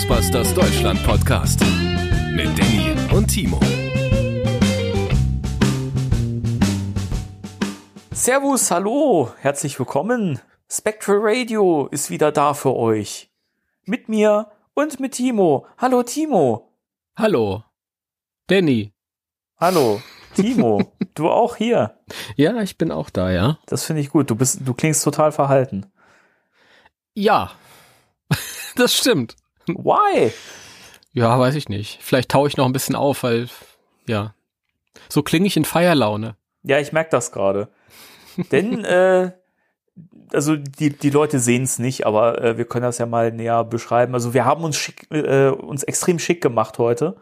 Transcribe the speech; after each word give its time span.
Ghostbusters 0.00 0.54
Deutschland 0.54 1.04
Podcast 1.04 1.60
mit 2.32 2.58
Danny 2.58 2.96
und 3.14 3.26
Timo. 3.26 3.60
Servus, 8.10 8.70
hallo, 8.70 9.34
herzlich 9.40 9.78
willkommen. 9.78 10.40
Spectral 10.70 11.18
Radio 11.20 11.86
ist 11.88 12.08
wieder 12.08 12.32
da 12.32 12.54
für 12.54 12.74
euch. 12.74 13.30
Mit 13.84 14.08
mir 14.08 14.50
und 14.72 15.00
mit 15.00 15.12
Timo. 15.12 15.66
Hallo 15.76 16.02
Timo. 16.02 16.72
Hallo. 17.14 17.64
Danny. 18.46 18.94
Hallo. 19.58 20.00
Timo, 20.34 20.94
du 21.14 21.28
auch 21.28 21.56
hier. 21.56 21.98
Ja, 22.36 22.62
ich 22.62 22.78
bin 22.78 22.90
auch 22.90 23.10
da, 23.10 23.30
ja. 23.30 23.58
Das 23.66 23.84
finde 23.84 24.00
ich 24.00 24.08
gut. 24.08 24.30
Du 24.30 24.34
bist, 24.34 24.60
du 24.64 24.72
klingst 24.72 25.04
total 25.04 25.30
verhalten. 25.30 25.92
Ja. 27.12 27.52
das 28.76 28.94
stimmt. 28.94 29.36
Why? 29.76 30.32
Ja, 31.12 31.38
weiß 31.38 31.54
ich 31.54 31.68
nicht. 31.68 31.98
Vielleicht 32.02 32.30
taue 32.30 32.48
ich 32.48 32.56
noch 32.56 32.66
ein 32.66 32.72
bisschen 32.72 32.94
auf, 32.94 33.22
weil, 33.22 33.48
ja. 34.06 34.34
So 35.08 35.22
klinge 35.22 35.46
ich 35.46 35.56
in 35.56 35.64
Feierlaune. 35.64 36.36
Ja, 36.62 36.78
ich 36.78 36.92
merke 36.92 37.10
das 37.10 37.32
gerade. 37.32 37.68
Denn, 38.52 38.84
äh, 38.84 39.32
also 40.32 40.56
die, 40.56 40.90
die 40.90 41.10
Leute 41.10 41.38
sehen 41.38 41.64
es 41.64 41.78
nicht, 41.78 42.06
aber 42.06 42.40
äh, 42.42 42.58
wir 42.58 42.64
können 42.64 42.84
das 42.84 42.98
ja 42.98 43.06
mal 43.06 43.32
näher 43.32 43.64
beschreiben. 43.64 44.14
Also 44.14 44.34
wir 44.34 44.44
haben 44.44 44.62
uns 44.62 44.76
schick, 44.76 45.06
äh, 45.10 45.48
uns 45.48 45.82
extrem 45.82 46.18
schick 46.18 46.40
gemacht 46.40 46.78
heute. 46.78 47.16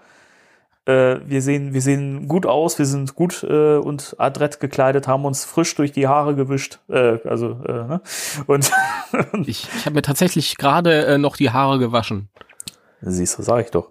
Äh, 0.88 1.20
wir 1.28 1.42
sehen, 1.42 1.74
wir 1.74 1.82
sehen 1.82 2.28
gut 2.28 2.46
aus, 2.46 2.78
wir 2.78 2.86
sind 2.86 3.14
gut 3.14 3.42
äh, 3.42 3.76
und 3.76 4.16
adrett 4.16 4.58
gekleidet, 4.58 5.06
haben 5.06 5.26
uns 5.26 5.44
frisch 5.44 5.74
durch 5.74 5.92
die 5.92 6.08
Haare 6.08 6.34
gewischt. 6.34 6.78
Äh, 6.88 7.18
also, 7.28 7.60
äh, 7.66 7.72
ne? 7.72 8.00
Und 8.46 8.72
ich, 9.46 9.68
ich 9.76 9.84
habe 9.84 9.96
mir 9.96 10.02
tatsächlich 10.02 10.56
gerade 10.56 11.04
äh, 11.04 11.18
noch 11.18 11.36
die 11.36 11.50
Haare 11.50 11.78
gewaschen. 11.78 12.30
Siehst 13.02 13.38
du, 13.38 13.42
sag 13.42 13.66
ich 13.66 13.70
doch. 13.70 13.90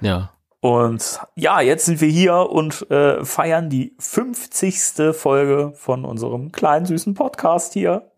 Ja. 0.00 0.30
Und 0.58 1.20
ja, 1.36 1.60
jetzt 1.60 1.84
sind 1.84 2.00
wir 2.00 2.08
hier 2.08 2.50
und 2.50 2.90
äh, 2.90 3.24
feiern 3.24 3.70
die 3.70 3.94
50. 4.00 5.14
Folge 5.14 5.72
von 5.76 6.04
unserem 6.04 6.50
kleinen 6.50 6.86
süßen 6.86 7.14
Podcast 7.14 7.74
hier. 7.74 8.10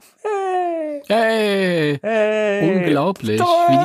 Hey! 1.08 1.98
Hey! 2.02 2.76
Unglaublich. 2.76 3.40
Wie 3.40 3.76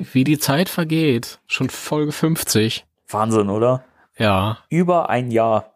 die, 0.00 0.14
wie 0.14 0.24
die 0.24 0.38
Zeit 0.38 0.68
vergeht. 0.68 1.38
Schon 1.46 1.70
Folge 1.70 2.12
50. 2.12 2.84
Wahnsinn, 3.08 3.50
oder? 3.50 3.84
Ja. 4.16 4.58
Über 4.68 5.10
ein 5.10 5.30
Jahr. 5.30 5.72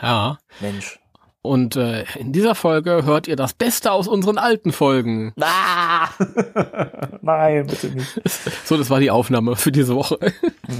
Ja. 0.00 0.38
Mensch. 0.60 0.98
Und 1.42 1.76
äh, 1.76 2.04
in 2.18 2.32
dieser 2.32 2.54
Folge 2.54 3.04
hört 3.04 3.28
ihr 3.28 3.36
das 3.36 3.52
Beste 3.52 3.92
aus 3.92 4.08
unseren 4.08 4.38
alten 4.38 4.72
Folgen. 4.72 5.34
Ah! 5.38 6.08
Nein, 7.20 7.66
bitte 7.66 7.88
nicht. 7.88 8.22
So, 8.64 8.78
das 8.78 8.88
war 8.88 9.00
die 9.00 9.10
Aufnahme 9.10 9.54
für 9.54 9.70
diese 9.70 9.94
Woche. 9.94 10.18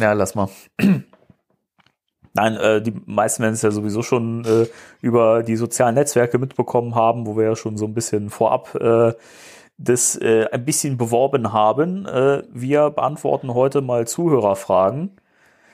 ja, 0.01 0.15
lass 0.15 0.35
mal. 0.35 0.49
Nein, 2.35 2.57
äh, 2.57 2.83
die 2.83 2.93
meisten 3.07 3.43
werden 3.43 3.55
es 3.55 3.63
ja 3.63 3.71
sowieso 3.71 4.03
schon 4.03 4.45
äh, 4.45 4.67
über 5.01 5.43
die 5.43 5.57
sozialen 5.57 5.95
Netzwerke 5.95 6.39
mitbekommen 6.39 6.95
haben, 6.95 7.27
wo 7.27 7.37
wir 7.37 7.45
ja 7.45 7.57
schon 7.57 7.77
so 7.77 7.87
ein 7.87 7.95
bisschen 7.95 8.29
vorab 8.29 8.75
äh, 8.75 9.13
das 9.79 10.17
äh, 10.17 10.47
ein 10.53 10.65
bisschen 10.65 10.97
beworben 10.99 11.53
haben. 11.53 12.07
Äh, 12.07 12.43
wir 12.53 12.91
beantworten 12.91 13.55
heute 13.55 13.81
mal 13.81 14.07
Zuhörerfragen. 14.07 15.13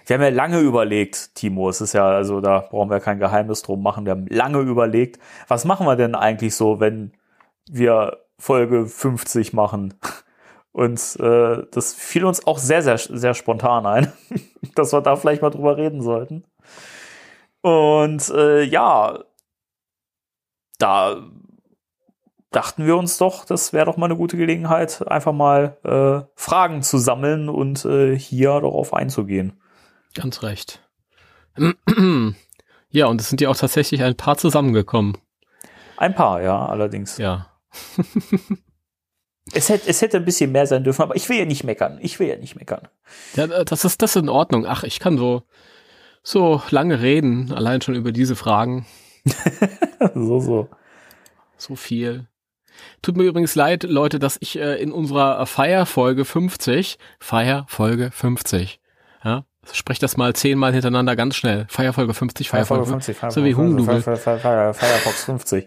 Wir 0.06 0.15
haben 0.15 0.22
ja 0.22 0.31
lange 0.31 0.60
überlegt, 0.60 1.34
Timo, 1.34 1.69
es 1.69 1.81
ist 1.81 1.93
ja, 1.93 2.09
also 2.09 2.41
da 2.41 2.60
brauchen 2.60 2.91
wir 2.91 3.00
kein 3.00 3.19
Geheimnis 3.19 3.62
drum 3.62 3.82
machen. 3.82 4.04
Wir 4.06 4.12
haben 4.12 4.26
lange 4.28 4.59
überlegt, 4.60 5.19
was 5.49 5.65
machen 5.65 5.87
wir 5.87 5.97
denn 5.97 6.15
eigentlich 6.15 6.54
so, 6.54 6.81
wenn 6.81 7.12
wir 7.70 8.19
Folge 8.38 8.87
50 8.87 9.53
machen? 9.53 9.94
Und 10.72 11.16
äh, 11.19 11.64
das 11.72 11.94
fiel 11.94 12.25
uns 12.25 12.47
auch 12.47 12.58
sehr, 12.58 12.82
sehr, 12.82 12.98
sehr 12.98 13.34
spontan 13.34 13.86
ein, 13.86 14.12
dass 14.75 14.92
wir 14.92 15.00
da 15.00 15.16
vielleicht 15.16 15.42
mal 15.42 15.50
drüber 15.50 15.76
reden 15.76 16.03
sollten. 16.03 16.44
Und 17.62 18.31
äh, 18.31 18.62
ja, 18.62 19.25
da 20.78 21.28
dachten 22.50 22.86
wir 22.86 22.97
uns 22.97 23.19
doch, 23.19 23.44
das 23.44 23.72
wäre 23.72 23.86
doch 23.86 23.97
mal 23.97 24.06
eine 24.06 24.16
gute 24.16 24.36
Gelegenheit, 24.36 25.06
einfach 25.06 25.32
mal 25.32 25.78
äh, 25.84 26.26
Fragen 26.34 26.82
zu 26.82 26.98
sammeln 26.98 27.48
und 27.48 27.84
äh, 27.84 28.16
hier 28.19 28.50
darauf 28.60 28.94
einzugehen. 28.94 29.60
Ganz 30.14 30.42
recht. 30.42 30.82
Ja, 32.92 33.06
und 33.06 33.20
es 33.20 33.28
sind 33.28 33.41
ja 33.41 33.48
auch 33.48 33.56
tatsächlich 33.56 34.02
ein 34.02 34.16
paar 34.16 34.37
zusammengekommen. 34.37 35.16
Ein 35.97 36.12
paar, 36.12 36.42
ja, 36.42 36.66
allerdings. 36.66 37.19
Ja. 37.19 37.47
es, 39.53 39.69
hätte, 39.69 39.89
es 39.89 40.03
hätte 40.03 40.19
ein 40.19 40.25
bisschen 40.25 40.53
mehr 40.53 40.67
sein 40.67 40.84
dürfen, 40.84 41.03
aber 41.03 41.17
ich 41.17 41.28
will 41.28 41.39
ja 41.39 41.45
nicht 41.45 41.65
meckern. 41.65 41.99
Ich 42.01 42.19
will 42.21 42.28
ja 42.28 42.37
nicht 42.37 42.56
meckern. 42.56 42.89
Ja, 43.34 43.47
das 43.47 43.84
ist 43.84 44.03
das 44.03 44.17
ist 44.17 44.23
in 44.23 44.28
Ordnung. 44.28 44.67
Ach, 44.67 44.84
ich 44.84 45.01
kann 45.01 45.19
so 45.19 45.43
so 46.23 46.62
lange 46.71 47.01
reden, 47.01 47.53
allein 47.53 47.81
schon 47.81 47.95
über 47.95 48.12
diese 48.12 48.37
Fragen. 48.37 48.87
so, 50.15 50.41
so. 50.41 50.69
So 51.56 51.77
viel. 51.77 52.27
Tut 53.03 53.17
mir 53.17 53.25
übrigens 53.25 53.55
leid, 53.55 53.83
Leute, 53.83 54.19
dass 54.19 54.39
ich 54.41 54.59
äh, 54.59 54.81
in 54.81 54.93
unserer 54.93 55.45
Feierfolge 55.47 56.25
50, 56.25 56.99
Feierfolge 57.19 58.11
50, 58.11 58.81
ja, 59.25 59.45
sprech 59.76 59.98
das 59.98 60.16
mal 60.16 60.34
zehnmal 60.34 60.72
hintereinander 60.72 61.16
ganz 61.16 61.36
schnell. 61.36 61.66
Feierfolge 61.69 62.14
50, 62.14 62.48
Feierfolge 62.48 62.86
50, 62.86 63.16
so 63.28 63.44
wie 63.44 63.54
Hundubel. 63.54 64.00
Firefox 64.03 65.25
50. 65.25 65.66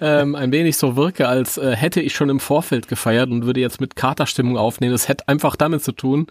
ähm, 0.00 0.34
ein 0.34 0.52
wenig 0.52 0.76
so 0.76 0.96
wirke, 0.96 1.28
als 1.28 1.58
äh, 1.58 1.74
hätte 1.74 2.00
ich 2.00 2.14
schon 2.14 2.28
im 2.28 2.40
Vorfeld 2.40 2.88
gefeiert 2.88 3.30
und 3.30 3.46
würde 3.46 3.60
jetzt 3.60 3.80
mit 3.80 3.96
Katerstimmung 3.96 4.56
aufnehmen. 4.56 4.92
Das 4.92 5.08
hätte 5.08 5.28
einfach 5.28 5.56
damit 5.56 5.82
zu 5.82 5.92
tun, 5.92 6.26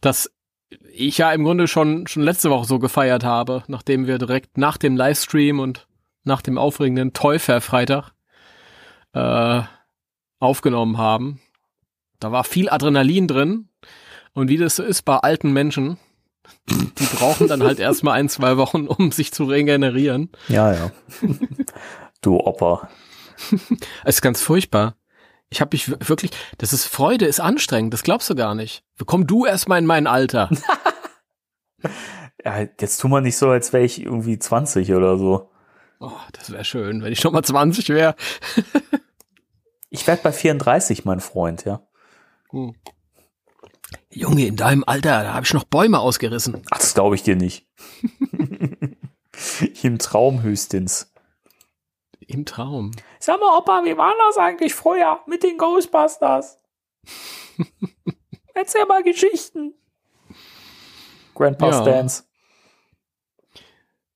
dass 0.00 0.30
ich 0.92 1.18
ja 1.18 1.32
im 1.32 1.44
Grunde 1.44 1.68
schon, 1.68 2.06
schon 2.06 2.22
letzte 2.22 2.50
Woche 2.50 2.66
so 2.66 2.78
gefeiert 2.78 3.24
habe, 3.24 3.62
nachdem 3.68 4.06
wir 4.06 4.18
direkt 4.18 4.58
nach 4.58 4.76
dem 4.76 4.96
Livestream 4.96 5.60
und 5.60 5.86
nach 6.24 6.42
dem 6.42 6.58
aufregenden 6.58 7.12
Täufer-Freitag 7.12 8.12
äh, 9.14 9.62
aufgenommen 10.40 10.98
haben. 10.98 11.40
Da 12.20 12.32
war 12.32 12.44
viel 12.44 12.68
Adrenalin 12.68 13.28
drin. 13.28 13.68
Und 14.32 14.48
wie 14.48 14.56
das 14.56 14.76
so 14.76 14.82
ist 14.82 15.02
bei 15.02 15.16
alten 15.16 15.52
Menschen, 15.52 15.98
die 16.68 17.06
brauchen 17.16 17.48
dann 17.48 17.62
halt 17.62 17.78
erstmal 17.78 18.14
ein, 18.14 18.28
zwei 18.28 18.56
Wochen, 18.56 18.86
um 18.86 19.12
sich 19.12 19.32
zu 19.32 19.44
regenerieren. 19.44 20.30
Ja, 20.48 20.72
ja. 20.72 20.90
Du 22.20 22.36
Opa. 22.36 22.88
Es 24.04 24.16
ist 24.16 24.22
ganz 24.22 24.42
furchtbar. 24.42 24.96
Ich 25.50 25.60
habe 25.60 25.70
mich 25.72 25.88
wirklich, 26.08 26.32
das 26.58 26.72
ist 26.72 26.84
Freude, 26.84 27.26
ist 27.26 27.40
anstrengend, 27.40 27.94
das 27.94 28.02
glaubst 28.02 28.28
du 28.28 28.34
gar 28.34 28.54
nicht. 28.54 28.84
Komm 29.06 29.26
du 29.26 29.46
erstmal 29.46 29.78
in 29.78 29.86
mein 29.86 30.06
Alter. 30.06 30.50
ja, 32.44 32.60
jetzt 32.80 33.00
tu 33.00 33.08
mal 33.08 33.22
nicht 33.22 33.36
so, 33.36 33.48
als 33.48 33.72
wäre 33.72 33.84
ich 33.84 34.02
irgendwie 34.02 34.38
20 34.38 34.92
oder 34.92 35.16
so. 35.16 35.50
Oh, 36.00 36.12
das 36.32 36.52
wäre 36.52 36.64
schön, 36.64 37.02
wenn 37.02 37.12
ich 37.12 37.20
schon 37.20 37.32
mal 37.32 37.42
20 37.42 37.88
wäre. 37.88 38.14
ich 39.90 40.06
werde 40.06 40.22
bei 40.22 40.32
34, 40.32 41.04
mein 41.04 41.20
Freund, 41.20 41.64
ja. 41.64 41.82
Hm. 42.50 42.74
Junge, 44.10 44.46
in 44.46 44.56
deinem 44.56 44.84
Alter, 44.86 45.22
da 45.22 45.34
habe 45.34 45.44
ich 45.44 45.52
noch 45.52 45.64
Bäume 45.64 46.00
ausgerissen. 46.00 46.62
Ach, 46.70 46.78
das 46.78 46.94
glaube 46.94 47.14
ich 47.14 47.22
dir 47.22 47.36
nicht. 47.36 47.66
Im 49.82 49.98
Traum 49.98 50.42
höchstens. 50.42 51.12
Im 52.26 52.44
Traum. 52.44 52.92
Sag 53.20 53.40
mal, 53.40 53.56
Opa, 53.56 53.84
wie 53.84 53.96
war 53.96 54.14
das 54.26 54.38
eigentlich 54.38 54.74
früher 54.74 55.20
mit 55.26 55.42
den 55.42 55.58
Ghostbusters? 55.58 56.58
Erzähl 58.54 58.86
mal 58.86 59.02
Geschichten. 59.02 59.74
Grandpa's 61.34 61.76
ja. 61.76 61.84
Dance. 61.84 62.24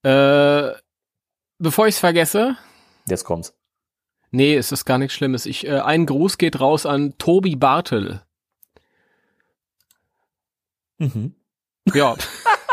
Äh, 0.02 0.76
bevor 1.58 1.86
ich 1.86 1.94
es 1.94 2.00
vergesse. 2.00 2.56
Jetzt 3.06 3.24
kommt's. 3.24 3.54
Nee, 4.30 4.56
es 4.56 4.72
ist 4.72 4.84
gar 4.84 4.98
nichts 4.98 5.14
Schlimmes. 5.14 5.46
Ich, 5.46 5.66
äh, 5.66 5.80
ein 5.80 6.06
Gruß 6.06 6.38
geht 6.38 6.60
raus 6.60 6.86
an 6.86 7.16
Tobi 7.18 7.54
Bartel. 7.54 8.22
Mhm. 11.02 11.34
Ja. 11.92 12.14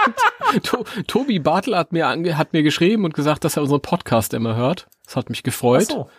to 0.64 0.86
Tobi 1.08 1.40
Bartel 1.40 1.76
hat 1.76 1.92
mir, 1.92 2.08
hat 2.38 2.54
mir 2.54 2.62
geschrieben 2.62 3.06
und 3.06 3.16
gesagt, 3.16 3.44
dass 3.44 3.58
er 3.58 3.64
unseren 3.64 3.82
Podcast 3.82 4.34
immer 4.36 4.56
hört. 4.56 4.88
Das 5.06 5.16
hat 5.16 5.30
mich 5.30 5.42
gefreut. 5.42 5.88
Ach 5.90 5.94
so. 5.94 6.10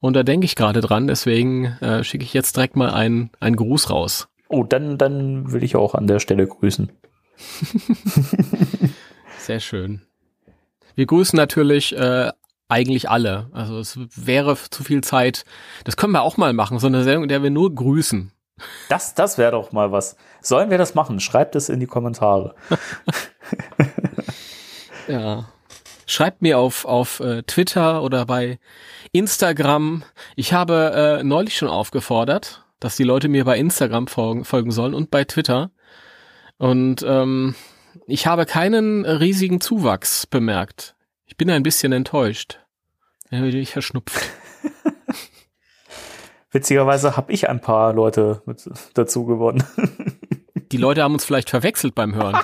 Und 0.00 0.14
da 0.14 0.22
denke 0.22 0.44
ich 0.44 0.54
gerade 0.54 0.82
dran, 0.82 1.06
deswegen 1.06 1.64
äh, 1.80 2.04
schicke 2.04 2.24
ich 2.24 2.34
jetzt 2.34 2.56
direkt 2.56 2.76
mal 2.76 2.90
einen, 2.90 3.30
einen 3.40 3.56
Gruß 3.56 3.90
raus. 3.90 4.28
Oh, 4.48 4.62
dann, 4.62 4.98
dann 4.98 5.50
will 5.50 5.64
ich 5.64 5.76
auch 5.76 5.94
an 5.94 6.06
der 6.06 6.20
Stelle 6.20 6.46
grüßen. 6.46 6.92
Sehr 9.38 9.60
schön. 9.60 10.02
Wir 10.94 11.06
grüßen 11.06 11.36
natürlich 11.36 11.96
äh, 11.96 12.30
eigentlich 12.68 13.08
alle. 13.08 13.48
Also 13.52 13.78
es 13.78 13.98
wäre 14.14 14.56
zu 14.56 14.84
viel 14.84 15.02
Zeit. 15.02 15.44
Das 15.84 15.96
können 15.96 16.12
wir 16.12 16.22
auch 16.22 16.36
mal 16.36 16.52
machen, 16.52 16.78
so 16.78 16.86
eine 16.86 17.02
Sendung, 17.02 17.24
in 17.24 17.28
der 17.30 17.42
wir 17.42 17.50
nur 17.50 17.74
grüßen. 17.74 18.32
Das, 18.88 19.14
das 19.14 19.38
wäre 19.38 19.52
doch 19.52 19.72
mal 19.72 19.92
was. 19.92 20.16
Sollen 20.46 20.70
wir 20.70 20.78
das 20.78 20.94
machen? 20.94 21.18
Schreibt 21.18 21.56
es 21.56 21.68
in 21.68 21.80
die 21.80 21.88
Kommentare. 21.88 22.54
ja. 25.08 25.48
Schreibt 26.06 26.40
mir 26.40 26.60
auf, 26.60 26.84
auf 26.84 27.18
äh, 27.18 27.42
Twitter 27.42 28.00
oder 28.00 28.26
bei 28.26 28.60
Instagram. 29.10 30.04
Ich 30.36 30.52
habe 30.52 31.18
äh, 31.20 31.24
neulich 31.24 31.56
schon 31.56 31.68
aufgefordert, 31.68 32.64
dass 32.78 32.94
die 32.94 33.02
Leute 33.02 33.28
mir 33.28 33.44
bei 33.44 33.58
Instagram 33.58 34.06
folgen, 34.06 34.44
folgen 34.44 34.70
sollen 34.70 34.94
und 34.94 35.10
bei 35.10 35.24
Twitter. 35.24 35.72
Und 36.58 37.02
ähm, 37.02 37.56
ich 38.06 38.28
habe 38.28 38.46
keinen 38.46 39.04
riesigen 39.04 39.60
Zuwachs 39.60 40.28
bemerkt. 40.28 40.94
Ich 41.24 41.36
bin 41.36 41.50
ein 41.50 41.64
bisschen 41.64 41.90
enttäuscht. 41.90 42.60
Ich 43.30 43.72
verschnupft. 43.72 44.30
Witzigerweise 46.50 47.16
habe 47.16 47.32
ich 47.32 47.48
ein 47.48 47.60
paar 47.60 47.92
Leute 47.92 48.42
mit 48.46 48.68
dazu 48.94 49.24
gewonnen. 49.24 49.64
Die 50.72 50.76
Leute 50.76 51.02
haben 51.02 51.14
uns 51.14 51.24
vielleicht 51.24 51.50
verwechselt 51.50 51.94
beim 51.94 52.14
Hören. 52.14 52.38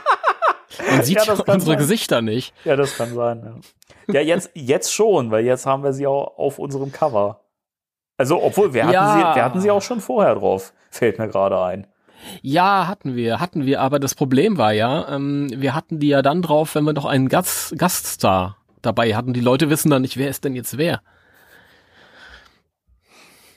Man 0.91 1.03
sieht 1.03 1.25
ja, 1.25 1.33
unsere 1.47 1.61
sein. 1.61 1.79
Gesichter 1.79 2.23
nicht. 2.23 2.55
Ja, 2.65 2.77
das 2.77 2.97
kann 2.97 3.15
sein. 3.15 3.61
Ja, 4.09 4.15
ja 4.15 4.21
jetzt, 4.21 4.51
jetzt 4.55 4.93
schon, 4.93 5.31
weil 5.31 5.45
jetzt 5.45 5.67
haben 5.67 5.83
wir 5.83 5.93
sie 5.93 6.07
auch 6.07 6.39
auf 6.39 6.59
unserem 6.59 6.93
Cover. 6.93 7.41
Also, 8.17 8.43
obwohl, 8.43 8.75
wir 8.75 8.85
hatten, 8.85 8.93
ja. 8.93 9.15
sie, 9.15 9.37
wir 9.37 9.45
hatten 9.45 9.61
sie 9.61 9.71
auch 9.71 9.83
schon 9.83 10.01
vorher 10.01 10.35
drauf, 10.35 10.73
fällt 10.91 11.19
mir 11.19 11.29
gerade 11.29 11.61
ein. 11.61 11.87
Ja, 12.41 12.87
hatten 12.87 13.17
wir, 13.17 13.41
hatten 13.41 13.67
wir, 13.67 13.81
aber 13.81 13.99
das 13.99 14.15
Problem 14.15 14.59
war 14.59 14.73
ja, 14.73 15.09
ähm, 15.09 15.51
wir 15.57 15.75
hatten 15.75 15.99
die 15.99 16.09
ja 16.09 16.23
dann 16.23 16.43
drauf, 16.43 16.75
wenn 16.77 16.85
wir 16.85 16.93
noch 16.93 17.05
einen 17.05 17.29
Gast, 17.29 17.77
Gaststar 17.77 18.59
dabei 18.81 19.17
hatten. 19.17 19.33
Die 19.33 19.41
Leute 19.41 19.71
wissen 19.71 19.91
dann 19.91 20.03
nicht, 20.03 20.17
wer 20.17 20.29
ist 20.29 20.45
denn 20.45 20.55
jetzt 20.55 20.79
wer. 20.79 21.03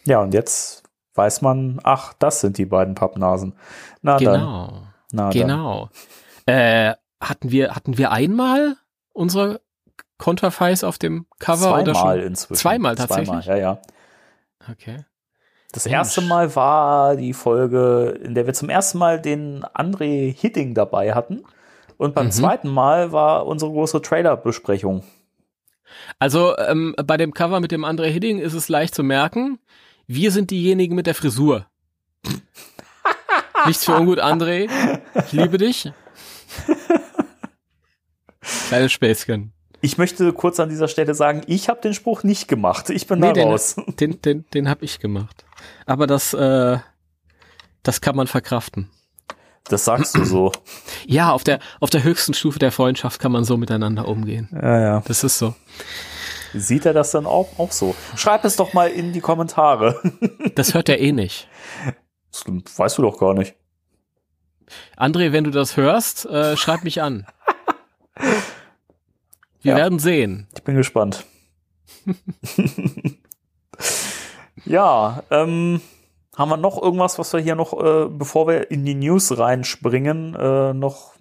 Ja, 0.07 0.22
und 0.22 0.34
jetzt 0.34 0.84
weiß 1.16 1.42
man, 1.42 1.80
ach, 1.84 2.13
das 2.13 2.42
sind 2.42 2.57
die 2.57 2.66
beiden 2.66 2.96
Pappnasen. 2.96 3.54
Na 4.02 4.18
genau. 4.18 4.31
dann. 4.31 4.88
Na 5.12 5.30
genau. 5.30 5.90
Dann. 6.46 6.56
Äh, 6.56 6.96
hatten 7.22 7.52
wir, 7.52 7.75
hatten 7.75 7.98
wir 7.98 8.12
einmal 8.12 8.75
unsere 9.13 9.62
Konterfeis 10.18 10.84
auf 10.84 10.98
dem 10.98 11.25
Cover 11.40 11.57
Zweimal 11.57 11.81
oder 11.81 11.96
schon? 11.96 12.19
inzwischen. 12.19 12.62
Zweimal 12.62 12.96
tatsächlich. 12.96 13.28
Zweimal, 13.28 13.46
ja, 13.48 13.56
ja. 13.57 13.81
Okay. 14.72 15.06
Das 15.72 15.86
erste 15.86 16.22
Mal 16.22 16.56
war 16.56 17.18
die 17.18 17.34
Folge, 17.34 18.18
in 18.24 18.34
der 18.34 18.46
wir 18.46 18.54
zum 18.54 18.69
ersten 18.69 18.98
Mal 18.98 19.19
den 19.22 19.66
André 19.66 20.34
Hitting 20.34 20.74
dabei 20.74 21.13
hatten. 21.13 21.44
Und 21.98 22.16
beim 22.16 22.28
mhm. 22.28 22.31
zweiten 22.31 22.69
Mal 22.69 23.12
war 23.12 23.46
unsere 23.46 23.72
große 23.72 24.02
Trailer-Besprechung. 24.02 25.04
Also 26.18 26.57
ähm, 26.57 26.96
bei 27.06 27.18
dem 27.18 27.34
Cover 27.34 27.60
mit 27.60 27.72
dem 27.72 27.84
André 27.84 28.06
Hitting 28.06 28.40
ist 28.40 28.54
es 28.54 28.69
leicht 28.69 28.96
zu 28.96 29.04
merken, 29.04 29.60
wir 30.07 30.31
sind 30.31 30.52
diejenigen 30.52 30.96
mit 30.96 31.07
der 31.07 31.16
Frisur. 31.16 31.68
Nichts 33.66 33.86
für 33.86 33.96
ungut, 33.96 34.19
André. 34.19 34.69
Ich 35.25 35.31
liebe 35.31 35.57
dich. 35.57 35.92
Kleines 38.68 38.92
Späßchen. 38.92 39.54
Ich 39.81 39.98
möchte 39.98 40.31
kurz 40.34 40.60
an 40.60 40.69
dieser 40.69 40.88
Stelle 40.88 41.13
sagen, 41.13 41.42
ich 41.48 41.69
habe 41.69 41.81
den 41.81 41.94
Spruch 41.94 42.24
nicht 42.24 42.48
gemacht. 42.48 42.90
Ich 42.90 43.07
bin 43.07 43.19
nee, 43.19 43.28
da 43.28 43.34
den, 43.34 43.48
raus. 43.50 43.75
Den, 44.00 44.22
den, 44.22 44.46
den 44.54 44.69
habe 44.69 44.84
ich 44.84 45.00
gemacht. 45.00 45.46
Aber 45.86 46.07
das, 46.07 46.34
äh, 46.34 46.80
das 47.84 48.02
kann 48.02 48.16
man 48.16 48.28
verkraften. 48.28 48.90
Das 49.66 49.86
sagst 49.86 50.16
du 50.16 50.24
so. 50.25 50.52
Ja, 51.07 51.31
auf 51.31 51.44
der, 51.44 51.60
auf 51.80 51.90
der 51.90 52.04
höchsten 52.04 52.34
Stufe 52.34 52.60
der 52.60 52.72
Freundschaft 52.72 53.19
kann 53.19 53.31
man 53.31 53.44
so 53.44 53.57
miteinander 53.57 54.07
umgehen. 54.07 54.50
Ja, 54.52 54.80
ja. 54.80 55.04
Das 55.07 55.24
ist 55.24 55.40
so. 55.40 55.56
Sieht 56.57 56.86
er 56.86 56.94
das 56.94 57.12
dann 57.12 57.25
auch, 57.25 57.60
auch 57.60 57.72
so? 57.72 57.96
Schreib 58.16 58.46
es 58.46 58.56
doch 58.56 58.74
mal 58.74 58.90
in 58.90 59.12
die 59.13 59.22
Kommentare. 59.22 60.02
Das 60.56 60.74
hört 60.74 60.88
er 60.88 61.00
eh 61.00 61.12
nicht. 61.12 61.50
Das 62.31 62.46
weißt 62.48 62.98
du 62.98 63.02
doch 63.02 63.19
gar 63.19 63.34
nicht. 63.34 63.56
André, 64.96 65.34
wenn 65.34 65.44
du 65.44 65.52
das 65.52 65.75
hörst, 65.75 66.25
äh, 66.25 66.56
schreib 66.56 66.86
mich 66.86 67.02
an. 67.02 67.28
Wir 69.62 69.74
ja. 69.74 69.78
werden 69.78 70.00
sehen. 70.00 70.48
Ich 70.56 70.63
bin 70.63 70.78
gespannt. 70.78 71.25
ja, 74.66 75.24
ähm, 75.30 75.81
haben 76.38 76.50
wir 76.50 76.57
noch 76.57 76.81
irgendwas, 76.81 77.19
was 77.19 77.34
wir 77.34 77.42
hier 77.42 77.56
noch, 77.56 77.74
äh, 77.74 78.07
bevor 78.07 78.48
wir 78.48 78.72
in 78.72 78.86
die 78.86 78.96
News 78.96 79.38
reinspringen, 79.38 80.36
äh, 80.36 80.74
noch 80.74 81.15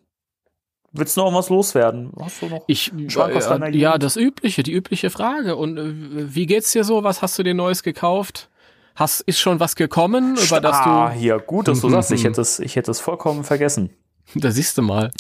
Willst 0.97 1.17
du 1.17 1.23
noch 1.23 1.35
was 1.35 1.49
loswerden? 1.49 2.13
Hast 2.21 2.41
du 2.41 2.47
noch 2.47 2.65
ich, 2.69 2.93
äh, 2.93 3.77
ja, 3.77 3.99
das 3.99 4.17
übliche, 4.17 4.63
die 4.63 4.73
übliche 4.73 5.11
Frage. 5.11 5.57
Und 5.57 5.77
äh, 5.77 6.35
wie 6.35 6.47
geht's 6.47 6.71
dir 6.71 6.85
so? 6.85 7.03
Was 7.03 7.21
hast 7.21 7.37
du 7.37 7.43
dir 7.43 7.53
Neues 7.53 7.83
gekauft? 7.83 8.49
Hast, 8.95 9.23
ist 9.23 9.41
schon 9.41 9.59
was 9.59 9.75
gekommen, 9.75 10.37
über 10.37 10.61
das 10.61 10.85
du. 10.85 10.89
Ah, 10.89 11.11
hier, 11.11 11.41
gut, 11.41 11.67
dass 11.67 11.81
du 11.81 11.89
sagst. 11.89 12.13
Ich 12.13 12.23
hätte 12.25 12.41
es, 12.41 12.61
ich 12.61 12.77
hätte 12.77 12.93
es 12.93 13.01
vollkommen 13.01 13.43
vergessen. 13.43 13.91
Da 14.37 14.53
siehst 14.53 14.79
du 14.79 14.83
mal. 14.83 15.11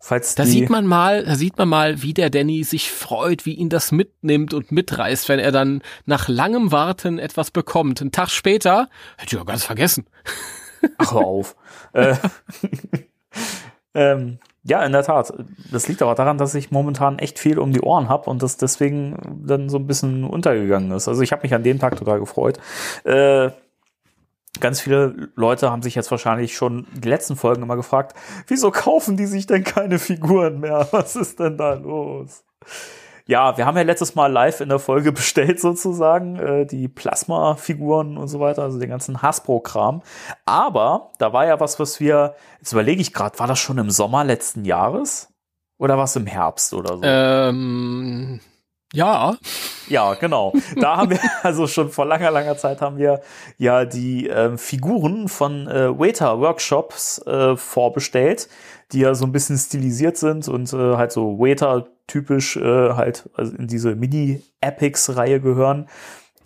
Falls 0.00 0.34
da 0.34 0.46
sieht 0.46 0.70
man 0.70 0.86
mal, 0.86 1.24
da 1.24 1.34
sieht 1.34 1.58
man 1.58 1.68
mal, 1.68 2.02
wie 2.02 2.14
der 2.14 2.30
Danny 2.30 2.64
sich 2.64 2.90
freut, 2.90 3.44
wie 3.44 3.54
ihn 3.54 3.68
das 3.68 3.92
mitnimmt 3.92 4.54
und 4.54 4.72
mitreißt, 4.72 5.28
wenn 5.28 5.38
er 5.38 5.52
dann 5.52 5.82
nach 6.06 6.28
langem 6.28 6.72
Warten 6.72 7.18
etwas 7.18 7.50
bekommt. 7.50 8.00
Einen 8.00 8.12
Tag 8.12 8.30
später, 8.30 8.88
hätte 9.16 9.34
ich 9.34 9.38
ja 9.38 9.44
ganz 9.44 9.64
vergessen. 9.64 10.06
Ach, 10.98 11.12
hör 11.12 11.20
auf. 11.20 11.56
äh, 11.92 12.16
ähm, 13.94 14.38
ja, 14.66 14.82
in 14.82 14.92
der 14.92 15.02
Tat. 15.02 15.32
Das 15.70 15.88
liegt 15.88 16.00
aber 16.00 16.14
daran, 16.14 16.38
dass 16.38 16.54
ich 16.54 16.70
momentan 16.70 17.18
echt 17.18 17.38
viel 17.38 17.58
um 17.58 17.72
die 17.72 17.82
Ohren 17.82 18.08
habe 18.08 18.30
und 18.30 18.42
das 18.42 18.56
deswegen 18.56 19.42
dann 19.44 19.68
so 19.68 19.78
ein 19.78 19.86
bisschen 19.86 20.24
untergegangen 20.24 20.90
ist. 20.92 21.06
Also 21.06 21.20
ich 21.20 21.32
habe 21.32 21.42
mich 21.42 21.54
an 21.54 21.62
dem 21.62 21.78
Tag 21.78 21.96
total 21.96 22.18
gefreut. 22.18 22.58
Äh, 23.04 23.50
ganz 24.60 24.80
viele 24.80 25.28
Leute 25.34 25.70
haben 25.70 25.82
sich 25.82 25.94
jetzt 25.94 26.10
wahrscheinlich 26.10 26.56
schon 26.56 26.86
die 26.94 27.08
letzten 27.08 27.36
Folgen 27.36 27.62
immer 27.62 27.76
gefragt, 27.76 28.16
wieso 28.46 28.70
kaufen 28.70 29.18
die 29.18 29.26
sich 29.26 29.46
denn 29.46 29.64
keine 29.64 29.98
Figuren 29.98 30.60
mehr? 30.60 30.88
Was 30.92 31.14
ist 31.14 31.40
denn 31.40 31.58
da 31.58 31.74
los? 31.74 32.42
Ja, 33.26 33.56
wir 33.56 33.64
haben 33.64 33.76
ja 33.76 33.82
letztes 33.84 34.14
Mal 34.14 34.30
live 34.30 34.60
in 34.60 34.68
der 34.68 34.78
Folge 34.78 35.12
bestellt 35.12 35.60
sozusagen, 35.60 36.36
äh, 36.36 36.66
die 36.66 36.88
Plasma-Figuren 36.88 38.18
und 38.18 38.28
so 38.28 38.40
weiter, 38.40 38.62
also 38.62 38.78
den 38.78 38.90
ganzen 38.90 39.22
Hasbro-Kram. 39.22 40.02
Aber 40.44 41.10
da 41.18 41.32
war 41.32 41.46
ja 41.46 41.58
was, 41.58 41.80
was 41.80 42.00
wir, 42.00 42.34
jetzt 42.60 42.72
überlege 42.72 43.00
ich 43.00 43.12
gerade, 43.12 43.38
war 43.38 43.46
das 43.46 43.58
schon 43.58 43.78
im 43.78 43.90
Sommer 43.90 44.24
letzten 44.24 44.64
Jahres? 44.64 45.28
Oder 45.78 45.98
was 45.98 46.16
im 46.16 46.26
Herbst 46.26 46.72
oder 46.72 46.96
so? 46.96 47.02
Ähm, 47.02 48.40
ja. 48.92 49.36
Ja, 49.88 50.14
genau. 50.14 50.52
Da 50.76 50.98
haben 50.98 51.10
wir, 51.10 51.18
also 51.42 51.66
schon 51.66 51.90
vor 51.90 52.06
langer, 52.06 52.30
langer 52.30 52.56
Zeit 52.56 52.80
haben 52.80 52.96
wir 52.96 53.22
ja 53.58 53.84
die 53.84 54.28
äh, 54.28 54.56
Figuren 54.56 55.28
von 55.28 55.66
äh, 55.66 55.98
Waiter 55.98 56.40
Workshops 56.40 57.18
äh, 57.26 57.56
vorbestellt, 57.56 58.48
die 58.92 59.00
ja 59.00 59.14
so 59.14 59.24
ein 59.24 59.32
bisschen 59.32 59.58
stilisiert 59.58 60.16
sind 60.16 60.46
und 60.46 60.72
äh, 60.72 60.96
halt 60.96 61.10
so 61.10 61.38
Waiter 61.38 61.88
typisch 62.06 62.56
äh, 62.56 62.92
halt 62.92 63.28
also 63.34 63.54
in 63.56 63.66
diese 63.66 63.94
Mini-Epics-Reihe 63.94 65.40
gehören. 65.40 65.88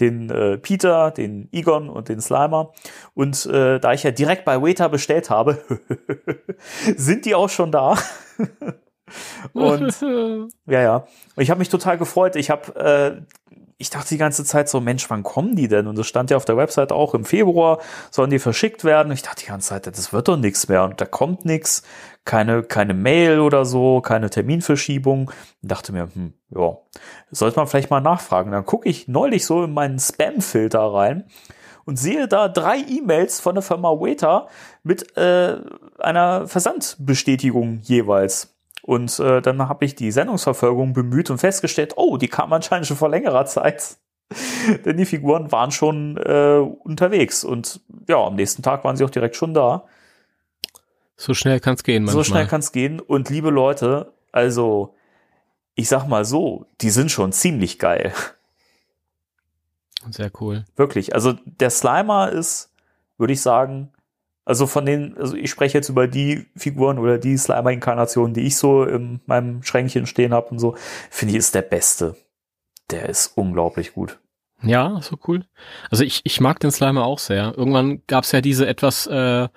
Den 0.00 0.31
äh, 0.31 0.59
Peter, 0.59 1.11
den 1.11 1.49
Egon 1.50 1.88
und 1.88 2.09
den 2.09 2.21
Slimer. 2.21 2.73
Und 3.15 3.47
äh, 3.47 3.81
da 3.81 3.93
ich 3.93 4.05
ja 4.05 4.12
direkt 4.12 4.45
bei 4.45 4.62
Waiter 4.62 4.88
bestellt 4.88 5.29
habe, 5.29 5.59
sind 6.97 7.25
die 7.25 7.35
auch 7.35 7.49
schon 7.49 7.73
da. 7.73 7.97
und 9.53 10.00
ja, 10.67 10.83
ja. 10.83 11.07
Ich 11.37 11.50
habe 11.50 11.59
mich 11.59 11.69
total 11.69 11.99
gefreut. 11.99 12.37
Ich 12.37 12.50
habe 12.50 12.77
äh, 12.77 13.57
ich 13.80 13.90
dachte 13.90 14.08
die 14.08 14.18
ganze 14.18 14.44
Zeit 14.44 14.68
so, 14.68 14.80
Mensch, 14.80 15.08
wann 15.08 15.23
kommen 15.23 15.54
die 15.54 15.68
denn? 15.68 15.87
Und 15.87 15.97
das 15.97 16.08
stand 16.08 16.30
ja 16.30 16.37
auf 16.37 16.44
der 16.44 16.56
Website 16.56 16.90
auch 16.90 17.14
im 17.14 17.25
Februar, 17.25 17.78
sollen 18.11 18.30
die 18.30 18.40
verschickt 18.40 18.82
werden. 18.82 19.11
Und 19.11 19.14
ich 19.14 19.23
dachte 19.23 19.44
die 19.44 19.49
ganze 19.49 19.68
Zeit, 19.68 19.87
das 19.87 20.12
wird 20.12 20.26
doch 20.26 20.37
nichts 20.37 20.66
mehr 20.68 20.82
und 20.82 21.00
da 21.00 21.06
kommt 21.06 21.44
nichts, 21.44 21.85
keine, 22.25 22.64
keine 22.64 22.92
Mail 22.92 23.38
oder 23.38 23.64
so, 23.64 24.00
keine 24.00 24.30
Terminverschiebung. 24.30 25.30
Und 25.62 25.70
dachte 25.70 25.92
mir, 25.92 26.08
hm, 26.12 26.35
ja, 26.50 26.76
sollte 27.30 27.56
man 27.56 27.68
vielleicht 27.68 27.90
mal 27.90 28.00
nachfragen. 28.00 28.50
Dann 28.50 28.66
gucke 28.66 28.88
ich 28.88 29.06
neulich 29.06 29.47
so 29.47 29.62
in 29.62 29.73
meinen 29.73 30.00
Spam-Filter 30.00 30.80
rein 30.80 31.28
und 31.85 32.00
sehe 32.00 32.26
da 32.26 32.49
drei 32.49 32.78
E-Mails 32.78 33.38
von 33.38 33.54
der 33.54 33.62
Firma 33.62 33.90
Waiter 33.90 34.49
mit 34.82 35.16
äh, 35.16 35.56
einer 35.99 36.49
Versandbestätigung 36.49 37.78
jeweils. 37.82 38.58
Und 38.88 39.18
äh, 39.18 39.42
dann 39.42 39.68
habe 39.68 39.85
ich 39.85 39.97
die 39.97 40.11
Sendungsverfolgung 40.11 40.95
bemüht 40.95 41.28
und 41.28 41.37
festgestellt, 41.37 41.92
oh, 41.97 42.16
die 42.16 42.28
kam 42.28 42.54
anscheinend 42.54 42.87
schon 42.87 42.97
vor 42.97 43.11
längerer 43.11 43.45
Zeit. 43.45 43.99
Denn 44.87 44.97
die 44.97 45.04
Figuren 45.04 45.52
waren 45.52 45.73
schon 45.73 46.16
äh, 46.16 46.57
unterwegs. 46.85 47.45
Und 47.45 47.83
ja, 48.09 48.16
am 48.16 48.37
nächsten 48.37 48.62
Tag 48.62 48.85
waren 48.85 48.97
sie 48.97 49.04
auch 49.04 49.11
direkt 49.11 49.37
schon 49.37 49.52
da. 49.52 49.85
So 51.18 51.35
schnell 51.35 51.61
kann 51.61 51.75
es 51.75 51.83
gehen, 51.83 52.04
manchmal. 52.04 52.25
So 52.25 52.30
schnell 52.30 52.47
kann 52.47 52.61
es 52.61 52.73
gehen. 52.73 52.99
Und 52.99 53.28
liebe 53.28 53.50
Leute, 53.50 54.14
also 54.33 54.95
ich 55.75 55.88
sag 55.88 56.07
mal 56.07 56.25
so, 56.25 56.64
die 56.80 56.88
sind 56.88 57.11
schon 57.11 57.33
ziemlich 57.33 57.78
geil. 57.78 58.14
Sehr 60.09 60.30
cool. 60.40 60.64
Wirklich. 60.76 61.14
Also 61.14 61.35
der 61.45 61.68
Slimer 61.68 62.33
ist, 62.33 62.73
würde 63.18 63.35
ich 63.35 63.42
sagen, 63.42 63.92
also 64.49 64.67
von 64.67 64.87
den, 64.87 65.14
also 65.19 65.37
ich 65.37 65.50
spreche 65.50 65.76
jetzt 65.76 65.90
über 65.90 66.09
die 66.09 66.47
Figuren 66.57 66.99
oder 66.99 67.19
die 67.19 67.37
Slimer-Inkarnationen, 67.37 68.33
die 68.33 68.47
ich 68.47 68.57
so 68.57 68.85
in 68.85 69.21
meinem 69.26 69.62
Schränkchen 69.62 70.07
stehen 70.07 70.33
habe 70.33 70.49
und 70.49 70.59
so, 70.59 70.75
finde 71.11 71.33
ich, 71.33 71.38
ist 71.38 71.55
der 71.55 71.62
beste. 71.62 72.17
Der 72.90 73.11
ist 73.11 73.33
unglaublich 73.37 73.93
gut. 73.93 74.19
Ja, 74.62 75.00
so 75.02 75.19
cool. 75.28 75.45
Also 75.90 76.02
ich, 76.02 76.23
ich 76.25 76.40
mag 76.40 76.61
den 76.61 76.71
Slimer 76.71 77.05
auch 77.05 77.19
sehr. 77.19 77.52
Irgendwann 77.59 78.02
gab 78.07 78.25
es 78.25 78.33
ja 78.33 78.40
diese 78.40 78.67
etwas 78.67 79.07
äh, 79.07 79.49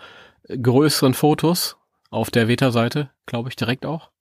größeren 0.50 1.14
Fotos 1.14 1.78
auf 2.10 2.30
der 2.30 2.50
Veta-Seite, 2.50 3.10
glaube 3.26 3.48
ich, 3.48 3.56
direkt 3.56 3.86
auch, 3.86 4.12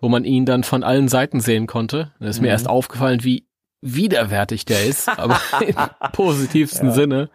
wo 0.00 0.08
man 0.08 0.24
ihn 0.24 0.46
dann 0.46 0.62
von 0.62 0.84
allen 0.84 1.08
Seiten 1.08 1.40
sehen 1.40 1.66
konnte. 1.66 2.12
Da 2.20 2.28
ist 2.28 2.40
mir 2.40 2.46
Mhm. 2.46 2.52
erst 2.52 2.68
aufgefallen, 2.68 3.24
wie 3.24 3.48
widerwärtig 3.80 4.64
der 4.64 4.84
ist, 4.86 5.08
aber 5.08 5.40
im 5.60 5.74
positivsten 6.12 6.92
Sinne. 6.92 7.30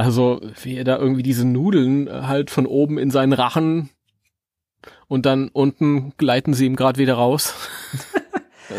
Also, 0.00 0.40
wie 0.62 0.78
er 0.78 0.84
da 0.84 0.96
irgendwie 0.96 1.22
diese 1.22 1.46
Nudeln 1.46 2.06
äh, 2.08 2.22
halt 2.22 2.50
von 2.50 2.64
oben 2.64 2.96
in 2.96 3.10
seinen 3.10 3.34
Rachen 3.34 3.90
und 5.08 5.26
dann 5.26 5.48
unten 5.48 6.14
gleiten 6.16 6.54
sie 6.54 6.64
ihm 6.64 6.74
gerade 6.74 6.98
wieder 6.98 7.14
raus. 7.14 7.54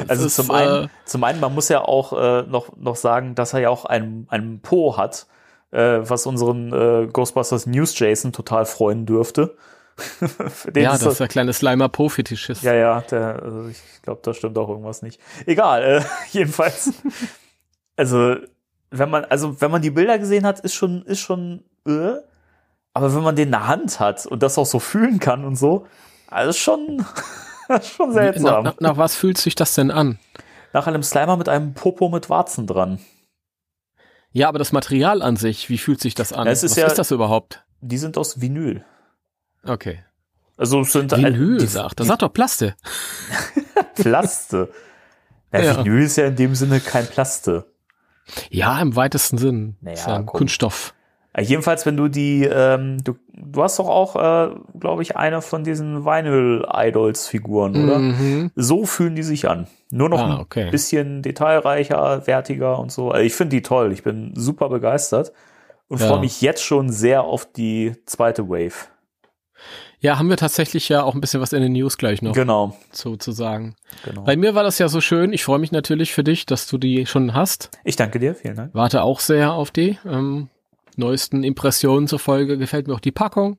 Also 0.07 0.27
ist, 0.27 0.35
zum 0.37 0.49
äh, 0.51 0.53
einen, 0.53 0.89
zum 1.03 1.21
einen, 1.25 1.41
man 1.41 1.53
muss 1.53 1.67
ja 1.67 1.81
auch 1.81 2.13
äh, 2.13 2.43
noch, 2.43 2.77
noch 2.77 2.95
sagen, 2.95 3.35
dass 3.35 3.51
er 3.51 3.59
ja 3.59 3.69
auch 3.69 3.83
einen, 3.83 4.25
einen 4.29 4.61
Po 4.61 4.95
hat, 4.95 5.27
äh, 5.71 5.99
was 6.01 6.25
unseren 6.25 6.71
äh, 6.71 7.07
Ghostbusters 7.11 7.65
News 7.65 7.99
Jason 7.99 8.31
total 8.31 8.65
freuen 8.65 9.05
dürfte. 9.05 9.57
Ja, 10.73 10.93
ist 10.93 11.05
das 11.05 11.11
ist 11.11 11.19
der 11.19 11.27
kleine 11.27 11.51
Slimer 11.51 11.89
Po-Fetischist. 11.89 12.63
ja, 12.63 12.73
ja, 12.73 13.01
der, 13.01 13.43
also 13.43 13.67
ich 13.67 13.81
glaube, 14.01 14.21
da 14.23 14.33
stimmt 14.33 14.57
auch 14.57 14.69
irgendwas 14.69 15.01
nicht. 15.01 15.19
Egal, 15.45 15.83
äh, 15.83 16.01
jedenfalls. 16.31 16.93
Also, 17.97 18.37
wenn 18.91 19.09
man, 19.09 19.25
also 19.25 19.59
wenn 19.61 19.71
man 19.71 19.81
die 19.81 19.89
Bilder 19.89 20.19
gesehen 20.19 20.45
hat, 20.45 20.59
ist 20.59 20.73
schon, 20.73 21.03
ist 21.03 21.19
schon, 21.19 21.63
äh, 21.87 22.13
aber 22.93 23.15
wenn 23.15 23.23
man 23.23 23.35
den 23.35 23.47
in 23.47 23.51
der 23.51 23.67
Hand 23.67 23.99
hat 23.99 24.25
und 24.25 24.43
das 24.43 24.57
auch 24.57 24.65
so 24.65 24.79
fühlen 24.79 25.19
kann 25.19 25.45
und 25.45 25.55
so, 25.55 25.87
also 26.27 26.49
ist 26.51 26.57
schon, 26.59 27.05
schon 27.81 28.13
seltsam. 28.13 28.63
nach, 28.63 28.73
nach, 28.73 28.79
nach 28.81 28.97
was 28.97 29.15
fühlt 29.15 29.37
sich 29.37 29.55
das 29.55 29.73
denn 29.75 29.91
an? 29.91 30.19
Nach 30.73 30.87
einem 30.87 31.03
Slimer 31.03 31.37
mit 31.37 31.49
einem 31.49 31.73
Popo 31.73 32.09
mit 32.09 32.29
Warzen 32.29 32.67
dran. 32.67 32.99
Ja, 34.33 34.47
aber 34.47 34.59
das 34.59 34.71
Material 34.71 35.21
an 35.21 35.35
sich, 35.35 35.69
wie 35.69 35.77
fühlt 35.77 35.99
sich 35.99 36.15
das 36.15 36.31
an? 36.31 36.45
Ja, 36.45 36.51
es 36.53 36.63
ist 36.63 36.71
was 36.71 36.77
ja- 36.77 36.87
ist 36.87 36.99
das 36.99 37.11
überhaupt? 37.11 37.63
Die 37.81 37.97
sind 37.97 38.17
aus 38.17 38.39
Vinyl. 38.39 38.85
Okay. 39.63 40.03
Also 40.57 40.83
sind 40.83 41.11
Vinyl, 41.11 41.57
die, 41.57 41.65
sagt. 41.65 41.99
Das 41.99 42.07
sagt 42.07 42.21
doch 42.21 42.31
Plaste. 42.31 42.75
Plaste. 43.95 44.69
Ja, 45.51 45.59
Ja. 45.63 45.77
Vinyl 45.85 46.03
ist 46.03 46.15
ja 46.17 46.27
in 46.27 46.35
dem 46.35 46.55
Sinne 46.55 46.79
kein 46.79 47.07
Plaste. 47.07 47.70
Ja, 48.49 48.81
im 48.81 48.95
weitesten 48.95 49.37
Sinn. 49.37 49.75
Naja, 49.81 49.93
ist 49.97 50.07
ja 50.07 50.15
ein. 50.15 50.25
Kunststoff. 50.25 50.93
Äh, 51.33 51.43
Jedenfalls, 51.43 51.85
wenn 51.85 51.95
du 51.97 52.07
die, 52.09 52.43
ähm, 52.43 52.97
du, 53.03 53.15
du 53.33 53.63
hast 53.63 53.79
doch 53.79 53.87
auch, 53.87 54.15
äh, 54.15 54.53
glaube 54.79 55.01
ich, 55.01 55.15
eine 55.17 55.41
von 55.41 55.63
diesen 55.63 56.03
Vinyl-Idols-Figuren, 56.05 57.83
oder? 57.83 57.99
Mhm. 57.99 58.51
So 58.55 58.85
fühlen 58.85 59.15
die 59.15 59.23
sich 59.23 59.47
an. 59.49 59.67
Nur 59.91 60.09
noch 60.09 60.19
Ah, 60.19 60.35
ein 60.35 60.39
okay. 60.39 60.69
bisschen 60.71 61.21
detailreicher, 61.21 62.25
wertiger 62.27 62.79
und 62.79 62.91
so. 62.91 63.11
Also 63.11 63.23
ich 63.25 63.33
finde 63.33 63.55
die 63.57 63.61
toll. 63.61 63.91
Ich 63.91 64.03
bin 64.03 64.33
super 64.35 64.69
begeistert 64.69 65.31
und 65.87 65.99
Ja. 66.01 66.07
freue 66.07 66.19
mich 66.21 66.41
jetzt 66.41 66.63
schon 66.63 66.89
sehr 66.89 67.23
auf 67.23 67.45
die 67.51 67.93
zweite 68.05 68.47
Wave. 68.49 68.87
Ja, 70.01 70.17
haben 70.17 70.29
wir 70.29 70.37
tatsächlich 70.37 70.89
ja 70.89 71.03
auch 71.03 71.13
ein 71.13 71.21
bisschen 71.21 71.41
was 71.41 71.53
in 71.53 71.61
den 71.61 71.73
News 71.73 71.97
gleich 71.97 72.21
noch 72.23 72.33
Genau, 72.33 72.75
zu, 72.91 73.17
zu 73.17 73.31
sagen. 73.31 73.75
genau. 74.03 74.23
Bei 74.23 74.35
mir 74.35 74.55
war 74.55 74.63
das 74.63 74.79
ja 74.79 74.89
so 74.89 74.99
schön. 74.99 75.31
Ich 75.31 75.43
freue 75.43 75.59
mich 75.59 75.71
natürlich 75.71 76.11
für 76.11 76.23
dich, 76.23 76.45
dass 76.47 76.65
du 76.67 76.77
die 76.79 77.05
schon 77.05 77.33
hast. 77.35 77.69
Ich 77.83 77.95
danke 77.97 78.17
dir, 78.19 78.33
vielen 78.33 78.55
Dank. 78.55 78.73
Warte 78.73 79.03
auch 79.03 79.19
sehr 79.19 79.53
auf 79.53 79.69
die. 79.71 79.97
Ähm, 80.05 80.49
neuesten 80.97 81.43
Impressionen 81.43 82.07
zur 82.07 82.17
Folge 82.19 82.57
gefällt 82.57 82.87
mir 82.87 82.95
auch 82.95 82.99
die 82.99 83.11
Packung. 83.11 83.57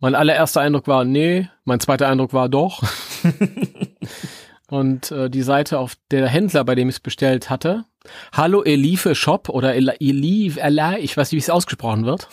Mein 0.00 0.14
allererster 0.14 0.60
Eindruck 0.60 0.86
war, 0.86 1.04
nee. 1.04 1.48
Mein 1.64 1.80
zweiter 1.80 2.08
Eindruck 2.08 2.32
war 2.34 2.48
doch. 2.48 2.82
Und 4.68 5.10
äh, 5.10 5.28
die 5.28 5.42
Seite, 5.42 5.78
auf 5.78 5.96
der 6.10 6.28
Händler, 6.28 6.64
bei 6.64 6.74
dem 6.74 6.88
ich 6.88 6.96
es 6.96 7.00
bestellt 7.00 7.50
hatte, 7.50 7.84
Hallo 8.32 8.62
Elife 8.62 9.14
Shop 9.14 9.48
oder 9.48 9.74
El- 9.74 9.96
Elive, 10.00 10.60
Eli, 10.60 10.98
ich 11.00 11.16
weiß 11.16 11.28
nicht, 11.32 11.36
wie 11.38 11.44
es 11.44 11.50
ausgesprochen 11.50 12.06
wird. 12.06 12.28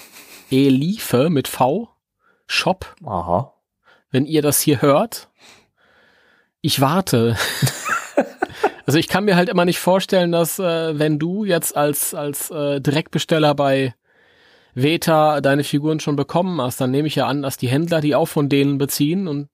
Elife 0.52 1.30
mit 1.30 1.48
V, 1.48 1.90
Shop, 2.48 2.96
Aha. 3.06 3.54
wenn 4.10 4.26
ihr 4.26 4.42
das 4.42 4.60
hier 4.62 4.82
hört. 4.82 5.30
Ich 6.62 6.82
warte. 6.82 7.38
also 8.86 8.98
ich 8.98 9.08
kann 9.08 9.26
mir 9.26 9.36
halt 9.36 9.50
immer 9.50 9.66
nicht 9.66 9.80
vorstellen, 9.80 10.32
dass 10.32 10.60
äh, 10.60 10.98
wenn 10.98 11.20
du 11.20 11.46
jetzt 11.46 11.78
als 11.78 12.14
als 12.14 12.50
äh, 12.50 12.82
Direktbesteller 12.82 13.54
bei 13.54 13.94
Veta 14.74 15.42
deine 15.42 15.64
Figuren 15.64 16.00
schon 16.00 16.16
bekommen 16.16 16.62
hast, 16.62 16.80
dann 16.80 16.92
nehme 16.92 17.08
ich 17.08 17.16
ja 17.16 17.28
an, 17.28 17.42
dass 17.42 17.58
die 17.58 17.68
Händler 17.68 18.02
die 18.02 18.16
auch 18.16 18.28
von 18.28 18.48
denen 18.48 18.78
beziehen 18.78 19.28
und 19.28 19.50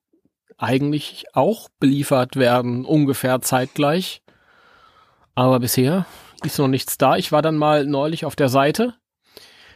eigentlich 0.58 1.26
auch 1.34 1.70
beliefert 1.80 2.36
werden, 2.36 2.86
ungefähr 2.86 3.42
zeitgleich. 3.42 4.22
Aber 5.36 5.60
bisher 5.60 6.06
ist 6.44 6.60
noch 6.60 6.68
nichts 6.68 6.98
da. 6.98 7.18
Ich 7.18 7.32
war 7.32 7.42
dann 7.42 7.58
mal 7.58 7.86
neulich 7.86 8.26
auf 8.26 8.36
der 8.36 8.50
Seite. 8.50 8.94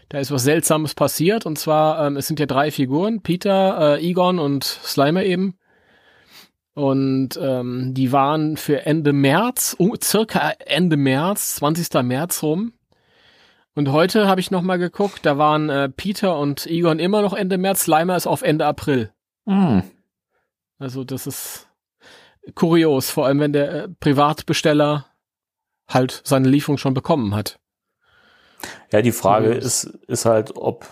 Da 0.10 0.20
ist 0.20 0.32
was 0.32 0.44
Seltsames 0.44 0.94
passiert. 0.94 1.46
Und 1.46 1.58
zwar, 1.58 2.06
ähm, 2.06 2.18
es 2.18 2.28
sind 2.28 2.40
ja 2.40 2.46
drei 2.46 2.72
Figuren, 2.72 3.22
Peter, 3.22 3.98
äh, 3.98 4.08
Egon 4.08 4.40
und 4.40 4.64
Slimer 4.64 5.24
eben. 5.24 5.58
Und 6.74 7.40
ähm, 7.42 7.94
die 7.96 8.12
waren 8.12 8.56
für 8.56 8.86
Ende 8.86 9.12
März, 9.12 9.76
um, 9.78 9.96
circa 10.02 10.52
Ende 10.60 10.96
März, 10.96 11.56
20. 11.56 12.04
März 12.04 12.44
rum. 12.44 12.74
Und 13.74 13.92
heute 13.92 14.28
habe 14.28 14.42
ich 14.42 14.52
noch 14.52 14.62
mal 14.62 14.78
geguckt, 14.78 15.26
da 15.26 15.38
waren 15.38 15.70
äh, 15.70 15.90
Peter 15.90 16.38
und 16.38 16.66
Egon 16.68 17.00
immer 17.00 17.22
noch 17.22 17.34
Ende 17.34 17.58
März, 17.58 17.84
Slimer 17.84 18.16
ist 18.16 18.28
auf 18.28 18.42
Ende 18.42 18.66
April. 18.66 19.12
Hm. 19.46 19.84
Also 20.80 21.04
das 21.04 21.28
ist 21.28 21.68
kurios, 22.56 23.10
vor 23.10 23.26
allem 23.26 23.40
wenn 23.40 23.54
der 23.54 23.72
äh, 23.74 23.88
Privatbesteller 24.00 25.08
halt 25.88 26.22
seine 26.26 26.50
Lieferung 26.50 26.78
schon 26.78 26.94
bekommen 26.94 27.34
hat. 27.34 27.60
Ja, 28.92 29.02
die 29.02 29.12
Frage 29.12 29.48
Kurios. 29.48 29.84
ist, 29.84 29.84
ist 30.08 30.26
halt, 30.26 30.56
ob 30.56 30.86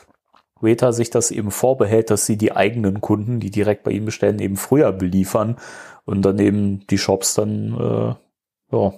Weta 0.62 0.91
sich 0.91 1.10
das 1.10 1.31
eben 1.31 1.51
vorbehält, 1.51 2.10
dass 2.10 2.25
sie 2.25 2.38
die 2.38 2.55
eigenen 2.55 3.01
Kunden, 3.01 3.39
die 3.39 3.51
direkt 3.51 3.84
bei 3.84 3.91
ihnen 3.91 4.05
bestellen, 4.05 4.39
eben 4.39 4.57
früher 4.57 4.91
beliefern 4.91 5.57
und 6.05 6.22
dann 6.24 6.39
eben 6.39 6.86
die 6.88 6.98
Shops 6.98 7.36
dann, 7.36 7.74
äh, 7.74 8.75
ja, 8.75 8.93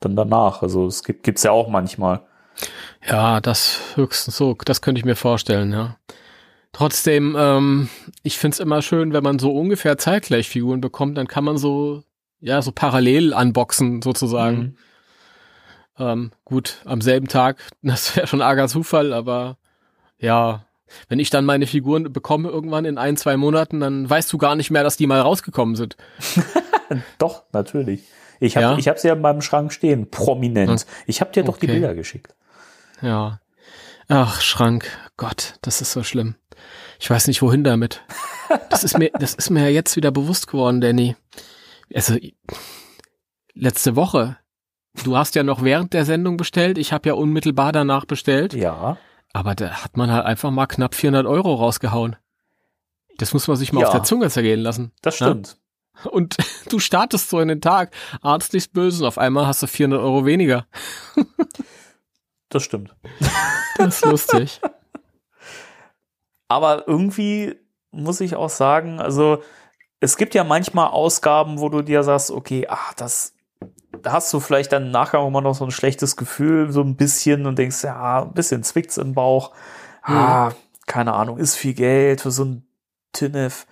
dann 0.00 0.16
danach. 0.16 0.62
Also 0.62 0.86
es 0.86 1.04
gibt 1.04 1.22
gibt's 1.22 1.42
ja 1.42 1.52
auch 1.52 1.68
manchmal. 1.68 2.22
Ja, 3.06 3.40
das 3.40 3.80
höchstens 3.94 4.36
so, 4.36 4.54
das 4.64 4.80
könnte 4.80 4.98
ich 4.98 5.04
mir 5.04 5.16
vorstellen, 5.16 5.72
ja. 5.72 5.96
Trotzdem, 6.72 7.36
ähm, 7.38 7.88
ich 8.22 8.38
find's 8.38 8.58
immer 8.58 8.80
schön, 8.80 9.12
wenn 9.12 9.22
man 9.22 9.38
so 9.38 9.52
ungefähr 9.54 9.98
zeitgleich 9.98 10.48
Figuren 10.48 10.80
bekommt, 10.80 11.18
dann 11.18 11.28
kann 11.28 11.44
man 11.44 11.58
so, 11.58 12.02
ja, 12.40 12.62
so 12.62 12.72
parallel 12.72 13.34
unboxen 13.34 14.00
sozusagen. 14.00 14.58
Mhm. 14.58 14.76
Ähm, 15.98 16.32
gut, 16.44 16.78
am 16.84 17.00
selben 17.00 17.28
Tag, 17.28 17.58
das 17.82 18.16
wäre 18.16 18.26
schon 18.26 18.42
arger 18.42 18.68
Zufall, 18.68 19.12
aber 19.12 19.58
ja, 20.18 20.64
wenn 21.08 21.18
ich 21.18 21.30
dann 21.30 21.44
meine 21.44 21.66
Figuren 21.66 22.12
bekomme 22.12 22.48
irgendwann 22.48 22.84
in 22.84 22.98
ein, 22.98 23.16
zwei 23.16 23.36
Monaten, 23.36 23.80
dann 23.80 24.08
weißt 24.08 24.32
du 24.32 24.38
gar 24.38 24.54
nicht 24.56 24.70
mehr, 24.70 24.82
dass 24.84 24.96
die 24.96 25.06
mal 25.06 25.20
rausgekommen 25.20 25.74
sind. 25.76 25.96
Doch, 27.18 27.44
natürlich. 27.52 28.04
Ich 28.40 28.56
habe 28.56 28.66
Ja? 28.66 28.78
ich 28.78 28.88
hab 28.88 28.98
sie 28.98 29.08
ja 29.08 29.14
in 29.14 29.20
meinem 29.20 29.40
Schrank 29.40 29.72
stehen, 29.72 30.10
prominent. 30.10 30.84
Ich 31.06 31.20
habe 31.20 31.30
dir 31.32 31.44
doch 31.44 31.56
die 31.56 31.66
Okay. 31.66 31.74
Bilder 31.74 31.94
geschickt. 31.94 32.34
Ja. 33.00 33.40
Ach, 34.08 34.40
Schrank. 34.40 34.84
Gott, 35.16 35.54
das 35.62 35.80
ist 35.80 35.92
so 35.92 36.02
schlimm. 36.02 36.34
Ich 36.98 37.08
weiß 37.08 37.28
nicht, 37.28 37.40
wohin 37.40 37.64
damit. 37.64 38.02
Das 38.68 38.84
ist 38.84 38.98
mir, 38.98 39.10
das 39.18 39.34
ist 39.34 39.48
mir 39.50 39.62
ja 39.62 39.68
jetzt 39.68 39.96
wieder 39.96 40.10
bewusst 40.10 40.48
geworden, 40.48 40.80
Danny. 40.80 41.16
Also, 41.94 42.16
letzte 43.54 43.96
Woche. 43.96 44.36
Du 45.04 45.16
hast 45.16 45.34
ja 45.34 45.42
noch 45.42 45.62
während 45.62 45.92
der 45.94 46.04
Sendung 46.04 46.36
bestellt. 46.36 46.78
Ich 46.78 46.92
habe 46.92 47.08
ja 47.08 47.14
unmittelbar 47.14 47.72
danach 47.72 48.04
bestellt. 48.04 48.52
Ja. 48.54 48.96
Aber 49.32 49.54
da 49.54 49.70
hat 49.84 49.96
man 49.96 50.12
halt 50.12 50.26
einfach 50.26 50.50
mal 50.50 50.66
knapp 50.66 50.94
400 50.94 51.26
Euro 51.26 51.54
rausgehauen. 51.54 52.16
Das 53.18 53.32
muss 53.32 53.48
man 53.48 53.56
sich 53.56 53.72
mal 53.72 53.80
Ja. 53.80 53.86
auf 53.86 53.92
der 53.92 54.02
Zunge 54.04 54.28
zergehen 54.30 54.60
lassen. 54.60 54.92
Das 55.00 55.18
Ja? 55.18 55.28
stimmt. 55.28 55.56
Und 56.10 56.36
du 56.70 56.78
startest 56.78 57.30
so 57.30 57.40
in 57.40 57.48
den 57.48 57.60
Tag, 57.60 57.94
arztlichst 58.20 58.72
böse, 58.72 59.02
und 59.02 59.08
auf 59.08 59.18
einmal 59.18 59.46
hast 59.46 59.62
du 59.62 59.66
400 59.66 60.00
Euro 60.00 60.26
weniger. 60.26 60.66
Das 62.48 62.62
stimmt. 62.62 62.94
Das 63.78 63.96
ist 63.96 64.04
lustig. 64.04 64.60
Aber 66.48 66.86
irgendwie 66.86 67.56
muss 67.90 68.20
ich 68.20 68.36
auch 68.36 68.50
sagen, 68.50 69.00
also 69.00 69.42
es 70.00 70.18
gibt 70.18 70.34
ja 70.34 70.44
manchmal 70.44 70.88
Ausgaben, 70.88 71.58
wo 71.58 71.70
du 71.70 71.80
dir 71.82 72.02
sagst, 72.02 72.30
okay, 72.30 72.66
ach, 72.68 72.92
das 72.94 73.34
da 74.02 74.12
hast 74.12 74.32
du 74.32 74.40
vielleicht 74.40 74.72
dann 74.72 74.86
im 74.86 74.90
Nachgang 74.90 75.26
immer 75.26 75.40
noch 75.40 75.54
so 75.54 75.64
ein 75.64 75.70
schlechtes 75.70 76.16
Gefühl, 76.16 76.72
so 76.72 76.82
ein 76.82 76.96
bisschen 76.96 77.46
und 77.46 77.58
denkst, 77.58 77.82
ja, 77.84 78.22
ein 78.22 78.32
bisschen 78.32 78.62
zwickt's 78.62 78.96
im 78.98 79.14
Bauch. 79.14 79.52
Ah, 80.02 80.50
keine 80.86 81.14
Ahnung, 81.14 81.38
ist 81.38 81.56
viel 81.56 81.74
Geld 81.74 82.20
für 82.22 82.30
so 82.30 82.44
ein 82.44 82.66
Tinnef. 83.12 83.66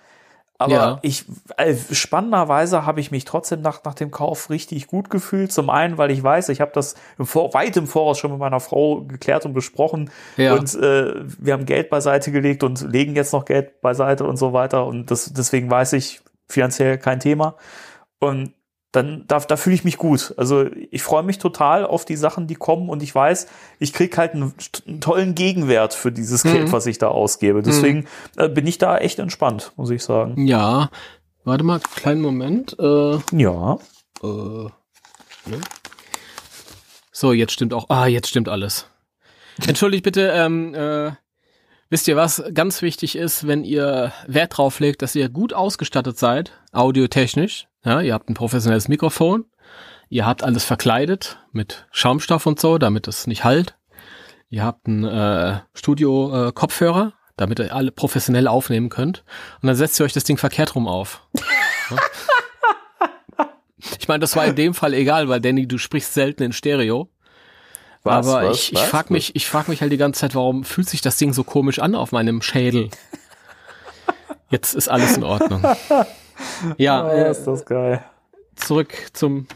Aber 0.57 0.73
Ja. 0.73 0.99
ich, 1.01 1.25
äh, 1.57 1.75
spannenderweise 1.91 2.85
habe 2.85 2.99
ich 2.99 3.09
mich 3.09 3.25
trotzdem 3.25 3.61
nach, 3.61 3.83
nach 3.83 3.95
dem 3.95 4.11
Kauf 4.11 4.51
richtig 4.51 4.85
gut 4.85 5.09
gefühlt. 5.09 5.51
Zum 5.51 5.71
einen, 5.71 5.97
weil 5.97 6.11
ich 6.11 6.21
weiß, 6.21 6.49
ich 6.49 6.61
habe 6.61 6.71
das 6.73 6.93
im 7.17 7.25
Vor 7.25 7.53
weit 7.55 7.75
im 7.77 7.87
Voraus 7.87 8.19
schon 8.19 8.29
mit 8.29 8.39
meiner 8.39 8.59
Frau 8.59 9.01
geklärt 9.01 9.43
und 9.45 9.53
besprochen. 9.53 10.11
Ja. 10.37 10.53
Und 10.53 10.75
äh, 10.75 11.15
wir 11.39 11.53
haben 11.53 11.65
Geld 11.65 11.89
beiseite 11.89 12.31
gelegt 12.31 12.63
und 12.63 12.79
legen 12.81 13.15
jetzt 13.15 13.33
noch 13.33 13.45
Geld 13.45 13.81
beiseite 13.81 14.23
und 14.23 14.37
so 14.37 14.53
weiter. 14.53 14.85
Und 14.85 15.09
das, 15.09 15.33
deswegen 15.33 15.69
weiß 15.71 15.93
ich 15.93 16.21
finanziell 16.47 16.99
kein 16.99 17.19
Thema. 17.19 17.55
Und 18.19 18.53
dann 18.91 19.23
da, 19.27 19.39
da 19.39 19.55
fühle 19.55 19.75
ich 19.75 19.83
mich 19.83 19.97
gut. 19.97 20.33
Also 20.37 20.65
ich 20.89 21.01
freue 21.01 21.23
mich 21.23 21.37
total 21.39 21.85
auf 21.85 22.03
die 22.03 22.15
Sachen, 22.17 22.47
die 22.47 22.55
kommen 22.55 22.89
und 22.89 23.01
ich 23.01 23.13
weiß, 23.15 23.47
ich 23.79 23.93
krieg 23.93 24.17
halt 24.17 24.33
einen, 24.33 24.53
einen 24.87 24.99
tollen 25.01 25.33
Gegenwert 25.35 25.93
für 25.93 26.11
dieses 26.11 26.43
Geld, 26.43 26.67
Mhm. 26.67 26.71
was 26.73 26.85
ich 26.87 26.97
da 26.97 27.07
ausgebe. 27.07 27.61
Deswegen 27.61 28.05
äh, 28.37 28.49
bin 28.49 28.67
ich 28.67 28.77
da 28.77 28.97
echt 28.97 29.19
entspannt, 29.19 29.71
muss 29.77 29.89
ich 29.89 30.03
sagen. 30.03 30.45
Ja, 30.45 30.89
Warte 31.43 31.63
mal, 31.63 31.79
kleinen 31.95 32.21
Moment. 32.21 32.77
Äh, 32.79 33.17
Ja. 33.31 33.79
äh, 34.21 34.27
ne? 34.27 35.59
So, 37.11 37.33
jetzt 37.33 37.53
stimmt 37.53 37.73
auch. 37.73 37.89
Ah, 37.89 38.05
jetzt 38.07 38.27
stimmt 38.27 38.47
alles. 38.49 38.87
Entschuldigt 39.67 40.03
bitte, 40.03 40.29
ähm, 40.35 40.73
äh, 40.75 41.11
wisst 41.89 42.07
ihr 42.07 42.15
was 42.15 42.43
ganz 42.53 42.81
wichtig 42.81 43.15
ist, 43.15 43.47
wenn 43.47 43.63
ihr 43.63 44.11
Wert 44.27 44.57
drauf 44.57 44.79
legt, 44.79 45.01
dass 45.01 45.15
ihr 45.15 45.29
gut 45.29 45.53
ausgestattet 45.53 46.17
seid, 46.17 46.51
audiotechnisch. 46.71 47.67
Ja, 47.83 48.01
ihr 48.01 48.13
habt 48.13 48.29
ein 48.29 48.35
professionelles 48.35 48.87
Mikrofon, 48.87 49.45
ihr 50.09 50.25
habt 50.25 50.43
alles 50.43 50.63
verkleidet 50.63 51.39
mit 51.51 51.87
Schaumstoff 51.91 52.45
und 52.45 52.59
so, 52.59 52.77
damit 52.77 53.07
es 53.07 53.25
nicht 53.25 53.43
halt. 53.43 53.75
Ihr 54.49 54.63
habt 54.63 54.87
einen 54.87 55.05
äh, 55.05 55.61
Studio-Kopfhörer, 55.73 57.13
damit 57.37 57.59
ihr 57.59 57.73
alle 57.73 57.91
professionell 57.91 58.47
aufnehmen 58.47 58.89
könnt. 58.89 59.23
Und 59.61 59.67
dann 59.67 59.75
setzt 59.75 59.99
ihr 59.99 60.05
euch 60.05 60.13
das 60.13 60.25
Ding 60.25 60.37
verkehrt 60.37 60.75
rum 60.75 60.87
auf. 60.87 61.25
Ja? 61.89 61.97
ich 63.99 64.07
meine, 64.07 64.19
das 64.19 64.35
war 64.35 64.45
in 64.45 64.55
dem 64.55 64.73
Fall 64.73 64.93
egal, 64.93 65.29
weil 65.29 65.41
Danny, 65.41 65.67
du 65.67 65.77
sprichst 65.77 66.13
selten 66.13 66.43
in 66.43 66.53
Stereo. 66.53 67.09
Was, 68.03 68.27
aber 68.27 68.49
was, 68.49 68.57
ich, 68.57 68.73
ich 68.73 68.79
was? 68.79 68.89
frag 68.89 69.09
mich, 69.09 69.35
ich 69.35 69.47
frag 69.47 69.67
mich 69.69 69.81
halt 69.81 69.91
die 69.91 69.97
ganze 69.97 70.21
Zeit, 70.21 70.35
warum 70.35 70.63
fühlt 70.63 70.89
sich 70.89 71.01
das 71.01 71.17
Ding 71.17 71.33
so 71.33 71.43
komisch 71.43 71.79
an 71.79 71.95
auf 71.95 72.11
meinem 72.11 72.41
Schädel? 72.41 72.89
Jetzt 74.49 74.73
ist 74.73 74.89
alles 74.89 75.15
in 75.17 75.23
Ordnung. 75.23 75.63
Ja, 76.77 77.05
Oh, 77.07 77.31
ist 77.31 77.45
das 77.45 77.65
geil. 77.65 78.03
zurück 78.55 78.93
zum 79.13 79.47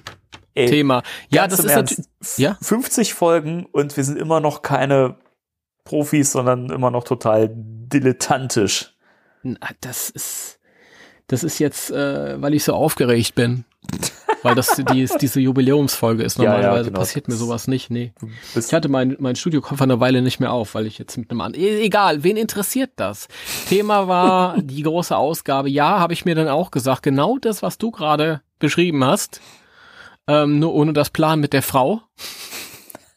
Ey, 0.53 0.69
Thema. 0.69 1.03
Ja, 1.29 1.47
das 1.47 1.59
ist 1.59 1.65
Ernst, 1.71 2.09
Ja? 2.37 2.57
50 2.61 3.13
Folgen 3.13 3.65
und 3.71 3.95
wir 3.97 4.03
sind 4.03 4.17
immer 4.17 4.39
noch 4.39 4.61
keine 4.61 5.15
Profis, 5.83 6.31
sondern 6.31 6.69
immer 6.69 6.91
noch 6.91 7.03
total 7.03 7.49
dilettantisch. 7.53 8.95
Na, 9.43 9.57
Das 9.81 10.09
ist, 10.09 10.59
das 11.27 11.43
ist 11.43 11.59
jetzt, 11.59 11.91
äh, 11.91 12.41
weil 12.41 12.53
ich 12.53 12.63
so 12.63 12.73
aufgeregt 12.73 13.35
bin. 13.35 13.65
weil 14.45 14.55
das 14.55 14.81
die, 14.91 15.01
ist- 15.01 15.21
diese 15.21 15.39
Jubiläumsfolge 15.41 16.23
ist. 16.23 16.37
Ja, 16.39 16.43
ja, 16.45 16.51
Normalerweise 16.51 16.89
genau. 16.91 16.99
passiert 16.99 17.27
mir 17.27 17.35
sowas 17.35 17.67
nicht. 17.67 17.89
Nee. 17.89 18.13
Ich 18.55 18.73
hatte 18.73 18.87
mein, 18.89 19.15
mein 19.19 19.35
Studiokoffer 19.35 19.83
eine 19.83 19.99
Weile 19.99 20.21
nicht 20.21 20.39
mehr 20.39 20.51
auf, 20.53 20.75
weil 20.75 20.85
ich 20.85 20.97
jetzt 20.97 21.17
mit 21.17 21.31
einem 21.31 21.41
an. 21.41 21.53
E 21.53 21.81
egal, 21.81 22.23
wen 22.23 22.37
interessiert 22.37 22.91
das? 22.97 23.27
Thema 23.67 24.07
war 24.07 24.57
die 24.61 24.83
große 24.83 25.15
Ausgabe. 25.15 25.69
Ja, 25.69 25.99
habe 25.99 26.13
ich 26.13 26.23
mir 26.25 26.35
dann 26.35 26.47
auch 26.47 26.71
gesagt, 26.71 27.03
genau 27.03 27.37
das, 27.39 27.61
was 27.63 27.77
du 27.77 27.91
gerade 27.91 28.41
beschrieben 28.59 29.03
hast. 29.03 29.41
Ähm, 30.27 30.59
nur 30.59 30.73
ohne 30.73 30.93
das 30.93 31.09
Plan 31.09 31.39
mit 31.39 31.53
der 31.53 31.61
Frau. 31.61 32.01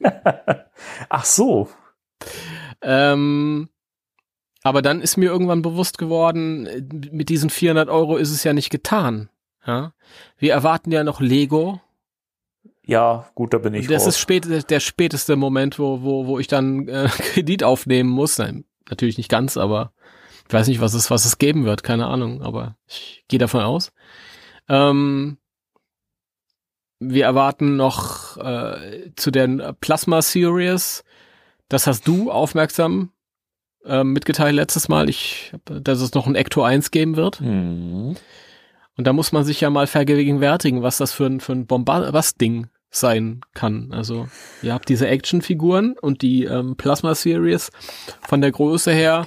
Ach 1.08 1.25
so. 1.25 1.68
Ähm, 2.82 3.68
aber 4.62 4.82
dann 4.82 5.00
ist 5.00 5.16
mir 5.16 5.26
irgendwann 5.30 5.62
bewusst 5.62 5.99
geworden, 5.99 6.66
äh, 6.66 6.82
mit 7.11 7.28
diesen 7.28 7.50
400 7.50 7.88
Euro 7.88 8.16
ist 8.16 8.30
es 8.30 8.44
ja 8.44 8.52
nicht 8.52 8.70
getan. 8.70 9.28
Ja? 9.66 9.92
Wir 10.38 10.52
erwarten 10.52 10.90
ja 10.90 11.04
noch 11.04 11.20
Lego. 11.20 11.80
Ja, 12.84 13.28
gut, 13.34 13.52
da 13.52 13.58
bin 13.58 13.74
ich 13.74 13.86
das 13.86 14.02
raus. 14.02 14.14
ist 14.14 14.18
spät, 14.18 14.70
der 14.70 14.80
späteste 14.80 15.36
Moment, 15.36 15.78
wo, 15.78 16.02
wo, 16.02 16.26
wo 16.26 16.38
ich 16.38 16.46
dann 16.46 16.88
äh, 16.88 17.08
Kredit 17.18 17.62
aufnehmen 17.62 18.08
muss. 18.08 18.38
Nein, 18.38 18.64
natürlich 18.88 19.18
nicht 19.18 19.30
ganz, 19.30 19.56
aber 19.56 19.92
ich 20.46 20.54
weiß 20.54 20.68
nicht, 20.68 20.80
was 20.80 20.94
es, 20.94 21.10
was 21.10 21.26
es 21.26 21.36
geben 21.36 21.66
wird, 21.66 21.82
keine 21.82 22.06
Ahnung, 22.06 22.40
aber 22.42 22.76
ich 22.86 23.24
gehe 23.28 23.38
davon 23.38 23.60
aus. 23.60 23.92
Ähm, 24.68 25.36
wir 26.98 27.24
erwarten 27.24 27.76
noch 27.76 28.38
äh, 28.38 29.12
zu 29.16 29.30
den 29.30 29.62
Plasma 29.80 30.22
Series. 30.22 31.04
Das 31.68 31.87
hast 31.87 32.09
du 32.09 32.30
aufmerksam 32.30 33.12
äh, 33.85 34.04
mitgeteilt 34.04 34.54
letztes 34.54 34.88
Mal, 34.88 35.09
ich, 35.09 35.52
dass 35.66 36.00
es 36.00 36.14
noch 36.14 36.26
ein 36.26 36.35
Ecto 36.35 36.62
1 36.62 36.90
geben 36.90 37.16
wird. 37.16 37.40
Hm. 37.40 38.16
Und 38.98 39.06
da 39.06 39.12
muss 39.12 39.30
man 39.30 39.44
sich 39.44 39.61
ja 39.61 39.70
mal 39.70 39.87
vergegenwärtigen, 39.87 40.82
was 40.82 40.98
das 40.98 41.12
für 41.12 41.26
ein, 41.26 41.38
für 41.40 41.52
ein 41.52 41.66
Bombast-Ding 41.66 42.66
sein 42.90 43.42
kann. 43.54 43.92
Also, 43.92 44.28
ihr 44.61 44.74
habt 44.74 44.88
diese 44.88 45.06
Actionfiguren 45.06 45.96
und 45.96 46.20
die 46.20 46.44
ähm, 46.44 46.76
Plasma 46.76 47.14
Series 47.14 47.70
von 48.22 48.40
der 48.40 48.50
Größe 48.50 48.92
her 48.92 49.26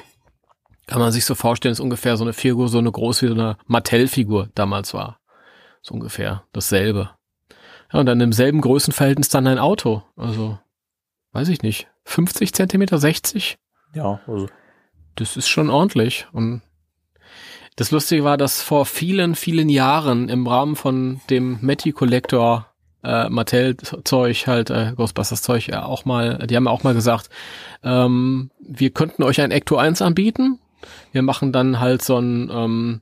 kann 0.88 1.00
man 1.00 1.14
sich 1.14 1.24
so 1.24 1.36
vorstellen, 1.36 1.72
ist 1.72 1.80
ungefähr 1.80 2.18
so 2.18 2.26
eine 2.26 2.34
Figur, 2.34 2.68
so 2.68 2.80
eine 2.80 2.92
groß 2.92 3.22
wie 3.22 3.28
so 3.28 3.34
eine 3.34 3.56
Mattel-Figur 3.68 4.50
damals 4.56 4.94
war. 4.94 5.20
So 5.82 5.94
ungefähr 5.94 6.44
dasselbe. 6.52 7.12
Ja, 7.94 8.02
und 8.02 8.08
dann 8.08 8.20
im 8.20 8.34
selben 8.34 8.60
Größenverhältnis 8.60 9.30
dann 9.30 9.48
ein 9.48 9.58
Auto. 9.58 10.04
Also, 10.18 10.60
weiß 11.32 11.48
ich 11.48 11.62
nicht. 11.62 11.88
50 12.04 12.54
Zentimeter, 12.54 12.98
60? 12.98 13.58
Ja, 13.94 14.20
also 14.28 14.50
Das 15.16 15.38
ist 15.38 15.48
schon 15.48 15.70
ordentlich. 15.70 16.28
Und 16.34 16.62
das 17.82 17.90
Lustige 17.90 18.24
war, 18.24 18.38
dass 18.38 18.62
vor 18.62 18.86
vielen, 18.86 19.34
vielen 19.34 19.68
Jahren 19.68 20.30
im 20.30 20.46
Rahmen 20.46 20.76
von 20.76 21.20
dem 21.32 21.58
Matty 21.62 21.92
Collector 21.92 22.68
äh, 23.04 23.28
Mattel 23.28 23.76
Zeug 23.76 24.46
halt 24.46 24.70
äh, 24.70 24.94
Ghostbusters 24.96 25.42
Zeug 25.42 25.66
ja 25.66 25.84
auch 25.84 26.06
mal, 26.06 26.46
die 26.46 26.56
haben 26.56 26.68
auch 26.68 26.84
mal 26.84 26.94
gesagt, 26.94 27.32
ähm, 27.82 28.52
wir 28.60 28.92
könnten 28.92 29.24
euch 29.24 29.42
ein 29.42 29.50
Ecto 29.50 29.78
1 29.78 30.04
anbieten. 30.04 30.60
Wir 31.12 31.24
machen 31.24 31.52
dann 31.52 31.80
halt 31.80 32.04
so 32.04 32.20
ein 32.20 32.52
ähm, 32.54 33.02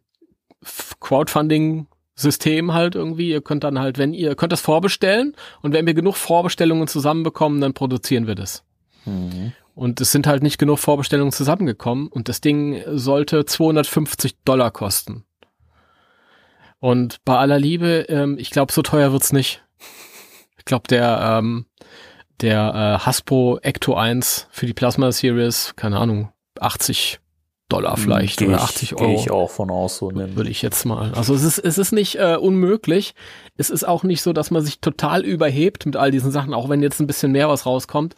Crowdfunding 1.01 1.87
System 2.15 2.73
halt 2.73 2.95
irgendwie. 2.95 3.31
Ihr 3.31 3.41
könnt 3.41 3.65
dann 3.65 3.79
halt, 3.79 3.97
wenn 3.97 4.13
ihr 4.13 4.35
könnt 4.35 4.53
das 4.53 4.61
vorbestellen 4.61 5.35
und 5.61 5.73
wenn 5.73 5.87
wir 5.87 5.93
genug 5.93 6.15
Vorbestellungen 6.15 6.87
zusammenbekommen, 6.87 7.59
dann 7.59 7.73
produzieren 7.73 8.27
wir 8.27 8.35
das. 8.35 8.63
hm. 9.03 9.51
Und 9.79 10.01
es 10.01 10.11
sind 10.11 10.27
halt 10.27 10.43
nicht 10.43 10.57
genug 10.57 10.77
Vorbestellungen 10.77 11.31
zusammengekommen 11.31 12.09
und 12.09 12.27
das 12.27 12.41
Ding 12.41 12.83
sollte 12.85 13.45
250 13.45 14.35
Dollar 14.43 14.71
kosten. 14.71 15.23
Und 16.79 17.23
bei 17.23 17.37
aller 17.37 17.57
Liebe, 17.57 18.05
ähm, 18.09 18.35
ich 18.37 18.49
glaube, 18.49 18.73
so 18.73 18.81
teuer 18.81 19.13
wird's 19.13 19.31
nicht. 19.31 19.63
Ich 20.57 20.65
glaube, 20.65 20.89
der, 20.89 21.39
ähm, 21.39 21.65
der 22.41 22.99
äh, 22.99 23.05
Hasbro 23.05 23.59
Ecto 23.61 23.95
1 23.95 24.47
für 24.51 24.65
die 24.65 24.73
Plasma 24.73 25.13
Series, 25.13 25.71
keine 25.77 25.97
Ahnung, 25.97 26.33
80 26.59 27.21
Dollar 27.69 27.95
vielleicht 27.95 28.39
Geh 28.39 28.47
oder 28.47 28.57
ich, 28.57 28.63
80 28.63 28.95
Gehe 28.97 29.15
ich 29.15 29.31
Euro. 29.31 29.43
auch 29.43 29.49
von 29.49 29.69
aus, 29.69 29.95
so 29.99 30.11
nehmen. 30.11 30.35
Würde 30.35 30.49
ich 30.49 30.61
jetzt 30.61 30.83
mal. 30.83 31.13
Also 31.13 31.33
es 31.33 31.43
ist, 31.43 31.57
es 31.57 31.77
ist 31.77 31.93
nicht 31.93 32.15
äh, 32.15 32.35
unmöglich. 32.35 33.15
Es 33.55 33.69
ist 33.69 33.87
auch 33.87 34.03
nicht 34.03 34.23
so, 34.23 34.33
dass 34.33 34.51
man 34.51 34.61
sich 34.61 34.81
total 34.81 35.23
überhebt 35.23 35.85
mit 35.85 35.95
all 35.95 36.11
diesen 36.11 36.31
Sachen, 36.31 36.53
auch 36.53 36.67
wenn 36.67 36.83
jetzt 36.83 36.99
ein 36.99 37.07
bisschen 37.07 37.31
mehr 37.31 37.47
was 37.47 37.65
rauskommt. 37.65 38.17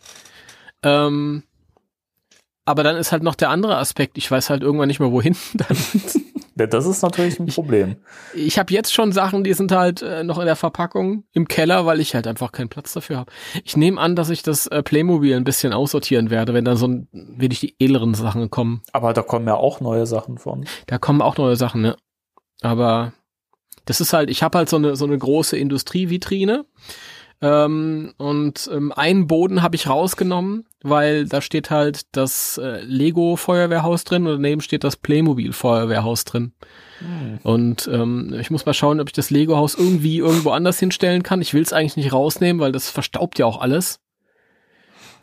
Ähm, 0.81 1.43
aber 2.71 2.83
dann 2.83 2.95
ist 2.95 3.11
halt 3.11 3.21
noch 3.21 3.35
der 3.35 3.49
andere 3.49 3.77
Aspekt. 3.77 4.17
Ich 4.17 4.31
weiß 4.31 4.49
halt 4.49 4.63
irgendwann 4.63 4.87
nicht 4.87 5.01
mehr, 5.01 5.11
wohin 5.11 5.35
das 6.55 6.85
ist 6.85 7.01
natürlich 7.01 7.37
ein 7.37 7.47
Problem. 7.47 7.97
Ich 8.33 8.57
habe 8.57 8.73
jetzt 8.73 8.93
schon 8.93 9.11
Sachen, 9.11 9.43
die 9.43 9.53
sind 9.53 9.73
halt 9.73 10.01
äh, 10.01 10.23
noch 10.23 10.39
in 10.39 10.45
der 10.45 10.55
Verpackung 10.55 11.25
im 11.33 11.49
Keller, 11.49 11.85
weil 11.85 11.99
ich 11.99 12.15
halt 12.15 12.27
einfach 12.27 12.53
keinen 12.53 12.69
Platz 12.69 12.93
dafür 12.93 13.17
habe. 13.17 13.31
Ich 13.65 13.75
nehme 13.75 13.99
an, 13.99 14.15
dass 14.15 14.29
ich 14.29 14.41
das 14.41 14.67
äh, 14.67 14.81
Playmobil 14.81 15.35
ein 15.35 15.43
bisschen 15.43 15.73
aussortieren 15.73 16.29
werde, 16.29 16.53
wenn 16.53 16.63
dann 16.63 16.77
so 16.77 16.87
ein, 16.87 17.09
wirklich 17.11 17.59
die 17.59 17.75
edleren 17.77 18.13
Sachen 18.13 18.49
kommen. 18.49 18.81
Aber 18.93 19.11
da 19.11 19.21
kommen 19.21 19.47
ja 19.47 19.55
auch 19.55 19.81
neue 19.81 20.05
Sachen 20.05 20.37
von. 20.37 20.65
Da 20.87 20.97
kommen 20.97 21.21
auch 21.21 21.35
neue 21.37 21.57
Sachen, 21.57 21.81
ne? 21.81 21.97
Aber 22.61 23.11
das 23.83 23.99
ist 23.99 24.13
halt, 24.13 24.29
ich 24.29 24.43
habe 24.43 24.59
halt 24.59 24.69
so 24.69 24.77
eine 24.77 24.95
so 24.95 25.03
eine 25.03 25.17
große 25.17 25.57
Industrievitrine 25.57 26.65
ähm, 27.41 28.13
und 28.17 28.69
ähm, 28.71 28.91
einen 28.91 29.27
Boden 29.27 29.61
habe 29.61 29.75
ich 29.75 29.89
rausgenommen, 29.89 30.65
weil 30.83 31.25
da 31.25 31.41
steht 31.41 31.69
halt 31.69 32.01
das 32.15 32.57
äh, 32.57 32.81
Lego 32.81 33.35
Feuerwehrhaus 33.35 34.03
drin 34.03 34.25
und 34.25 34.33
daneben 34.33 34.61
steht 34.61 34.83
das 34.83 34.95
Playmobil 34.95 35.53
Feuerwehrhaus 35.53 36.25
drin. 36.25 36.53
Und 37.43 37.89
ähm, 37.91 38.35
ich 38.39 38.51
muss 38.51 38.65
mal 38.65 38.73
schauen, 38.73 38.99
ob 38.99 39.07
ich 39.07 39.13
das 39.13 39.31
Lego 39.31 39.57
Haus 39.57 39.75
irgendwie 39.75 40.17
irgendwo 40.17 40.51
anders 40.51 40.79
hinstellen 40.79 41.23
kann. 41.23 41.41
Ich 41.41 41.53
will 41.53 41.63
es 41.63 41.73
eigentlich 41.73 41.97
nicht 41.97 42.13
rausnehmen, 42.13 42.59
weil 42.61 42.71
das 42.71 42.89
verstaubt 42.89 43.39
ja 43.39 43.45
auch 43.45 43.59
alles. 43.59 43.99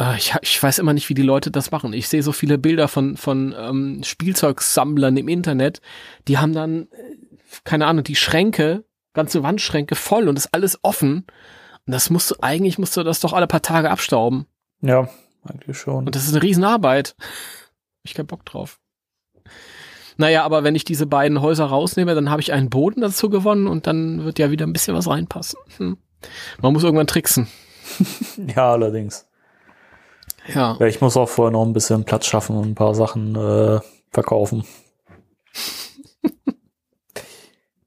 Äh, 0.00 0.16
ich, 0.16 0.34
ich 0.42 0.62
weiß 0.62 0.78
immer 0.78 0.92
nicht, 0.92 1.08
wie 1.08 1.14
die 1.14 1.22
Leute 1.22 1.50
das 1.50 1.70
machen. 1.70 1.92
Ich 1.92 2.08
sehe 2.08 2.22
so 2.22 2.32
viele 2.32 2.58
Bilder 2.58 2.88
von, 2.88 3.16
von 3.16 3.54
ähm, 3.56 4.02
Spielzeugsammlern 4.02 5.16
im 5.16 5.28
Internet, 5.28 5.80
die 6.26 6.38
haben 6.38 6.52
dann, 6.52 6.88
äh, 6.92 7.16
keine 7.64 7.86
Ahnung, 7.86 8.04
die 8.04 8.16
Schränke, 8.16 8.84
ganze 9.12 9.42
Wandschränke 9.42 9.94
voll 9.94 10.28
und 10.28 10.36
ist 10.36 10.52
alles 10.54 10.78
offen. 10.82 11.26
Und 11.86 11.92
das 11.92 12.10
musst 12.10 12.30
du, 12.30 12.34
eigentlich 12.40 12.78
musst 12.78 12.96
du 12.96 13.02
das 13.02 13.20
doch 13.20 13.32
alle 13.32 13.46
paar 13.46 13.62
Tage 13.62 13.90
abstauben. 13.90 14.46
Ja, 14.80 15.08
eigentlich 15.50 15.78
schon. 15.78 16.06
Und 16.06 16.14
das 16.14 16.24
ist 16.24 16.34
eine 16.34 16.42
Riesenarbeit. 16.42 17.14
Ich 18.02 18.14
keinen 18.14 18.26
Bock 18.26 18.44
drauf. 18.44 18.78
Naja, 20.16 20.44
aber 20.44 20.64
wenn 20.64 20.74
ich 20.74 20.84
diese 20.84 21.06
beiden 21.06 21.40
Häuser 21.40 21.66
rausnehme, 21.66 22.14
dann 22.14 22.28
habe 22.28 22.40
ich 22.40 22.52
einen 22.52 22.70
Boden 22.70 23.00
dazu 23.00 23.30
gewonnen 23.30 23.68
und 23.68 23.86
dann 23.86 24.24
wird 24.24 24.38
ja 24.40 24.50
wieder 24.50 24.66
ein 24.66 24.72
bisschen 24.72 24.96
was 24.96 25.08
reinpassen. 25.08 25.60
Hm. 25.76 25.96
Man 26.60 26.72
muss 26.72 26.84
irgendwann 26.84 27.06
tricksen. 27.06 27.48
Ja, 28.54 28.72
allerdings. 28.72 29.26
Ja. 30.46 30.76
Ja, 30.78 30.86
ich 30.86 31.00
muss 31.00 31.16
auch 31.16 31.28
vorher 31.28 31.52
noch 31.52 31.64
ein 31.64 31.72
bisschen 31.72 32.04
Platz 32.04 32.26
schaffen 32.26 32.56
und 32.56 32.68
ein 32.68 32.74
paar 32.74 32.94
Sachen 32.94 33.34
äh, 33.34 33.80
verkaufen. 34.10 34.64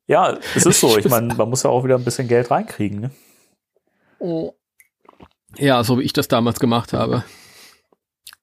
ja, 0.08 0.38
es 0.56 0.66
ist 0.66 0.80
so. 0.80 0.98
Ich 0.98 1.08
meine, 1.08 1.34
man 1.36 1.50
muss 1.50 1.64
ja 1.64 1.70
auch 1.70 1.84
wieder 1.84 1.96
ein 1.96 2.04
bisschen 2.04 2.28
Geld 2.28 2.52
reinkriegen. 2.52 3.12
Ne? 4.20 4.54
Ja, 5.58 5.84
so 5.84 6.00
wie 6.00 6.04
ich 6.04 6.14
das 6.14 6.28
damals 6.28 6.60
gemacht 6.60 6.94
habe. 6.94 7.24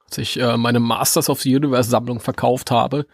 Als 0.08 0.18
ich 0.18 0.40
äh, 0.40 0.56
meine 0.56 0.80
Masters 0.80 1.28
of 1.28 1.40
the 1.42 1.54
Universe 1.54 1.90
Sammlung 1.90 2.20
verkauft 2.20 2.70
habe, 2.70 3.06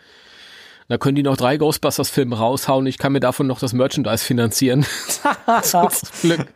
Da 0.88 0.98
können 0.98 1.16
die 1.16 1.22
noch 1.22 1.36
drei 1.36 1.56
Ghostbusters-Filme 1.56 2.36
raushauen. 2.36 2.86
Ich 2.86 2.98
kann 2.98 3.12
mir 3.12 3.20
davon 3.20 3.46
noch 3.46 3.58
das 3.58 3.72
Merchandise 3.72 4.24
finanzieren. 4.24 4.84
Zum 5.62 5.88
Glück. 6.20 6.46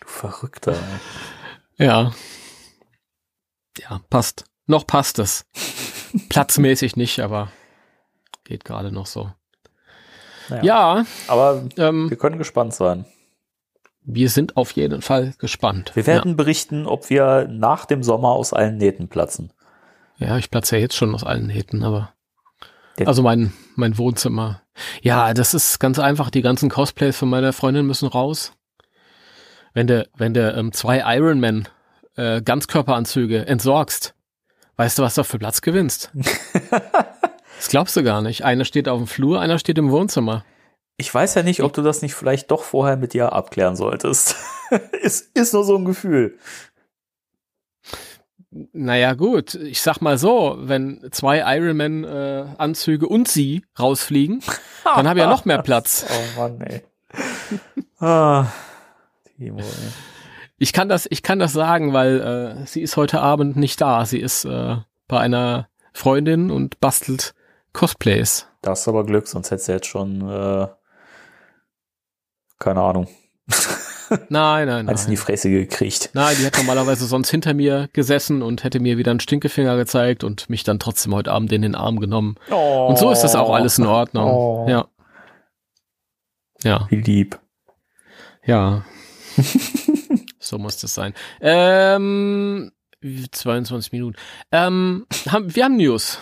Du 0.00 0.06
Verrückter. 0.06 0.72
ey. 1.76 1.86
Ja. 1.86 2.12
Ja, 3.78 4.00
passt. 4.08 4.44
Noch 4.66 4.86
passt 4.86 5.18
es. 5.18 5.44
Platzmäßig 6.28 6.96
nicht, 6.96 7.20
aber 7.20 7.50
geht 8.44 8.64
gerade 8.64 8.92
noch 8.92 9.06
so. 9.06 9.32
Naja. 10.48 10.62
Ja, 10.64 11.04
Aber 11.28 11.64
ähm, 11.76 12.08
wir 12.10 12.16
können 12.16 12.38
gespannt 12.38 12.74
sein. 12.74 13.04
Wir 14.02 14.30
sind 14.30 14.56
auf 14.56 14.72
jeden 14.72 15.02
Fall 15.02 15.34
gespannt. 15.38 15.92
Wir 15.94 16.06
werden 16.06 16.36
berichten, 16.36 16.86
ob 16.86 17.10
wir 17.10 17.48
nach 17.50 17.84
dem 17.84 18.02
Sommer 18.02 18.30
aus 18.30 18.52
allen 18.52 18.76
Nähten 18.76 19.08
platzen. 19.08 19.52
Ja, 20.18 20.28
ja 20.28 20.38
ich 20.38 20.50
platze 20.50 20.76
ja 20.76 20.82
jetzt 20.82 20.96
schon 20.96 21.14
aus 21.14 21.24
allen 21.24 21.46
Nähten, 21.46 21.82
aber. 21.84 22.12
Also 23.06 23.22
mein, 23.22 23.52
mein 23.76 23.96
Wohnzimmer. 23.96 24.62
Ja, 25.00 25.32
das 25.32 25.54
ist 25.54 25.78
ganz 25.78 25.98
einfach. 25.98 26.28
Die 26.28 26.42
ganzen 26.42 26.68
Cosplays 26.68 27.16
von 27.16 27.30
meiner 27.30 27.54
Freundin 27.54 27.86
müssen 27.86 28.08
raus. 28.08 28.52
Wenn 29.72 29.86
du, 29.86 30.06
wenn 30.16 30.34
du 30.34 30.52
ähm, 30.52 30.72
zwei 30.72 31.02
Ironman 31.16 31.68
äh, 32.16 32.42
Ganzkörperanzüge 32.42 33.46
entsorgst, 33.46 34.14
weißt 34.76 34.98
du, 34.98 35.02
was 35.02 35.14
du 35.14 35.24
für 35.24 35.38
Platz 35.38 35.62
gewinnst? 35.62 36.10
das 37.56 37.68
glaubst 37.68 37.96
du 37.96 38.02
gar 38.02 38.20
nicht. 38.20 38.44
Einer 38.44 38.64
steht 38.64 38.88
auf 38.88 38.98
dem 38.98 39.06
Flur, 39.06 39.40
einer 39.40 39.58
steht 39.58 39.78
im 39.78 39.90
Wohnzimmer. 39.90 40.44
Ich 41.00 41.14
weiß 41.14 41.34
ja 41.34 41.42
nicht, 41.42 41.62
ob 41.62 41.72
du 41.72 41.80
das 41.80 42.02
nicht 42.02 42.14
vielleicht 42.14 42.50
doch 42.50 42.62
vorher 42.62 42.98
mit 42.98 43.14
dir 43.14 43.32
abklären 43.32 43.74
solltest. 43.74 44.36
ist, 45.00 45.34
ist 45.34 45.54
nur 45.54 45.64
so 45.64 45.74
ein 45.74 45.86
Gefühl. 45.86 46.36
Naja, 48.50 49.14
gut, 49.14 49.54
ich 49.54 49.80
sag 49.80 50.02
mal 50.02 50.18
so, 50.18 50.58
wenn 50.60 51.08
zwei 51.10 51.38
Ironman-Anzüge 51.56 53.08
und 53.08 53.28
sie 53.28 53.64
rausfliegen, 53.78 54.42
dann 54.84 55.08
habe 55.08 55.20
ich 55.20 55.24
ja 55.24 55.30
noch 55.30 55.46
mehr 55.46 55.62
Platz. 55.62 56.04
Oh 56.10 56.40
Mann, 56.40 56.60
ey. 56.60 56.82
ah, 58.00 58.48
Timo, 59.38 59.60
ey. 59.60 59.64
Ich 60.58 60.74
kann 60.74 60.90
das, 60.90 61.06
ich 61.08 61.22
kann 61.22 61.38
das 61.38 61.54
sagen, 61.54 61.94
weil 61.94 62.20
äh, 62.20 62.66
sie 62.66 62.82
ist 62.82 62.98
heute 62.98 63.22
Abend 63.22 63.56
nicht 63.56 63.80
da. 63.80 64.04
Sie 64.04 64.20
ist 64.20 64.44
äh, 64.44 64.76
bei 65.08 65.18
einer 65.18 65.70
Freundin 65.94 66.50
und 66.50 66.78
bastelt 66.78 67.34
Cosplays. 67.72 68.48
Da 68.60 68.72
hast 68.72 68.86
du 68.86 68.90
aber 68.90 69.06
Glück, 69.06 69.28
sonst 69.28 69.50
hättest 69.50 69.68
du 69.68 69.72
jetzt 69.72 69.86
schon, 69.86 70.28
äh, 70.28 70.66
keine 72.60 72.80
Ahnung, 72.80 73.08
Nein, 74.28 74.66
nein, 74.66 74.88
eins 74.88 75.02
in 75.04 75.10
die 75.10 75.16
nein. 75.16 75.22
Fresse 75.24 75.50
gekriegt. 75.50 76.10
Nein, 76.14 76.36
die 76.40 76.44
hat 76.46 76.56
normalerweise 76.56 77.06
sonst 77.06 77.30
hinter 77.30 77.54
mir 77.54 77.88
gesessen 77.92 78.42
und 78.42 78.64
hätte 78.64 78.80
mir 78.80 78.98
wieder 78.98 79.12
einen 79.12 79.20
Stinkefinger 79.20 79.76
gezeigt 79.76 80.24
und 80.24 80.50
mich 80.50 80.64
dann 80.64 80.80
trotzdem 80.80 81.14
heute 81.14 81.30
Abend 81.30 81.52
in 81.52 81.62
den 81.62 81.74
Arm 81.76 82.00
genommen. 82.00 82.36
Und 82.48 82.98
so 82.98 83.10
ist 83.10 83.20
das 83.20 83.36
auch 83.36 83.52
alles 83.54 83.78
in 83.78 83.86
Ordnung. 83.86 84.30
Oh. 84.30 84.66
Ja. 84.68 84.88
Ja, 86.62 86.86
Wie 86.90 86.96
lieb. 86.96 87.38
ja. 88.44 88.84
so 90.40 90.58
muss 90.58 90.78
das 90.78 90.92
sein. 90.92 91.14
Ähm, 91.40 92.72
22 93.30 93.92
Minuten. 93.92 94.16
Ähm, 94.52 95.06
haben, 95.28 95.54
wir 95.54 95.64
haben 95.64 95.76
News. 95.76 96.18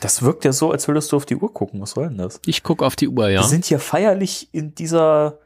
Das 0.00 0.22
wirkt 0.22 0.44
ja 0.44 0.52
so, 0.52 0.70
als 0.70 0.86
würdest 0.88 1.10
du 1.10 1.16
auf 1.16 1.26
die 1.26 1.36
Uhr 1.36 1.52
gucken. 1.52 1.80
Was 1.80 1.92
soll 1.92 2.08
denn 2.08 2.18
das? 2.18 2.40
Ich 2.46 2.62
gucke 2.62 2.84
auf 2.84 2.96
die 2.96 3.08
Uhr, 3.08 3.28
ja. 3.28 3.40
Wir 3.40 3.48
sind 3.48 3.64
hier 3.64 3.80
feierlich 3.80 4.48
in 4.52 4.74
dieser 4.74 5.38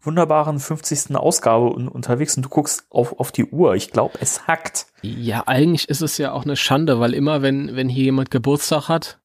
wunderbaren 0.00 0.58
50. 0.58 1.16
Ausgabe 1.16 1.72
un 1.72 1.88
unterwegs 1.88 2.36
und 2.36 2.44
du 2.44 2.48
guckst 2.48 2.86
auf, 2.90 3.18
auf 3.18 3.32
die 3.32 3.44
Uhr. 3.44 3.74
Ich 3.74 3.90
glaube, 3.90 4.18
es 4.20 4.46
hackt. 4.46 4.86
Ja, 5.02 5.44
eigentlich 5.46 5.88
ist 5.88 6.02
es 6.02 6.18
ja 6.18 6.32
auch 6.32 6.44
eine 6.44 6.56
Schande, 6.56 7.00
weil 7.00 7.14
immer, 7.14 7.42
wenn, 7.42 7.74
wenn 7.74 7.88
hier 7.88 8.04
jemand 8.04 8.30
Geburtstag 8.30 8.88
hat, 8.88 9.18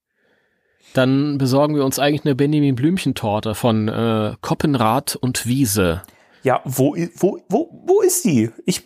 dann 0.93 1.37
besorgen 1.37 1.75
wir 1.75 1.85
uns 1.85 1.99
eigentlich 1.99 2.25
eine 2.25 2.35
Benjamin 2.35 2.75
Blümchen-Torte 2.75 3.55
von 3.55 3.87
äh, 3.87 4.35
Koppenrad 4.41 5.15
und 5.15 5.45
Wiese. 5.47 6.03
Ja, 6.43 6.61
wo, 6.65 6.95
wo, 7.15 7.39
wo, 7.49 7.83
wo 7.85 8.01
ist 8.01 8.25
die? 8.25 8.51
Ich, 8.65 8.83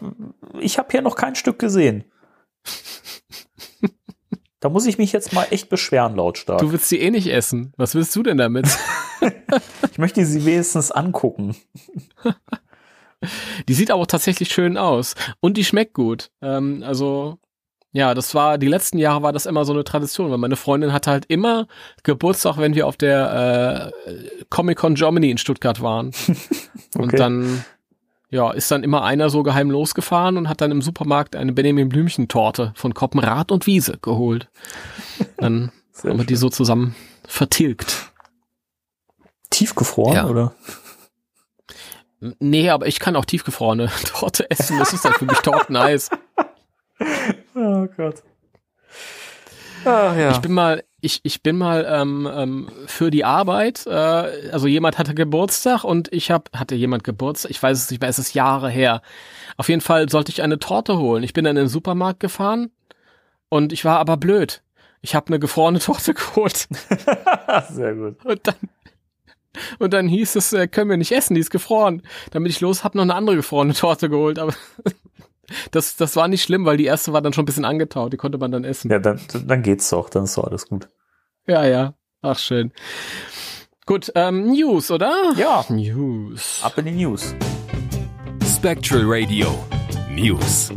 ich 0.59 0.77
habe 0.77 0.89
hier 0.91 1.01
noch 1.01 1.15
kein 1.15 1.35
Stück 1.35 1.59
gesehen. 1.59 2.05
Da 4.59 4.69
muss 4.69 4.85
ich 4.87 4.97
mich 4.97 5.11
jetzt 5.11 5.33
mal 5.33 5.47
echt 5.51 5.69
beschweren, 5.69 6.15
lautstark. 6.15 6.59
Du 6.59 6.71
willst 6.71 6.89
sie 6.89 6.99
eh 6.99 7.11
nicht 7.11 7.27
essen. 7.27 7.73
Was 7.77 7.93
willst 7.95 8.15
du 8.15 8.23
denn 8.23 8.37
damit? 8.37 8.67
Ich 9.91 9.97
möchte 9.97 10.23
sie 10.25 10.45
wenigstens 10.45 10.91
angucken. 10.91 11.55
Die 13.67 13.73
sieht 13.73 13.89
aber 13.89 14.01
auch 14.03 14.07
tatsächlich 14.07 14.49
schön 14.49 14.77
aus. 14.77 15.15
Und 15.39 15.57
die 15.57 15.65
schmeckt 15.65 15.93
gut. 15.95 16.29
Ähm, 16.41 16.83
also, 16.85 17.39
ja, 17.93 18.13
das 18.13 18.35
war, 18.35 18.59
die 18.59 18.67
letzten 18.67 18.99
Jahre 18.99 19.23
war 19.23 19.33
das 19.33 19.47
immer 19.47 19.65
so 19.65 19.73
eine 19.73 19.83
Tradition, 19.83 20.29
weil 20.29 20.37
meine 20.37 20.55
Freundin 20.55 20.93
hatte 20.93 21.09
halt 21.09 21.25
immer 21.27 21.67
Geburtstag, 22.03 22.57
wenn 22.57 22.75
wir 22.75 22.85
auf 22.85 22.95
der 22.95 23.91
äh, 24.05 24.45
Comic-Con 24.49 24.93
Germany 24.95 25.31
in 25.31 25.39
Stuttgart 25.39 25.81
waren. 25.81 26.11
Und 26.95 27.05
Okay. 27.07 27.17
dann, 27.17 27.65
ja, 28.29 28.51
ist 28.51 28.69
dann 28.71 28.83
immer 28.83 29.03
einer 29.03 29.29
so 29.29 29.43
geheim 29.43 29.71
losgefahren 29.71 30.37
und 30.37 30.49
hat 30.49 30.61
dann 30.61 30.71
im 30.71 30.81
Supermarkt 30.81 31.35
eine 31.35 31.53
Benjamin 31.53 31.89
Blümchen-Torte 31.89 32.73
von 32.75 32.93
Koppenrad 32.93 33.51
und 33.51 33.67
Wiese 33.67 33.97
geholt. 34.01 34.49
Dann 35.37 35.71
haben 36.03 36.17
wir 36.17 36.25
die 36.25 36.35
so 36.35 36.49
zusammen 36.49 36.95
vertilgt. 37.27 38.11
Tiefgefroren, 39.49 40.15
Ja. 40.15 40.25
oder? 40.27 40.53
Nee, 42.39 42.69
aber 42.71 42.87
ich 42.87 42.99
kann 42.99 43.15
auch 43.15 43.25
tiefgefrorene 43.25 43.89
Torte 44.05 44.49
essen. 44.49 44.79
Das 44.79 44.91
ist 44.91 45.05
dann 45.05 45.13
für 45.13 45.25
mich 45.25 45.39
Torteneis. 45.39 46.09
Oh 47.53 47.85
Gott. 47.95 48.23
Ach 49.85 50.15
ja. 50.15 50.31
Ich 50.31 50.39
bin 50.39 50.51
mal, 50.51 50.83
ich, 51.01 51.19
ich 51.23 51.43
bin 51.43 51.57
mal 51.57 51.85
ähm, 51.87 52.27
ähm, 52.31 52.69
für 52.87 53.11
die 53.11 53.23
Arbeit, 53.23 53.85
äh, 53.85 53.91
also 54.51 54.67
jemand 54.67 54.97
hatte 54.97 55.13
Geburtstag 55.13 55.83
und 55.83 56.11
ich 56.11 56.31
hab, 56.31 56.49
hatte 56.57 56.75
jemand 56.75 57.03
Geburtstag, 57.03 57.51
ich 57.51 57.61
weiß 57.61 57.77
es 57.77 57.91
nicht 57.91 58.01
mehr, 58.01 58.09
es 58.09 58.17
ist 58.17 58.33
Jahre 58.33 58.69
her. 58.69 59.01
Auf 59.57 59.69
jeden 59.69 59.81
Fall 59.81 60.09
sollte 60.09 60.31
ich 60.31 60.41
eine 60.41 60.57
Torte 60.57 60.97
holen. 60.97 61.23
Ich 61.23 61.33
bin 61.33 61.45
dann 61.45 61.55
in 61.55 61.63
den 61.63 61.69
Supermarkt 61.69 62.19
gefahren 62.19 62.71
und 63.49 63.73
ich 63.73 63.85
war 63.85 63.99
aber 63.99 64.17
blöd. 64.17 64.63
Ich 65.01 65.13
habe 65.13 65.27
eine 65.27 65.39
gefrorene 65.39 65.79
Torte 65.81 66.15
geholt 66.15 66.67
Sehr 67.69 67.93
gut. 67.95 68.25
und 68.25 68.47
dann 68.47 68.55
und 69.79 69.93
dann 69.93 70.07
hieß 70.07 70.35
es, 70.35 70.53
äh, 70.53 70.67
können 70.67 70.89
wir 70.89 70.97
nicht 70.97 71.11
essen, 71.11 71.33
die 71.33 71.41
ist 71.41 71.49
gefroren. 71.49 72.03
Bin 72.31 72.45
ich 72.45 72.61
los, 72.61 72.83
habe 72.83 72.97
noch 72.97 73.03
eine 73.03 73.15
andere 73.15 73.35
gefrorene 73.35 73.73
Torte 73.73 74.09
geholt, 74.09 74.37
aber 74.37 74.53
das, 75.71 75.95
das 75.95 76.15
war 76.15 76.27
nicht 76.27 76.43
schlimm, 76.43 76.65
weil 76.65 76.77
die 76.77 76.85
erste 76.85 77.13
war 77.13 77.21
dann 77.21 77.33
schon 77.33 77.43
ein 77.43 77.45
bisschen 77.45 77.65
angetaut, 77.65 78.13
die 78.13 78.17
konnte 78.17 78.37
man 78.37 78.51
dann 78.51 78.63
essen. 78.63 78.91
Ja, 78.91 78.99
dann, 78.99 79.19
dann 79.45 79.61
geht's 79.63 79.89
doch, 79.89 80.09
dann 80.09 80.25
ist 80.25 80.37
doch 80.37 80.45
alles 80.45 80.67
gut. 80.67 80.87
Ja, 81.47 81.65
ja. 81.65 81.93
Ach, 82.21 82.37
schön. 82.37 82.71
Gut, 83.85 84.11
ähm, 84.15 84.51
News, 84.51 84.91
oder? 84.91 85.33
Ja, 85.37 85.63
News. 85.69 86.59
ab 86.61 86.77
in 86.77 86.85
die 86.85 86.91
News. 86.91 87.33
Spectral 88.45 89.03
Radio 89.05 89.47
News. 90.11 90.71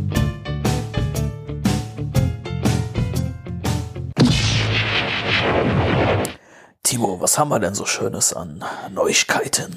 Timo, 6.83 7.19
was 7.19 7.37
haben 7.37 7.49
wir 7.49 7.59
denn 7.59 7.73
so 7.73 7.85
Schönes 7.85 8.33
an 8.33 8.63
Neuigkeiten? 8.93 9.75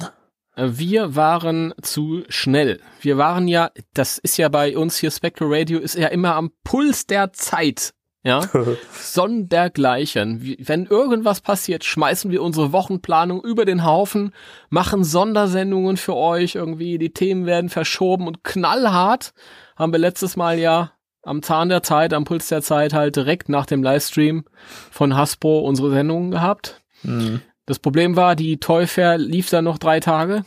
Äh, 0.56 0.68
Wir 0.72 1.16
waren 1.16 1.74
zu 1.82 2.24
schnell. 2.28 2.80
Wir 3.00 3.18
waren 3.18 3.48
ja, 3.48 3.70
das 3.92 4.18
ist 4.18 4.36
ja 4.36 4.48
bei 4.48 4.76
uns 4.76 4.96
hier 4.96 5.10
Spectral 5.10 5.48
Radio, 5.52 5.78
ist 5.78 5.96
ja 5.96 6.08
immer 6.08 6.34
am 6.34 6.52
Puls 6.64 7.06
der 7.06 7.32
Zeit. 7.32 7.92
Ja, 8.26 8.40
sondergleichen. 8.92 10.56
Wenn 10.58 10.86
irgendwas 10.86 11.42
passiert, 11.42 11.84
schmeißen 11.84 12.30
wir 12.30 12.42
unsere 12.42 12.72
Wochenplanung 12.72 13.44
über 13.44 13.66
den 13.66 13.84
Haufen, 13.84 14.32
machen 14.70 15.04
Sondersendungen 15.04 15.98
für 15.98 16.16
euch 16.16 16.54
irgendwie, 16.54 16.96
die 16.96 17.12
Themen 17.12 17.44
werden 17.44 17.68
verschoben 17.68 18.26
und 18.26 18.42
knallhart 18.42 19.34
haben 19.76 19.92
wir 19.92 19.98
letztes 19.98 20.36
Mal 20.36 20.58
ja 20.58 20.92
am 21.22 21.42
Zahn 21.42 21.68
der 21.68 21.82
Zeit, 21.82 22.14
am 22.14 22.24
Puls 22.24 22.48
der 22.48 22.62
Zeit 22.62 22.94
halt 22.94 23.16
direkt 23.16 23.50
nach 23.50 23.66
dem 23.66 23.82
Livestream 23.82 24.44
von 24.90 25.16
Hasbro 25.16 25.60
unsere 25.60 25.90
Sendungen 25.90 26.30
gehabt. 26.30 26.82
Hm. 27.02 27.42
Das 27.66 27.78
Problem 27.78 28.16
war, 28.16 28.36
die 28.36 28.58
Toy 28.58 28.86
Fair 28.86 29.18
lief 29.18 29.50
dann 29.50 29.64
noch 29.64 29.78
drei 29.78 30.00
Tage 30.00 30.44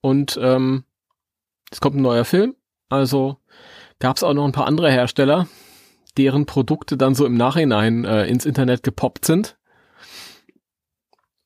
und 0.00 0.38
ähm, 0.40 0.84
es 1.70 1.80
kommt 1.80 1.96
ein 1.96 2.02
neuer 2.02 2.24
Film. 2.24 2.56
Also 2.88 3.38
gab 3.98 4.16
es 4.16 4.22
auch 4.22 4.34
noch 4.34 4.44
ein 4.44 4.52
paar 4.52 4.66
andere 4.66 4.90
Hersteller, 4.90 5.46
deren 6.16 6.46
Produkte 6.46 6.96
dann 6.96 7.14
so 7.14 7.24
im 7.24 7.34
Nachhinein 7.34 8.04
äh, 8.04 8.26
ins 8.26 8.44
Internet 8.44 8.82
gepoppt 8.82 9.24
sind. 9.24 9.56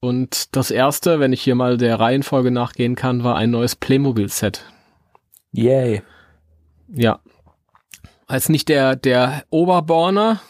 Und 0.00 0.54
das 0.56 0.70
erste, 0.70 1.20
wenn 1.20 1.32
ich 1.32 1.42
hier 1.42 1.54
mal 1.54 1.76
der 1.76 1.98
Reihenfolge 1.98 2.50
nachgehen 2.50 2.94
kann, 2.94 3.24
war 3.24 3.36
ein 3.36 3.50
neues 3.50 3.76
Playmobil-Set. 3.76 4.64
Yay. 5.52 6.02
Ja. 6.88 7.20
Als 8.26 8.48
nicht 8.48 8.68
der, 8.68 8.96
der 8.96 9.44
Oberborner. 9.50 10.40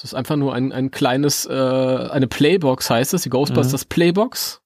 Es 0.00 0.04
ist 0.04 0.14
einfach 0.14 0.36
nur 0.36 0.54
ein, 0.54 0.72
ein 0.72 0.90
kleines, 0.90 1.44
äh, 1.44 1.52
eine 1.52 2.26
Playbox 2.26 2.88
heißt 2.88 3.12
es, 3.12 3.20
die 3.20 3.28
Ghostbusters 3.28 3.84
Playbox. 3.84 4.62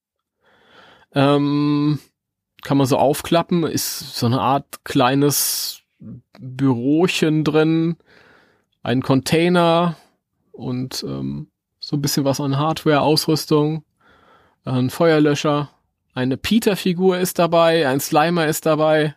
Ähm, 1.12 1.98
kann 2.62 2.76
man 2.78 2.86
so 2.86 2.98
aufklappen, 2.98 3.64
ist 3.64 4.14
so 4.14 4.26
eine 4.26 4.40
Art 4.40 4.84
kleines 4.84 5.80
Bürochen 6.38 7.42
drin, 7.42 7.96
ein 8.84 9.02
Container 9.02 9.96
und 10.52 11.02
ähm, 11.02 11.48
so 11.80 11.96
ein 11.96 12.02
bisschen 12.02 12.24
was 12.24 12.40
an 12.40 12.56
Hardware, 12.56 13.00
Ausrüstung, 13.00 13.84
ein 14.64 14.88
Feuerlöscher, 14.88 15.68
eine 16.14 16.36
Peter-Figur 16.36 17.18
ist 17.18 17.40
dabei, 17.40 17.88
ein 17.88 17.98
Slimer 17.98 18.46
ist 18.46 18.66
dabei. 18.66 19.16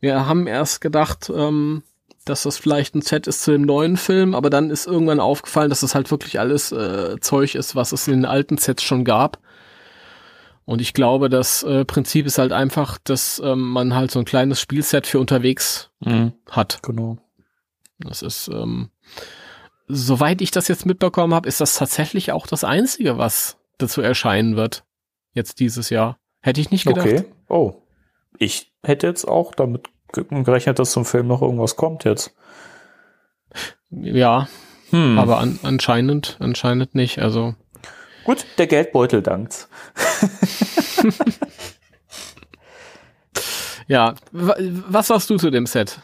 Wir 0.00 0.26
haben 0.26 0.48
erst 0.48 0.80
gedacht, 0.80 1.30
ähm, 1.32 1.84
dass 2.24 2.44
das 2.44 2.58
vielleicht 2.58 2.94
ein 2.94 3.02
Set 3.02 3.26
ist 3.26 3.42
zu 3.42 3.52
dem 3.52 3.62
neuen 3.62 3.96
Film, 3.96 4.34
aber 4.34 4.50
dann 4.50 4.70
ist 4.70 4.86
irgendwann 4.86 5.20
aufgefallen, 5.20 5.70
dass 5.70 5.80
das 5.80 5.94
halt 5.94 6.10
wirklich 6.10 6.38
alles 6.40 6.72
äh, 6.72 7.16
Zeug 7.20 7.54
ist, 7.54 7.74
was 7.76 7.92
es 7.92 8.08
in 8.08 8.14
den 8.14 8.24
alten 8.24 8.56
Sets 8.58 8.82
schon 8.82 9.04
gab. 9.04 9.38
Und 10.64 10.80
ich 10.80 10.94
glaube, 10.94 11.28
das 11.28 11.62
äh, 11.62 11.84
Prinzip 11.84 12.24
ist 12.24 12.38
halt 12.38 12.52
einfach, 12.52 12.98
dass 13.04 13.40
ähm, 13.44 13.60
man 13.60 13.94
halt 13.94 14.10
so 14.10 14.18
ein 14.18 14.24
kleines 14.24 14.60
Spielset 14.60 15.06
für 15.06 15.20
unterwegs 15.20 15.90
Mhm. 16.00 16.32
hat. 16.50 16.82
Genau. 16.82 17.18
Das 17.98 18.22
ist, 18.22 18.48
ähm, 18.48 18.90
soweit 19.86 20.40
ich 20.40 20.50
das 20.50 20.68
jetzt 20.68 20.86
mitbekommen 20.86 21.34
habe, 21.34 21.48
ist 21.48 21.60
das 21.60 21.76
tatsächlich 21.76 22.32
auch 22.32 22.46
das 22.46 22.64
Einzige, 22.64 23.18
was 23.18 23.58
dazu 23.78 24.00
erscheinen 24.00 24.56
wird. 24.56 24.84
Jetzt 25.32 25.60
dieses 25.60 25.90
Jahr. 25.90 26.18
Hätte 26.40 26.60
ich 26.60 26.70
nicht 26.70 26.86
gedacht. 26.86 27.06
Okay. 27.06 27.24
Oh. 27.48 27.74
Ich 28.38 28.72
hätte 28.82 29.06
jetzt 29.06 29.26
auch 29.26 29.54
damit 29.54 29.88
gerechnet, 30.14 30.78
dass 30.78 30.92
zum 30.92 31.04
Film 31.04 31.26
noch 31.26 31.42
irgendwas 31.42 31.76
kommt 31.76 32.04
jetzt. 32.04 32.34
Ja, 33.90 34.48
Hm. 34.90 35.18
aber 35.18 35.38
an, 35.38 35.58
anscheinend, 35.62 36.36
anscheinend 36.40 36.94
nicht. 36.94 37.18
Also, 37.20 37.54
Gut, 38.24 38.46
der 38.58 38.66
Geldbeutel 38.66 39.22
dankt. 39.22 39.68
ja. 43.86 44.14
Wa- 44.32 44.56
Was 44.88 45.08
sagst 45.08 45.30
du 45.30 45.36
zu 45.36 45.50
dem 45.50 45.66
Set? 45.66 46.00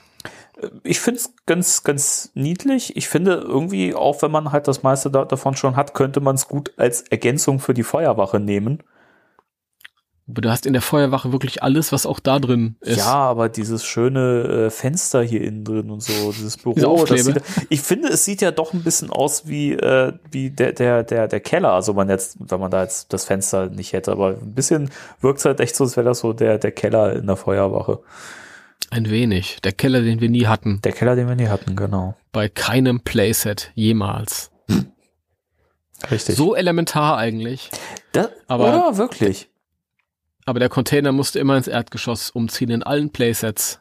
Ich 0.83 1.01
finde 1.01 1.21
es 1.21 1.33
ganz, 1.47 1.85
ganz 1.85 2.31
niedlich. 2.35 2.95
Ich 2.97 3.09
finde 3.09 3.35
irgendwie, 3.37 3.95
auch 3.95 4.21
wenn 4.21 4.31
man 4.31 4.53
halt 4.53 4.69
das 4.69 4.83
meiste 4.83 5.11
da, 5.11 5.25
davon 5.25 5.57
schon 5.57 5.77
hat, 5.77 5.95
könnte 5.95 6.21
man 6.21 6.35
es 6.35 6.49
gut 6.49 6.73
als 6.77 7.01
Ergänzung 7.03 7.61
für 7.61 7.73
die 7.73 7.83
Feuerwache 7.83 8.39
nehmen. 8.41 8.83
Aber 10.31 10.41
Du 10.43 10.51
hast 10.51 10.65
in 10.67 10.73
der 10.73 10.83
Feuerwache 10.83 11.33
wirklich 11.33 11.63
alles, 11.63 11.91
was 11.93 12.07
auch 12.07 12.21
da 12.21 12.39
drin 12.39 12.77
ist. 12.81 12.99
Ja, 12.99 13.15
aber 13.15 13.49
dieses 13.49 13.85
schöne 13.85 14.67
äh, 14.67 14.71
Fenster 14.71 15.23
hier 15.23 15.43
innen 15.43 15.65
drin 15.65 15.91
und 15.91 16.03
so, 16.03 16.33
dieses 16.33 16.57
Büro. 16.57 17.05
Sieht, 17.07 17.43
ich 17.69 17.81
finde, 17.81 18.09
es 18.09 18.25
sieht 18.25 18.41
ja 18.41 18.51
doch 18.53 18.73
ein 18.73 18.83
bisschen 18.83 19.11
aus 19.11 19.47
wie, 19.49 19.73
äh, 19.73 20.13
wie 20.31 20.51
der, 20.51 20.73
der, 20.73 21.03
der, 21.03 21.29
der 21.29 21.41
Keller. 21.41 21.73
Also 21.73 21.93
man 21.95 22.09
jetzt, 22.09 22.37
wenn 22.41 22.61
man 22.61 22.71
da 22.71 22.83
jetzt 22.83 23.13
das 23.13 23.25
Fenster 23.25 23.69
nicht 23.69 23.93
hätte, 23.93 24.13
aber 24.13 24.37
ein 24.41 24.55
bisschen 24.55 24.91
wirkt 25.21 25.41
es 25.41 25.45
halt 25.45 25.61
echt 25.61 25.75
so, 25.77 25.85
als 25.85 25.97
wäre 25.97 26.07
das 26.07 26.21
so 26.21 26.33
der, 26.33 26.59
der 26.59 26.73
Keller 26.73 27.15
in 27.17 27.27
der 27.27 27.37
Feuerwache. 27.37 28.01
Ein 28.91 29.11
wenig. 29.11 29.59
Der 29.63 29.73
Keller, 29.73 30.01
den 30.01 30.21
wir 30.21 30.29
nie 30.31 30.47
hatten. 30.47 30.81
Der 30.83 30.93
Keller, 30.93 31.17
den 31.17 31.29
wir 31.29 31.37
nie 31.37 31.49
hatten, 31.49 31.77
genau. 31.77 32.15
Bei 32.33 32.49
keinem 32.49 33.01
Playset 33.01 33.71
jemals. 33.75 34.51
Richtig. 36.11 36.37
So 36.37 36.55
elementar 36.55 37.19
eigentlich. 37.19 37.71
das, 38.13 38.29
aber- 38.49 38.69
oder 38.69 38.97
wirklich? 38.97 39.50
Aber 40.47 40.59
der 40.59 40.69
Container 40.69 41.13
musste 41.13 41.39
immer 41.39 41.57
ins 41.57 41.69
Erdgeschoss 41.69 42.31
umziehen 42.31 42.71
in 42.71 42.83
allen 42.83 43.11
Playsets. 43.11 43.81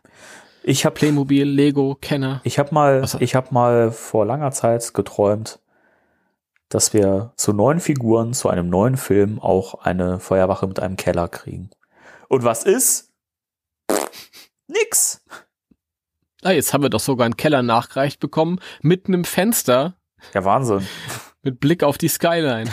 Ich 0.64 0.86
habe 0.86 0.94
Playmobil, 0.96 1.46
Lego, 1.46 1.96
Kenner. 2.00 2.42
Ich 2.44 2.60
habe 2.60 2.74
mal, 2.74 3.02
Was- 3.02 3.16
ich 3.16 3.34
habe 3.36 3.48
mal 3.54 3.92
vor 3.92 4.26
langer 4.26 4.52
Zeit 4.52 4.94
geträumt, 4.94 5.60
dass 6.68 6.94
wir 6.94 7.34
zu 7.38 7.54
neuen 7.54 7.80
Figuren, 7.80 8.34
zu 8.34 8.50
einem 8.50 8.70
neuen 8.70 8.98
Film 8.98 9.40
auch 9.40 9.76
eine 9.86 10.20
Feuerwache 10.20 10.68
mit 10.68 10.80
einem 10.80 10.98
Keller 10.98 11.28
kriegen. 11.28 11.70
Und 12.28 12.44
was 12.44 12.64
ist? 12.66 13.12
Nix. 14.68 15.24
Ah, 16.44 16.52
jetzt 16.52 16.74
haben 16.74 16.84
wir 16.84 16.90
doch 16.90 17.00
sogar 17.00 17.26
einen 17.26 17.38
Keller 17.38 17.64
nachgereicht 17.64 18.20
bekommen 18.20 18.60
mit 18.82 19.08
einem 19.08 19.24
Fenster 19.26 19.96
Ja, 20.34 20.46
Wahnsinn. 20.46 20.88
mit 21.42 21.60
Blick 21.60 21.84
auf 21.84 21.98
die 21.98 22.08
Skyline. 22.08 22.70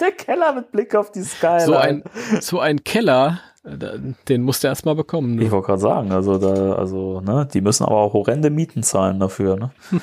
Der 0.00 0.12
Keller 0.12 0.52
mit 0.52 0.72
Blick 0.72 0.94
auf 0.94 1.10
die 1.12 1.22
Skyline. 1.22 1.64
So 1.66 1.74
ein, 1.76 2.02
so 2.40 2.60
ein 2.60 2.84
Keller, 2.84 3.40
äh, 3.64 3.98
den 4.28 4.42
musst 4.42 4.62
du 4.64 4.68
erstmal 4.68 4.94
bekommen. 4.94 5.38
ich 5.38 5.46
Ne? 5.46 5.50
wollte 5.50 5.66
gerade 5.66 5.80
sagen, 5.80 6.12
also 6.12 6.38
da, 6.38 6.74
also, 6.74 7.20
ne, 7.20 7.48
die 7.52 7.60
müssen 7.60 7.84
aber 7.84 7.96
auch 7.96 8.12
horrende 8.12 8.50
Mieten 8.50 8.82
zahlen 8.82 9.18
dafür, 9.20 9.56
ne? 9.56 9.70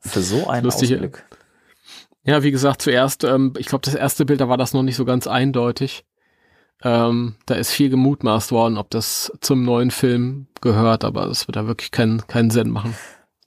Für 0.00 0.20
so 0.20 0.48
einen 0.48 0.64
Lustige- 0.64 0.94
Ausblick. 0.96 1.24
Ja, 2.24 2.42
wie 2.44 2.50
gesagt, 2.52 2.82
zuerst, 2.82 3.24
ähm, 3.24 3.52
ich 3.58 3.66
glaube, 3.66 3.84
das 3.84 3.94
erste 3.96 4.24
Bild, 4.24 4.40
da 4.40 4.48
war 4.48 4.56
das 4.56 4.72
noch 4.74 4.82
nicht 4.82 4.96
so 4.96 5.04
ganz 5.04 5.26
eindeutig. 5.26 6.04
Ähm, 6.84 7.36
da 7.46 7.54
ist 7.54 7.70
viel 7.70 7.90
gemutmaßt 7.90 8.50
worden, 8.52 8.76
ob 8.78 8.90
das 8.90 9.32
zum 9.40 9.64
neuen 9.64 9.90
Film 9.92 10.46
gehört, 10.60 11.04
aber 11.04 11.26
das 11.26 11.46
wird 11.48 11.56
da 11.56 11.66
wirklich 11.66 11.90
keinen 11.92 12.26
keinen 12.26 12.50
Sinn 12.50 12.70
machen. 12.70 12.94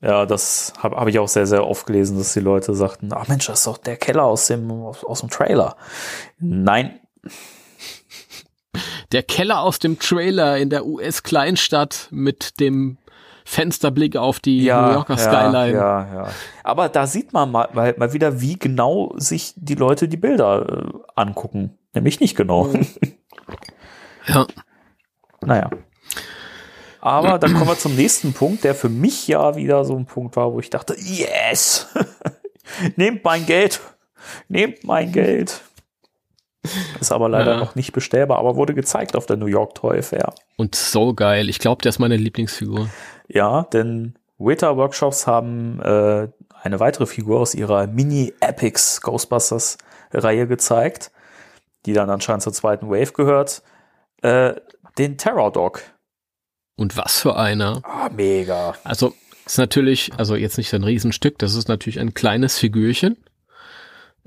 Ja, 0.05 0.25
das 0.25 0.73
habe 0.77 0.97
hab 0.97 1.07
ich 1.07 1.17
auch 1.17 1.27
sehr, 1.27 1.47
sehr 1.47 1.65
oft 1.65 1.87
gelesen, 1.87 2.17
dass 2.17 2.33
die 2.33 2.39
Leute 2.39 2.75
sagten, 2.75 3.09
ach 3.11 3.27
Mensch, 3.27 3.47
das 3.47 3.59
ist 3.59 3.67
doch 3.67 3.77
der 3.77 3.97
Keller 3.97 4.23
aus 4.23 4.47
dem, 4.47 4.69
aus, 4.71 5.03
aus 5.03 5.21
dem 5.21 5.29
Trailer. 5.29 5.75
Nein, 6.37 6.99
Der 9.11 9.23
Keller 9.23 9.61
aus 9.61 9.79
dem 9.79 9.99
Trailer 9.99 10.57
in 10.57 10.69
der 10.69 10.85
US-Kleinstadt 10.85 12.07
mit 12.11 12.59
dem 12.59 12.97
Fensterblick 13.45 14.17
auf 14.17 14.39
die 14.39 14.61
New 14.61 14.65
Yorker 14.65 15.17
Skyline. 15.17 15.73
Ja, 15.73 16.13
ja. 16.13 16.27
Aber 16.63 16.89
da 16.89 17.05
sieht 17.05 17.31
man 17.31 17.51
mal, 17.51 17.69
mal, 17.73 17.93
mal 17.97 18.13
wieder, 18.13 18.41
wie 18.41 18.57
genau 18.57 19.13
sich 19.17 19.53
die 19.55 19.75
Leute 19.75 20.07
die 20.07 20.17
Bilder 20.17 20.67
äh, 20.67 20.91
angucken. 21.15 21.77
Nämlich 21.93 22.19
nicht 22.19 22.35
genau. 22.35 22.73
Ja. 24.27 24.47
naja. 25.41 25.69
Aber 27.05 27.37
dann 27.37 27.53
kommen 27.53 27.67
wir 27.67 27.77
zum 27.77 27.95
nächsten 27.95 28.33
Punkt, 28.33 28.63
der 28.63 28.73
für 28.73 28.89
mich 28.89 29.27
ja 29.27 29.55
wieder 29.55 29.85
so 29.85 29.95
ein 29.95 30.05
Punkt 30.05 30.35
war, 30.35 30.51
wo 30.53 30.59
ich 30.59 30.69
dachte, 30.71 30.95
yes! 30.99 31.87
Nehmt 32.95 33.23
mein 33.23 33.45
Geld! 33.45 33.79
Nehmt 34.47 34.83
mein 34.83 35.11
Geld! 35.11 35.61
Ist 36.99 37.11
aber 37.11 37.29
leider 37.29 37.53
Ja. 37.53 37.59
noch 37.59 37.75
nicht 37.75 37.91
bestellbar, 37.93 38.39
aber 38.39 38.55
wurde 38.55 38.73
gezeigt 38.73 39.15
auf 39.15 39.27
der 39.27 39.37
New 39.37 39.45
York 39.45 39.75
Toy 39.75 40.01
Fair. 40.01 40.33
Und 40.57 40.73
so 40.73 41.13
geil. 41.13 41.47
Ich 41.47 41.59
glaube, 41.59 41.83
der 41.83 41.89
ist 41.89 41.99
meine 41.99 42.17
Lieblingsfigur. 42.17 42.89
Ja, 43.27 43.63
denn 43.71 44.15
Weta 44.39 44.75
Workshops 44.75 45.27
haben 45.27 45.79
äh, 45.81 46.27
eine 46.63 46.79
weitere 46.79 47.05
Figur 47.05 47.39
aus 47.39 47.53
ihrer 47.53 47.85
Mini 47.85 48.33
Epics 48.39 48.99
Ghostbusters 49.01 49.77
Reihe 50.11 50.47
gezeigt, 50.47 51.11
die 51.85 51.93
dann 51.93 52.09
anscheinend 52.09 52.41
zur 52.41 52.53
zweiten 52.53 52.89
Wave 52.89 53.13
gehört. 53.13 53.61
Äh, 54.23 54.55
den 54.97 55.19
Terror 55.19 55.51
Dog. 55.51 55.83
Und 56.75 56.97
was 56.97 57.19
für 57.19 57.37
einer. 57.37 57.81
Ah, 57.83 58.09
mega. 58.13 58.75
Also 58.83 59.13
ist 59.45 59.57
natürlich, 59.57 60.11
also 60.17 60.35
jetzt 60.35 60.57
nicht 60.57 60.69
so 60.69 60.75
ein 60.75 60.83
Riesenstück, 60.83 61.37
das 61.39 61.55
ist 61.55 61.67
natürlich 61.69 61.99
ein 61.99 62.13
kleines 62.13 62.57
Figürchen. 62.57 63.17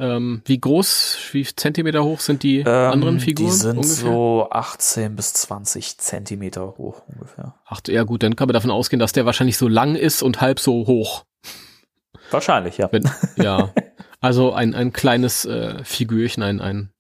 Ähm, 0.01 0.43
wie 0.45 0.61
groß, 0.61 1.19
wie 1.33 1.43
Zentimeter 1.45 2.05
hoch 2.05 2.21
sind 2.21 2.45
die 2.45 2.65
anderen 2.65 3.19
Figuren? 3.19 3.49
Ähm, 3.49 3.53
Die 3.53 3.59
sind 3.59 3.77
ungefähr? 3.79 4.13
so 4.13 4.49
18 4.51 5.17
bis 5.17 5.33
20 5.33 5.99
Zentimeter 5.99 6.75
hoch 6.79 7.03
ungefähr. 7.09 7.57
Ach 7.67 7.81
ja 7.89 8.05
gut, 8.05 8.23
dann 8.23 8.37
kann 8.37 8.47
man 8.47 8.55
davon 8.55 8.71
ausgehen, 8.71 9.01
dass 9.01 9.13
der 9.13 9.27
wahrscheinlich 9.27 9.59
so 9.59 9.67
lang 9.67 9.97
ist 9.97 10.23
und 10.23 10.41
halb 10.41 10.61
so 10.61 10.87
hoch. 10.87 11.25
Wahrscheinlich, 12.31 12.79
ja. 12.79 12.89
Wenn, 12.93 13.11
ja, 13.37 13.73
also 14.21 14.53
ein, 14.53 14.75
ein 14.75 14.93
kleines 14.93 15.45
äh, 15.47 15.83
Figürchen, 15.83 16.45
ein, 16.45 16.61
ein 16.61 16.93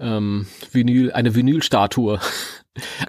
ähm, 0.00 0.46
Vinyl, 0.72 1.12
eine 1.12 1.34
Vinylstatue. 1.34 2.20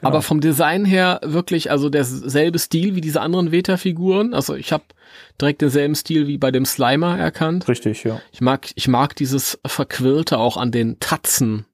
Aber 0.02 0.22
vom 0.22 0.42
Design 0.42 0.86
her 0.86 1.20
wirklich, 1.24 1.72
also 1.72 1.90
derselbe 1.90 2.60
Stil 2.60 2.96
wie 2.96 3.02
diese 3.02 3.22
anderen 3.22 3.52
Veta-Figuren. 3.52 4.34
Also 4.34 4.56
ich 4.56 4.74
habe 4.74 4.84
direkt 5.40 5.62
denselben 5.62 5.96
Stil 5.96 6.28
wie 6.28 6.38
bei 6.38 6.52
dem 6.52 6.66
Slimer 6.66 7.18
erkannt. 7.18 7.68
Richtig, 7.68 8.04
ja. 8.04 8.20
Ich 8.32 8.42
mag, 8.42 8.70
ich 8.76 8.88
mag 8.88 9.16
dieses 9.16 9.60
Verquirlte 9.66 10.40
auch 10.40 10.58
an 10.58 10.72
den 10.72 11.00
Tatzen. 11.00 11.66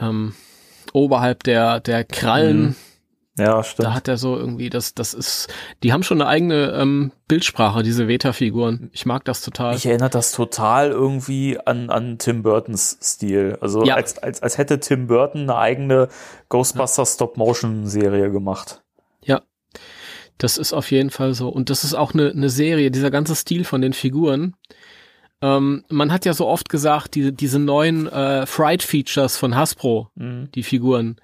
Ähm, 0.00 0.34
oberhalb 0.92 1.42
der, 1.42 1.80
der 1.80 2.04
Krallen. 2.04 2.60
Mhm. 2.60 2.76
Ja, 3.38 3.62
stimmt. 3.62 3.86
Da 3.86 3.94
hat 3.94 4.08
er 4.08 4.16
so 4.18 4.36
irgendwie, 4.36 4.68
das, 4.70 4.94
das 4.94 5.14
ist, 5.14 5.48
die 5.82 5.92
haben 5.92 6.02
schon 6.02 6.20
eine 6.20 6.28
eigene 6.28 6.72
ähm, 6.72 7.12
Bildsprache, 7.28 7.82
diese 7.82 8.08
Veta-Figuren. 8.08 8.90
Ich 8.92 9.06
mag 9.06 9.24
das 9.24 9.40
total. 9.40 9.74
Mich 9.74 9.86
erinnert 9.86 10.14
das 10.14 10.32
total 10.32 10.90
irgendwie 10.90 11.58
an, 11.64 11.90
an 11.90 12.18
Tim 12.18 12.42
Burtons 12.42 12.98
Stil. 13.02 13.56
Also 13.60 13.84
Ja. 13.84 13.94
als, 13.94 14.18
als, 14.18 14.42
als 14.42 14.58
hätte 14.58 14.80
Tim 14.80 15.06
Burton 15.06 15.42
eine 15.42 15.56
eigene 15.56 16.08
Ghostbusters 16.48 17.14
Stop-Motion-Serie 17.14 18.30
gemacht. 18.30 18.82
Ja, 19.22 19.42
das 20.38 20.58
ist 20.58 20.72
auf 20.72 20.90
jeden 20.90 21.10
Fall 21.10 21.34
so. 21.34 21.48
Und 21.48 21.70
das 21.70 21.84
ist 21.84 21.94
auch 21.94 22.14
eine, 22.14 22.30
eine 22.30 22.50
Serie, 22.50 22.90
dieser 22.90 23.10
ganze 23.10 23.34
Stil 23.34 23.64
von 23.64 23.80
den 23.80 23.92
Figuren. 23.92 24.54
Ähm, 25.40 25.84
man 25.88 26.10
hat 26.12 26.24
ja 26.24 26.34
so 26.34 26.46
oft 26.46 26.68
gesagt, 26.68 27.14
diese, 27.14 27.32
diese 27.32 27.58
neuen 27.60 28.06
äh, 28.08 28.44
Fright-Features 28.46 29.36
von 29.36 29.54
Hasbro, 29.54 30.08
Mhm. 30.16 30.50
die 30.54 30.62
Figuren, 30.64 31.16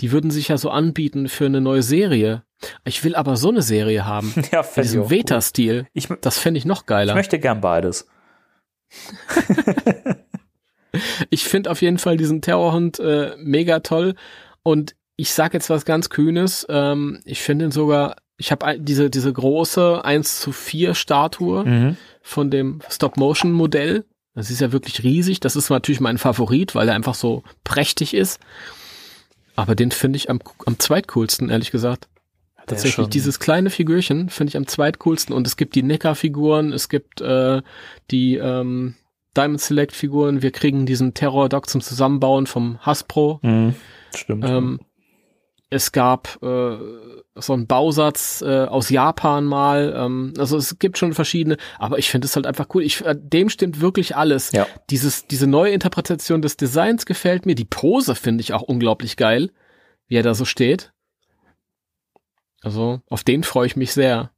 die 0.00 0.12
würden 0.12 0.30
sich 0.30 0.48
ja 0.48 0.58
so 0.58 0.70
anbieten 0.70 1.28
für 1.28 1.46
eine 1.46 1.60
neue 1.60 1.82
Serie. 1.82 2.42
Ich 2.84 3.04
will 3.04 3.14
aber 3.14 3.36
so 3.36 3.48
eine 3.50 3.62
Serie 3.62 4.04
haben. 4.04 4.32
Ja, 4.52 4.60
ich 4.60 4.68
diesem. 4.82 5.10
Veta-Stil. 5.10 5.86
Ich, 5.94 6.08
Das 6.20 6.38
fände 6.38 6.58
ich 6.58 6.64
noch 6.66 6.80
ich 6.82 6.86
geiler. 6.86 7.14
möchte 7.14 7.38
gern 7.38 7.60
beides. 7.60 8.06
Ich 11.28 11.42
finde 11.44 11.70
auf 11.72 11.82
jeden 11.82 11.98
Fall 11.98 12.16
diesen 12.16 12.40
Terrorhund 12.40 13.00
äh, 13.00 13.32
mega 13.38 13.80
toll. 13.80 14.14
Und 14.62 14.94
ich 15.16 15.32
sag 15.32 15.52
jetzt 15.52 15.68
was 15.68 15.84
ganz 15.84 16.08
Kühnes. 16.08 16.64
Ähm, 16.68 17.20
ich 17.24 17.42
finde 17.42 17.64
ihn 17.64 17.70
sogar, 17.72 18.14
ich 18.36 18.52
habe 18.52 18.78
diese, 18.78 19.10
diese 19.10 19.32
große 19.32 20.04
1 20.04 20.40
zu 20.40 20.52
4 20.52 20.94
Statue 20.94 21.64
Mhm. 21.64 21.96
Von 22.24 22.50
dem 22.50 22.80
Stop-Motion-Modell. 22.88 24.06
Das 24.34 24.50
ist 24.50 24.60
ja 24.60 24.72
wirklich 24.72 25.04
riesig. 25.04 25.40
Das 25.40 25.54
ist 25.54 25.68
natürlich 25.70 26.00
mein 26.00 26.18
Favorit, 26.18 26.74
weil 26.74 26.88
er 26.88 26.94
einfach 26.94 27.14
so 27.14 27.44
prächtig 27.62 28.14
ist. 28.14 28.40
Aber 29.54 29.76
den 29.76 29.92
finde 29.92 30.16
ich 30.16 30.30
am, 30.30 30.40
am 30.64 30.78
zweitcoolsten, 30.78 31.50
ehrlich 31.50 31.70
gesagt. 31.70 32.08
Tatsächlich, 32.66 33.08
dieses 33.08 33.38
kleine 33.38 33.68
Figürchen 33.68 34.30
finde 34.30 34.48
ich 34.48 34.56
am 34.56 34.66
zweitcoolsten. 34.66 35.34
Und 35.34 35.46
es 35.46 35.58
gibt 35.58 35.74
die 35.74 35.82
Neckar-Figuren, 35.82 36.72
es 36.72 36.88
gibt 36.88 37.20
äh, 37.20 37.60
die 38.10 38.36
ähm, 38.36 38.94
Diamond 39.36 39.60
Select-Figuren. 39.60 40.40
Wir 40.40 40.50
kriegen 40.50 40.86
diesen 40.86 41.12
Terror-Dog 41.12 41.68
zum 41.68 41.82
Zusammenbauen 41.82 42.46
vom 42.46 42.78
Hasbro. 42.80 43.38
Mhm, 43.42 43.74
stimmt. 44.14 44.44
Ähm, 44.48 44.80
es 45.74 45.90
gab 45.90 46.40
äh, 46.42 46.76
so 47.34 47.52
einen 47.52 47.66
Bausatz 47.66 48.42
äh, 48.42 48.64
aus 48.64 48.90
Japan 48.90 49.44
mal. 49.44 49.92
Ähm, 49.96 50.34
also 50.38 50.56
es 50.56 50.78
gibt 50.78 50.98
schon 50.98 51.12
verschiedene, 51.14 51.56
aber 51.78 51.98
ich 51.98 52.10
finde 52.10 52.26
es 52.26 52.36
halt 52.36 52.46
einfach 52.46 52.68
cool. 52.74 52.84
Ich, 52.84 53.04
äh, 53.04 53.16
dem 53.18 53.48
stimmt 53.48 53.80
wirklich 53.80 54.16
alles. 54.16 54.52
Ja. 54.52 54.66
Dieses, 54.90 55.26
diese 55.26 55.46
neue 55.46 55.72
Interpretation 55.72 56.42
des 56.42 56.56
Designs 56.56 57.06
gefällt 57.06 57.44
mir. 57.44 57.56
Die 57.56 57.64
Pose 57.64 58.14
finde 58.14 58.42
ich 58.42 58.52
auch 58.52 58.62
unglaublich 58.62 59.16
geil, 59.16 59.50
wie 60.06 60.16
er 60.16 60.22
da 60.22 60.34
so 60.34 60.44
steht. 60.44 60.92
Also 62.62 63.00
auf 63.08 63.24
den 63.24 63.42
freue 63.42 63.66
ich 63.66 63.76
mich 63.76 63.92
sehr. 63.92 64.30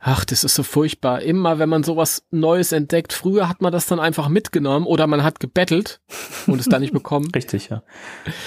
Ach, 0.00 0.24
das 0.24 0.44
ist 0.44 0.54
so 0.54 0.62
furchtbar. 0.62 1.22
Immer, 1.22 1.58
wenn 1.58 1.68
man 1.68 1.82
sowas 1.82 2.24
Neues 2.30 2.70
entdeckt, 2.70 3.12
früher 3.12 3.48
hat 3.48 3.60
man 3.60 3.72
das 3.72 3.86
dann 3.86 3.98
einfach 3.98 4.28
mitgenommen 4.28 4.86
oder 4.86 5.08
man 5.08 5.24
hat 5.24 5.40
gebettelt 5.40 6.00
und 6.46 6.60
es 6.60 6.68
dann 6.68 6.82
nicht 6.82 6.92
bekommen. 6.92 7.28
Richtig, 7.34 7.68
ja. 7.68 7.82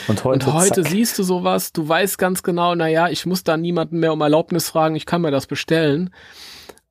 Und 0.08 0.24
heute, 0.24 0.46
Und 0.46 0.54
heute 0.54 0.84
siehst 0.86 1.20
du 1.20 1.24
sowas, 1.24 1.74
du 1.74 1.88
weißt 1.88 2.18
ganz 2.18 2.42
genau, 2.44 2.74
na 2.76 2.88
ja, 2.88 3.10
ich 3.10 3.26
muss 3.26 3.44
da 3.44 3.58
niemanden 3.58 4.00
mehr 4.00 4.14
um 4.14 4.22
Erlaubnis 4.22 4.70
fragen, 4.70 4.96
ich 4.96 5.06
kann 5.06 5.22
mir 5.22 5.32
das 5.32 5.46
bestellen. 5.46 6.14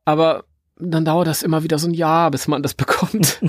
Aber 0.05 0.44
dann 0.77 1.07
dauert 1.07 1.27
das 1.27 1.42
immer 1.42 1.62
wieder 1.62 1.79
so 1.79 1.88
ein 1.88 1.94
Jahr, 1.94 2.31
bis 2.31 2.46
man 2.46 2.62
das 2.62 2.75
bekommt. 2.75 3.40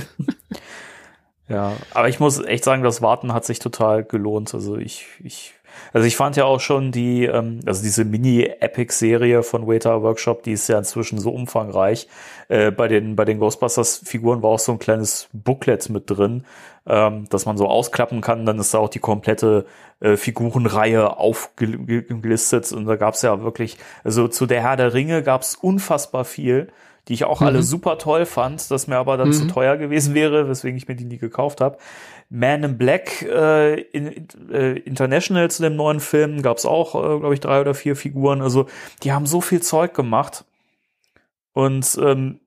Ja, 1.50 1.76
aber 1.93 2.08
ich 2.08 2.21
muss 2.21 2.39
echt 2.39 2.63
sagen, 2.63 2.84
das 2.84 3.02
Warten 3.02 3.34
hat 3.34 3.43
sich 3.43 3.60
total 3.60 4.06
gelohnt. 4.06 4.54
Also 4.54 4.78
ich, 4.78 5.06
ich, 5.21 5.54
also 5.93 6.07
ich 6.07 6.15
fand 6.15 6.35
ja 6.35 6.45
auch 6.45 6.59
schon 6.59 6.91
die, 6.91 7.25
ähm, 7.25 7.59
also 7.65 7.83
diese 7.83 8.05
Mini-Epic-Serie 8.05 9.43
von 9.43 9.67
Waiter 9.67 10.01
Workshop, 10.01 10.43
die 10.43 10.53
ist 10.53 10.67
ja 10.67 10.77
inzwischen 10.77 11.19
so 11.19 11.31
umfangreich. 11.31 12.07
Äh, 12.47 12.71
bei 12.71 12.87
den, 12.87 13.15
bei 13.15 13.25
den 13.25 13.39
Ghostbusters-Figuren 13.39 14.41
war 14.43 14.51
auch 14.51 14.59
so 14.59 14.71
ein 14.71 14.79
kleines 14.79 15.29
Booklet 15.33 15.89
mit 15.89 16.09
drin, 16.09 16.45
ähm, 16.85 17.27
dass 17.29 17.45
man 17.45 17.57
so 17.57 17.67
ausklappen 17.67 18.21
kann. 18.21 18.45
Dann 18.45 18.59
ist 18.59 18.73
da 18.73 18.79
auch 18.79 18.89
die 18.89 18.99
komplette 18.99 19.65
äh, 19.99 20.17
Figurenreihe 20.17 21.17
aufgelistet. 21.17 22.71
Und 22.71 22.85
da 22.85 22.95
gab's 22.95 23.21
ja 23.21 23.43
wirklich, 23.43 23.77
also 24.03 24.27
zu 24.27 24.45
der 24.45 24.61
Herr 24.61 24.77
der 24.77 24.93
Ringe 24.93 25.23
gab's 25.23 25.55
unfassbar 25.55 26.25
viel 26.25 26.67
die 27.07 27.13
ich 27.13 27.25
auch 27.25 27.41
alle 27.41 27.63
super 27.63 27.97
toll 27.97 28.25
fand, 28.25 28.69
das 28.69 28.87
mir 28.87 28.97
aber 28.97 29.17
dann 29.17 29.33
zu 29.33 29.47
teuer 29.47 29.77
gewesen 29.77 30.13
wäre, 30.13 30.47
weswegen 30.47 30.77
ich 30.77 30.87
mir 30.87 30.95
die 30.95 31.05
nie 31.05 31.17
gekauft 31.17 31.59
habe. 31.59 31.77
Man 32.33 32.63
in 32.63 32.77
Black 32.77 33.23
äh, 33.23 33.75
in, 33.81 34.25
äh, 34.51 34.79
International 34.79 35.51
zu 35.51 35.63
dem 35.63 35.75
neuen 35.75 35.99
Film 35.99 36.41
gab's 36.41 36.65
auch, 36.65 36.95
äh, 36.95 37.19
glaube 37.19 37.33
ich, 37.33 37.41
drei 37.41 37.59
oder 37.59 37.73
vier 37.73 37.97
Figuren. 37.97 38.41
Also 38.41 38.67
die 39.03 39.11
haben 39.11 39.25
so 39.25 39.41
viel 39.41 39.61
Zeug 39.61 39.93
gemacht 39.93 40.45
und 41.53 41.97
ähm, 42.01 42.39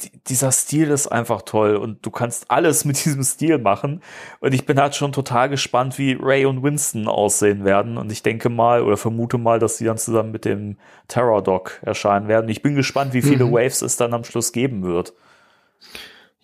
die- 0.00 0.10
dieser 0.26 0.52
Stil 0.52 0.90
ist 0.90 1.06
einfach 1.06 1.40
toll 1.42 1.76
und 1.76 2.04
du 2.04 2.10
kannst 2.10 2.50
alles 2.50 2.84
mit 2.84 2.96
diesem 3.04 3.22
Stil 3.22 3.56
machen. 3.58 4.02
Und 4.40 4.52
ich 4.52 4.66
bin 4.66 4.78
halt 4.78 4.94
schon 4.94 5.12
total 5.12 5.48
gespannt, 5.48 5.96
wie 5.98 6.18
Ray 6.20 6.44
und 6.44 6.62
Winston 6.62 7.08
aussehen 7.08 7.64
werden. 7.64 7.96
Und 7.96 8.12
ich 8.12 8.22
denke 8.22 8.50
mal 8.50 8.82
oder 8.82 8.98
vermute 8.98 9.38
mal, 9.38 9.58
dass 9.58 9.78
die 9.78 9.84
dann 9.84 9.96
zusammen 9.96 10.32
mit 10.32 10.44
dem 10.44 10.76
Terror 11.08 11.42
Dog 11.42 11.78
erscheinen 11.82 12.28
werden. 12.28 12.50
Ich 12.50 12.60
bin 12.60 12.74
gespannt, 12.74 13.14
wie 13.14 13.22
viele 13.22 13.50
Waves 13.52 13.80
es 13.82 13.96
dann 13.96 14.12
am 14.12 14.24
Schluss 14.24 14.52
geben 14.52 14.82
wird. 14.82 15.14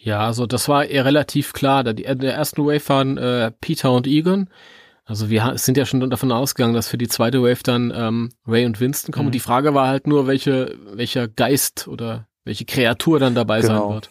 Ja, 0.03 0.21
also 0.21 0.47
das 0.47 0.69
war 0.69 0.87
eher 0.87 1.05
relativ 1.05 1.53
klar. 1.53 1.85
Da 1.85 1.93
die, 1.93 2.05
äh, 2.07 2.17
der 2.17 2.35
ersten 2.35 2.65
Wave 2.65 2.89
waren 2.89 3.19
äh, 3.19 3.51
Peter 3.61 3.93
und 3.93 4.07
Egon. 4.07 4.49
Also 5.05 5.29
wir 5.29 5.53
sind 5.57 5.77
ja 5.77 5.85
schon 5.87 6.09
davon 6.09 6.31
ausgegangen, 6.33 6.75
dass 6.75 6.89
für 6.89 6.99
die 6.99 7.09
zweite 7.09 7.43
Wave 7.43 7.63
dann 7.65 7.93
ähm, 7.95 8.31
Ray 8.47 8.65
und 8.65 8.81
Winston 8.81 9.13
kommen. 9.13 9.27
Und 9.27 9.35
die 9.35 9.41
Frage 9.41 9.75
war 9.75 9.89
halt 9.89 10.07
nur, 10.07 10.27
welche, 10.27 10.77
welcher 10.93 11.27
Geist 11.29 11.89
oder 11.89 12.29
welche 12.45 12.65
Kreatur 12.65 13.19
dann 13.19 13.35
dabei 13.35 13.61
Genau. 13.61 13.87
sein 13.87 13.95
wird. 13.95 14.11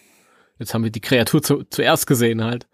Jetzt 0.59 0.73
haben 0.73 0.83
wir 0.83 0.91
die 0.91 0.99
Kreatur 0.99 1.41
zu, 1.41 1.63
zuerst 1.63 2.05
gesehen 2.05 2.43
halt. 2.43 2.67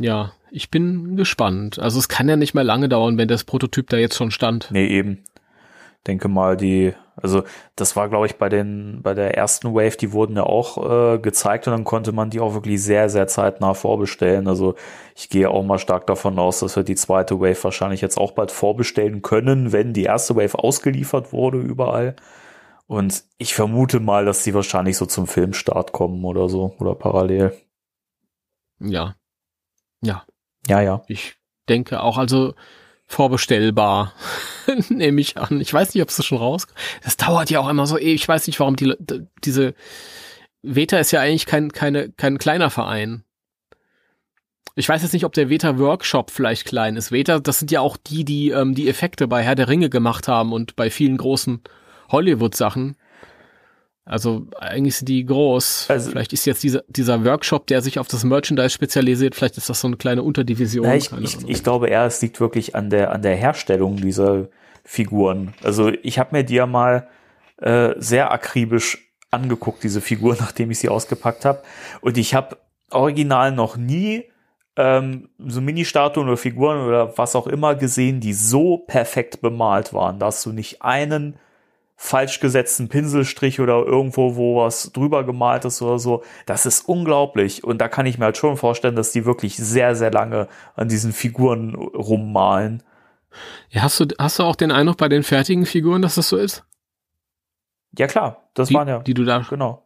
Ja, 0.00 0.32
ich 0.50 0.70
bin 0.70 1.16
gespannt. 1.16 1.78
Also 1.78 1.98
es 1.98 2.08
kann 2.08 2.28
ja 2.28 2.36
nicht 2.36 2.54
mehr 2.54 2.64
lange 2.64 2.88
dauern, 2.88 3.18
wenn 3.18 3.28
das 3.28 3.44
Prototyp 3.44 3.88
da 3.90 3.98
jetzt 3.98 4.16
schon 4.16 4.30
stand. 4.30 4.68
Nee, 4.70 4.86
eben. 4.86 5.22
Denke 6.06 6.28
mal, 6.28 6.56
die, 6.56 6.94
also 7.16 7.44
das 7.76 7.94
war, 7.96 8.08
glaube 8.08 8.26
ich, 8.26 8.36
bei 8.36 8.48
den, 8.48 9.00
bei 9.02 9.14
der 9.14 9.36
ersten 9.36 9.72
Wave, 9.74 9.96
die 9.96 10.12
wurden 10.12 10.36
ja 10.36 10.42
auch 10.42 11.14
äh, 11.14 11.18
gezeigt 11.18 11.66
und 11.66 11.72
dann 11.72 11.84
konnte 11.84 12.12
man 12.12 12.30
die 12.30 12.40
auch 12.40 12.54
wirklich 12.54 12.82
sehr, 12.82 13.08
sehr 13.08 13.28
zeitnah 13.28 13.74
vorbestellen. 13.74 14.48
Also 14.48 14.74
ich 15.14 15.28
gehe 15.28 15.48
auch 15.48 15.62
mal 15.62 15.78
stark 15.78 16.06
davon 16.06 16.38
aus, 16.38 16.60
dass 16.60 16.76
wir 16.76 16.82
die 16.82 16.96
zweite 16.96 17.40
Wave 17.40 17.62
wahrscheinlich 17.62 18.00
jetzt 18.00 18.18
auch 18.18 18.32
bald 18.32 18.50
vorbestellen 18.50 19.22
können, 19.22 19.72
wenn 19.72 19.92
die 19.92 20.04
erste 20.04 20.34
Wave 20.36 20.58
ausgeliefert 20.58 21.32
wurde 21.32 21.58
überall. 21.58 22.16
Und 22.86 23.24
ich 23.38 23.54
vermute 23.54 24.00
mal, 24.00 24.24
dass 24.24 24.42
die 24.42 24.54
wahrscheinlich 24.54 24.96
so 24.96 25.06
zum 25.06 25.26
Filmstart 25.26 25.92
kommen 25.92 26.24
oder 26.24 26.48
so 26.48 26.74
oder 26.78 26.94
parallel. 26.94 27.54
Ja. 28.80 29.14
Ja, 30.02 30.26
Ja, 30.68 30.80
ja. 30.80 31.02
ich 31.06 31.36
denke 31.68 32.02
auch, 32.02 32.18
also 32.18 32.54
vorbestellbar, 33.06 34.12
nehme 34.88 35.20
ich 35.20 35.36
an. 35.36 35.60
Ich 35.60 35.72
weiß 35.72 35.94
nicht, 35.94 36.02
ob 36.02 36.08
es 36.08 36.24
schon 36.24 36.38
raus. 36.38 36.66
Das 37.02 37.16
dauert 37.16 37.50
ja 37.50 37.60
auch 37.60 37.68
immer 37.68 37.86
so 37.86 37.98
ewig. 37.98 38.14
Ich 38.14 38.28
weiß 38.28 38.46
nicht, 38.46 38.60
warum 38.60 38.76
die 38.76 38.94
diese 39.44 39.74
Veta 40.62 40.98
ist 40.98 41.10
ja 41.10 41.20
eigentlich 41.20 41.46
kein 41.46 41.72
keine 41.72 42.10
kein 42.10 42.38
kleiner 42.38 42.70
Verein. 42.70 43.24
Ich 44.76 44.88
weiß 44.88 45.02
jetzt 45.02 45.12
nicht, 45.12 45.24
ob 45.24 45.32
der 45.32 45.50
Veta 45.50 45.78
Workshop 45.78 46.30
vielleicht 46.30 46.64
klein 46.64 46.96
ist. 46.96 47.12
Veta, 47.12 47.38
das 47.38 47.60
sind 47.60 47.70
ja 47.70 47.80
auch 47.80 47.96
die, 47.96 48.24
die 48.24 48.50
ähm, 48.50 48.74
die 48.74 48.88
Effekte 48.88 49.28
bei 49.28 49.42
Herr 49.42 49.54
der 49.54 49.68
Ringe 49.68 49.88
gemacht 49.88 50.26
haben 50.26 50.52
und 50.52 50.74
bei 50.74 50.90
vielen 50.90 51.16
großen 51.16 51.60
Hollywood-Sachen. 52.10 52.96
Also 54.06 54.46
eigentlich 54.58 54.96
sind 54.96 55.08
die 55.08 55.24
groß. 55.24 55.86
Also- 55.88 56.10
vielleicht 56.10 56.32
ist 56.32 56.44
jetzt 56.44 56.62
dieser, 56.62 56.82
dieser 56.88 57.24
Workshop, 57.24 57.66
der 57.66 57.80
sich 57.80 57.98
auf 57.98 58.08
das 58.08 58.24
Merchandise 58.24 58.70
spezialisiert, 58.70 59.34
vielleicht 59.34 59.56
ist 59.56 59.70
das 59.70 59.80
so 59.80 59.86
eine 59.86 59.96
kleine 59.96 60.22
Unterdivision. 60.22 60.86
Na, 60.86 60.94
ich, 60.94 61.10
ich, 61.12 61.48
ich 61.48 61.62
glaube 61.62 61.88
eher, 61.88 62.04
es 62.04 62.20
liegt 62.20 62.38
wirklich 62.40 62.74
an 62.74 62.90
der, 62.90 63.12
an 63.12 63.22
der 63.22 63.34
Herstellung 63.36 63.96
dieser 63.96 64.48
Figuren. 64.84 65.54
Also 65.62 65.90
ich 66.02 66.18
habe 66.18 66.36
mir 66.36 66.44
die 66.44 66.56
ja 66.56 66.66
mal 66.66 67.08
äh, 67.58 67.94
sehr 67.96 68.30
akribisch 68.30 69.10
angeguckt, 69.30 69.82
diese 69.82 70.02
Figur, 70.02 70.36
nachdem 70.40 70.70
ich 70.70 70.78
sie 70.78 70.90
ausgepackt 70.90 71.46
habe. 71.46 71.62
Und 72.02 72.18
ich 72.18 72.34
habe 72.34 72.58
original 72.90 73.52
noch 73.52 73.76
nie 73.78 74.24
ähm, 74.76 75.28
so 75.38 75.60
Mini-Statuen 75.60 76.26
oder 76.26 76.36
Figuren 76.36 76.86
oder 76.86 77.16
was 77.16 77.36
auch 77.36 77.46
immer 77.46 77.74
gesehen, 77.74 78.20
die 78.20 78.32
so 78.34 78.78
perfekt 78.78 79.40
bemalt 79.40 79.94
waren. 79.94 80.18
Da 80.18 80.26
hast 80.26 80.44
du 80.44 80.52
nicht 80.52 80.82
einen 80.82 81.36
falsch 81.96 82.40
gesetzten 82.40 82.88
Pinselstrich 82.88 83.60
oder 83.60 83.84
irgendwo, 83.84 84.36
wo 84.36 84.56
was 84.62 84.92
drüber 84.92 85.24
gemalt 85.24 85.64
ist 85.64 85.80
oder 85.80 85.98
so. 85.98 86.22
Das 86.46 86.66
ist 86.66 86.88
unglaublich. 86.88 87.64
Und 87.64 87.78
da 87.78 87.88
kann 87.88 88.06
ich 88.06 88.18
mir 88.18 88.26
halt 88.26 88.36
schon 88.36 88.56
vorstellen, 88.56 88.96
dass 88.96 89.12
die 89.12 89.24
wirklich 89.24 89.56
sehr, 89.56 89.94
sehr 89.94 90.10
lange 90.10 90.48
an 90.74 90.88
diesen 90.88 91.12
Figuren 91.12 91.74
rummalen. 91.74 92.82
Ja, 93.70 93.82
hast 93.82 94.00
du, 94.00 94.06
hast 94.18 94.38
du 94.38 94.42
auch 94.44 94.56
den 94.56 94.70
Eindruck 94.72 94.96
bei 94.96 95.08
den 95.08 95.22
fertigen 95.22 95.66
Figuren, 95.66 96.02
dass 96.02 96.16
das 96.16 96.28
so 96.28 96.36
ist? 96.36 96.64
Ja, 97.96 98.06
klar. 98.06 98.48
Das 98.54 98.68
Die, 98.68 98.74
waren 98.74 98.88
ja. 98.88 98.98
die 99.00 99.14
du 99.14 99.24
da, 99.24 99.44
Genau. 99.48 99.82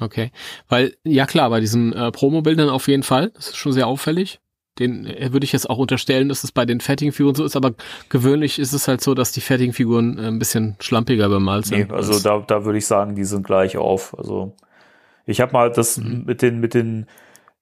okay. 0.00 0.30
Weil, 0.68 0.96
ja 1.04 1.26
klar, 1.26 1.50
bei 1.50 1.60
diesen 1.60 1.92
äh, 1.92 2.10
Promo-Bildern 2.12 2.68
auf 2.68 2.88
jeden 2.88 3.02
Fall, 3.02 3.30
das 3.30 3.48
ist 3.48 3.56
schon 3.56 3.72
sehr 3.72 3.86
auffällig. 3.86 4.40
Den 4.78 5.06
äh, 5.06 5.32
würde 5.32 5.44
ich 5.44 5.52
jetzt 5.52 5.68
auch 5.68 5.78
unterstellen, 5.78 6.28
dass 6.28 6.44
es 6.44 6.52
bei 6.52 6.64
den 6.64 6.80
fertigen 6.80 7.12
Figuren 7.12 7.34
so 7.34 7.44
ist, 7.44 7.56
aber 7.56 7.72
gewöhnlich 8.08 8.58
ist 8.58 8.72
es 8.72 8.88
halt 8.88 9.00
so, 9.00 9.14
dass 9.14 9.32
die 9.32 9.40
fertigen 9.40 9.72
Figuren 9.72 10.18
äh, 10.18 10.26
ein 10.28 10.38
bisschen 10.38 10.76
schlampiger 10.80 11.28
bemalt 11.28 11.70
Nee, 11.70 11.78
sind. 11.78 11.92
also 11.92 12.12
als- 12.14 12.22
da, 12.22 12.38
da 12.46 12.64
würde 12.64 12.78
ich 12.78 12.86
sagen, 12.86 13.14
die 13.14 13.24
sind 13.24 13.44
gleich 13.46 13.76
auf. 13.76 14.16
Also 14.16 14.54
ich 15.26 15.40
habe 15.40 15.52
mal 15.52 15.70
das 15.70 15.96
Mhm. 15.98 16.24
mit 16.26 16.42
den 16.42 16.60
mit 16.60 16.74
den 16.74 17.06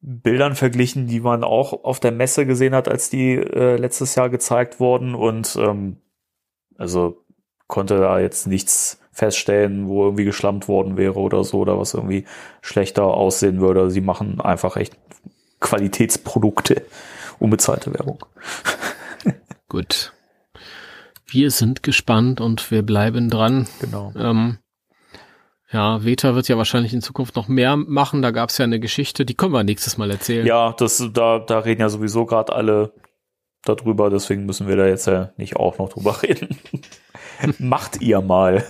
Bildern 0.03 0.55
verglichen, 0.55 1.07
die 1.09 1.21
man 1.21 1.43
auch 1.43 1.85
auf 1.85 1.99
der 2.01 2.13
Messe 2.13 2.47
gesehen 2.47 2.75
hat, 2.75 2.87
als 2.89 3.11
die 3.11 3.33
äh, 3.35 3.77
letztes 3.77 4.15
Jahr 4.15 4.29
gezeigt 4.31 4.79
wurden 4.79 5.15
und 5.15 5.57
ähm, 5.61 5.97
also 6.77 7.25
konnte 7.67 7.99
da 7.99 8.21
jetzt 8.21 8.47
nichts 8.47 9.01
feststellen, 9.11 9.89
wo 9.89 10.05
irgendwie 10.05 10.25
geschlampt 10.27 10.69
worden 10.69 10.97
wäre 10.99 11.19
oder 11.19 11.43
so 11.43 11.59
oder 11.61 11.79
was 11.79 11.95
irgendwie 11.95 12.25
schlechter 12.61 13.05
aussehen 13.05 13.61
würde. 13.61 13.91
Sie 13.91 14.03
machen 14.03 14.41
einfach 14.41 14.77
echt 14.77 14.95
Qualitätsprodukte, 15.61 16.83
unbezahlte 17.39 17.93
Werbung. 17.95 18.25
Gut. 19.69 20.13
Wir 21.27 21.51
sind 21.51 21.83
gespannt 21.83 22.41
und 22.41 22.71
wir 22.71 22.83
bleiben 22.83 23.31
dran. 23.31 23.67
Genau. 23.81 24.13
Ähm, 24.17 24.59
ja, 25.73 26.05
Veta 26.05 26.35
wird 26.35 26.49
ja 26.49 26.57
wahrscheinlich 26.57 26.95
in 26.95 27.03
Zukunft 27.03 27.35
noch 27.35 27.49
mehr 27.49 27.77
machen. 27.77 28.23
Da 28.23 28.31
gab 28.31 28.51
es 28.51 28.59
ja 28.59 28.65
eine 28.65 28.79
Geschichte, 28.79 29.25
die 29.25 29.35
können 29.35 29.53
wir 29.53 29.65
nächstes 29.65 29.99
Mal 29.99 30.11
erzählen. 30.11 30.47
Ja, 30.47 30.73
das, 30.79 31.03
da, 31.13 31.41
da 31.41 31.59
reden 31.59 31.81
ja 31.81 31.89
sowieso 31.89 32.25
gerade 32.25 32.53
alle 32.53 32.93
darüber, 33.65 34.11
deswegen 34.11 34.47
müssen 34.47 34.69
wir 34.69 34.77
da 34.77 34.87
jetzt 34.87 35.07
ja 35.07 35.33
nicht 35.37 35.57
auch 35.57 35.79
noch 35.79 35.89
drüber 35.89 36.23
reden. 36.23 36.57
Macht 37.59 38.01
ihr 38.01 38.21
mal. 38.21 38.65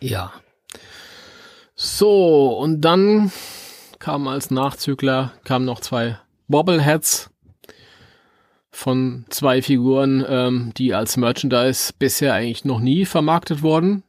Ja. 0.00 0.32
So, 1.74 2.58
und 2.58 2.82
dann 2.82 3.32
kamen 4.00 4.26
als 4.26 4.50
Nachzügler, 4.50 5.32
kamen 5.44 5.64
noch 5.64 5.80
zwei 5.80 6.18
Bobbleheads 6.48 7.30
von 8.72 9.26
zwei 9.28 9.62
Figuren, 9.62 10.24
ähm, 10.26 10.72
die 10.76 10.94
als 10.94 11.16
Merchandise 11.16 11.92
bisher 11.98 12.34
eigentlich 12.34 12.64
noch 12.64 12.80
nie 12.80 13.04
vermarktet 13.04 13.62
wurden. 13.62 14.02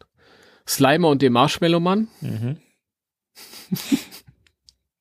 Slimer 0.67 1.09
und 1.09 1.21
dem 1.21 1.33
Marshmallow 1.33 1.79
Mann. 1.79 2.07
Mhm. 2.21 2.57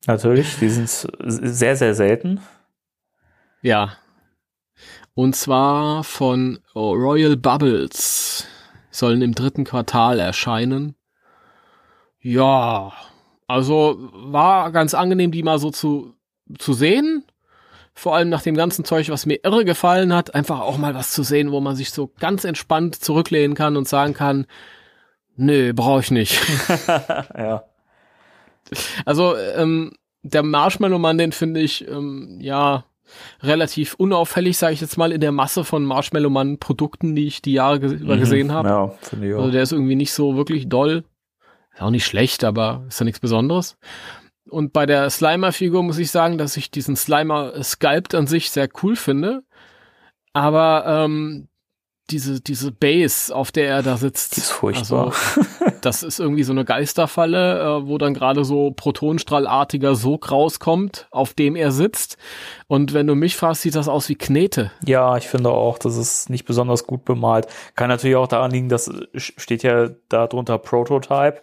Natürlich, 0.07 0.59
die 0.59 0.69
sind 0.69 0.89
sehr, 0.89 1.77
sehr 1.77 1.95
selten. 1.95 2.41
Ja. 3.63 3.97
Und 5.15 5.37
zwar 5.37 6.03
von 6.05 6.61
Royal 6.75 7.37
Bubbles. 7.37 8.47
Sollen 8.91 9.23
im 9.23 9.35
dritten 9.35 9.65
Quartal 9.65 10.19
erscheinen. 10.19 10.97
Ja, 12.21 12.93
also 13.51 14.11
war 14.13 14.71
ganz 14.71 14.95
angenehm, 14.95 15.33
die 15.33 15.43
mal 15.43 15.59
so 15.59 15.71
zu, 15.71 16.15
zu 16.59 16.73
sehen. 16.73 17.25
Vor 17.95 18.15
allem 18.15 18.29
nach 18.29 18.43
dem 18.43 18.55
ganzen 18.55 18.85
Zeug, 18.85 19.11
was 19.11 19.27
mir 19.27 19.41
irre 19.43 19.65
gefallen 19.65 20.15
hat, 20.15 20.35
einfach 20.35 20.61
auch 20.61 20.79
mal 20.79 20.95
was 20.95 21.11
zu 21.11 21.23
sehen, 21.23 21.51
wo 21.51 21.61
man 21.61 21.77
sich 21.77 21.91
so 21.91 22.13
ganz 22.21 22.45
entspannt 22.45 22.97
zurücklehnen 22.97 23.57
kann 23.57 23.77
und 23.77 23.89
sagen 23.89 24.15
kann, 24.15 24.47
nö, 25.37 25.73
brauche 25.75 26.01
ich 26.01 26.11
nicht. 26.11 26.41
ja. 26.89 27.65
Also 29.05 29.37
ähm, 29.37 29.93
der 30.23 30.45
Marshmallow-Mann, 30.45 31.19
den 31.19 31.33
finde 31.33 31.61
ich, 31.61 31.89
ähm, 31.89 32.39
ja, 32.41 32.85
relativ 33.43 33.95
unauffällig, 33.95 34.57
sage 34.57 34.75
ich 34.75 34.81
jetzt 34.81 34.97
mal, 34.97 35.11
in 35.11 35.21
der 35.21 35.33
Masse 35.33 35.65
von 35.65 35.85
Marshmallow-Mann-Produkten, 35.85 37.17
die 37.17 37.27
ich 37.27 37.43
die 37.43 37.55
Jahre 37.55 37.79
über 37.79 38.15
mhm, 38.15 38.21
gesehen 38.21 38.53
habe. 38.53 38.69
Ja, 38.69 38.89
finde 39.01 39.29
ich 39.29 39.35
auch. 39.35 39.41
Also 39.41 39.51
der 39.51 39.63
ist 39.65 39.73
irgendwie 39.73 39.97
nicht 39.97 40.13
so 40.13 40.37
wirklich 40.37 40.69
doll. 40.69 41.03
Ist 41.81 41.87
auch 41.87 41.91
nicht 41.91 42.05
schlecht, 42.05 42.45
aber 42.45 42.85
ist 42.89 43.01
ja 43.01 43.05
nichts 43.05 43.21
Besonderes. 43.21 43.79
Und 44.51 44.75
bei 44.75 44.85
der 44.85 45.09
Slimer-Figur 45.09 45.83
muss 45.83 45.97
ich 45.97 46.11
sagen, 46.11 46.37
dass 46.37 46.59
ich 46.59 46.71
diesen 46.71 46.95
Slimer-Sculpt 46.95 48.15
an 48.15 48.27
sich 48.27 48.51
sehr 48.51 48.69
cool 48.83 48.97
finde. 48.97 49.45
Aber 50.35 50.85
ähm, 50.87 51.49
diese, 52.11 52.43
diese 52.43 52.71
Base, 52.71 53.35
auf 53.35 53.51
der 53.51 53.69
er 53.69 53.83
da 53.83 53.97
sitzt. 53.97 54.37
Die 54.37 54.41
ist 54.41 54.51
furchtbar. 54.51 55.07
Also, 55.07 55.73
das 55.81 56.03
ist 56.03 56.21
irgendwie 56.21 56.43
so 56.43 56.53
eine 56.53 56.67
Geisterfalle, 56.67 57.61
äh, 57.61 57.87
wo 57.87 57.97
dann 57.97 58.13
gerade 58.13 58.45
so 58.45 58.73
protonstrahlartiger 58.73 59.95
Sog 59.95 60.31
rauskommt, 60.31 61.09
auf 61.11 61.33
dem 61.33 61.57
er 61.57 61.73
sitzt. 61.73 62.19
Und 62.67 62.93
wenn 62.93 63.07
du 63.07 63.15
mich 63.15 63.37
fragst, 63.37 63.63
sieht 63.63 63.75
das 63.75 63.89
aus 63.89 64.11
wie 64.11 64.17
Knete. 64.17 64.71
Ja, 64.85 65.17
ich 65.17 65.29
finde 65.29 65.49
auch, 65.49 65.79
das 65.79 65.97
ist 65.97 66.29
nicht 66.29 66.45
besonders 66.45 66.87
gut 66.87 67.07
bemalt. 67.07 67.47
Kann 67.75 67.89
natürlich 67.89 68.17
auch 68.17 68.29
daran 68.29 68.51
liegen, 68.51 68.69
dass 68.69 68.93
steht 69.15 69.63
ja 69.63 69.89
da 70.11 70.27
drunter 70.27 70.59
Prototype. 70.59 71.41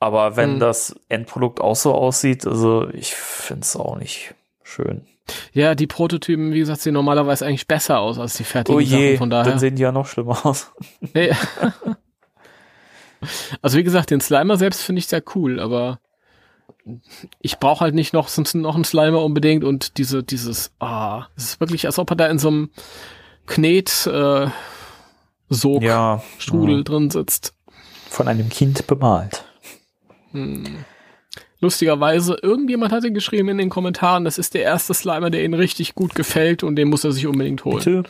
Aber 0.00 0.36
wenn 0.36 0.54
hm. 0.54 0.60
das 0.60 0.94
Endprodukt 1.08 1.60
auch 1.60 1.76
so 1.76 1.94
aussieht, 1.94 2.46
also 2.46 2.88
ich 2.90 3.14
finde 3.14 3.62
es 3.62 3.76
auch 3.76 3.96
nicht 3.96 4.34
schön. 4.62 5.06
Ja, 5.52 5.74
die 5.74 5.86
Prototypen, 5.86 6.52
wie 6.52 6.60
gesagt, 6.60 6.80
sehen 6.80 6.94
normalerweise 6.94 7.44
eigentlich 7.44 7.66
besser 7.66 7.98
aus 7.98 8.18
als 8.18 8.34
die 8.34 8.44
fertigen 8.44 8.76
oh 8.76 8.80
je, 8.80 9.08
Sachen. 9.08 9.18
Von 9.18 9.30
daher. 9.30 9.50
Dann 9.50 9.58
sehen 9.58 9.76
die 9.76 9.82
ja 9.82 9.92
noch 9.92 10.06
schlimmer 10.06 10.44
aus. 10.46 10.72
Ja. 11.14 11.36
also 13.62 13.76
wie 13.76 13.82
gesagt, 13.82 14.10
den 14.10 14.20
Slimer 14.20 14.56
selbst 14.56 14.82
finde 14.82 15.00
ich 15.00 15.08
sehr 15.08 15.22
cool, 15.34 15.58
aber 15.58 15.98
ich 17.40 17.58
brauche 17.58 17.80
halt 17.80 17.94
nicht 17.94 18.12
noch, 18.12 18.30
noch 18.54 18.74
einen 18.74 18.84
Slimer 18.84 19.22
unbedingt 19.22 19.64
und 19.64 19.98
diese, 19.98 20.22
dieses, 20.22 20.72
ah, 20.78 21.26
es 21.36 21.44
ist 21.44 21.60
wirklich, 21.60 21.86
als 21.86 21.98
ob 21.98 22.10
er 22.10 22.16
da 22.16 22.26
in 22.28 22.38
so 22.38 22.48
einem 22.48 22.70
Knet 23.46 24.06
äh, 24.06 24.46
Sog 25.50 25.82
ja, 25.82 26.22
Strudel 26.38 26.78
ja. 26.78 26.82
drin 26.82 27.10
sitzt. 27.10 27.54
Von 28.08 28.28
einem 28.28 28.48
Kind 28.48 28.86
bemalt. 28.86 29.44
Hm. 30.32 30.84
Lustigerweise, 31.60 32.36
irgendjemand 32.40 32.92
hatte 32.92 33.12
geschrieben 33.12 33.48
in 33.48 33.58
den 33.58 33.68
Kommentaren, 33.68 34.24
das 34.24 34.38
ist 34.38 34.54
der 34.54 34.62
erste 34.62 34.94
Slimer, 34.94 35.30
der 35.30 35.44
ihnen 35.44 35.54
richtig 35.54 35.94
gut 35.94 36.14
gefällt 36.14 36.62
und 36.62 36.76
den 36.76 36.88
muss 36.88 37.04
er 37.04 37.12
sich 37.12 37.26
unbedingt 37.26 37.64
holen. 37.64 37.78
Bitte? 37.78 38.02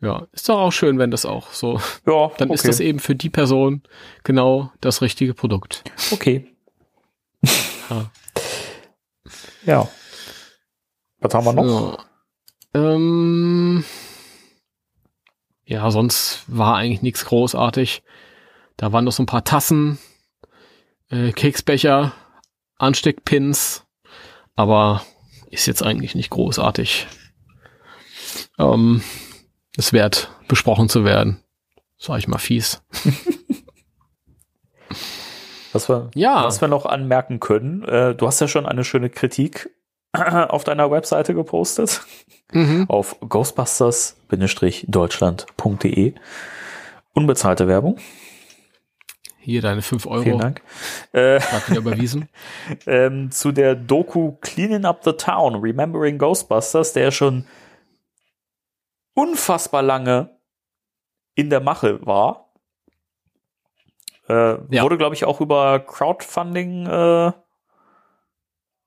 Ja, 0.00 0.26
ist 0.32 0.48
doch 0.48 0.58
auch 0.58 0.72
schön, 0.72 0.98
wenn 0.98 1.10
das 1.10 1.24
auch 1.24 1.52
so. 1.52 1.80
Ja, 2.06 2.30
dann 2.36 2.48
okay. 2.48 2.54
ist 2.54 2.68
das 2.68 2.80
eben 2.80 3.00
für 3.00 3.14
die 3.14 3.30
Person 3.30 3.82
genau 4.22 4.72
das 4.80 5.02
richtige 5.02 5.34
Produkt. 5.34 5.84
Okay. 6.12 6.46
ja. 7.90 8.10
ja. 9.64 9.88
Was 11.20 11.34
haben 11.34 11.44
wir 11.44 11.52
noch? 11.52 11.98
Ja. 12.74 12.94
Ähm, 12.94 13.84
ja, 15.64 15.90
sonst 15.90 16.44
war 16.46 16.76
eigentlich 16.76 17.02
nichts 17.02 17.24
großartig. 17.24 18.02
Da 18.76 18.92
waren 18.92 19.04
noch 19.04 19.12
so 19.12 19.22
ein 19.22 19.26
paar 19.26 19.44
Tassen, 19.44 19.98
äh, 21.10 21.32
Keksbecher, 21.32 22.12
Ansteckpins, 22.76 23.84
aber 24.56 25.02
ist 25.50 25.66
jetzt 25.66 25.82
eigentlich 25.82 26.14
nicht 26.14 26.30
großartig. 26.30 27.06
Ähm, 28.58 29.02
es 29.76 29.92
wert 29.92 30.30
besprochen 30.48 30.88
zu 30.88 31.04
werden. 31.04 31.42
Sag 31.96 32.18
ich 32.18 32.28
mal 32.28 32.38
fies. 32.38 32.82
was, 35.72 35.88
wir, 35.88 36.10
ja. 36.14 36.44
was 36.44 36.60
wir 36.60 36.68
noch 36.68 36.86
anmerken 36.86 37.40
können, 37.40 37.82
äh, 37.84 38.14
du 38.14 38.26
hast 38.26 38.40
ja 38.40 38.48
schon 38.48 38.66
eine 38.66 38.84
schöne 38.84 39.10
Kritik 39.10 39.70
auf 40.12 40.64
deiner 40.64 40.90
Webseite 40.90 41.34
gepostet. 41.34 42.00
Mhm. 42.52 42.86
Auf 42.88 43.16
ghostbusters-deutschland.de. 43.20 46.14
Unbezahlte 47.12 47.68
Werbung. 47.68 47.98
Hier 49.48 49.62
deine 49.62 49.80
5 49.80 50.04
Euro. 50.04 50.24
Vielen 50.24 50.38
Dank. 50.40 50.60
Äh, 51.12 51.40
wieder 51.40 51.78
überwiesen. 51.78 52.28
ähm, 52.86 53.30
zu 53.30 53.50
der 53.50 53.74
Doku 53.74 54.32
Cleaning 54.42 54.84
Up 54.84 55.02
the 55.04 55.12
Town, 55.12 55.54
Remembering 55.54 56.18
Ghostbusters, 56.18 56.92
der 56.92 57.10
schon 57.10 57.46
unfassbar 59.14 59.82
lange 59.82 60.36
in 61.34 61.48
der 61.48 61.60
Mache 61.60 62.04
war. 62.06 62.52
Äh, 64.28 64.58
ja. 64.68 64.82
Wurde, 64.82 64.98
glaube 64.98 65.14
ich, 65.14 65.24
auch 65.24 65.40
über 65.40 65.80
Crowdfunding 65.80 66.84
äh, 66.86 67.32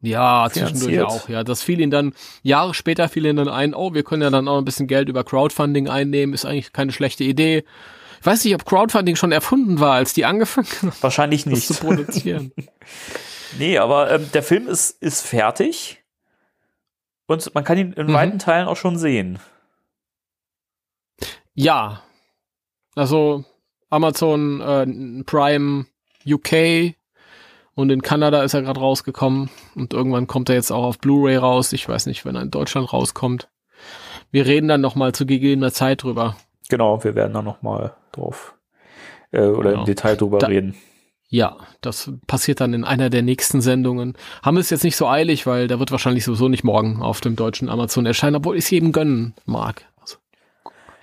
ja, 0.03 0.47
zwischendurch 0.51 1.01
auch, 1.01 1.27
ja. 1.27 1.43
Das 1.43 1.63
fiel 1.63 1.79
ihnen 1.79 1.89
dann, 1.89 2.13
Jahre 2.43 2.75
später 2.75 3.09
fiel 3.09 3.25
ihnen 3.25 3.37
dann 3.37 3.49
ein, 3.49 3.73
oh, 3.73 3.95
wir 3.95 4.03
können 4.03 4.21
ja 4.21 4.29
dann 4.29 4.47
auch 4.47 4.59
ein 4.59 4.65
bisschen 4.65 4.85
Geld 4.85 5.09
über 5.09 5.23
Crowdfunding 5.23 5.89
einnehmen, 5.89 6.35
ist 6.35 6.45
eigentlich 6.45 6.71
keine 6.71 6.91
schlechte 6.91 7.23
Idee. 7.23 7.63
Ich 8.21 8.27
weiß 8.27 8.45
nicht, 8.45 8.53
ob 8.53 8.65
Crowdfunding 8.65 9.15
schon 9.15 9.31
erfunden 9.31 9.79
war, 9.79 9.95
als 9.95 10.13
die 10.13 10.25
angefangen 10.25 10.67
haben. 10.79 10.93
Wahrscheinlich 11.01 11.47
nicht. 11.47 11.65
zu 11.65 11.73
produzieren. 11.73 12.51
nee, 13.57 13.79
aber 13.79 14.11
ähm, 14.11 14.29
der 14.31 14.43
Film 14.43 14.67
ist, 14.67 14.91
ist 15.01 15.25
fertig. 15.25 16.03
Und 17.25 17.55
man 17.55 17.63
kann 17.63 17.79
ihn 17.79 17.93
in 17.93 18.07
mhm. 18.07 18.13
weiten 18.13 18.37
Teilen 18.37 18.67
auch 18.67 18.75
schon 18.77 18.99
sehen. 18.99 19.39
Ja. 21.55 22.03
Also 22.93 23.43
Amazon 23.89 24.61
äh, 24.61 25.23
Prime 25.23 25.87
UK 26.23 26.93
und 27.73 27.89
in 27.89 28.03
Kanada 28.03 28.43
ist 28.43 28.53
er 28.53 28.61
gerade 28.61 28.79
rausgekommen 28.79 29.49
und 29.73 29.93
irgendwann 29.93 30.27
kommt 30.27 30.49
er 30.49 30.55
jetzt 30.55 30.71
auch 30.71 30.83
auf 30.83 30.99
Blu-ray 30.99 31.37
raus. 31.37 31.73
Ich 31.73 31.89
weiß 31.89 32.05
nicht, 32.05 32.23
wenn 32.23 32.35
er 32.35 32.43
in 32.43 32.51
Deutschland 32.51 32.93
rauskommt. 32.93 33.49
Wir 34.29 34.45
reden 34.45 34.67
dann 34.67 34.81
noch 34.81 34.93
mal 34.93 35.11
zu 35.11 35.25
gegebener 35.25 35.73
Zeit 35.73 36.03
drüber. 36.03 36.35
Genau, 36.69 37.03
wir 37.03 37.15
werden 37.15 37.33
da 37.33 37.41
noch 37.41 37.63
mal 37.63 37.95
drauf 38.11 38.55
äh, 39.31 39.45
oder 39.45 39.71
genau. 39.71 39.81
im 39.81 39.85
Detail 39.85 40.15
drüber 40.15 40.39
da, 40.39 40.47
reden. 40.47 40.75
Ja, 41.29 41.57
das 41.79 42.11
passiert 42.27 42.59
dann 42.59 42.73
in 42.73 42.83
einer 42.83 43.09
der 43.09 43.21
nächsten 43.21 43.61
Sendungen. 43.61 44.17
Haben 44.43 44.57
wir 44.57 44.61
es 44.61 44.69
jetzt 44.69 44.83
nicht 44.83 44.97
so 44.97 45.07
eilig, 45.07 45.47
weil 45.47 45.69
der 45.69 45.79
wird 45.79 45.91
wahrscheinlich 45.91 46.25
sowieso 46.25 46.49
nicht 46.49 46.65
morgen 46.65 47.01
auf 47.01 47.21
dem 47.21 47.37
deutschen 47.37 47.69
Amazon 47.69 48.05
erscheinen, 48.05 48.35
obwohl 48.35 48.57
ich 48.57 48.65
es 48.65 48.69
jedem 48.69 48.91
gönnen 48.91 49.33
mag. 49.45 49.85
Also, 50.01 50.17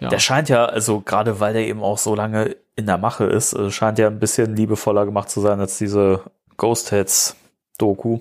ja. 0.01 0.11
Der 0.11 0.19
scheint 0.19 0.51
ja, 0.51 0.67
also 0.67 1.01
gerade 1.01 1.41
weil 1.41 1.55
der 1.55 1.67
eben 1.67 1.83
auch 1.83 1.97
so 1.97 2.15
lange 2.15 2.57
in 2.77 2.85
der 2.85 2.99
Mache 2.99 3.25
ist, 3.25 3.55
äh, 3.55 3.71
scheint 3.71 3.99
ja 3.99 4.09
ein 4.09 4.21
bisschen 4.21 4.55
liebevoller 4.55 5.07
gemacht 5.07 5.31
zu 5.31 5.41
sein 5.41 5.61
als 5.61 5.79
diese 5.79 6.25
Ghost 6.59 6.93
Heads 6.93 7.35
Doku. 7.79 8.21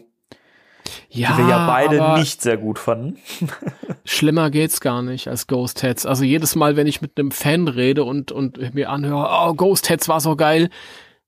Ja, 1.09 1.31
die 1.33 1.43
wir 1.43 1.49
ja 1.49 1.67
beide 1.67 2.19
nicht 2.19 2.41
sehr 2.41 2.57
gut 2.57 2.79
fanden. 2.79 3.17
schlimmer 4.05 4.49
geht's 4.49 4.81
gar 4.81 5.01
nicht 5.01 5.27
als 5.27 5.47
Ghost 5.47 5.83
Heads. 5.83 6.05
Also 6.05 6.23
jedes 6.23 6.55
Mal, 6.55 6.75
wenn 6.75 6.87
ich 6.87 7.01
mit 7.01 7.17
einem 7.17 7.31
Fan 7.31 7.67
rede 7.67 8.03
und, 8.03 8.31
und 8.31 8.73
mir 8.73 8.89
anhöre, 8.89 9.27
oh, 9.29 9.53
Ghost 9.53 9.89
Heads 9.89 10.07
war 10.07 10.21
so 10.21 10.35
geil, 10.35 10.69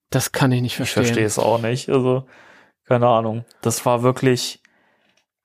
das 0.09 0.31
kann 0.31 0.51
ich 0.51 0.61
nicht 0.61 0.75
verstehen. 0.75 1.03
Ich 1.03 1.07
verstehe 1.07 1.25
es 1.25 1.39
auch 1.39 1.61
nicht. 1.61 1.89
Also, 1.89 2.25
keine 2.85 3.07
Ahnung. 3.07 3.45
Das 3.61 3.85
war 3.85 4.03
wirklich, 4.03 4.61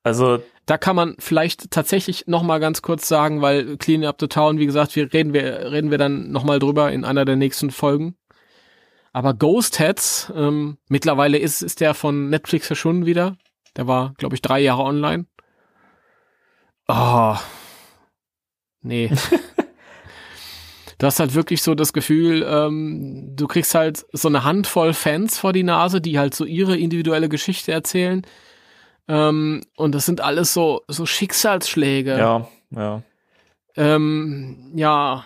also. 0.02 0.38
Da 0.66 0.78
kann 0.78 0.96
man 0.96 1.16
vielleicht 1.18 1.70
tatsächlich 1.70 2.26
noch 2.26 2.42
mal 2.42 2.58
ganz 2.58 2.80
kurz 2.80 3.06
sagen, 3.06 3.42
weil 3.42 3.76
Clean 3.76 4.04
Up 4.04 4.16
the 4.18 4.28
Town, 4.28 4.58
wie 4.58 4.64
gesagt, 4.64 4.96
wir 4.96 5.12
reden 5.12 5.34
wir, 5.34 5.70
reden 5.70 5.90
wir 5.90 5.98
dann 5.98 6.30
noch 6.30 6.44
mal 6.44 6.58
drüber 6.58 6.90
in 6.90 7.04
einer 7.04 7.26
der 7.26 7.36
nächsten 7.36 7.70
Folgen. 7.70 8.16
Aber 9.12 9.34
Ghost 9.34 9.78
Heads, 9.78 10.32
ähm, 10.34 10.78
mittlerweile 10.88 11.38
ist, 11.38 11.62
ist 11.62 11.80
der 11.80 11.92
von 11.92 12.30
Netflix 12.30 12.66
verschwunden 12.66 13.04
wieder. 13.04 13.36
Der 13.77 13.87
war, 13.87 14.14
glaube 14.18 14.35
ich, 14.35 14.43
drei 14.43 14.61
Jahre 14.61 14.83
online. 14.83 15.27
Oh. 16.89 17.37
Nee. 18.83 19.11
du 20.99 21.07
hast 21.07 21.20
halt 21.20 21.35
wirklich 21.35 21.62
so 21.62 21.75
das 21.75 21.93
Gefühl, 21.93 22.47
ähm, 22.49 23.33
du 23.35 23.47
kriegst 23.47 23.75
halt 23.75 24.05
so 24.12 24.29
eine 24.29 24.45
Handvoll 24.45 24.93
Fans 24.93 25.39
vor 25.39 25.53
die 25.53 25.62
Nase, 25.62 26.01
die 26.01 26.18
halt 26.18 26.35
so 26.35 26.45
ihre 26.45 26.77
individuelle 26.77 27.29
Geschichte 27.29 27.72
erzählen. 27.72 28.22
Ähm, 29.09 29.62
und 29.77 29.95
das 29.95 30.07
sind 30.07 30.20
alles 30.20 30.55
so, 30.55 30.83
so 30.89 31.07
Schicksalsschläge. 31.07 32.16
Ja, 32.16 32.49
ja. 32.70 33.03
Ähm, 33.77 34.72
ja, 34.77 35.25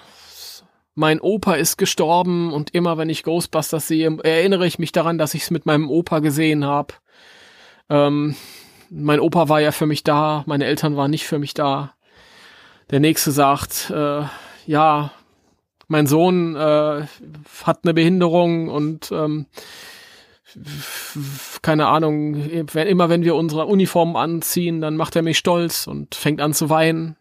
mein 0.94 1.20
Opa 1.20 1.54
ist 1.54 1.76
gestorben 1.76 2.52
und 2.52 2.74
immer 2.74 2.98
wenn 2.98 3.08
ich 3.08 3.22
Ghostbusters 3.22 3.86
sehe, 3.86 4.18
erinnere 4.22 4.66
ich 4.66 4.78
mich 4.78 4.90
daran, 4.90 5.18
dass 5.18 5.34
ich 5.34 5.42
es 5.42 5.50
mit 5.50 5.66
meinem 5.66 5.90
Opa 5.90 6.18
gesehen 6.18 6.64
habe. 6.64 6.94
Ähm, 7.90 8.34
mein 8.90 9.20
Opa 9.20 9.48
war 9.48 9.60
ja 9.60 9.72
für 9.72 9.86
mich 9.86 10.04
da, 10.04 10.44
meine 10.46 10.64
Eltern 10.64 10.96
waren 10.96 11.10
nicht 11.10 11.26
für 11.26 11.38
mich 11.38 11.54
da. 11.54 11.94
Der 12.90 13.00
nächste 13.00 13.32
sagt, 13.32 13.90
äh, 13.90 14.22
ja, 14.66 15.12
mein 15.88 16.06
Sohn 16.06 16.56
äh, 16.56 17.06
hat 17.64 17.80
eine 17.82 17.94
Behinderung 17.94 18.68
und 18.68 19.10
ähm, 19.12 19.46
keine 21.60 21.88
Ahnung, 21.88 22.34
immer 22.34 23.08
wenn 23.08 23.24
wir 23.24 23.34
unsere 23.34 23.66
Uniformen 23.66 24.16
anziehen, 24.16 24.80
dann 24.80 24.96
macht 24.96 25.14
er 25.16 25.22
mich 25.22 25.38
stolz 25.38 25.86
und 25.86 26.14
fängt 26.14 26.40
an 26.40 26.54
zu 26.54 26.70
weinen. 26.70 27.16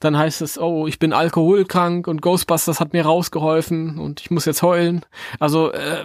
Dann 0.00 0.16
heißt 0.16 0.42
es, 0.42 0.58
oh, 0.58 0.86
ich 0.86 0.98
bin 0.98 1.12
alkoholkrank 1.12 2.06
und 2.06 2.22
Ghostbusters 2.22 2.78
hat 2.78 2.92
mir 2.92 3.04
rausgeholfen 3.04 3.98
und 3.98 4.20
ich 4.20 4.30
muss 4.30 4.44
jetzt 4.44 4.62
heulen. 4.62 5.04
Also 5.40 5.72
äh, 5.72 6.04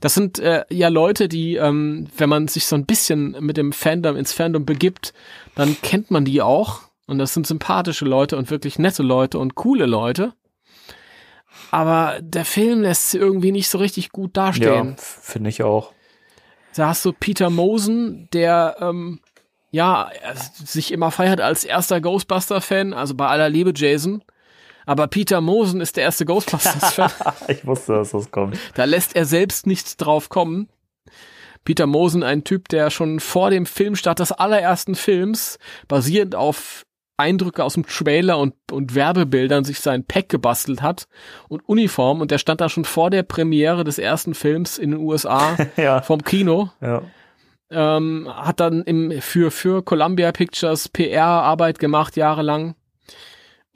das 0.00 0.14
sind 0.14 0.38
äh, 0.38 0.64
ja 0.70 0.88
Leute, 0.88 1.28
die, 1.28 1.56
ähm, 1.56 2.08
wenn 2.16 2.28
man 2.28 2.48
sich 2.48 2.66
so 2.66 2.76
ein 2.76 2.86
bisschen 2.86 3.36
mit 3.40 3.56
dem 3.56 3.72
Fandom 3.72 4.16
ins 4.16 4.32
Fandom 4.32 4.64
begibt, 4.64 5.12
dann 5.54 5.76
kennt 5.82 6.10
man 6.10 6.24
die 6.24 6.42
auch. 6.42 6.82
Und 7.06 7.18
das 7.18 7.34
sind 7.34 7.46
sympathische 7.46 8.04
Leute 8.04 8.36
und 8.36 8.50
wirklich 8.50 8.78
nette 8.78 9.02
Leute 9.02 9.38
und 9.38 9.54
coole 9.54 9.86
Leute. 9.86 10.32
Aber 11.70 12.18
der 12.20 12.44
Film 12.44 12.82
lässt 12.82 13.10
sie 13.10 13.18
irgendwie 13.18 13.52
nicht 13.52 13.68
so 13.68 13.78
richtig 13.78 14.10
gut 14.10 14.36
dastehen. 14.36 14.90
Ja, 14.90 14.94
finde 14.96 15.50
ich 15.50 15.62
auch. 15.62 15.92
Da 16.74 16.88
hast 16.88 17.04
du 17.04 17.12
Peter 17.12 17.48
Mosen, 17.48 18.28
der 18.32 18.76
ähm, 18.80 19.20
ja 19.70 20.10
sich 20.64 20.92
immer 20.92 21.10
feiert 21.10 21.40
als 21.40 21.64
erster 21.64 22.00
Ghostbuster-Fan, 22.00 22.92
also 22.92 23.14
bei 23.14 23.26
aller 23.26 23.48
Liebe 23.48 23.72
Jason. 23.74 24.22
Aber 24.86 25.08
Peter 25.08 25.40
Mosen 25.40 25.80
ist 25.80 25.96
der 25.96 26.04
erste 26.04 26.24
Ghostbusters-Fan. 26.24 27.10
ich 27.48 27.66
wusste, 27.66 27.94
dass 27.94 28.12
das 28.12 28.30
kommt. 28.30 28.56
Da 28.74 28.84
lässt 28.84 29.16
er 29.16 29.26
selbst 29.26 29.66
nichts 29.66 29.96
drauf 29.96 30.28
kommen. 30.28 30.68
Peter 31.64 31.86
Mosen, 31.86 32.22
ein 32.22 32.44
Typ, 32.44 32.68
der 32.68 32.90
schon 32.90 33.18
vor 33.18 33.50
dem 33.50 33.66
Filmstart 33.66 34.20
des 34.20 34.30
allerersten 34.30 34.94
Films, 34.94 35.58
basierend 35.88 36.36
auf 36.36 36.86
Eindrücke 37.16 37.64
aus 37.64 37.74
dem 37.74 37.86
Trailer 37.86 38.38
und, 38.38 38.54
und 38.70 38.94
Werbebildern 38.94 39.64
sich 39.64 39.80
sein 39.80 40.04
Pack 40.04 40.28
gebastelt 40.28 40.82
hat 40.82 41.08
und 41.48 41.66
Uniform 41.68 42.20
und 42.20 42.30
der 42.30 42.38
stand 42.38 42.60
da 42.60 42.68
schon 42.68 42.84
vor 42.84 43.10
der 43.10 43.22
Premiere 43.22 43.84
des 43.84 43.98
ersten 43.98 44.34
Films 44.34 44.78
in 44.78 44.92
den 44.92 45.00
USA 45.00 45.56
ja. 45.76 46.02
vom 46.02 46.22
Kino. 46.22 46.70
Ja. 46.80 47.02
Ähm, 47.70 48.28
hat 48.32 48.60
dann 48.60 48.82
im, 48.82 49.20
für, 49.20 49.50
für 49.50 49.82
Columbia 49.82 50.30
Pictures 50.30 50.88
PR-Arbeit 50.88 51.78
gemacht, 51.78 52.16
jahrelang. 52.16 52.76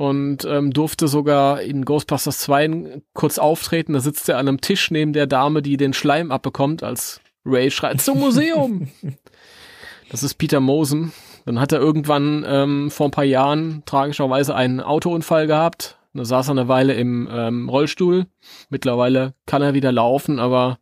Und 0.00 0.46
ähm, 0.46 0.72
durfte 0.72 1.08
sogar 1.08 1.60
in 1.60 1.84
Ghostbusters 1.84 2.38
2 2.38 3.02
kurz 3.12 3.36
auftreten. 3.36 3.92
Da 3.92 4.00
sitzt 4.00 4.30
er 4.30 4.38
an 4.38 4.48
einem 4.48 4.62
Tisch 4.62 4.90
neben 4.90 5.12
der 5.12 5.26
Dame, 5.26 5.60
die 5.60 5.76
den 5.76 5.92
Schleim 5.92 6.32
abbekommt, 6.32 6.82
als 6.82 7.20
Ray 7.44 7.70
schreit 7.70 8.00
zum 8.00 8.18
Museum. 8.18 8.88
das 10.10 10.22
ist 10.22 10.36
Peter 10.36 10.58
Mosen. 10.58 11.12
Dann 11.44 11.60
hat 11.60 11.72
er 11.72 11.80
irgendwann 11.80 12.46
ähm, 12.48 12.90
vor 12.90 13.08
ein 13.08 13.10
paar 13.10 13.24
Jahren 13.24 13.82
tragischerweise 13.84 14.54
einen 14.54 14.80
Autounfall 14.80 15.46
gehabt. 15.46 15.98
Da 16.14 16.24
saß 16.24 16.48
er 16.48 16.52
eine 16.52 16.68
Weile 16.68 16.94
im 16.94 17.28
ähm, 17.30 17.68
Rollstuhl. 17.68 18.24
Mittlerweile 18.70 19.34
kann 19.44 19.60
er 19.60 19.74
wieder 19.74 19.92
laufen, 19.92 20.38
aber 20.38 20.78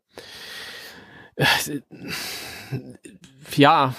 äh, 1.35 1.45
ja, 3.57 3.95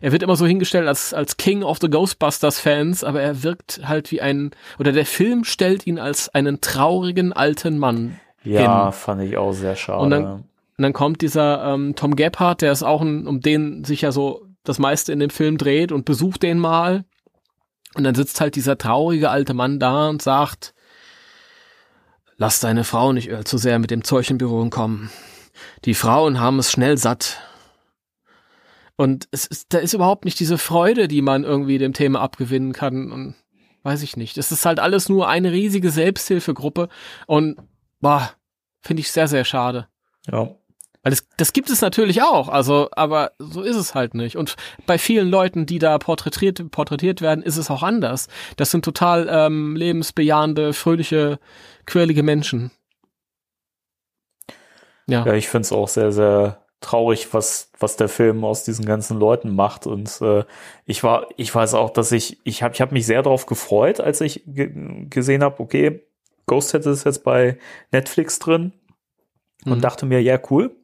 er 0.00 0.12
wird 0.12 0.22
immer 0.22 0.36
so 0.36 0.46
hingestellt 0.46 0.86
als, 0.86 1.12
als 1.12 1.36
King 1.36 1.62
of 1.62 1.78
the 1.80 1.90
Ghostbusters 1.90 2.60
Fans, 2.60 3.04
aber 3.04 3.20
er 3.20 3.42
wirkt 3.42 3.80
halt 3.84 4.10
wie 4.10 4.20
ein, 4.20 4.52
oder 4.78 4.92
der 4.92 5.06
Film 5.06 5.44
stellt 5.44 5.86
ihn 5.86 5.98
als 5.98 6.28
einen 6.28 6.60
traurigen 6.60 7.32
alten 7.32 7.78
Mann. 7.78 8.20
Ja, 8.44 8.84
hin. 8.84 8.92
fand 8.92 9.22
ich 9.22 9.36
auch 9.36 9.52
sehr 9.52 9.76
schade. 9.76 10.00
Und 10.00 10.10
dann, 10.10 10.24
und 10.24 10.44
dann 10.78 10.92
kommt 10.92 11.22
dieser 11.22 11.74
ähm, 11.74 11.94
Tom 11.96 12.14
Gebhardt, 12.14 12.62
der 12.62 12.72
ist 12.72 12.82
auch 12.82 13.02
ein, 13.02 13.26
um 13.26 13.40
den 13.40 13.84
sich 13.84 14.02
ja 14.02 14.12
so 14.12 14.46
das 14.62 14.78
meiste 14.78 15.12
in 15.12 15.18
dem 15.18 15.30
Film 15.30 15.58
dreht 15.58 15.92
und 15.92 16.04
besucht 16.04 16.42
den 16.42 16.58
mal. 16.58 17.04
Und 17.94 18.04
dann 18.04 18.14
sitzt 18.14 18.40
halt 18.40 18.54
dieser 18.54 18.78
traurige 18.78 19.30
alte 19.30 19.54
Mann 19.54 19.80
da 19.80 20.08
und 20.08 20.22
sagt, 20.22 20.74
lass 22.36 22.60
deine 22.60 22.84
Frau 22.84 23.12
nicht 23.12 23.30
zu 23.48 23.58
sehr 23.58 23.78
mit 23.78 23.90
dem 23.90 24.04
Zeug 24.04 24.30
in 24.30 24.38
Berührung 24.38 24.70
kommen. 24.70 25.10
Die 25.84 25.94
Frauen 25.94 26.38
haben 26.38 26.58
es 26.58 26.70
schnell 26.70 26.96
satt. 26.98 27.40
Und 28.98 29.28
es 29.30 29.46
ist, 29.46 29.72
da 29.72 29.78
ist 29.78 29.94
überhaupt 29.94 30.24
nicht 30.24 30.40
diese 30.40 30.58
Freude, 30.58 31.06
die 31.06 31.22
man 31.22 31.44
irgendwie 31.44 31.78
dem 31.78 31.92
Thema 31.92 32.20
abgewinnen 32.20 32.72
kann. 32.72 33.12
Und 33.12 33.36
weiß 33.84 34.02
ich 34.02 34.16
nicht. 34.16 34.36
Es 34.36 34.50
ist 34.50 34.66
halt 34.66 34.80
alles 34.80 35.08
nur 35.08 35.28
eine 35.28 35.52
riesige 35.52 35.90
Selbsthilfegruppe. 35.90 36.88
Und 37.28 37.56
boah, 38.00 38.32
finde 38.82 39.00
ich 39.00 39.12
sehr, 39.12 39.28
sehr 39.28 39.44
schade. 39.44 39.86
Ja. 40.26 40.50
Weil 41.04 41.10
das, 41.10 41.28
das 41.36 41.52
gibt 41.52 41.70
es 41.70 41.80
natürlich 41.80 42.22
auch, 42.22 42.48
also, 42.48 42.88
aber 42.90 43.30
so 43.38 43.62
ist 43.62 43.76
es 43.76 43.94
halt 43.94 44.14
nicht. 44.14 44.36
Und 44.36 44.56
bei 44.84 44.98
vielen 44.98 45.28
Leuten, 45.28 45.64
die 45.64 45.78
da 45.78 45.96
porträtiert, 45.98 46.68
porträtiert 46.72 47.22
werden, 47.22 47.44
ist 47.44 47.56
es 47.56 47.70
auch 47.70 47.84
anders. 47.84 48.26
Das 48.56 48.72
sind 48.72 48.84
total 48.84 49.28
ähm, 49.30 49.76
lebensbejahende, 49.76 50.72
fröhliche, 50.72 51.38
quirlige 51.86 52.24
Menschen. 52.24 52.72
Ja, 55.06 55.24
ja 55.24 55.34
ich 55.34 55.48
finde 55.48 55.66
es 55.66 55.72
auch 55.72 55.86
sehr, 55.86 56.10
sehr 56.10 56.64
traurig, 56.80 57.32
was, 57.34 57.70
was 57.78 57.96
der 57.96 58.08
Film 58.08 58.44
aus 58.44 58.64
diesen 58.64 58.84
ganzen 58.84 59.18
Leuten 59.18 59.54
macht. 59.54 59.86
Und 59.86 60.20
äh, 60.20 60.44
ich 60.86 61.02
war, 61.02 61.26
ich 61.36 61.54
weiß 61.54 61.74
auch, 61.74 61.90
dass 61.90 62.12
ich, 62.12 62.38
ich 62.44 62.62
habe 62.62 62.74
ich 62.74 62.80
hab 62.80 62.92
mich 62.92 63.06
sehr 63.06 63.22
darauf 63.22 63.46
gefreut, 63.46 64.00
als 64.00 64.20
ich 64.20 64.42
gesehen 64.46 65.42
habe, 65.42 65.60
okay, 65.60 66.02
Ghost 66.46 66.72
hätte 66.72 66.90
es 66.90 67.04
jetzt 67.04 67.24
bei 67.24 67.58
Netflix 67.92 68.38
drin 68.38 68.72
und 69.64 69.78
mhm. 69.78 69.82
dachte 69.82 70.06
mir, 70.06 70.22
ja, 70.22 70.38
cool 70.50 70.74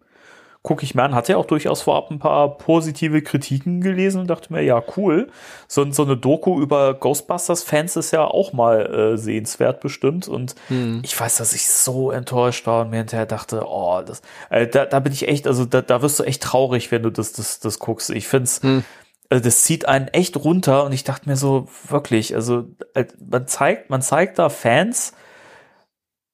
gucke 0.65 0.83
ich 0.83 0.95
mir 0.95 1.03
an, 1.03 1.15
hatte 1.15 1.33
ja 1.33 1.39
auch 1.39 1.45
durchaus 1.45 1.83
vorab 1.83 2.11
ein 2.11 2.19
paar 2.19 2.57
positive 2.57 3.21
Kritiken 3.21 3.83
gelesen 3.83 4.23
und 4.23 4.31
dachte 4.31 4.51
mir, 4.51 4.63
ja, 4.63 4.83
cool. 4.97 5.29
So, 5.69 5.89
so 5.93 6.05
eine 6.05 6.17
Doku 6.17 6.59
über 6.59 6.95
Ghostbusters-Fans 6.95 7.97
ist 7.97 8.13
ja 8.13 8.25
auch 8.25 8.55
mal 8.55 8.87
äh, 8.87 9.19
sehenswert 9.19 9.81
bestimmt. 9.81 10.27
Und 10.27 10.55
hm. 10.69 11.03
ich 11.05 11.21
weiß, 11.21 11.37
dass 11.37 11.53
ich 11.53 11.69
so 11.69 12.11
enttäuscht 12.11 12.67
war 12.67 12.81
und 12.81 12.91
mir 12.91 12.97
hinterher 12.97 13.27
dachte, 13.27 13.63
oh, 13.67 14.01
das, 14.01 14.23
äh, 14.49 14.67
da, 14.67 14.87
da 14.87 15.01
bin 15.01 15.13
ich 15.13 15.29
echt, 15.29 15.47
also 15.47 15.67
da, 15.67 15.83
da 15.83 16.01
wirst 16.01 16.19
du 16.19 16.25
echt 16.25 16.43
traurig, 16.43 16.91
wenn 16.91 17.03
du 17.03 17.11
das, 17.11 17.35
das, 17.35 17.61
das 17.61 17.79
guckst. 17.79 18.09
Ich 18.09 18.27
find's, 18.27 18.63
hm. 18.63 18.85
also 19.29 19.45
das 19.45 19.65
zieht 19.65 19.87
einen 19.87 20.09
echt 20.09 20.35
runter 20.35 20.85
und 20.87 20.93
ich 20.93 21.05
dachte 21.05 21.29
mir 21.29 21.37
so, 21.37 21.69
wirklich, 21.91 22.35
also 22.35 22.65
äh, 22.95 23.05
man 23.21 23.47
zeigt, 23.47 23.91
man 23.91 24.01
zeigt 24.01 24.39
da 24.39 24.49
Fans, 24.49 25.13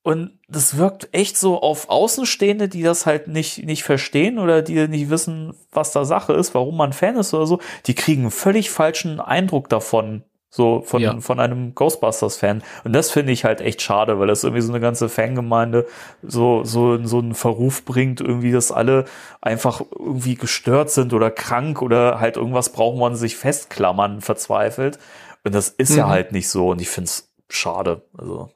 und 0.03 0.39
das 0.49 0.79
wirkt 0.79 1.09
echt 1.13 1.37
so 1.37 1.61
auf 1.61 1.91
Außenstehende, 1.91 2.69
die 2.69 2.83
das 2.83 3.05
halt 3.05 3.29
nicht, 3.29 3.65
nicht 3.65 3.83
verstehen 3.83 4.39
oder 4.39 4.63
die 4.63 4.89
nicht 4.89 5.11
wissen, 5.11 5.55
was 5.73 5.93
da 5.93 6.05
Sache 6.07 6.33
ist, 6.33 6.55
warum 6.55 6.77
man 6.77 6.95
Fan 6.95 7.17
ist 7.17 7.35
oder 7.35 7.47
so. 7.47 7.61
Die 7.87 7.95
kriegen 7.95 8.23
einen 8.23 8.31
völlig 8.31 8.71
falschen 8.71 9.21
Eindruck 9.21 9.69
davon, 9.69 10.25
so 10.49 10.81
von, 10.81 11.03
ja. 11.03 11.21
von 11.21 11.39
einem 11.39 11.75
Ghostbusters-Fan. 11.75 12.63
Und 12.85 12.95
das 12.95 13.11
finde 13.11 13.33
ich 13.33 13.45
halt 13.45 13.61
echt 13.61 13.83
schade, 13.83 14.19
weil 14.19 14.29
das 14.29 14.43
irgendwie 14.43 14.63
so 14.63 14.73
eine 14.73 14.81
ganze 14.81 15.11
Fangemeinde 15.11 15.87
so, 16.23 16.65
so, 16.65 17.05
so 17.05 17.19
einen 17.19 17.35
Verruf 17.35 17.85
bringt, 17.85 18.23
irgendwie, 18.23 18.53
dass 18.53 18.73
alle 18.73 19.05
einfach 19.43 19.83
irgendwie 19.99 20.35
gestört 20.35 20.91
sind 20.91 21.13
oder 21.13 21.31
krank 21.31 21.83
oder 21.83 22.21
halt 22.21 22.39
irgendwas 22.39 22.73
brauchen, 22.73 22.99
man 22.99 23.17
sich 23.17 23.37
festklammern, 23.37 24.23
verzweifelt. 24.23 24.99
Und 25.45 25.55
das 25.55 25.69
ist 25.69 25.91
mhm. 25.91 25.99
ja 25.99 26.09
halt 26.09 26.33
nicht 26.33 26.49
so. 26.49 26.71
Und 26.71 26.81
ich 26.81 26.89
finde 26.89 27.09
es 27.09 27.31
schade. 27.51 28.03
Also. 28.17 28.49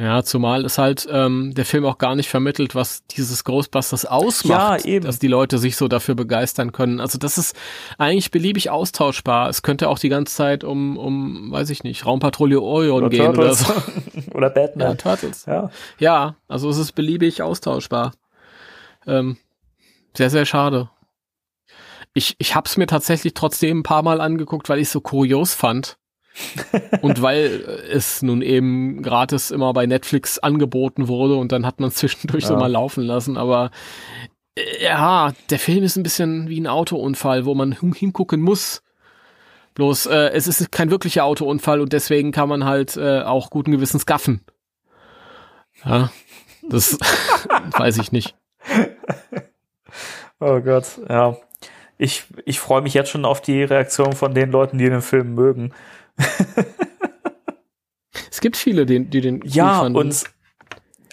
Ja, 0.00 0.22
zumal 0.22 0.64
es 0.64 0.78
halt 0.78 1.08
ähm, 1.10 1.54
der 1.54 1.64
Film 1.64 1.84
auch 1.84 1.98
gar 1.98 2.14
nicht 2.14 2.28
vermittelt, 2.28 2.76
was 2.76 3.04
dieses 3.06 3.42
Ghostbusters 3.42 4.04
ausmacht, 4.04 4.84
ja, 4.84 4.92
eben. 4.92 5.04
dass 5.04 5.18
die 5.18 5.26
Leute 5.26 5.58
sich 5.58 5.76
so 5.76 5.88
dafür 5.88 6.14
begeistern 6.14 6.70
können. 6.70 7.00
Also 7.00 7.18
das 7.18 7.36
ist 7.36 7.56
eigentlich 7.98 8.30
beliebig 8.30 8.70
austauschbar. 8.70 9.48
Es 9.48 9.62
könnte 9.62 9.88
auch 9.88 9.98
die 9.98 10.08
ganze 10.08 10.36
Zeit 10.36 10.62
um, 10.62 10.96
um, 10.96 11.50
weiß 11.50 11.70
ich 11.70 11.82
nicht, 11.82 12.06
Raumpatrouille 12.06 12.60
Orion 12.60 13.02
oder 13.02 13.08
gehen 13.08 13.34
Turtles. 13.34 13.68
oder 13.68 13.80
so. 13.80 14.30
oder 14.34 14.50
Batman. 14.50 14.90
Ja, 14.90 14.94
Turtles. 14.94 15.46
Ja. 15.46 15.70
ja, 15.98 16.36
also 16.46 16.70
es 16.70 16.78
ist 16.78 16.92
beliebig 16.92 17.42
austauschbar. 17.42 18.12
Ähm, 19.04 19.36
sehr, 20.16 20.30
sehr 20.30 20.46
schade. 20.46 20.90
Ich, 22.14 22.36
ich 22.38 22.54
habe 22.54 22.68
es 22.68 22.76
mir 22.76 22.86
tatsächlich 22.86 23.34
trotzdem 23.34 23.80
ein 23.80 23.82
paar 23.82 24.04
Mal 24.04 24.20
angeguckt, 24.20 24.68
weil 24.68 24.78
ich 24.78 24.86
es 24.86 24.92
so 24.92 25.00
kurios 25.00 25.54
fand 25.54 25.97
und 27.02 27.22
weil 27.22 27.80
es 27.90 28.22
nun 28.22 28.42
eben 28.42 29.02
gratis 29.02 29.50
immer 29.50 29.72
bei 29.72 29.86
Netflix 29.86 30.38
angeboten 30.38 31.08
wurde 31.08 31.36
und 31.36 31.52
dann 31.52 31.66
hat 31.66 31.80
man 31.80 31.90
zwischendurch 31.90 32.44
ja. 32.44 32.48
so 32.48 32.56
mal 32.56 32.70
laufen 32.70 33.04
lassen, 33.04 33.36
aber 33.36 33.70
äh, 34.56 34.84
ja, 34.84 35.32
der 35.50 35.58
Film 35.58 35.82
ist 35.84 35.96
ein 35.96 36.02
bisschen 36.02 36.48
wie 36.48 36.60
ein 36.60 36.66
Autounfall, 36.66 37.44
wo 37.44 37.54
man 37.54 37.72
hingucken 37.72 38.40
muss. 38.40 38.82
Bloß 39.74 40.06
äh, 40.06 40.30
es 40.30 40.48
ist 40.48 40.72
kein 40.72 40.90
wirklicher 40.90 41.24
Autounfall 41.24 41.80
und 41.80 41.92
deswegen 41.92 42.32
kann 42.32 42.48
man 42.48 42.64
halt 42.64 42.96
äh, 42.96 43.22
auch 43.22 43.50
guten 43.50 43.70
Gewissens 43.70 44.06
gaffen. 44.06 44.40
Ja, 45.84 46.10
das 46.68 46.98
weiß 47.78 47.98
ich 47.98 48.10
nicht. 48.10 48.34
Oh 50.40 50.60
Gott, 50.60 50.98
ja. 51.08 51.36
Ich, 51.96 52.24
ich 52.44 52.60
freue 52.60 52.82
mich 52.82 52.94
jetzt 52.94 53.10
schon 53.10 53.24
auf 53.24 53.40
die 53.40 53.62
Reaktion 53.62 54.12
von 54.12 54.34
den 54.34 54.50
Leuten, 54.50 54.78
die 54.78 54.88
den 54.88 55.02
Film 55.02 55.34
mögen. 55.34 55.72
es 58.30 58.40
gibt 58.40 58.56
viele, 58.56 58.86
die, 58.86 59.04
die 59.04 59.20
den 59.20 59.42
Ja, 59.44 59.82
und 59.82 60.24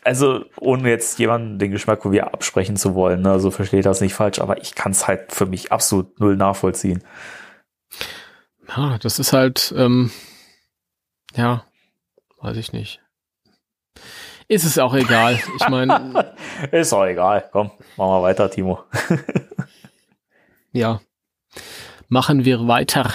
also 0.03 0.45
ohne 0.59 0.89
jetzt 0.89 1.17
jemanden 1.17 1.57
den 1.57 1.71
Geschmack 1.71 2.03
von 2.03 2.11
mir 2.11 2.31
absprechen 2.31 2.77
zu 2.77 2.93
wollen, 2.93 3.21
ne, 3.21 3.31
also 3.31 3.49
versteht 3.49 3.85
das 3.85 4.01
nicht 4.01 4.13
falsch, 4.13 4.39
aber 4.39 4.61
ich 4.61 4.75
kann 4.75 4.91
es 4.91 5.07
halt 5.07 5.31
für 5.31 5.47
mich 5.47 5.71
absolut 5.71 6.19
null 6.19 6.37
nachvollziehen. 6.37 7.03
Ja, 8.75 8.97
das 8.99 9.19
ist 9.19 9.33
halt, 9.33 9.73
ähm, 9.75 10.11
ja, 11.35 11.65
weiß 12.39 12.57
ich 12.57 12.71
nicht. 12.71 13.01
Ist 14.47 14.63
es 14.63 14.77
auch 14.77 14.93
egal. 14.93 15.39
Ich 15.59 15.69
meine. 15.69 16.35
ist 16.71 16.93
auch 16.93 17.05
egal. 17.05 17.49
Komm, 17.51 17.71
machen 17.97 18.11
wir 18.11 18.21
weiter, 18.21 18.51
Timo. 18.51 18.83
ja. 20.71 21.01
Machen 22.09 22.45
wir 22.45 22.67
weiter. 22.67 23.11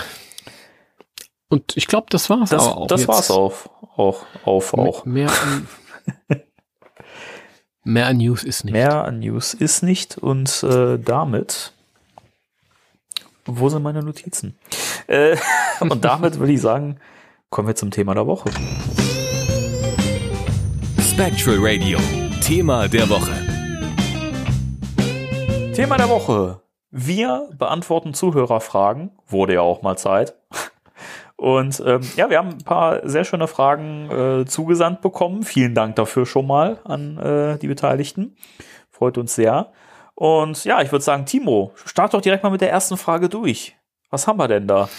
Und 1.51 1.77
ich 1.77 1.89
glaube, 1.89 2.07
das 2.11 2.31
war's 2.31 2.51
das, 2.51 2.63
auch. 2.63 2.87
Das 2.87 3.01
jetzt. 3.01 3.09
war's 3.09 3.31
auf. 3.31 3.69
Auch, 3.97 4.25
auf, 4.45 4.73
auch. 4.73 5.05
Mehr 5.05 5.29
an, 5.43 5.69
mehr 7.83 8.07
an 8.07 8.19
News 8.19 8.45
ist 8.45 8.65
nicht. 8.65 8.73
Mehr 8.73 9.05
an 9.05 9.19
News 9.19 9.53
ist 9.53 9.83
nicht 9.83 10.17
und 10.17 10.63
äh, 10.63 10.97
damit. 10.97 11.73
Wo 13.47 13.69
sind 13.69 13.83
meine 13.83 14.03
Notizen? 14.05 14.57
Äh, 15.09 15.37
und 15.81 16.05
damit 16.05 16.39
würde 16.39 16.53
ich 16.53 16.61
sagen, 16.61 16.99
kommen 17.51 17.67
wir 17.67 17.75
zum 17.75 17.91
Thema 17.91 18.15
der 18.15 18.29
Woche. 18.29 18.49
Spectral 21.01 21.59
Radio, 21.59 21.99
Thema 22.45 22.87
der 22.87 23.09
Woche. 23.11 23.33
Thema 25.75 25.97
der 25.97 26.09
Woche. 26.09 26.63
Wir 26.93 27.49
beantworten 27.59 28.15
Zuhörerfragen. 28.15 29.11
Wurde 29.27 29.55
ja 29.55 29.63
auch 29.63 29.83
mal 29.83 29.97
Zeit. 29.97 30.37
Und 31.41 31.83
ähm, 31.87 32.03
ja, 32.17 32.29
wir 32.29 32.37
haben 32.37 32.51
ein 32.51 32.65
paar 32.65 33.09
sehr 33.09 33.25
schöne 33.25 33.49
Fragen 33.49 34.11
äh, 34.11 34.45
zugesandt 34.45 35.01
bekommen. 35.01 35.43
Vielen 35.43 35.75
Dank 35.75 35.97
dafür 35.97 36.27
schon 36.27 36.47
mal 36.47 36.81
an 36.85 37.17
äh, 37.17 37.57
die 37.57 37.67
Beteiligten. 37.67 38.37
Freut 38.91 39.17
uns 39.17 39.37
sehr. 39.37 39.73
Und 40.15 40.63
ja, 40.67 40.83
ich 40.83 40.93
würde 40.93 41.03
sagen, 41.03 41.25
Timo, 41.25 41.73
start 41.87 42.13
doch 42.13 42.21
direkt 42.21 42.43
mal 42.43 42.51
mit 42.51 42.61
der 42.61 42.71
ersten 42.71 42.99
Frage 42.99 43.31
durch. 43.31 43.75
Was 44.11 44.27
haben 44.27 44.39
wir 44.39 44.49
denn 44.49 44.67
da? 44.67 44.91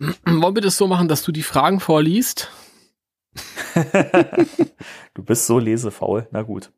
Wollen 0.26 0.56
wir 0.56 0.62
das 0.62 0.76
so 0.76 0.88
machen, 0.88 1.06
dass 1.06 1.22
du 1.22 1.30
die 1.30 1.44
Fragen 1.44 1.78
vorliest? 1.78 2.50
du 5.14 5.22
bist 5.22 5.46
so 5.46 5.60
lesefaul. 5.60 6.26
Na 6.32 6.42
gut. 6.42 6.72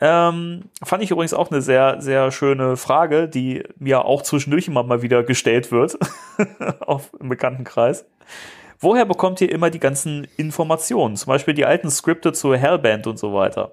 Ähm, 0.00 0.64
fand 0.82 1.02
ich 1.02 1.10
übrigens 1.10 1.34
auch 1.34 1.50
eine 1.50 1.60
sehr, 1.60 2.00
sehr 2.00 2.30
schöne 2.30 2.76
Frage, 2.76 3.28
die 3.28 3.64
mir 3.78 4.04
auch 4.04 4.22
zwischendurch 4.22 4.68
immer 4.68 4.84
mal 4.84 5.02
wieder 5.02 5.24
gestellt 5.24 5.72
wird 5.72 5.98
auf 6.80 7.10
im 7.18 7.28
Bekanntenkreis. 7.28 8.04
Woher 8.78 9.04
bekommt 9.04 9.40
ihr 9.40 9.50
immer 9.50 9.70
die 9.70 9.80
ganzen 9.80 10.28
Informationen? 10.36 11.16
Zum 11.16 11.32
Beispiel 11.32 11.54
die 11.54 11.64
alten 11.64 11.90
Skripte 11.90 12.32
zur 12.32 12.56
Hellband 12.56 13.08
und 13.08 13.18
so 13.18 13.34
weiter. 13.34 13.72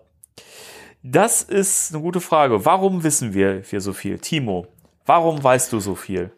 Das 1.03 1.43
ist 1.43 1.93
eine 1.93 2.01
gute 2.01 2.19
Frage. 2.19 2.65
Warum 2.65 3.03
wissen 3.03 3.36
wir 3.36 3.61
hier 3.69 3.82
so 3.82 3.93
viel? 3.93 4.17
Timo, 4.17 4.65
warum 5.05 5.43
weißt 5.43 5.71
du 5.71 5.80
so 5.80 5.93
viel? 5.93 6.32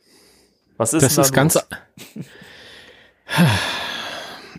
Was 0.75 0.93
ist 0.93 1.03
das? 1.03 1.15
Das 1.15 1.27
ist 1.27 1.33
ganz. 1.33 1.57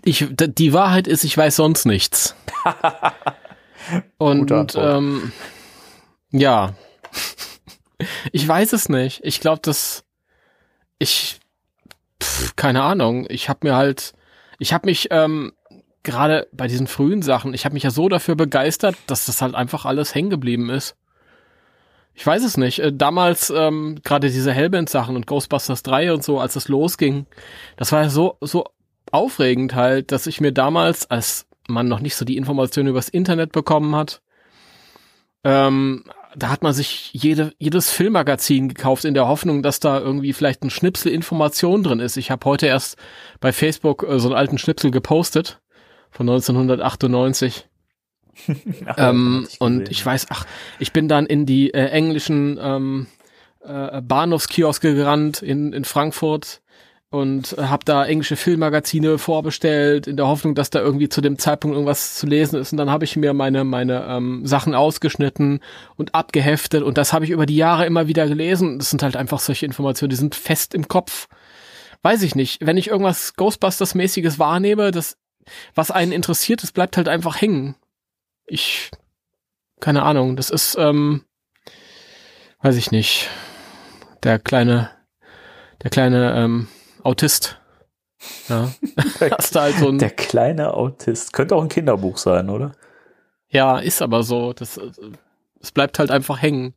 Ich, 0.03 0.25
die 0.31 0.73
Wahrheit 0.73 1.07
ist, 1.07 1.23
ich 1.23 1.37
weiß 1.37 1.57
sonst 1.57 1.85
nichts. 1.85 2.35
Und 4.17 4.75
ähm, 4.75 5.31
ja, 6.31 6.73
ich 8.31 8.47
weiß 8.47 8.73
es 8.73 8.89
nicht. 8.89 9.21
Ich 9.23 9.39
glaube, 9.39 9.61
dass 9.61 10.03
ich 10.97 11.39
pf, 12.21 12.55
keine 12.55 12.83
Ahnung. 12.83 13.25
Ich 13.29 13.49
habe 13.49 13.67
mir 13.67 13.75
halt, 13.75 14.13
ich 14.59 14.73
habe 14.73 14.87
mich 14.87 15.07
ähm, 15.11 15.53
gerade 16.03 16.47
bei 16.51 16.67
diesen 16.67 16.87
frühen 16.87 17.21
Sachen, 17.21 17.53
ich 17.53 17.65
habe 17.65 17.73
mich 17.73 17.83
ja 17.83 17.91
so 17.91 18.09
dafür 18.09 18.35
begeistert, 18.35 18.95
dass 19.07 19.25
das 19.25 19.41
halt 19.41 19.55
einfach 19.55 19.85
alles 19.85 20.15
hängen 20.15 20.29
geblieben 20.29 20.69
ist. 20.69 20.95
Ich 22.13 22.25
weiß 22.25 22.43
es 22.43 22.57
nicht. 22.57 22.79
Äh, 22.79 22.93
damals 22.93 23.49
ähm, 23.49 23.99
gerade 24.03 24.29
diese 24.29 24.51
Hellband-Sachen 24.51 25.15
und 25.15 25.27
Ghostbusters 25.27 25.83
3 25.83 26.13
und 26.13 26.23
so, 26.23 26.39
als 26.39 26.55
es 26.55 26.67
losging, 26.67 27.25
das 27.77 27.91
war 27.91 28.03
ja 28.03 28.09
so 28.09 28.37
so 28.41 28.65
aufregend 29.11 29.73
halt, 29.73 30.11
dass 30.11 30.27
ich 30.27 30.41
mir 30.41 30.51
damals, 30.51 31.09
als 31.09 31.47
man 31.69 31.87
noch 31.87 31.99
nicht 31.99 32.15
so 32.15 32.25
die 32.25 32.37
Informationen 32.37 32.89
übers 32.89 33.09
Internet 33.09 33.51
bekommen 33.51 33.95
hat, 33.95 34.21
ähm, 35.43 36.03
da 36.35 36.49
hat 36.49 36.61
man 36.63 36.73
sich 36.73 37.11
jede, 37.13 37.53
jedes 37.57 37.89
Filmmagazin 37.89 38.69
gekauft 38.69 39.05
in 39.05 39.13
der 39.13 39.27
Hoffnung, 39.27 39.63
dass 39.63 39.79
da 39.79 39.99
irgendwie 39.99 40.33
vielleicht 40.33 40.63
ein 40.63 40.69
Schnipsel 40.69 41.11
Information 41.11 41.81
drin 41.81 41.99
ist. 41.99 42.17
Ich 42.17 42.29
habe 42.29 42.45
heute 42.45 42.67
erst 42.67 42.97
bei 43.39 43.51
Facebook 43.51 44.03
äh, 44.03 44.19
so 44.19 44.27
einen 44.27 44.37
alten 44.37 44.57
Schnipsel 44.57 44.91
gepostet 44.91 45.59
von 46.11 46.29
1998. 46.29 47.67
ach, 48.85 48.95
ähm, 48.97 49.47
ich 49.49 49.61
und 49.61 49.89
ich 49.89 50.05
weiß, 50.05 50.27
ach, 50.29 50.45
ich 50.77 50.93
bin 50.93 51.07
dann 51.07 51.25
in 51.25 51.45
die 51.45 51.73
äh, 51.73 51.87
englischen 51.87 52.59
ähm, 52.61 53.07
äh, 53.61 54.01
Bahnhofskioske 54.01 54.93
gerannt 54.93 55.41
in, 55.41 55.73
in 55.73 55.83
Frankfurt 55.83 56.61
und 57.11 57.55
habe 57.57 57.83
da 57.85 58.05
englische 58.05 58.35
Filmmagazine 58.35 59.17
vorbestellt 59.17 60.05
in 60.05 60.15
der 60.15 60.27
Hoffnung, 60.27 60.53
dass 60.53 60.69
da 60.69 60.79
irgendwie 60.79 61.09
zu 61.09 61.21
dem 61.21 61.39
Zeitpunkt 61.39 61.73
irgendwas 61.73 62.15
zu 62.15 62.27
lesen 62.27 62.59
ist 62.59 62.71
und 62.71 62.77
dann 62.77 62.91
habe 62.91 63.03
ich 63.03 63.15
mir 63.15 63.33
meine 63.33 63.63
meine 63.63 64.05
ähm, 64.07 64.45
Sachen 64.45 64.75
ausgeschnitten 64.75 65.59
und 65.95 66.13
abgeheftet 66.13 66.83
und 66.83 66.97
das 66.99 67.11
habe 67.11 67.25
ich 67.25 67.31
über 67.31 67.47
die 67.47 67.55
Jahre 67.55 67.87
immer 67.87 68.07
wieder 68.07 68.27
gelesen. 68.27 68.77
Das 68.77 68.91
sind 68.91 69.01
halt 69.01 69.15
einfach 69.15 69.39
solche 69.39 69.65
Informationen, 69.65 70.11
die 70.11 70.15
sind 70.15 70.35
fest 70.35 70.75
im 70.75 70.87
Kopf. 70.87 71.27
Weiß 72.03 72.21
ich 72.21 72.35
nicht, 72.35 72.65
wenn 72.65 72.77
ich 72.77 72.87
irgendwas 72.89 73.33
Ghostbusters 73.35 73.95
mäßiges 73.95 74.37
wahrnehme, 74.37 74.91
das 74.91 75.17
was 75.73 75.89
einen 75.89 76.11
interessiert, 76.11 76.61
das 76.61 76.71
bleibt 76.71 76.95
halt 76.95 77.07
einfach 77.07 77.41
hängen. 77.41 77.75
Ich 78.45 78.91
keine 79.79 80.03
Ahnung, 80.03 80.35
das 80.35 80.51
ist 80.51 80.75
ähm, 80.77 81.23
weiß 82.61 82.75
ich 82.75 82.91
nicht. 82.91 83.29
Der 84.23 84.37
kleine 84.37 84.91
der 85.81 85.89
kleine 85.89 86.35
ähm, 86.35 86.67
Autist. 87.03 87.59
Ja. 88.47 88.71
Hast 89.37 89.55
du 89.55 89.59
halt 89.59 89.77
so 89.77 89.91
Der 89.91 90.09
kleine 90.09 90.73
Autist. 90.73 91.33
Könnte 91.33 91.55
auch 91.55 91.63
ein 91.63 91.69
Kinderbuch 91.69 92.17
sein, 92.17 92.49
oder? 92.49 92.73
Ja, 93.49 93.79
ist 93.79 94.01
aber 94.01 94.23
so. 94.23 94.53
Das, 94.53 94.79
das 95.59 95.71
bleibt 95.71 95.99
halt 95.99 96.11
einfach 96.11 96.41
hängen. 96.41 96.73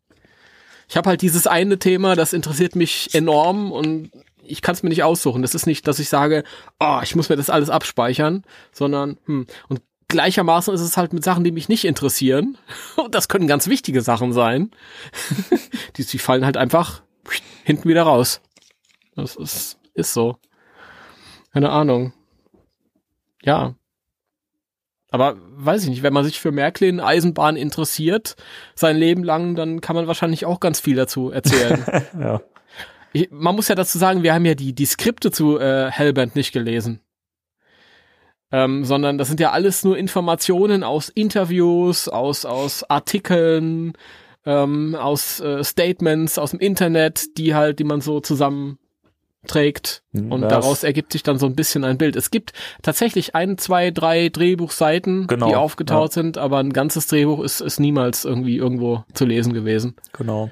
Ich 0.89 0.97
habe 0.97 1.09
halt 1.09 1.23
dieses 1.23 1.47
eine 1.47 1.79
Thema, 1.79 2.17
das 2.17 2.33
interessiert 2.33 2.77
mich 2.77 3.15
enorm 3.15 3.73
und 3.73 4.11
ich 4.43 4.61
kann 4.61 4.75
es 4.75 4.83
mir 4.83 4.89
nicht 4.89 5.05
aussuchen. 5.05 5.43
Das 5.43 5.55
ist 5.55 5.67
nicht, 5.67 5.87
dass 5.87 5.99
ich 5.99 6.09
sage, 6.09 6.45
oh, 6.81 7.01
ich 7.03 7.15
muss 7.15 7.29
mir 7.29 7.37
das 7.37 7.51
alles 7.51 7.71
abspeichern, 7.71 8.43
sondern 8.73 9.17
hm. 9.27 9.47
und 9.69 9.81
gleichermaßen 10.09 10.75
ist 10.75 10.83
es 10.83 10.97
halt 10.97 11.13
mit 11.13 11.25
Sachen, 11.25 11.45
die 11.45 11.53
mich 11.53 11.69
nicht 11.69 11.85
interessieren. 11.85 12.59
Und 12.97 13.15
das 13.15 13.29
können 13.29 13.47
ganz 13.47 13.67
wichtige 13.67 14.03
Sachen 14.03 14.35
sein. 14.35 14.71
die, 15.97 16.05
die 16.05 16.19
fallen 16.19 16.45
halt 16.45 16.59
einfach 16.59 17.03
hinten 17.65 17.89
wieder 17.89 18.03
raus. 18.03 18.43
Das 19.17 19.37
ist 19.37 19.79
ist 19.95 20.13
so. 20.15 20.37
Keine 21.53 21.71
Ahnung. 21.71 22.13
Ja. 23.43 23.75
Aber 25.11 25.37
weiß 25.39 25.85
ich 25.85 25.91
nicht, 25.91 26.03
wenn 26.03 26.15
man 26.15 26.25
sich 26.25 26.41
für 26.41 26.53
Märklin 26.53 26.99
Eisenbahn 26.99 27.57
interessiert, 27.57 28.37
sein 28.75 28.97
Leben 28.97 29.23
lang, 29.23 29.55
dann 29.55 29.83
kann 29.83 29.95
man 29.95 30.07
wahrscheinlich 30.07 30.47
auch 30.47 30.59
ganz 30.59 30.81
viel 30.81 30.97
dazu 30.97 31.31
erzählen. 31.31 31.85
ja. 32.19 32.41
Ich, 33.13 33.31
man 33.31 33.55
muss 33.55 33.69
ja 33.69 33.75
dazu 33.75 33.99
sagen, 33.99 34.23
wir 34.23 34.33
haben 34.33 34.47
ja 34.47 34.55
die, 34.55 34.75
die 34.75 34.87
Skripte 34.87 35.31
zu 35.31 35.59
äh, 35.59 35.91
Hellband 35.91 36.35
nicht 36.35 36.53
gelesen. 36.53 37.01
Ähm, 38.51 38.85
sondern 38.85 39.19
das 39.19 39.29
sind 39.29 39.41
ja 39.41 39.51
alles 39.51 39.85
nur 39.85 39.99
Informationen 39.99 40.83
aus 40.83 41.11
Interviews, 41.11 42.09
aus, 42.09 42.47
aus 42.47 42.85
Artikeln, 42.85 43.93
ähm, 44.45 44.95
aus 44.95 45.41
äh, 45.41 45.63
Statements 45.63 46.39
aus 46.39 46.51
dem 46.51 46.61
Internet, 46.61 47.37
die 47.39 47.55
halt, 47.55 47.79
die 47.79 47.85
man 47.85 48.01
so 48.01 48.21
zusammen 48.21 48.79
trägt 49.47 50.03
und 50.13 50.43
das 50.43 50.51
daraus 50.51 50.85
ergibt 50.85 51.13
sich 51.13 51.23
dann 51.23 51.39
so 51.39 51.47
ein 51.47 51.57
bisschen 51.57 51.85
ein 51.85 51.99
Bild. 51.99 52.15
Es 52.15 52.31
gibt 52.31 52.53
tatsächlich 52.83 53.35
ein, 53.35 53.59
zwei, 53.59 53.91
drei 53.91 54.29
Drehbuchseiten, 54.29 55.27
genau, 55.27 55.49
die 55.49 55.57
aufgetaucht 55.57 56.11
ja. 56.11 56.23
sind, 56.23 56.39
aber 56.39 56.59
ein 56.59 56.73
ganzes 56.73 57.09
Drehbuch 57.09 57.43
ist, 57.43 57.61
ist 57.61 57.81
niemals 57.81 58.25
irgendwie 58.25 58.57
irgendwo 58.57 59.05
zu 59.15 59.25
lesen 59.25 59.53
gewesen. 59.53 59.97
Genau. 60.13 60.51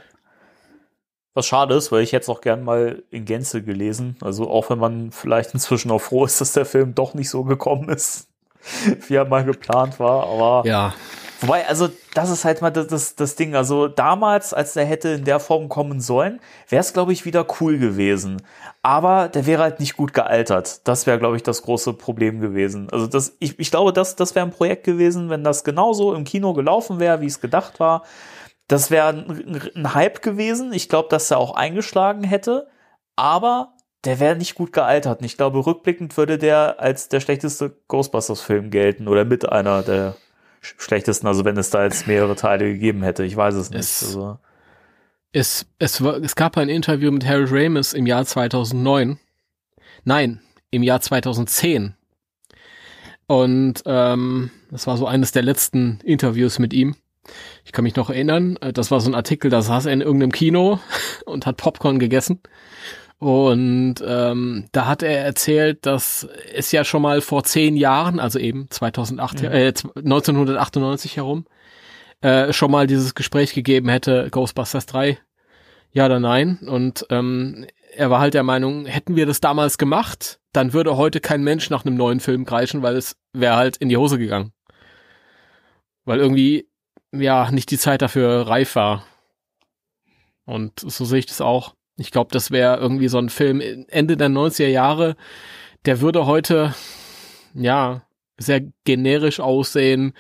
Was 1.35 1.47
schade 1.47 1.75
ist, 1.75 1.93
weil 1.93 2.03
ich 2.03 2.11
jetzt 2.11 2.29
auch 2.29 2.41
gern 2.41 2.65
mal 2.65 3.05
in 3.11 3.25
Gänze 3.25 3.63
gelesen. 3.63 4.17
Also 4.21 4.51
auch 4.51 4.71
wenn 4.71 4.79
man 4.79 5.13
vielleicht 5.13 5.55
inzwischen 5.55 5.91
auch 5.93 6.01
froh 6.01 6.25
ist, 6.25 6.41
dass 6.41 6.53
der 6.53 6.65
Film 6.65 6.95
doch 6.95 7.15
nicht 7.15 7.31
so 7.31 7.45
gekommen 7.45 7.89
ist, 7.89 8.29
wie 9.09 9.15
er 9.15 9.25
mal 9.25 9.45
geplant 9.45 10.01
war. 10.01 10.27
Aber 10.27 10.69
ja. 10.69 10.95
Wobei, 11.43 11.67
also 11.67 11.89
das 12.15 12.29
ist 12.29 12.45
halt 12.45 12.61
mal 12.61 12.71
das, 12.71 12.89
das, 12.89 13.15
das 13.15 13.35
Ding. 13.35 13.55
Also 13.55 13.89
damals, 13.89 14.53
als 14.53 14.75
der 14.75 14.85
hätte 14.85 15.09
in 15.11 15.25
der 15.25 15.41
Form 15.41 15.71
kommen 15.71 16.01
sollen, 16.01 16.41
wäre 16.69 16.81
es, 16.81 16.93
glaube 16.93 17.13
ich, 17.15 17.25
wieder 17.25 17.47
cool 17.61 17.79
gewesen. 17.79 18.43
Aber 18.83 19.29
der 19.29 19.47
wäre 19.47 19.63
halt 19.63 19.81
nicht 19.81 19.97
gut 19.97 20.13
gealtert. 20.13 20.87
Das 20.87 21.07
wäre, 21.07 21.19
glaube 21.19 21.37
ich, 21.37 21.43
das 21.43 21.63
große 21.63 21.95
Problem 21.95 22.41
gewesen. 22.41 22.89
Also 22.93 23.07
das, 23.07 23.37
ich, 23.39 23.59
ich 23.59 23.71
glaube, 23.71 23.93
das, 23.95 24.17
das 24.17 24.35
wäre 24.35 24.45
ein 24.45 24.53
Projekt 24.53 24.85
gewesen, 24.85 25.31
wenn 25.31 25.43
das 25.43 25.65
genauso 25.65 26.15
im 26.15 26.25
Kino 26.25 26.53
gelaufen 26.53 27.01
wäre, 27.01 27.21
wie 27.23 27.27
es 27.27 27.41
gedacht 27.41 27.81
war. 27.81 28.05
das 28.69 28.91
wäre 28.91 29.09
ein, 29.09 29.71
ein 29.75 29.95
Hype 29.95 30.23
gewesen. 30.23 30.73
Ich 30.73 30.89
glaube, 30.89 31.09
dass 31.09 31.31
er 31.31 31.39
auch 31.39 31.55
eingeschlagen 31.55 32.23
hätte, 32.25 32.69
aber 33.17 33.75
der 34.05 34.21
wäre 34.21 34.37
nicht 34.37 34.55
gut 34.55 34.73
gealtert. 34.73 35.21
Und 35.21 35.27
ich 35.27 35.37
glaube, 35.37 35.65
rückblickend 35.65 36.17
würde 36.17 36.39
der 36.39 36.81
als 36.81 37.09
der 37.09 37.21
schlechteste 37.21 37.77
Ghostbusters-Film 37.89 38.71
gelten 38.71 39.09
oder 39.09 39.25
mit 39.25 39.49
einer 39.49 39.83
der 39.83 40.17
schlechtesten, 40.61 41.27
also 41.27 41.45
wenn 41.45 41.57
es 41.57 41.71
da 41.71 41.85
jetzt 41.85 42.07
mehrere 42.07 42.37
Teile 42.37 42.73
gegeben 42.73 43.03
hätte. 43.03 43.25
Ich 43.25 43.37
weiß 43.37 43.55
es 43.55 43.71
nicht. 43.71 43.81
Es, 43.81 44.05
also. 44.05 44.39
es, 45.33 45.67
es, 45.79 46.01
es 46.01 46.37
gab 46.37 46.57
ein 46.57 46.69
Interview 46.69 47.11
mit 47.11 47.27
Harold 47.27 47.51
Ramis 47.51 47.93
im 47.93 48.07
Jahr 48.07 48.25
2009. 48.25 49.19
Nein, 50.05 50.41
im 50.71 50.83
Jahr 50.83 51.01
2010. 51.01 51.95
Und 53.27 53.83
ähm, 53.87 54.51
das 54.71 54.87
war 54.87 54.97
so 54.97 55.07
eines 55.07 55.33
der 55.33 55.43
letzten 55.43 56.01
Interviews 56.03 56.59
mit 56.59 56.73
ihm. 56.73 56.97
Ich 57.65 57.73
kann 57.73 57.85
mich 57.85 57.97
noch 57.97 58.11
erinnern, 58.11 58.57
äh, 58.61 58.73
das 58.73 58.91
war 58.91 59.01
so 59.01 59.11
ein 59.11 59.15
Artikel, 59.15 59.51
da 59.51 59.63
saß 59.63 59.87
er 59.87 59.93
in 59.93 60.01
irgendeinem 60.01 60.33
Kino 60.33 60.81
und 61.27 61.47
hat 61.47 61.57
Popcorn 61.57 61.99
gegessen. 61.99 62.41
Und 63.21 63.97
ähm, 64.03 64.65
da 64.73 64.87
hat 64.87 65.03
er 65.03 65.23
erzählt, 65.23 65.85
dass 65.85 66.27
es 66.55 66.73
ja 66.73 66.85
schon 66.85 67.03
mal 67.03 67.21
vor 67.21 67.45
zehn 67.45 67.77
Jahren, 67.77 68.19
also 68.19 68.39
eben 68.39 68.71
2008, 68.71 69.43
ja. 69.43 69.51
äh, 69.51 69.67
1998 69.67 71.19
herum, 71.19 71.45
äh, 72.23 72.55
schon 72.55 72.71
mal 72.71 72.87
dieses 72.87 73.15
Gespräch 73.15 73.53
gegeben 73.53 73.91
hätte, 73.91 74.29
Ghostbusters 74.31 74.87
3, 74.87 75.19
ja 75.93 76.07
oder 76.07 76.19
nein. 76.19 76.61
Und 76.67 77.05
ähm, 77.11 77.67
er 77.95 78.09
war 78.09 78.21
halt 78.21 78.33
der 78.33 78.43
Meinung, 78.43 78.87
hätten 78.87 79.17
wir 79.17 79.27
das 79.27 79.41
damals 79.41 79.77
gemacht, 79.77 80.41
dann 80.55 80.73
würde 80.73 80.97
heute 80.97 81.21
kein 81.21 81.43
Mensch 81.43 81.69
nach 81.69 81.85
einem 81.85 81.97
neuen 81.97 82.21
Film 82.21 82.47
kreischen, 82.47 82.81
weil 82.81 82.97
es 82.97 83.17
wäre 83.35 83.57
halt 83.57 83.77
in 83.77 83.91
die 83.91 83.99
Hose 83.99 84.17
gegangen. 84.17 84.55
Weil 86.07 86.21
irgendwie, 86.21 86.71
ja, 87.13 87.51
nicht 87.51 87.71
die 87.71 87.77
Zeit 87.77 88.01
dafür 88.01 88.49
reif 88.49 88.77
war. 88.77 89.05
Und 90.47 90.81
so 90.81 91.05
sehe 91.05 91.19
ich 91.19 91.27
das 91.27 91.43
auch. 91.43 91.75
Ich 92.01 92.11
glaube, 92.11 92.31
das 92.33 92.51
wäre 92.51 92.79
irgendwie 92.79 93.09
so 93.09 93.19
ein 93.19 93.29
Film 93.29 93.61
Ende 93.89 94.17
der 94.17 94.31
90er 94.31 94.69
Jahre, 94.69 95.17
der 95.85 96.01
würde 96.01 96.25
heute, 96.25 96.75
ja, 97.55 98.03
sehr 98.39 98.63
generisch 98.85 99.39
aussehen. 99.39 100.15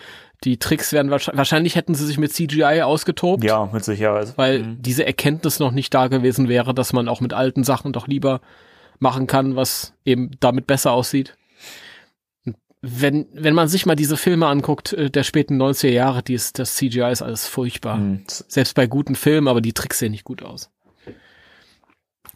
Die 0.44 0.58
Tricks 0.58 0.92
werden 0.92 1.10
wahrscheinlich, 1.10 1.38
wahrscheinlich 1.38 1.76
hätten 1.76 1.94
sie 1.94 2.06
sich 2.06 2.18
mit 2.18 2.32
CGI 2.32 2.82
ausgetobt. 2.82 3.44
Ja, 3.44 3.68
mit 3.72 3.82
Sicherheit. 3.82 4.36
Weil 4.36 4.60
mhm. 4.60 4.82
diese 4.82 5.06
Erkenntnis 5.06 5.58
noch 5.58 5.70
nicht 5.70 5.92
da 5.94 6.08
gewesen 6.08 6.48
wäre, 6.48 6.74
dass 6.74 6.92
man 6.92 7.08
auch 7.08 7.22
mit 7.22 7.32
alten 7.32 7.64
Sachen 7.64 7.94
doch 7.94 8.06
lieber 8.06 8.42
machen 8.98 9.26
kann, 9.26 9.56
was 9.56 9.94
eben 10.04 10.32
damit 10.38 10.66
besser 10.66 10.92
aussieht. 10.92 11.36
Wenn, 12.82 13.26
wenn 13.32 13.54
man 13.54 13.68
sich 13.68 13.86
mal 13.86 13.96
diese 13.96 14.18
Filme 14.18 14.46
anguckt, 14.46 14.92
äh, 14.92 15.10
der 15.10 15.22
späten 15.22 15.60
90er 15.60 15.90
Jahre, 15.90 16.22
die 16.22 16.34
ist, 16.34 16.58
das 16.58 16.76
CGI 16.76 17.10
ist 17.10 17.22
alles 17.22 17.46
furchtbar. 17.46 17.96
Mhm. 17.96 18.24
Selbst 18.26 18.74
bei 18.74 18.86
guten 18.86 19.14
Filmen, 19.14 19.48
aber 19.48 19.62
die 19.62 19.72
Tricks 19.72 19.98
sehen 19.98 20.12
nicht 20.12 20.24
gut 20.24 20.42
aus. 20.42 20.70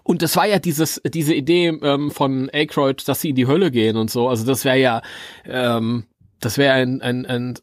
Und 0.04 0.22
das 0.22 0.36
war 0.36 0.46
ja 0.46 0.58
dieses, 0.58 1.00
diese 1.04 1.34
Idee 1.34 1.68
ähm, 1.68 2.10
von 2.10 2.50
Aykroyd, 2.52 3.08
dass 3.08 3.22
sie 3.22 3.30
in 3.30 3.36
die 3.36 3.46
Hölle 3.46 3.70
gehen 3.70 3.96
und 3.96 4.10
so. 4.10 4.28
Also 4.28 4.44
das 4.44 4.64
wäre 4.64 4.78
ja, 4.78 5.02
ähm, 5.46 6.04
das 6.40 6.58
wäre 6.58 6.74
ein, 6.74 7.00
ein, 7.00 7.26
ein 7.26 7.54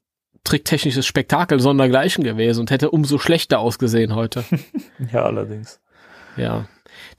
tricktechnisches 0.44 1.06
Spektakel 1.06 1.60
sondergleichen 1.60 2.24
gewesen 2.24 2.62
und 2.62 2.72
hätte 2.72 2.90
umso 2.90 3.20
schlechter 3.20 3.60
ausgesehen 3.60 4.16
heute. 4.16 4.44
ja, 5.14 5.24
allerdings. 5.24 5.80
Ja. 6.36 6.66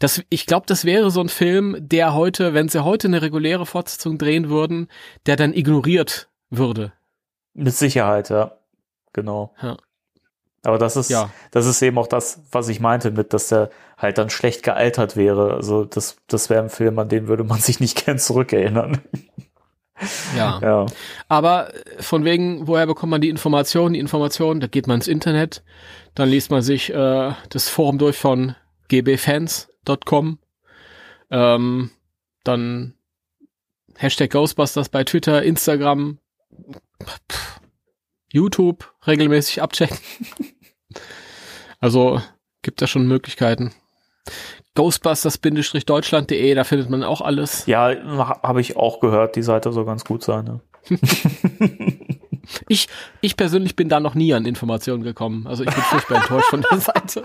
Das, 0.00 0.22
ich 0.28 0.46
glaube, 0.46 0.66
das 0.66 0.84
wäre 0.84 1.10
so 1.12 1.20
ein 1.20 1.28
Film, 1.28 1.76
der 1.78 2.14
heute, 2.14 2.52
wenn 2.52 2.68
sie 2.68 2.84
heute 2.84 3.06
eine 3.06 3.22
reguläre 3.22 3.64
Fortsetzung 3.64 4.18
drehen 4.18 4.50
würden, 4.50 4.88
der 5.26 5.36
dann 5.36 5.54
ignoriert 5.54 6.28
würde. 6.50 6.92
Mit 7.54 7.74
Sicherheit, 7.74 8.28
ja. 8.28 8.56
Genau. 9.12 9.54
Ja. 9.62 9.76
Aber 10.64 10.78
das 10.78 10.96
ist, 10.96 11.10
ja. 11.10 11.30
das 11.50 11.66
ist 11.66 11.82
eben 11.82 11.98
auch 11.98 12.06
das, 12.06 12.40
was 12.50 12.68
ich 12.68 12.80
meinte 12.80 13.10
mit, 13.10 13.32
dass 13.32 13.48
der 13.48 13.70
halt 14.02 14.18
dann 14.18 14.30
schlecht 14.30 14.62
gealtert 14.62 15.16
wäre. 15.16 15.54
Also 15.54 15.84
das, 15.84 16.16
das 16.26 16.50
wäre 16.50 16.62
ein 16.62 16.70
Film, 16.70 16.98
an 16.98 17.08
den 17.08 17.28
würde 17.28 17.44
man 17.44 17.60
sich 17.60 17.80
nicht 17.80 17.96
gern 18.04 18.18
zurückerinnern. 18.18 19.00
Ja. 20.36 20.58
ja. 20.62 20.86
Aber 21.28 21.72
von 22.00 22.24
wegen, 22.24 22.66
woher 22.66 22.86
bekommt 22.86 23.10
man 23.10 23.20
die 23.20 23.28
Informationen? 23.28 23.94
Die 23.94 24.00
Informationen, 24.00 24.60
da 24.60 24.66
geht 24.66 24.86
man 24.86 24.96
ins 24.96 25.08
Internet, 25.08 25.62
dann 26.14 26.28
liest 26.28 26.50
man 26.50 26.62
sich 26.62 26.92
äh, 26.92 27.32
das 27.48 27.68
Forum 27.68 27.98
durch 27.98 28.16
von 28.16 28.56
gbfans.com, 28.88 30.38
ähm, 31.30 31.90
dann 32.44 32.94
Hashtag 33.96 34.30
Ghostbusters 34.30 34.88
bei 34.88 35.04
Twitter, 35.04 35.42
Instagram, 35.42 36.18
pff, 37.02 37.60
YouTube 38.32 38.92
regelmäßig 39.06 39.62
abchecken. 39.62 39.98
also 41.80 42.20
gibt 42.62 42.80
da 42.80 42.86
schon 42.86 43.06
Möglichkeiten. 43.06 43.72
Ghostbusters-deutschland.de, 44.74 46.54
da 46.54 46.64
findet 46.64 46.88
man 46.88 47.02
auch 47.04 47.20
alles. 47.20 47.66
Ja, 47.66 47.94
habe 48.42 48.60
ich 48.60 48.76
auch 48.76 49.00
gehört, 49.00 49.36
die 49.36 49.42
Seite 49.42 49.72
soll 49.72 49.84
ganz 49.84 50.04
gut 50.04 50.22
sein. 50.22 50.44
Ne? 50.44 50.60
ich, 52.68 52.88
ich 53.20 53.36
persönlich 53.36 53.76
bin 53.76 53.88
da 53.88 54.00
noch 54.00 54.14
nie 54.14 54.32
an 54.32 54.46
Informationen 54.46 55.02
gekommen. 55.02 55.46
Also 55.46 55.64
ich 55.64 55.70
bin 55.70 55.82
furchtbar 55.82 56.22
enttäuscht 56.22 56.48
von 56.48 56.64
der 56.70 56.80
Seite. 56.80 57.22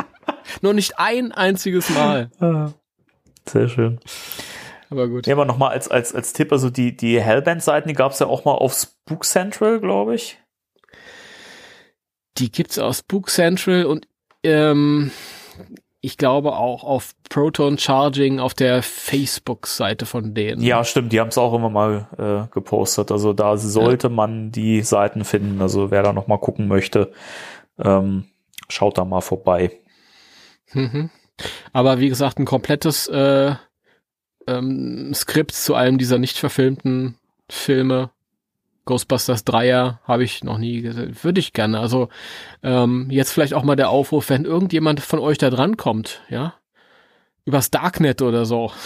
Nur 0.61 0.73
nicht 0.73 0.99
ein 0.99 1.31
einziges 1.31 1.89
Mal. 1.89 2.31
Ah, 2.39 2.73
sehr 3.45 3.69
schön. 3.69 3.99
Aber 4.89 5.07
gut. 5.07 5.27
Ja, 5.27 5.33
aber 5.33 5.45
nochmal 5.45 5.71
als, 5.71 5.89
als, 5.89 6.13
als 6.13 6.33
Tipp, 6.33 6.51
also 6.51 6.69
die, 6.69 6.95
die 6.95 7.21
Hellband-Seiten, 7.21 7.87
die 7.87 7.93
gab 7.93 8.11
es 8.11 8.19
ja 8.19 8.27
auch 8.27 8.45
mal 8.45 8.53
auf 8.53 8.73
Spook 8.73 9.25
Central, 9.25 9.79
glaube 9.79 10.15
ich. 10.15 10.39
Die 12.37 12.51
gibt's 12.51 12.77
aus 12.77 13.03
Book 13.03 13.29
Central 13.29 13.85
und 13.85 14.07
ähm, 14.43 15.11
ich 16.01 16.17
glaube 16.17 16.55
auch 16.55 16.83
auf 16.83 17.13
Proton 17.29 17.77
Charging 17.77 18.39
auf 18.39 18.53
der 18.53 18.83
Facebook-Seite 18.83 20.05
von 20.05 20.33
denen. 20.33 20.61
Ja, 20.61 20.83
stimmt, 20.83 21.11
die 21.11 21.19
haben 21.19 21.29
es 21.29 21.37
auch 21.37 21.53
immer 21.53 21.69
mal 21.69 22.07
äh, 22.17 22.53
gepostet. 22.53 23.11
Also 23.11 23.33
da 23.33 23.57
sollte 23.57 24.07
ja. 24.07 24.13
man 24.13 24.51
die 24.51 24.81
Seiten 24.81 25.25
finden. 25.25 25.61
Also 25.61 25.91
wer 25.91 26.03
da 26.03 26.13
noch 26.13 26.27
mal 26.27 26.37
gucken 26.37 26.67
möchte, 26.67 27.11
ähm, 27.79 28.25
schaut 28.69 28.97
da 28.97 29.05
mal 29.05 29.21
vorbei. 29.21 29.71
Mhm. 30.73 31.09
Aber 31.73 31.99
wie 31.99 32.09
gesagt, 32.09 32.39
ein 32.39 32.45
komplettes 32.45 33.07
äh, 33.07 33.55
ähm, 34.47 35.13
Skript 35.13 35.53
zu 35.53 35.75
einem 35.75 35.97
dieser 35.97 36.19
nicht 36.19 36.37
verfilmten 36.37 37.15
Filme 37.49 38.11
Ghostbusters 38.87 39.45
3er 39.45 39.99
habe 40.05 40.23
ich 40.23 40.43
noch 40.43 40.57
nie 40.57 40.81
gesehen. 40.81 41.15
Würde 41.21 41.39
ich 41.39 41.53
gerne. 41.53 41.79
Also 41.79 42.09
ähm, 42.63 43.07
jetzt 43.11 43.31
vielleicht 43.31 43.53
auch 43.53 43.63
mal 43.63 43.75
der 43.75 43.89
Aufruf, 43.89 44.31
wenn 44.31 44.45
irgendjemand 44.45 45.01
von 45.01 45.19
euch 45.19 45.37
da 45.37 45.51
dran 45.51 45.77
kommt, 45.77 46.21
ja, 46.29 46.55
übers 47.45 47.69
Darknet 47.69 48.23
oder 48.23 48.45
so. 48.45 48.71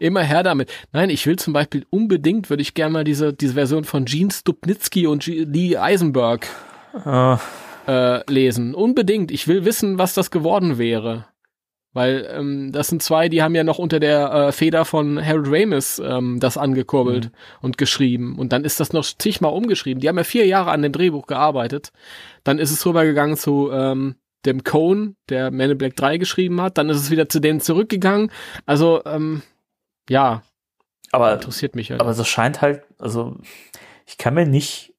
Immer 0.00 0.22
her 0.22 0.42
damit. 0.42 0.70
Nein, 0.92 1.10
ich 1.10 1.26
will 1.26 1.36
zum 1.36 1.52
Beispiel 1.52 1.86
unbedingt, 1.90 2.50
würde 2.50 2.62
ich 2.62 2.74
gerne 2.74 2.92
mal 2.92 3.04
diese, 3.04 3.32
diese 3.32 3.54
Version 3.54 3.84
von 3.84 4.04
Gene 4.04 4.30
Stupnitsky 4.30 5.06
und 5.06 5.24
G 5.24 5.44
Lee 5.44 5.76
Eisenberg 5.76 6.46
uh. 7.04 7.36
äh, 7.86 8.30
lesen. 8.30 8.74
Unbedingt. 8.74 9.30
Ich 9.30 9.48
will 9.48 9.64
wissen, 9.64 9.98
was 9.98 10.14
das 10.14 10.30
geworden 10.30 10.78
wäre. 10.78 11.26
Weil 11.98 12.30
ähm, 12.32 12.70
das 12.70 12.86
sind 12.86 13.02
zwei, 13.02 13.28
die 13.28 13.42
haben 13.42 13.56
ja 13.56 13.64
noch 13.64 13.80
unter 13.80 13.98
der 13.98 14.32
äh, 14.32 14.52
Feder 14.52 14.84
von 14.84 15.20
Harold 15.20 15.48
Ramis 15.48 15.98
ähm, 15.98 16.38
das 16.38 16.56
angekurbelt 16.56 17.24
mhm. 17.24 17.30
und 17.60 17.76
geschrieben. 17.76 18.38
Und 18.38 18.52
dann 18.52 18.64
ist 18.64 18.78
das 18.78 18.92
noch 18.92 19.04
zigmal 19.04 19.52
umgeschrieben. 19.52 20.00
Die 20.00 20.08
haben 20.08 20.16
ja 20.16 20.22
vier 20.22 20.46
Jahre 20.46 20.70
an 20.70 20.82
dem 20.82 20.92
Drehbuch 20.92 21.26
gearbeitet. 21.26 21.90
Dann 22.44 22.60
ist 22.60 22.70
es 22.70 22.86
rübergegangen 22.86 23.36
zu 23.36 23.72
ähm, 23.72 24.14
dem 24.46 24.62
Cone, 24.62 25.16
der 25.28 25.50
Man 25.50 25.72
in 25.72 25.76
Black 25.76 25.96
3 25.96 26.18
geschrieben 26.18 26.60
hat. 26.60 26.78
Dann 26.78 26.88
ist 26.88 26.98
es 26.98 27.10
wieder 27.10 27.28
zu 27.28 27.40
denen 27.40 27.60
zurückgegangen. 27.60 28.30
Also, 28.64 29.02
ähm, 29.04 29.42
ja. 30.08 30.44
Aber 31.10 31.34
interessiert 31.34 31.74
mich 31.74 31.90
halt. 31.90 32.00
Aber 32.00 32.14
das 32.14 32.28
scheint 32.28 32.60
halt, 32.60 32.84
also 32.98 33.38
ich 34.06 34.18
kann 34.18 34.34
mir 34.34 34.46
nicht 34.46 34.94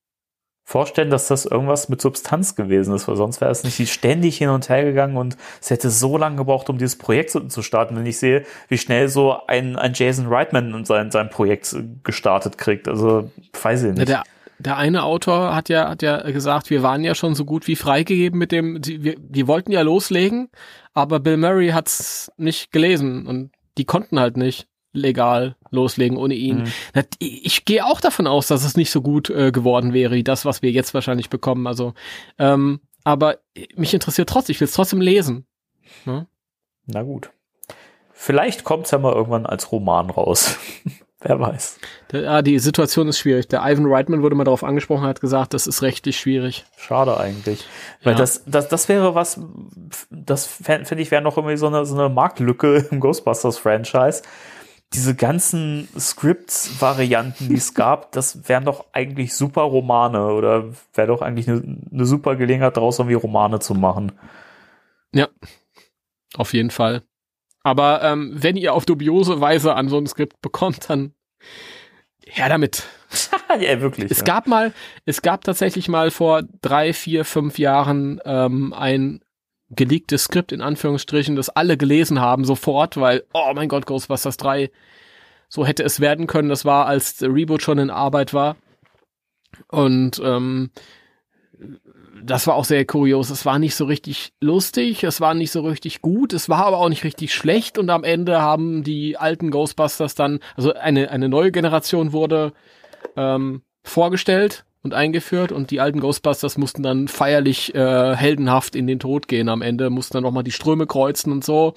vorstellen, 0.69 1.09
dass 1.09 1.27
das 1.27 1.47
irgendwas 1.47 1.89
mit 1.89 1.99
Substanz 1.99 2.53
gewesen 2.53 2.93
ist, 2.93 3.07
weil 3.07 3.15
sonst 3.15 3.41
wäre 3.41 3.49
es 3.49 3.63
nicht 3.63 3.91
ständig 3.91 4.37
hin 4.37 4.49
und 4.49 4.69
her 4.69 4.83
gegangen 4.83 5.17
und 5.17 5.35
es 5.59 5.71
hätte 5.71 5.89
so 5.89 6.15
lange 6.15 6.35
gebraucht, 6.35 6.69
um 6.69 6.77
dieses 6.77 6.95
Projekt 6.95 7.31
zu 7.31 7.61
starten, 7.63 7.95
wenn 7.95 8.05
ich 8.05 8.19
sehe, 8.19 8.45
wie 8.67 8.77
schnell 8.77 9.09
so 9.09 9.35
ein, 9.47 9.77
ein 9.77 9.93
Jason 9.95 10.27
Reitman 10.27 10.85
sein, 10.85 11.09
sein 11.09 11.31
Projekt 11.31 11.75
gestartet 12.03 12.59
kriegt. 12.59 12.87
Also, 12.87 13.31
weiß 13.59 13.81
ich 13.81 13.93
nicht. 13.95 14.09
Der, 14.09 14.21
der 14.59 14.77
eine 14.77 15.01
Autor 15.01 15.55
hat 15.55 15.69
ja, 15.69 15.89
hat 15.89 16.03
ja 16.03 16.21
gesagt, 16.29 16.69
wir 16.69 16.83
waren 16.83 17.03
ja 17.03 17.15
schon 17.15 17.33
so 17.33 17.45
gut 17.45 17.67
wie 17.67 17.75
freigegeben 17.75 18.37
mit 18.37 18.51
dem, 18.51 18.79
die, 18.79 19.03
wir, 19.03 19.15
die 19.17 19.47
wollten 19.47 19.71
ja 19.71 19.81
loslegen, 19.81 20.49
aber 20.93 21.19
Bill 21.19 21.37
Murray 21.37 21.69
hat's 21.69 22.31
nicht 22.37 22.71
gelesen 22.71 23.25
und 23.25 23.49
die 23.79 23.85
konnten 23.85 24.19
halt 24.19 24.37
nicht 24.37 24.67
legal 24.93 25.55
loslegen 25.71 26.17
ohne 26.17 26.33
ihn. 26.35 26.63
Mhm. 26.93 27.03
Ich 27.19 27.65
gehe 27.65 27.85
auch 27.85 28.01
davon 28.01 28.27
aus, 28.27 28.47
dass 28.47 28.63
es 28.63 28.75
nicht 28.77 28.91
so 28.91 29.01
gut 29.01 29.29
äh, 29.29 29.51
geworden 29.51 29.93
wäre, 29.93 30.15
wie 30.15 30.23
das, 30.23 30.45
was 30.45 30.61
wir 30.61 30.71
jetzt 30.71 30.93
wahrscheinlich 30.93 31.29
bekommen. 31.29 31.67
Also, 31.67 31.93
ähm, 32.37 32.79
aber 33.03 33.37
mich 33.75 33.93
interessiert 33.93 34.29
trotzdem, 34.29 34.53
ich 34.53 34.59
will 34.59 34.67
es 34.67 34.73
trotzdem 34.73 35.01
lesen. 35.01 35.45
Ne? 36.05 36.27
Na 36.85 37.03
gut. 37.03 37.31
Vielleicht 38.13 38.63
kommt 38.63 38.85
es 38.85 38.91
ja 38.91 38.97
mal 38.97 39.13
irgendwann 39.13 39.45
als 39.45 39.71
Roman 39.71 40.09
raus. 40.09 40.57
Wer 41.21 41.37
weiß. 41.37 41.79
Ja, 42.13 42.41
die 42.41 42.59
Situation 42.59 43.09
ist 43.09 43.19
schwierig. 43.19 43.49
Der 43.49 43.61
Ivan 43.65 43.85
Reitman 43.87 44.21
wurde 44.21 44.35
mal 44.35 44.45
darauf 44.45 44.63
angesprochen, 44.63 45.05
hat 45.05 45.19
gesagt, 45.19 45.53
das 45.53 45.67
ist 45.67 45.81
rechtlich 45.81 46.17
schwierig. 46.17 46.63
Schade 46.77 47.17
eigentlich. 47.17 47.65
Weil 48.03 48.13
Ja. 48.13 48.19
das, 48.19 48.45
das, 48.45 48.69
das 48.69 48.87
wäre 48.87 49.15
was, 49.15 49.37
das 50.09 50.45
finde 50.47 51.01
ich 51.01 51.11
wäre 51.11 51.21
noch 51.21 51.35
irgendwie 51.35 51.57
so 51.57 51.67
eine, 51.67 51.85
so 51.85 51.93
eine 51.97 52.07
Marktlücke 52.07 52.87
im 52.91 53.01
Ghostbusters-Franchise. 53.01 54.21
Diese 54.93 55.15
ganzen 55.15 55.87
Scripts-Varianten, 55.97 57.49
die 57.49 57.55
es 57.55 57.73
gab, 57.73 58.11
das 58.13 58.47
wären 58.49 58.65
doch 58.65 58.85
eigentlich 58.91 59.35
super 59.35 59.61
Romane 59.61 60.33
oder 60.33 60.73
wäre 60.93 61.07
doch 61.07 61.21
eigentlich 61.21 61.47
eine, 61.47 61.79
eine 61.91 62.05
super 62.05 62.35
Gelegenheit, 62.35 62.75
daraus 62.75 62.99
irgendwie 62.99 63.15
Romane 63.15 63.59
zu 63.59 63.75
machen. 63.75 64.11
Auf 66.35 66.53
jeden 66.53 66.71
Fall. 66.71 67.03
Aber 67.63 68.03
ähm, 68.03 68.31
wenn 68.33 68.55
ihr 68.55 68.73
auf 68.73 68.85
dubiose 68.85 69.41
Weise 69.41 69.75
an 69.75 69.89
so 69.89 69.97
ein 69.97 70.07
Skript 70.07 70.41
bekommt, 70.41 70.89
dann 70.89 71.13
her 72.25 72.49
damit. 72.49 72.83
ja, 73.59 73.81
wirklich. 73.81 74.11
Es 74.11 74.19
ja. 74.19 74.23
gab 74.23 74.47
mal, 74.47 74.73
es 75.05 75.21
gab 75.21 75.43
tatsächlich 75.43 75.87
mal 75.87 76.11
vor 76.11 76.43
drei, 76.61 76.93
vier, 76.93 77.25
fünf 77.25 77.57
Jahren 77.57 78.21
ähm, 78.23 78.73
ein 78.73 79.21
geleaktes 79.69 80.23
Skript 80.23 80.51
in 80.51 80.61
Anführungsstrichen, 80.61 81.35
das 81.35 81.49
alle 81.49 81.77
gelesen 81.77 82.19
haben 82.19 82.45
sofort, 82.45 82.97
weil, 82.97 83.23
oh 83.33 83.51
mein 83.53 83.69
Gott, 83.69 83.85
Ghostbusters 83.85 84.37
3, 84.37 84.71
so 85.47 85.65
hätte 85.65 85.83
es 85.83 85.99
werden 85.99 86.27
können. 86.27 86.49
Das 86.49 86.65
war, 86.65 86.85
als 86.85 87.17
der 87.17 87.33
Reboot 87.33 87.61
schon 87.61 87.79
in 87.79 87.89
Arbeit 87.89 88.33
war. 88.33 88.55
Und 89.67 90.21
ähm, 90.23 90.71
das 92.23 92.47
war 92.47 92.55
auch 92.55 92.65
sehr 92.65 92.85
kurios. 92.85 93.29
Es 93.29 93.45
war 93.45 93.59
nicht 93.59 93.75
so 93.75 93.85
richtig 93.85 94.33
lustig, 94.41 95.03
es 95.03 95.21
war 95.21 95.33
nicht 95.33 95.51
so 95.51 95.61
richtig 95.61 96.01
gut, 96.01 96.33
es 96.33 96.49
war 96.49 96.65
aber 96.65 96.77
auch 96.77 96.89
nicht 96.89 97.03
richtig 97.03 97.33
schlecht 97.33 97.77
und 97.77 97.89
am 97.89 98.03
Ende 98.03 98.41
haben 98.41 98.83
die 98.83 99.17
alten 99.17 99.51
Ghostbusters 99.51 100.15
dann, 100.15 100.39
also 100.55 100.73
eine, 100.73 101.09
eine 101.11 101.29
neue 101.29 101.51
Generation 101.51 102.11
wurde 102.11 102.53
ähm, 103.15 103.61
vorgestellt 103.83 104.65
und 104.81 104.93
eingeführt 104.93 105.51
und 105.51 105.71
die 105.71 105.79
alten 105.81 105.99
Ghostbusters 105.99 106.57
mussten 106.57 106.83
dann 106.83 107.07
feierlich 107.07 107.75
äh, 107.75 108.15
heldenhaft 108.15 108.75
in 108.75 108.87
den 108.87 108.99
Tod 108.99 109.27
gehen 109.27 109.49
am 109.49 109.61
Ende, 109.61 109.89
mussten 109.89 110.13
dann 110.13 110.23
nochmal 110.23 110.43
die 110.43 110.51
Ströme 110.51 110.87
kreuzen 110.87 111.31
und 111.31 111.43
so. 111.43 111.73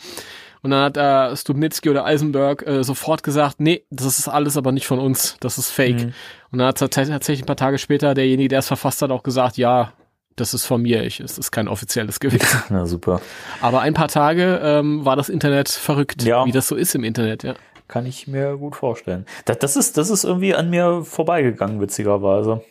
Und 0.63 0.71
dann 0.71 0.85
hat 0.85 0.97
äh, 0.97 1.37
Stubnitzky 1.37 1.91
oder 1.91 2.05
Eisenberg 2.05 2.65
äh, 2.65 2.85
sofort 2.85 3.25
gesagt, 3.25 3.57
nee, 3.61 3.85
das 3.91 4.21
ist 4.21 4.29
alles 4.29 4.57
aber 4.57 4.71
nicht 4.71 4.87
von 4.87 5.01
uns, 5.01 5.37
das 5.41 5.59
ist 5.59 5.71
fake. 5.71 5.97
Mhm. 6.05 6.13
Und 6.53 6.59
dann 6.61 6.69
hat 6.69 6.79
tats- 6.79 7.09
tatsächlich 7.09 7.43
ein 7.43 7.47
paar 7.47 7.57
Tage 7.57 7.79
später 7.79 8.15
derjenige, 8.15 8.49
der 8.49 8.61
es 8.61 8.69
verfasst 8.69 9.03
hat, 9.03 9.11
auch 9.11 9.25
gesagt, 9.25 9.57
ja, 9.57 9.93
das 10.37 10.55
ist 10.55 10.65
von 10.65 10.81
mir, 10.81 11.03
ich, 11.03 11.19
es 11.19 11.37
ist 11.37 11.51
kein 11.51 11.67
offizielles 11.67 12.21
gewesen. 12.21 12.63
Na 12.71 12.87
super. 12.87 13.21
Aber 13.61 13.81
ein 13.81 13.95
paar 13.95 14.07
Tage 14.09 14.61
ähm, 14.63 15.05
war 15.05 15.17
das 15.17 15.29
Internet 15.29 15.69
verrückt, 15.69 16.23
Ja. 16.23 16.47
wie 16.47 16.53
das 16.53 16.69
so 16.69 16.77
ist 16.77 16.95
im 16.95 17.03
Internet, 17.03 17.43
ja. 17.43 17.55
Kann 17.89 18.07
ich 18.07 18.29
mir 18.29 18.57
gut 18.57 18.77
vorstellen. 18.77 19.27
Das, 19.45 19.59
das, 19.59 19.77
ist, 19.77 19.99
das 19.99 20.09
ist 20.11 20.23
irgendwie 20.25 20.55
an 20.55 20.71
mir 20.71 21.03
vorbeigegangen, 21.05 21.81
witzigerweise. 21.81 22.63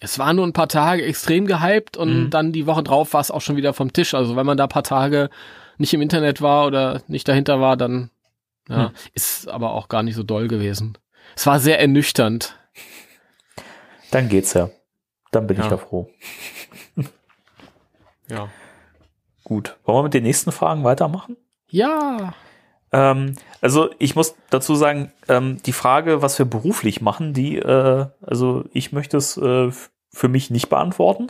Es 0.00 0.18
war 0.18 0.32
nur 0.32 0.46
ein 0.46 0.52
paar 0.52 0.68
Tage 0.68 1.04
extrem 1.04 1.46
gehypt 1.46 1.96
und 1.96 2.24
Mhm. 2.26 2.30
dann 2.30 2.52
die 2.52 2.66
Woche 2.66 2.82
drauf 2.84 3.12
war 3.14 3.20
es 3.20 3.30
auch 3.30 3.40
schon 3.40 3.56
wieder 3.56 3.72
vom 3.74 3.92
Tisch. 3.92 4.14
Also 4.14 4.36
wenn 4.36 4.46
man 4.46 4.56
da 4.56 4.64
ein 4.64 4.68
paar 4.70 4.84
Tage 4.84 5.28
nicht 5.76 5.92
im 5.94 6.02
Internet 6.02 6.40
war 6.40 6.66
oder 6.66 7.02
nicht 7.08 7.26
dahinter 7.28 7.60
war, 7.60 7.76
dann 7.76 8.10
ja, 8.68 8.88
Hm. 8.88 8.94
ist 9.14 9.48
aber 9.48 9.72
auch 9.72 9.88
gar 9.88 10.02
nicht 10.02 10.14
so 10.14 10.22
doll 10.22 10.46
gewesen. 10.46 10.96
Es 11.34 11.46
war 11.46 11.58
sehr 11.58 11.80
ernüchternd. 11.80 12.54
Dann 14.10 14.28
geht's 14.28 14.54
ja. 14.54 14.70
Dann 15.32 15.46
bin 15.46 15.58
ich 15.58 15.64
Ja. 15.64 15.70
ja 15.72 15.76
froh. 15.78 16.08
Ja. 18.28 18.48
Gut. 19.44 19.76
Wollen 19.84 19.98
wir 19.98 20.02
mit 20.04 20.14
den 20.14 20.22
nächsten 20.24 20.52
Fragen 20.52 20.84
weitermachen? 20.84 21.36
Ja. 21.70 22.34
Ähm, 22.92 23.34
also 23.60 23.90
ich 23.98 24.14
muss 24.14 24.34
dazu 24.50 24.74
sagen, 24.74 25.12
ähm, 25.28 25.60
die 25.64 25.72
Frage, 25.72 26.22
was 26.22 26.38
wir 26.38 26.46
beruflich 26.46 27.00
machen, 27.00 27.34
die, 27.34 27.56
äh, 27.56 28.06
also 28.20 28.64
ich 28.72 28.92
möchte 28.92 29.16
es 29.16 29.36
äh, 29.36 29.70
für 30.10 30.28
mich 30.28 30.50
nicht 30.50 30.68
beantworten. 30.68 31.28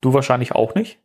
Du 0.00 0.14
wahrscheinlich 0.14 0.52
auch 0.52 0.74
nicht. 0.74 0.98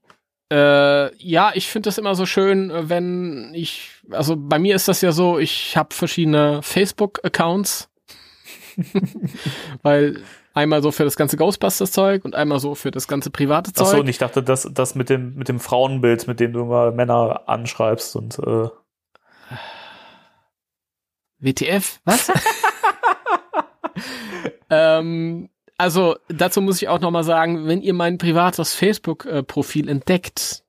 Äh, 0.52 1.16
ja, 1.16 1.52
ich 1.54 1.70
finde 1.70 1.88
das 1.88 1.98
immer 1.98 2.14
so 2.14 2.26
schön, 2.26 2.72
äh, 2.72 2.90
wenn 2.90 3.52
ich, 3.54 3.92
also 4.12 4.36
bei 4.38 4.60
mir 4.60 4.76
ist 4.76 4.90
das 4.90 5.02
ja 5.02 5.14
so, 5.14 5.40
ich 5.40 5.78
habe 5.78 5.96
verschiedene 5.96 6.62
Facebook-Accounts, 6.62 7.90
weil 9.82 10.22
einmal 10.54 10.84
so 10.84 10.92
für 10.92 11.06
das 11.06 11.16
ganze 11.16 11.38
Ghostbusters-Zeug 11.38 12.26
und 12.26 12.36
einmal 12.36 12.60
so 12.60 12.76
für 12.76 12.92
das 12.92 13.08
ganze 13.08 13.30
private 13.30 13.72
Ach 13.74 13.80
so, 13.80 13.92
Zeug. 13.92 14.02
und 14.02 14.10
ich 14.10 14.18
dachte, 14.18 14.44
das, 14.44 14.70
das 14.74 14.94
mit 14.96 15.10
dem, 15.10 15.36
mit 15.36 15.48
dem 15.48 15.62
Frauenbild, 15.62 16.28
mit 16.28 16.42
dem 16.42 16.52
du 16.52 16.64
immer 16.64 16.92
Männer 16.92 17.44
anschreibst 17.48 18.18
und 18.18 18.38
äh, 18.40 18.68
WTF? 21.42 22.00
Was? 22.06 22.32
ähm, 24.70 25.50
also 25.78 26.16
dazu 26.30 26.62
muss 26.62 26.82
ich 26.82 26.88
auch 26.88 27.00
noch 27.00 27.12
mal 27.12 27.24
sagen, 27.24 27.68
wenn 27.68 27.82
ihr 27.82 27.94
mein 27.94 28.18
privates 28.18 28.74
Facebook-Profil 28.74 29.90
entdeckt, 29.90 30.64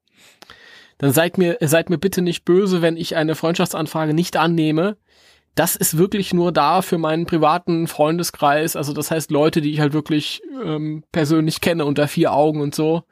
dann 0.97 1.13
seid 1.13 1.37
mir, 1.37 1.59
seid 1.61 1.91
mir 1.91 1.99
bitte 1.99 2.23
nicht 2.23 2.45
böse, 2.45 2.81
wenn 2.81 2.97
ich 2.97 3.17
eine 3.17 3.35
Freundschaftsanfrage 3.35 4.15
nicht 4.15 4.37
annehme. 4.37 4.97
Das 5.55 5.77
ist 5.77 5.99
wirklich 5.99 6.33
nur 6.33 6.51
da 6.51 6.81
für 6.81 6.97
meinen 6.97 7.27
privaten 7.27 7.89
Freundeskreis. 7.89 8.75
Also 8.75 8.95
das 8.95 9.11
heißt 9.11 9.31
Leute, 9.31 9.61
die 9.61 9.73
ich 9.73 9.81
halt 9.81 9.93
wirklich 9.93 10.43
ähm, 10.65 11.05
persönlich 11.13 11.61
kenne 11.61 11.85
unter 11.85 12.09
vier 12.09 12.33
Augen 12.33 12.61
und 12.61 12.75
so. 12.75 13.03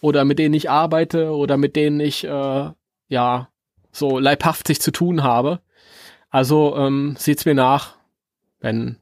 Oder 0.00 0.24
mit 0.24 0.38
denen 0.38 0.54
ich 0.54 0.70
arbeite 0.70 1.30
oder 1.30 1.56
mit 1.56 1.76
denen 1.76 1.98
ich 1.98 2.24
äh, 2.24 2.70
ja 3.08 3.48
so 3.90 4.18
leibhaftig 4.18 4.80
zu 4.80 4.92
tun 4.92 5.24
habe. 5.24 5.60
Also 6.34 6.74
ähm, 6.76 7.14
seht's 7.16 7.44
mir 7.44 7.54
nach, 7.54 7.94
wenn 8.58 8.96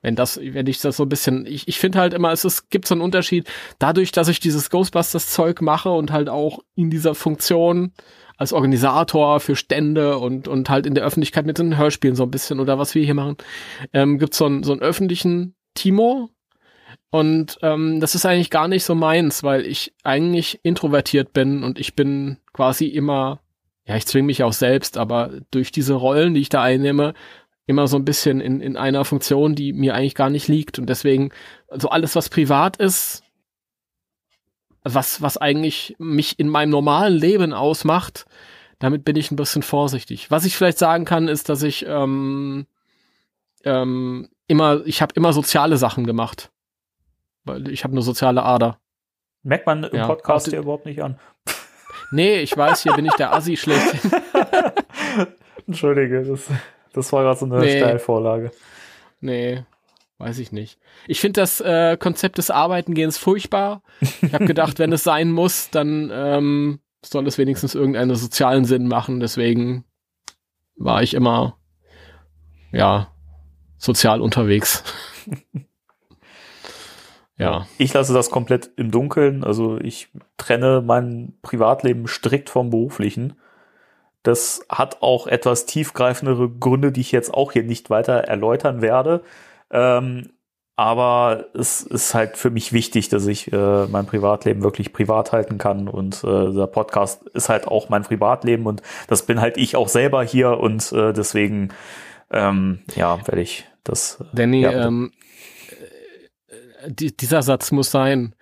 wenn 0.00 0.16
das, 0.16 0.40
wenn 0.42 0.66
ich 0.66 0.80
das 0.80 0.96
so 0.96 1.02
ein 1.02 1.10
bisschen, 1.10 1.44
ich, 1.44 1.68
ich 1.68 1.78
finde 1.78 1.98
halt 1.98 2.14
immer, 2.14 2.32
es 2.32 2.46
ist, 2.46 2.70
gibt 2.70 2.86
so 2.88 2.94
einen 2.94 3.02
Unterschied, 3.02 3.46
dadurch, 3.78 4.12
dass 4.12 4.28
ich 4.28 4.40
dieses 4.40 4.70
Ghostbusters-Zeug 4.70 5.60
mache 5.60 5.90
und 5.90 6.10
halt 6.10 6.30
auch 6.30 6.60
in 6.76 6.88
dieser 6.88 7.14
Funktion 7.14 7.92
als 8.38 8.54
Organisator 8.54 9.40
für 9.40 9.56
Stände 9.56 10.16
und, 10.16 10.48
und 10.48 10.70
halt 10.70 10.86
in 10.86 10.94
der 10.94 11.04
Öffentlichkeit 11.04 11.44
mit 11.44 11.58
den 11.58 11.76
Hörspielen 11.76 12.16
so 12.16 12.22
ein 12.22 12.30
bisschen 12.30 12.60
oder 12.60 12.78
was 12.78 12.94
wir 12.94 13.04
hier 13.04 13.12
machen, 13.12 13.36
ähm, 13.92 14.18
gibt's 14.18 14.38
so 14.38 14.46
einen, 14.46 14.62
so 14.62 14.72
einen 14.72 14.80
öffentlichen 14.80 15.54
Timo. 15.74 16.30
Und 17.10 17.58
ähm, 17.60 18.00
das 18.00 18.14
ist 18.14 18.24
eigentlich 18.24 18.48
gar 18.48 18.68
nicht 18.68 18.84
so 18.84 18.94
meins, 18.94 19.42
weil 19.42 19.66
ich 19.66 19.92
eigentlich 20.02 20.60
introvertiert 20.62 21.34
bin 21.34 21.62
und 21.62 21.78
ich 21.78 21.94
bin 21.94 22.38
quasi 22.54 22.86
immer 22.86 23.39
ja, 23.90 23.96
ich 23.96 24.06
zwinge 24.06 24.26
mich 24.26 24.44
auch 24.44 24.52
selbst, 24.52 24.96
aber 24.96 25.32
durch 25.50 25.72
diese 25.72 25.94
Rollen, 25.94 26.32
die 26.34 26.42
ich 26.42 26.48
da 26.48 26.62
einnehme, 26.62 27.12
immer 27.66 27.88
so 27.88 27.96
ein 27.96 28.04
bisschen 28.04 28.40
in, 28.40 28.60
in 28.60 28.76
einer 28.76 29.04
Funktion, 29.04 29.56
die 29.56 29.72
mir 29.72 29.96
eigentlich 29.96 30.14
gar 30.14 30.30
nicht 30.30 30.46
liegt. 30.46 30.78
Und 30.78 30.86
deswegen, 30.86 31.30
also 31.66 31.88
alles, 31.88 32.14
was 32.14 32.28
privat 32.28 32.76
ist, 32.76 33.24
was, 34.84 35.22
was 35.22 35.38
eigentlich 35.38 35.96
mich 35.98 36.38
in 36.38 36.48
meinem 36.48 36.70
normalen 36.70 37.14
Leben 37.14 37.52
ausmacht, 37.52 38.26
damit 38.78 39.04
bin 39.04 39.16
ich 39.16 39.32
ein 39.32 39.36
bisschen 39.36 39.64
vorsichtig. 39.64 40.30
Was 40.30 40.44
ich 40.44 40.56
vielleicht 40.56 40.78
sagen 40.78 41.04
kann, 41.04 41.26
ist, 41.26 41.48
dass 41.48 41.64
ich 41.64 41.84
ähm, 41.84 42.68
ähm, 43.64 44.28
immer, 44.46 44.86
ich 44.86 45.02
habe 45.02 45.14
immer 45.16 45.32
soziale 45.32 45.78
Sachen 45.78 46.06
gemacht. 46.06 46.52
Weil 47.42 47.68
ich 47.70 47.82
habe 47.82 47.90
eine 47.90 48.02
soziale 48.02 48.44
Ader. 48.44 48.78
merkt 49.42 49.66
man 49.66 49.82
im 49.82 49.96
Ja, 49.96 50.06
Podcast 50.06 50.46
hier 50.48 50.60
überhaupt 50.60 50.86
nicht 50.86 51.02
an. 51.02 51.18
Nee, 52.12 52.40
ich 52.40 52.56
weiß, 52.56 52.82
hier 52.82 52.92
bin 52.94 53.06
ich 53.06 53.12
der 53.14 53.32
Assi 53.34 53.56
schlecht. 53.56 53.94
Entschuldige, 55.66 56.22
das, 56.22 56.46
das 56.92 57.12
war 57.12 57.22
gerade 57.22 57.38
so 57.38 57.46
eine 57.46 57.58
Nee. 57.58 57.78
Steilvorlage. 57.78 58.50
Nee, 59.20 59.62
weiß 60.18 60.38
ich 60.38 60.50
nicht. 60.52 60.78
Ich 61.06 61.20
finde 61.20 61.40
das 61.40 61.60
äh, 61.60 61.96
Konzept 61.96 62.38
des 62.38 62.50
Arbeitengehens 62.50 63.18
furchtbar. 63.18 63.82
Ich 64.22 64.32
habe 64.32 64.46
gedacht, 64.46 64.78
wenn 64.78 64.92
es 64.92 65.04
sein 65.04 65.30
muss, 65.30 65.70
dann 65.70 66.10
ähm, 66.12 66.80
soll 67.04 67.26
es 67.26 67.38
wenigstens 67.38 67.74
irgendeinen 67.74 68.14
sozialen 68.16 68.64
Sinn 68.64 68.88
machen. 68.88 69.20
Deswegen 69.20 69.84
war 70.76 71.02
ich 71.02 71.14
immer, 71.14 71.56
ja, 72.72 73.12
sozial 73.78 74.20
unterwegs. 74.20 74.82
ja. 77.40 77.66
Ich 77.78 77.92
lasse 77.92 78.12
das 78.12 78.30
komplett 78.30 78.70
im 78.76 78.90
Dunkeln. 78.90 79.44
Also 79.44 79.78
ich 79.78 80.08
trenne 80.36 80.82
mein 80.84 81.34
Privatleben 81.42 82.06
strikt 82.06 82.50
vom 82.50 82.70
beruflichen. 82.70 83.34
Das 84.22 84.64
hat 84.68 85.02
auch 85.02 85.26
etwas 85.26 85.66
tiefgreifendere 85.66 86.50
Gründe, 86.50 86.92
die 86.92 87.00
ich 87.00 87.12
jetzt 87.12 87.32
auch 87.32 87.52
hier 87.52 87.62
nicht 87.62 87.88
weiter 87.88 88.14
erläutern 88.14 88.82
werde. 88.82 89.22
Ähm, 89.70 90.30
aber 90.76 91.44
es 91.52 91.82
ist 91.82 92.14
halt 92.14 92.38
für 92.38 92.48
mich 92.48 92.72
wichtig, 92.72 93.10
dass 93.10 93.26
ich 93.26 93.52
äh, 93.52 93.86
mein 93.86 94.06
Privatleben 94.06 94.62
wirklich 94.62 94.94
privat 94.94 95.30
halten 95.30 95.58
kann. 95.58 95.88
Und 95.88 96.24
äh, 96.24 96.52
der 96.52 96.66
Podcast 96.66 97.22
ist 97.34 97.50
halt 97.50 97.68
auch 97.68 97.90
mein 97.90 98.02
Privatleben 98.02 98.64
und 98.66 98.80
das 99.06 99.26
bin 99.26 99.42
halt 99.42 99.58
ich 99.58 99.76
auch 99.76 99.88
selber 99.88 100.22
hier 100.22 100.58
und 100.58 100.90
äh, 100.92 101.12
deswegen 101.12 101.68
ähm, 102.30 102.80
ja 102.94 103.18
werde 103.26 103.42
ich 103.42 103.66
das. 103.84 104.20
äh, 104.20 104.24
Danny, 104.32 104.62
ja, 104.62 104.86
ähm, 104.86 105.12
äh, 105.12 105.19
die, 106.88 107.16
dieser 107.16 107.42
Satz 107.42 107.70
muss 107.72 107.90
sein. 107.90 108.34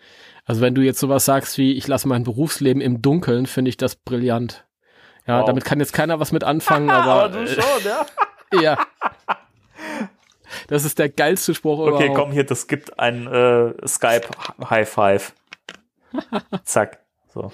Also 0.45 0.61
wenn 0.61 0.75
du 0.75 0.81
jetzt 0.83 0.99
sowas 1.01 1.25
sagst 1.25 1.59
wie, 1.59 1.73
ich 1.75 1.87
lasse 1.87 2.09
mein 2.09 2.25
Berufsleben 2.25 2.81
im 2.81 3.03
Dunkeln, 3.03 3.47
finde 3.47 3.69
ich 3.69 3.77
das 3.77 3.97
brillant. 3.97 4.65
Ja, 5.27 5.41
Wow. 5.41 5.47
damit 5.47 5.65
kann 5.65 5.79
jetzt 5.79 5.93
keiner 5.93 6.21
was 6.21 6.33
mit 6.33 6.43
anfangen, 6.45 6.89
aber, 6.91 7.47
schon, 7.47 7.63
ja. 7.85 8.07
äh, 8.53 8.63
ja. 8.63 8.79
Das 10.69 10.85
ist 10.85 10.99
der 10.99 11.11
geilste 11.11 11.55
Spruch 11.55 11.79
Okay, 11.79 12.07
überhaupt. 12.07 12.15
komm 12.15 12.33
hier, 12.33 12.45
das 12.45 12.67
gibt 12.67 12.99
ein 12.99 13.27
äh, 13.27 13.75
Skype 13.87 14.29
High 14.71 14.89
Five. 14.89 15.33
Zack. 16.65 17.01
So. 17.35 17.53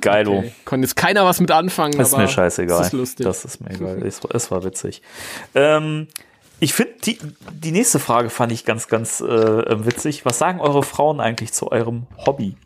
Geilo. 0.00 0.38
Okay. 0.38 0.52
Konnte 0.64 0.86
jetzt 0.86 0.96
keiner 0.96 1.26
was 1.26 1.40
mit 1.40 1.50
anfangen. 1.50 2.00
Ist 2.00 2.14
aber 2.14 2.22
mir 2.22 2.28
scheißegal. 2.28 2.78
Das 2.78 2.86
ist 2.88 2.92
lustig. 2.94 3.26
Das 3.26 3.44
ist 3.44 3.60
mir 3.60 3.70
egal. 3.70 4.02
Es, 4.06 4.22
es 4.32 4.50
war 4.50 4.64
witzig. 4.64 5.02
Ähm, 5.54 6.08
ich 6.60 6.74
finde, 6.74 6.94
die, 7.04 7.18
die 7.52 7.72
nächste 7.72 7.98
Frage 7.98 8.30
fand 8.30 8.52
ich 8.52 8.64
ganz, 8.64 8.88
ganz 8.88 9.20
äh, 9.20 9.84
witzig. 9.84 10.24
Was 10.24 10.38
sagen 10.38 10.60
eure 10.60 10.82
Frauen 10.82 11.20
eigentlich 11.20 11.52
zu 11.52 11.70
eurem 11.72 12.06
Hobby? 12.24 12.56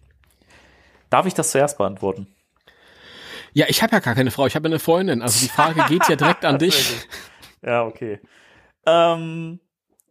Darf 1.11 1.27
ich 1.27 1.35
das 1.35 1.51
zuerst 1.51 1.79
beantworten? 1.79 2.27
ja, 3.53 3.67
ich 3.69 3.83
habe 3.83 3.93
ja 3.93 4.01
gar 4.01 4.15
keine 4.15 4.31
Frau, 4.31 4.47
ich 4.47 4.55
habe 4.55 4.69
eine 4.69 4.79
Freundin. 4.79 5.23
Also 5.23 5.41
die 5.41 5.51
Frage 5.51 5.83
geht 5.89 6.09
ja 6.09 6.17
direkt 6.17 6.45
an 6.45 6.59
dich. 6.61 6.95
Ja, 7.63 7.85
okay. 7.85 8.21
Ähm, 8.87 9.61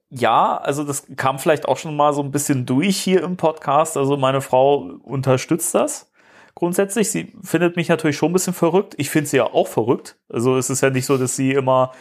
ja, 0.09 0.57
also 0.57 0.83
das 0.83 1.07
kam 1.15 1.39
vielleicht 1.39 1.65
auch 1.65 1.77
schon 1.77 1.95
mal 1.95 2.13
so 2.13 2.21
ein 2.21 2.31
bisschen 2.31 2.65
durch 2.65 2.97
hier 2.97 3.23
im 3.23 3.37
Podcast. 3.37 3.97
Also 3.97 4.17
meine 4.17 4.41
Frau 4.41 4.79
unterstützt 5.03 5.73
das 5.75 6.11
grundsätzlich. 6.55 7.11
Sie 7.11 7.33
findet 7.43 7.75
mich 7.75 7.87
natürlich 7.87 8.17
schon 8.17 8.31
ein 8.31 8.33
bisschen 8.33 8.53
verrückt. 8.53 8.95
Ich 8.97 9.09
finde 9.09 9.29
sie 9.29 9.37
ja 9.37 9.45
auch 9.45 9.67
verrückt. 9.67 10.17
Also 10.27 10.57
es 10.57 10.69
ist 10.69 10.81
ja 10.81 10.89
nicht 10.89 11.05
so, 11.05 11.17
dass 11.17 11.35
sie 11.35 11.51
immer, 11.51 11.93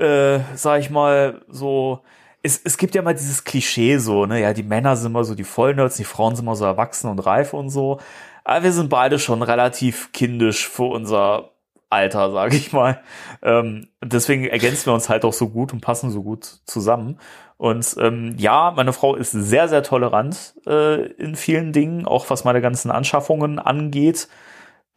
äh, 0.00 0.40
sag 0.54 0.80
ich 0.80 0.90
mal, 0.90 1.42
so. 1.48 2.00
Es, 2.42 2.60
es 2.64 2.78
gibt 2.78 2.94
ja 2.94 3.02
mal 3.02 3.14
dieses 3.14 3.44
Klischee 3.44 3.98
so, 3.98 4.26
ne? 4.26 4.40
Ja, 4.40 4.52
die 4.52 4.62
Männer 4.62 4.96
sind 4.96 5.10
immer 5.10 5.24
so 5.24 5.34
die 5.34 5.44
Vollnerds, 5.44 5.96
die 5.96 6.04
Frauen 6.04 6.36
sind 6.36 6.44
immer 6.44 6.54
so 6.56 6.64
erwachsen 6.64 7.10
und 7.10 7.18
reif 7.20 7.52
und 7.54 7.70
so. 7.70 7.98
Aber 8.44 8.64
wir 8.64 8.72
sind 8.72 8.88
beide 8.90 9.18
schon 9.18 9.42
relativ 9.42 10.12
kindisch 10.12 10.68
für 10.68 10.84
unser 10.84 11.50
Alter, 11.90 12.30
sage 12.30 12.56
ich 12.56 12.72
mal. 12.72 13.00
Ähm, 13.42 13.88
deswegen 14.02 14.44
ergänzen 14.46 14.86
wir 14.86 14.94
uns 14.94 15.08
halt 15.08 15.24
auch 15.24 15.32
so 15.32 15.48
gut 15.48 15.72
und 15.72 15.80
passen 15.80 16.10
so 16.10 16.22
gut 16.22 16.44
zusammen. 16.66 17.18
Und 17.58 17.96
ähm, 17.98 18.34
ja, 18.38 18.72
meine 18.76 18.92
Frau 18.92 19.16
ist 19.16 19.32
sehr, 19.32 19.68
sehr 19.68 19.82
tolerant 19.82 20.54
äh, 20.66 21.06
in 21.12 21.36
vielen 21.36 21.72
Dingen, 21.72 22.06
auch 22.06 22.28
was 22.30 22.44
meine 22.44 22.60
ganzen 22.60 22.90
Anschaffungen 22.90 23.58
angeht. 23.58 24.28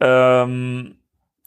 Ähm, 0.00 0.96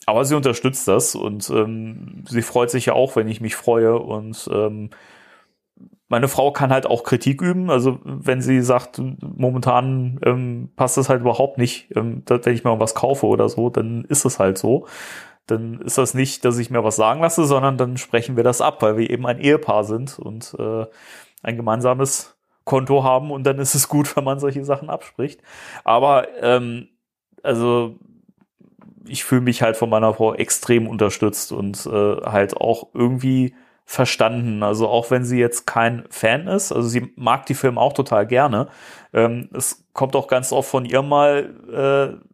aber 0.06 0.26
sie 0.26 0.36
unterstützt 0.36 0.88
das 0.88 1.16
und 1.16 1.50
ähm, 1.50 2.24
sie 2.28 2.42
freut 2.42 2.70
sich 2.70 2.88
ja 2.88 2.94
auch, 2.94 3.16
wenn 3.16 3.28
ich 3.28 3.42
mich 3.42 3.56
freue. 3.56 3.98
Und 3.98 4.50
ähm, 4.52 4.90
meine 6.10 6.28
Frau 6.28 6.52
kann 6.52 6.72
halt 6.72 6.86
auch 6.86 7.04
Kritik 7.04 7.42
üben. 7.42 7.70
Also 7.70 8.00
wenn 8.04 8.42
sie 8.42 8.62
sagt, 8.62 9.02
momentan 9.22 10.20
ähm, 10.26 10.72
passt 10.76 10.98
das 10.98 11.10
halt 11.10 11.22
überhaupt 11.22 11.58
nicht, 11.58 11.96
ähm, 11.96 12.24
wenn 12.28 12.54
ich 12.54 12.64
mir 12.64 12.80
was 12.80 12.96
kaufe 12.96 13.26
oder 13.28 13.50
so, 13.50 13.70
dann 13.70 14.04
ist 14.06 14.26
es 14.26 14.40
halt 14.40 14.58
so. 14.58 14.88
Dann 15.48 15.82
ist 15.82 15.98
das 15.98 16.14
nicht, 16.14 16.46
dass 16.46 16.58
ich 16.58 16.70
mir 16.70 16.84
was 16.84 16.96
sagen 16.96 17.22
lasse, 17.22 17.46
sondern 17.46 17.78
dann 17.78 17.98
sprechen 17.98 18.38
wir 18.38 18.44
das 18.44 18.62
ab, 18.62 18.82
weil 18.82 18.98
wir 18.98 19.10
eben 19.10 19.26
ein 19.26 19.40
Ehepaar 19.40 19.84
sind 19.84 20.20
und 20.20 20.56
äh, 20.58 20.86
ein 21.42 21.58
gemeinsames 21.58 22.38
Konto 22.64 23.04
haben 23.04 23.32
und 23.32 23.44
dann 23.44 23.60
ist 23.60 23.76
es 23.76 23.90
gut, 23.90 24.16
wenn 24.16 24.24
man 24.24 24.40
solche 24.40 24.64
Sachen 24.66 24.90
abspricht. 24.90 25.42
Aber 25.84 26.28
ähm, 26.42 26.90
also 27.42 27.98
ich 29.08 29.24
fühle 29.24 29.42
mich 29.42 29.62
halt 29.62 29.78
von 29.78 29.90
meiner 29.90 30.14
Frau 30.14 30.34
extrem 30.34 30.88
unterstützt 30.88 31.52
und 31.52 31.86
äh, 31.86 32.16
halt 32.26 32.58
auch 32.58 32.90
irgendwie 32.94 33.56
verstanden. 33.86 34.64
Also 34.64 34.88
auch 34.88 35.12
wenn 35.12 35.26
sie 35.26 35.40
jetzt 35.40 35.68
kein 35.68 36.06
Fan 36.10 36.48
ist, 36.48 36.72
also 36.72 36.88
sie 36.88 37.12
mag 37.16 37.46
die 37.46 37.54
Filme 37.54 37.80
auch 37.80 37.94
total 37.94 38.26
gerne. 38.26 38.68
Ähm, 39.14 39.50
es 39.54 39.86
kommt 39.94 40.16
auch 40.16 40.28
ganz 40.28 40.52
oft 40.52 40.70
von 40.70 40.86
ihr 40.86 41.02
mal 41.02 42.20
äh, 42.22 42.26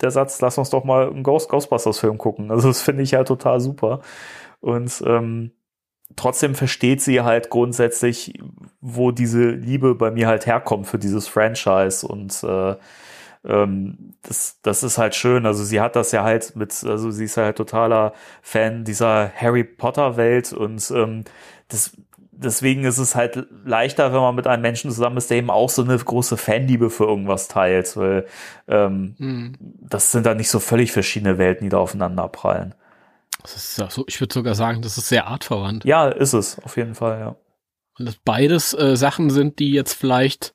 der 0.00 0.10
Satz, 0.10 0.40
lass 0.40 0.58
uns 0.58 0.70
doch 0.70 0.84
mal 0.84 1.08
einen 1.08 1.22
Ghost 1.22 1.48
Ghostbusters 1.48 1.98
Film 1.98 2.18
gucken. 2.18 2.50
Also 2.50 2.68
das 2.68 2.82
finde 2.82 3.02
ich 3.02 3.14
halt 3.14 3.28
total 3.28 3.60
super. 3.60 4.00
Und 4.60 5.02
ähm, 5.06 5.52
trotzdem 6.16 6.54
versteht 6.54 7.00
sie 7.00 7.22
halt 7.22 7.50
grundsätzlich, 7.50 8.38
wo 8.80 9.10
diese 9.10 9.50
Liebe 9.50 9.94
bei 9.94 10.10
mir 10.10 10.26
halt 10.26 10.46
herkommt 10.46 10.86
für 10.86 10.98
dieses 10.98 11.28
Franchise 11.28 12.06
und 12.06 12.42
äh, 12.42 12.76
ähm, 13.44 14.14
das, 14.22 14.60
das 14.62 14.82
ist 14.82 14.98
halt 14.98 15.14
schön. 15.14 15.46
Also 15.46 15.64
sie 15.64 15.80
hat 15.80 15.96
das 15.96 16.12
ja 16.12 16.24
halt 16.24 16.56
mit, 16.56 16.72
also 16.84 17.10
sie 17.10 17.24
ist 17.24 17.36
halt 17.36 17.56
totaler 17.56 18.12
Fan 18.42 18.84
dieser 18.84 19.30
Harry 19.34 19.64
Potter 19.64 20.16
Welt 20.16 20.52
und 20.52 20.90
ähm, 20.90 21.24
das, 21.68 21.96
deswegen 22.32 22.84
ist 22.84 22.98
es 22.98 23.14
halt 23.14 23.46
leichter, 23.64 24.12
wenn 24.12 24.20
man 24.20 24.34
mit 24.34 24.46
einem 24.46 24.62
Menschen 24.62 24.90
zusammen 24.90 25.16
ist, 25.16 25.30
der 25.30 25.38
eben 25.38 25.50
auch 25.50 25.70
so 25.70 25.82
eine 25.82 25.96
große 25.96 26.36
Fanliebe 26.36 26.90
für 26.90 27.04
irgendwas 27.04 27.48
teilt, 27.48 27.96
weil 27.96 28.26
ähm, 28.68 29.14
Hm. 29.18 29.56
das 29.60 30.12
sind 30.12 30.26
dann 30.26 30.36
nicht 30.38 30.50
so 30.50 30.58
völlig 30.60 30.92
verschiedene 30.92 31.38
Welten, 31.38 31.64
die 31.64 31.70
da 31.70 31.78
aufeinander 31.78 32.28
prallen. 32.28 32.74
Das 33.42 33.56
ist 33.56 33.78
ja 33.78 33.90
so, 33.90 34.04
ich 34.08 34.20
würde 34.20 34.32
sogar 34.32 34.54
sagen, 34.54 34.80
das 34.80 34.96
ist 34.96 35.08
sehr 35.08 35.26
artverwandt. 35.26 35.84
Ja, 35.84 36.08
ist 36.08 36.32
es, 36.32 36.58
auf 36.60 36.76
jeden 36.76 36.94
Fall, 36.94 37.20
ja. 37.20 37.36
Und 37.98 38.06
dass 38.06 38.16
beides 38.16 38.72
äh, 38.74 38.96
Sachen 38.96 39.30
sind, 39.30 39.58
die 39.58 39.70
jetzt 39.72 39.92
vielleicht 39.92 40.54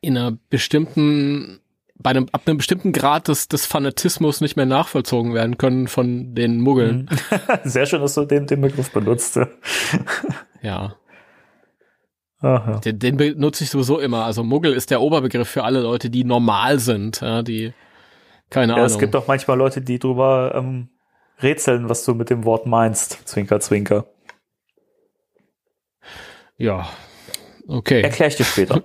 in 0.00 0.16
einer 0.16 0.38
bestimmten, 0.48 1.60
bei 2.00 2.10
einem, 2.10 2.28
ab 2.32 2.42
einem 2.46 2.58
bestimmten 2.58 2.92
Grad 2.92 3.28
des, 3.28 3.48
des 3.48 3.66
Fanatismus 3.66 4.40
nicht 4.40 4.56
mehr 4.56 4.66
nachvollzogen 4.66 5.34
werden 5.34 5.58
können 5.58 5.88
von 5.88 6.34
den 6.34 6.60
Muggeln. 6.60 7.08
Sehr 7.64 7.86
schön, 7.86 8.00
dass 8.00 8.14
du 8.14 8.24
den, 8.24 8.46
den 8.46 8.60
Begriff 8.60 8.90
benutzt. 8.90 9.38
Ja. 10.60 10.96
Aha. 12.40 12.80
Den, 12.80 12.98
den 12.98 13.16
benutze 13.16 13.62
ich 13.62 13.70
sowieso 13.70 14.00
immer. 14.00 14.24
Also 14.24 14.42
Muggel 14.42 14.72
ist 14.72 14.90
der 14.90 15.00
Oberbegriff 15.00 15.48
für 15.48 15.62
alle 15.62 15.80
Leute, 15.80 16.10
die 16.10 16.24
normal 16.24 16.80
sind, 16.80 17.20
ja, 17.20 17.42
die 17.42 17.72
keine 18.50 18.72
Ja, 18.72 18.76
Ahnung. 18.78 18.86
es 18.86 18.98
gibt 18.98 19.14
auch 19.14 19.28
manchmal 19.28 19.56
Leute, 19.56 19.80
die 19.82 20.00
drüber 20.00 20.52
ähm, 20.56 20.88
rätseln, 21.40 21.88
was 21.88 22.04
du 22.04 22.14
mit 22.14 22.28
dem 22.28 22.44
Wort 22.44 22.66
meinst. 22.66 23.28
Zwinker, 23.28 23.60
zwinker. 23.60 24.06
ja. 26.56 26.88
Okay. 27.68 28.00
Erklär 28.02 28.28
ich 28.28 28.36
dir 28.36 28.44
später. 28.44 28.82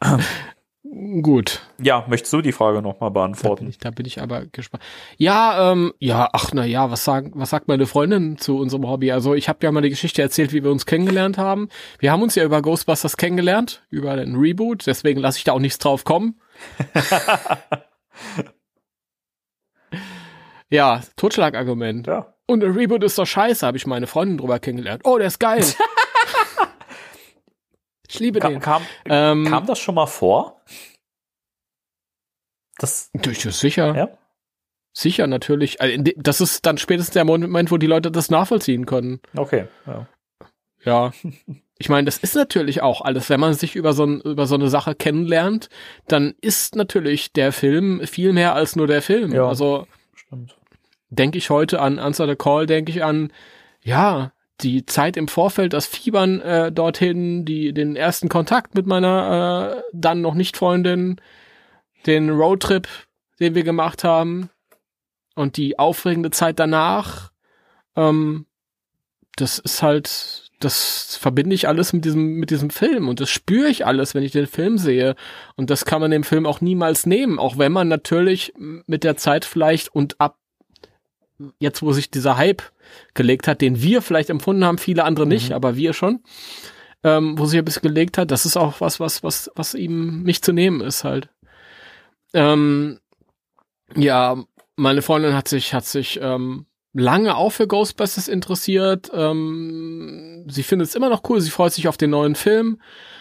Gut. 1.22 1.60
ja, 1.82 2.04
möchtest 2.08 2.32
du 2.32 2.40
die 2.40 2.52
Frage 2.52 2.80
nochmal 2.80 3.10
Da 3.10 3.12
bin, 3.12 3.12
beantworten? 3.12 3.68
ich, 3.68 3.78
da 3.78 3.90
bin 3.90 4.06
ich 4.06 4.22
aber 4.22 4.46
gespannt. 4.46 4.82
Ja, 5.18 5.72
ähm, 5.72 5.92
ja, 5.98 6.30
ach 6.32 6.50
na 6.54 6.64
ja, 6.64 6.90
was 6.90 7.04
sagen, 7.04 7.32
was 7.34 7.50
sagt 7.50 7.68
meine 7.68 7.86
Freundin 7.86 8.38
zu 8.38 8.58
unserem 8.58 8.88
Hobby? 8.88 9.12
Also 9.12 9.34
ich 9.34 9.48
habe 9.48 9.58
ja 9.62 9.70
mal 9.70 9.82
die 9.82 9.90
Geschichte 9.90 10.22
erzählt, 10.22 10.52
wie 10.52 10.64
wir 10.64 10.70
uns 10.70 10.86
kennengelernt 10.86 11.36
haben. 11.36 11.68
Wir 11.98 12.10
haben 12.10 12.22
uns 12.22 12.34
ja 12.36 12.44
über 12.44 12.62
Ghostbusters 12.62 13.16
kennengelernt, 13.18 13.84
über 13.90 14.16
den 14.16 14.36
Reboot. 14.36 14.86
Deswegen 14.86 15.20
lasse 15.20 15.38
ich 15.38 15.44
da 15.44 15.52
auch 15.52 15.60
nichts 15.60 15.78
drauf 15.78 16.04
kommen. 16.04 16.40
ja, 20.70 21.00
Totschlagargument. 21.16 22.06
Ja. 22.06 22.34
Und 22.46 22.60
der 22.60 22.74
Reboot 22.74 23.04
ist 23.04 23.18
doch 23.18 23.26
scheiße, 23.26 23.66
habe 23.66 23.76
ich 23.76 23.86
meine 23.86 24.06
Freundin 24.06 24.38
drüber 24.38 24.58
kennengelernt. 24.58 25.02
Oh, 25.04 25.18
der 25.18 25.26
ist 25.26 25.38
geil. 25.38 25.62
ich 28.08 28.18
liebe 28.20 28.38
Kam, 28.40 28.52
den. 28.54 28.60
kam, 28.60 28.82
Ähm, 29.06 29.44
kam 29.46 29.66
das 29.66 29.78
schon 29.78 29.94
mal 29.94 30.06
vor? 30.06 30.62
Das, 32.78 33.10
ist 33.14 33.60
sicher. 33.60 33.94
ja? 33.96 34.08
Sicher, 34.92 35.26
natürlich. 35.26 35.80
Also 35.80 36.02
Das 36.16 36.40
ist 36.40 36.64
dann 36.66 36.78
spätestens 36.78 37.12
der 37.14 37.24
Moment, 37.24 37.70
wo 37.70 37.76
die 37.76 37.86
Leute 37.86 38.10
das 38.10 38.30
nachvollziehen 38.30 38.86
können. 38.86 39.20
Okay. 39.36 39.66
Ja. 39.86 40.06
Ja. 40.84 41.12
Ich 41.80 41.88
meine, 41.88 42.06
das 42.06 42.18
ist 42.18 42.34
natürlich 42.34 42.82
auch 42.82 43.02
alles, 43.02 43.30
wenn 43.30 43.38
man 43.40 43.54
sich 43.54 43.76
über 43.76 43.92
so, 43.92 44.04
ein, 44.04 44.20
über 44.20 44.46
so 44.46 44.54
eine 44.56 44.68
Sache 44.68 44.94
kennenlernt, 44.94 45.68
dann 46.08 46.34
ist 46.40 46.74
natürlich 46.76 47.32
der 47.32 47.52
Film 47.52 48.04
viel 48.06 48.32
mehr 48.32 48.54
als 48.54 48.74
nur 48.74 48.86
der 48.88 49.02
Film. 49.02 49.32
Ja. 49.32 49.46
Also 49.46 49.86
Stimmt. 50.14 50.56
denke 51.10 51.38
ich 51.38 51.50
heute 51.50 51.80
an 51.80 51.98
Answer 52.00 52.26
the 52.28 52.36
Call, 52.36 52.66
denke 52.66 52.90
ich 52.90 53.04
an, 53.04 53.32
ja, 53.82 54.32
die 54.60 54.84
Zeit 54.86 55.16
im 55.16 55.28
Vorfeld, 55.28 55.72
das 55.72 55.86
Fiebern 55.86 56.40
äh, 56.40 56.72
dorthin, 56.72 57.44
die, 57.44 57.72
den 57.72 57.96
ersten 57.96 58.28
Kontakt 58.28 58.74
mit 58.74 58.86
meiner 58.86 59.78
äh, 59.78 59.82
dann 59.92 60.20
noch 60.20 60.34
nicht 60.34 60.56
Freundin, 60.56 61.20
den 62.06 62.30
Roadtrip, 62.30 62.88
den 63.40 63.54
wir 63.54 63.62
gemacht 63.62 64.04
haben 64.04 64.50
und 65.34 65.56
die 65.56 65.78
aufregende 65.78 66.30
Zeit 66.30 66.58
danach. 66.58 67.30
Ähm, 67.96 68.46
das 69.36 69.60
ist 69.60 69.82
halt, 69.82 70.50
das 70.58 71.16
verbinde 71.16 71.54
ich 71.54 71.68
alles 71.68 71.92
mit 71.92 72.04
diesem, 72.04 72.34
mit 72.34 72.50
diesem 72.50 72.70
Film 72.70 73.08
und 73.08 73.20
das 73.20 73.30
spüre 73.30 73.68
ich 73.68 73.86
alles, 73.86 74.16
wenn 74.16 74.24
ich 74.24 74.32
den 74.32 74.48
Film 74.48 74.78
sehe. 74.78 75.14
Und 75.54 75.70
das 75.70 75.84
kann 75.84 76.00
man 76.00 76.10
dem 76.10 76.24
Film 76.24 76.46
auch 76.46 76.60
niemals 76.60 77.06
nehmen, 77.06 77.38
auch 77.38 77.58
wenn 77.58 77.70
man 77.70 77.86
natürlich 77.86 78.52
mit 78.56 79.04
der 79.04 79.16
Zeit 79.16 79.44
vielleicht 79.44 79.94
und 79.94 80.20
ab 80.20 80.36
jetzt, 81.58 81.82
wo 81.82 81.92
sich 81.92 82.10
dieser 82.10 82.36
Hype 82.36 82.62
gelegt 83.14 83.48
hat, 83.48 83.60
den 83.60 83.80
wir 83.82 84.02
vielleicht 84.02 84.30
empfunden 84.30 84.64
haben, 84.64 84.78
viele 84.78 85.04
andere 85.04 85.26
nicht, 85.26 85.50
Mhm. 85.50 85.54
aber 85.54 85.76
wir 85.76 85.92
schon, 85.92 86.20
ähm, 87.04 87.38
wo 87.38 87.46
sich 87.46 87.58
ein 87.58 87.64
bisschen 87.64 87.82
gelegt 87.82 88.18
hat, 88.18 88.30
das 88.30 88.46
ist 88.46 88.56
auch 88.56 88.80
was, 88.80 88.98
was, 89.00 89.22
was, 89.22 89.50
was 89.54 89.74
ihm 89.74 90.22
nicht 90.22 90.44
zu 90.44 90.52
nehmen 90.52 90.80
ist 90.80 91.04
halt. 91.04 91.28
Ähm, 92.34 92.98
ja, 93.96 94.36
meine 94.76 95.02
Freundin 95.02 95.34
hat 95.34 95.48
sich, 95.48 95.74
hat 95.74 95.84
sich 95.84 96.18
ähm, 96.22 96.66
lange 96.92 97.36
auch 97.36 97.50
für 97.50 97.66
Ghostbusters 97.66 98.28
interessiert. 98.28 99.10
Ähm, 99.14 100.46
sie 100.48 100.62
findet 100.62 100.88
es 100.88 100.94
immer 100.94 101.08
noch 101.08 101.22
cool, 101.28 101.40
sie 101.40 101.50
freut 101.50 101.72
sich 101.72 101.88
auf 101.88 101.96
den 101.96 102.10
neuen 102.10 102.34
Film. 102.34 102.80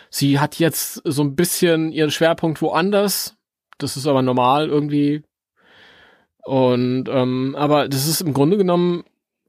Sie 0.10 0.40
hat 0.40 0.60
jetzt 0.60 1.02
so 1.06 1.22
ein 1.24 1.36
bisschen 1.36 1.92
ihren 1.92 2.12
Schwerpunkt 2.12 2.62
woanders. 2.62 3.36
Das 3.78 3.98
ist 3.98 4.08
aber 4.08 4.22
normal 4.22 4.70
irgendwie. 4.70 5.24
Und 6.48 7.10
ähm, 7.10 7.58
aber 7.58 7.90
das 7.90 8.08
ist 8.08 8.22
im 8.22 8.34
Grunde 8.34 8.56
genommen 8.56 9.04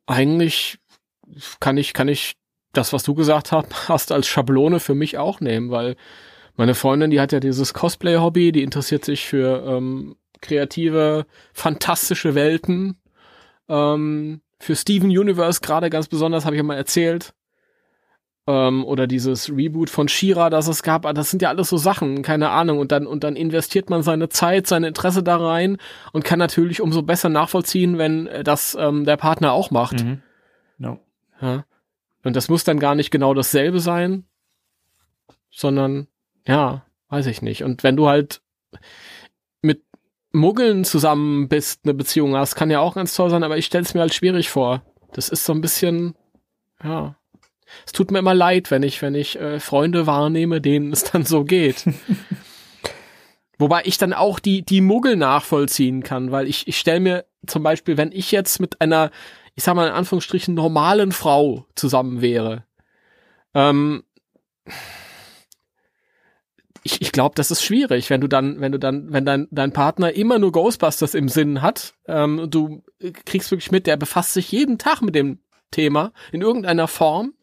eigentlich 0.07 0.79
kann 1.61 1.77
ich 1.77 1.93
kann 1.93 2.09
ich 2.09 2.35
das, 2.73 2.93
was 2.93 3.05
du 3.05 3.15
gesagt 3.15 3.53
hast, 3.89 4.11
als 4.11 4.27
Schablone 4.27 4.81
für 4.81 4.97
mich 4.97 5.17
auch 5.17 5.39
nehmen, 5.41 5.71
weil 5.71 5.95
meine 6.57 6.75
Freundin, 6.75 7.13
die 7.13 7.21
hat 7.21 7.31
ja 7.31 7.39
dieses 7.39 7.73
Cosplay-Hobby, 7.73 8.51
die 8.51 8.65
interessiert 8.65 9.05
sich 9.05 9.27
für 9.27 9.65
ähm, 9.65 10.17
kreative, 10.41 11.27
fantastische 11.53 12.35
Welten. 12.35 13.01
Ähm, 13.69 14.41
für 14.59 14.75
Steven 14.75 15.09
Universe 15.09 15.61
gerade 15.61 15.91
ganz 15.91 16.09
besonders, 16.09 16.47
habe 16.47 16.57
ich 16.57 16.59
ja 16.59 16.65
mal 16.65 16.75
erzählt. 16.75 17.33
Ähm, 18.49 18.83
oder 18.87 19.07
dieses 19.07 19.51
Reboot 19.51 19.91
von 19.91 20.09
Shira, 20.09 20.49
das 20.49 20.69
es 20.69 20.83
gab. 20.83 21.03
Das 21.15 21.31
sind 21.31 21.43
ja 21.43 21.51
alles 21.51 21.69
so 21.69 21.77
Sachen, 21.77 22.23
keine 22.23 22.49
Ahnung. 22.49 22.79
Und 22.79 22.93
dann, 22.93 23.07
und 23.07 23.23
dann 23.23 23.37
investiert 23.37 23.91
man 23.91 24.03
seine 24.03 24.31
Zeit, 24.31 24.67
sein 24.67 24.85
Interesse 24.85 25.23
da 25.23 25.37
rein 25.37 25.77
und 26.13 26.25
kann 26.25 26.39
natürlich 26.39 26.81
umso 26.81 27.03
besser 27.03 27.29
nachvollziehen, 27.29 27.99
wenn 27.99 28.27
das 28.45 28.75
ähm, 28.81 29.05
der 29.05 29.19
Partner 29.19 29.53
auch 29.53 29.71
macht. 29.71 30.03
Mhm. 30.03 30.23
No. 30.79 30.99
Ja. 31.43 31.67
Und 32.25 32.37
das 32.37 32.49
muss 32.49 32.65
dann 32.65 32.79
gar 32.79 32.95
nicht 32.95 33.11
genau 33.11 33.35
dasselbe 33.35 33.81
sein, 33.81 34.25
sondern 35.51 36.09
ja, 36.47 36.87
weiß 37.11 37.27
ich 37.27 37.43
nicht. 37.43 37.65
Und 37.65 37.83
wenn 37.83 37.97
du 37.97 38.09
halt 38.09 38.41
mit 39.61 39.83
Muggeln 40.33 40.85
zusammen 40.85 41.49
bist, 41.49 41.83
eine 41.85 41.93
Beziehung 41.93 42.35
hast, 42.35 42.55
kann 42.55 42.71
ja 42.71 42.81
auch 42.81 42.95
ganz 42.95 43.15
toll 43.15 43.29
sein, 43.29 43.43
aber 43.45 43.59
ich 43.59 43.67
stelle 43.67 43.85
es 43.85 43.93
mir 43.93 44.01
halt 44.01 44.15
schwierig 44.15 44.49
vor. 44.49 44.83
Das 45.13 45.29
ist 45.29 45.45
so 45.45 45.53
ein 45.53 45.61
bisschen, 45.61 46.15
ja. 46.83 47.15
Es 47.87 47.93
tut 47.93 48.11
mir 48.11 48.19
immer 48.19 48.35
leid, 48.35 48.71
wenn 48.71 48.83
ich, 48.83 49.01
wenn 49.03 49.15
ich 49.15 49.39
äh, 49.39 49.61
Freunde 49.61 50.07
wahrnehme, 50.07 50.61
denen 50.61 50.93
es 50.93 51.05
dann 51.05 51.25
so 51.25 51.45
geht. 51.45 51.85
Wobei 53.59 53.83
ich 53.85 53.99
dann 53.99 54.13
auch 54.13 54.39
die, 54.39 54.63
die 54.63 54.81
Muggel 54.81 55.17
nachvollziehen 55.17 56.03
kann, 56.03 56.31
weil 56.31 56.47
ich, 56.47 56.69
ich 56.69 56.79
stelle 56.79 57.01
mir 57.01 57.25
zum 57.47 57.63
Beispiel, 57.63 57.97
wenn 57.97 58.13
ich 58.13 58.31
jetzt 58.31 58.61
mit 58.61 58.81
einer, 58.81 59.11
ich 59.57 59.65
sag 59.65 59.75
mal 59.75 59.89
in 59.89 59.95
Anführungsstrichen, 59.95 60.55
normalen 60.55 61.11
Frau 61.11 61.67
zusammen 61.75 62.21
wäre, 62.23 62.65
ähm, 63.55 64.05
ich, 66.85 67.03
ich 67.03 67.13
glaube, 67.13 67.35
das 67.35 67.51
ist 67.51 67.63
schwierig, 67.63 68.11
wenn 68.11 68.21
du 68.21 68.29
dann, 68.29 68.61
wenn 68.61 68.73
du 68.73 68.79
dann, 68.79 69.13
wenn 69.13 69.25
dein, 69.25 69.49
dein 69.51 69.73
Partner 69.73 70.13
immer 70.13 70.39
nur 70.39 70.53
Ghostbusters 70.53 71.15
im 71.15 71.29
Sinn 71.29 71.61
hat, 71.61 71.95
ähm, 72.07 72.47
du 72.49 72.83
kriegst 73.27 73.51
wirklich 73.51 73.71
mit, 73.71 73.87
der 73.87 73.97
befasst 73.97 74.33
sich 74.33 74.53
jeden 74.53 74.79
Tag 74.79 75.03
mit 75.03 75.15
dem 75.15 75.41
Thema 75.71 76.13
in 76.33 76.41
irgendeiner 76.41 76.89
Form 76.89 77.35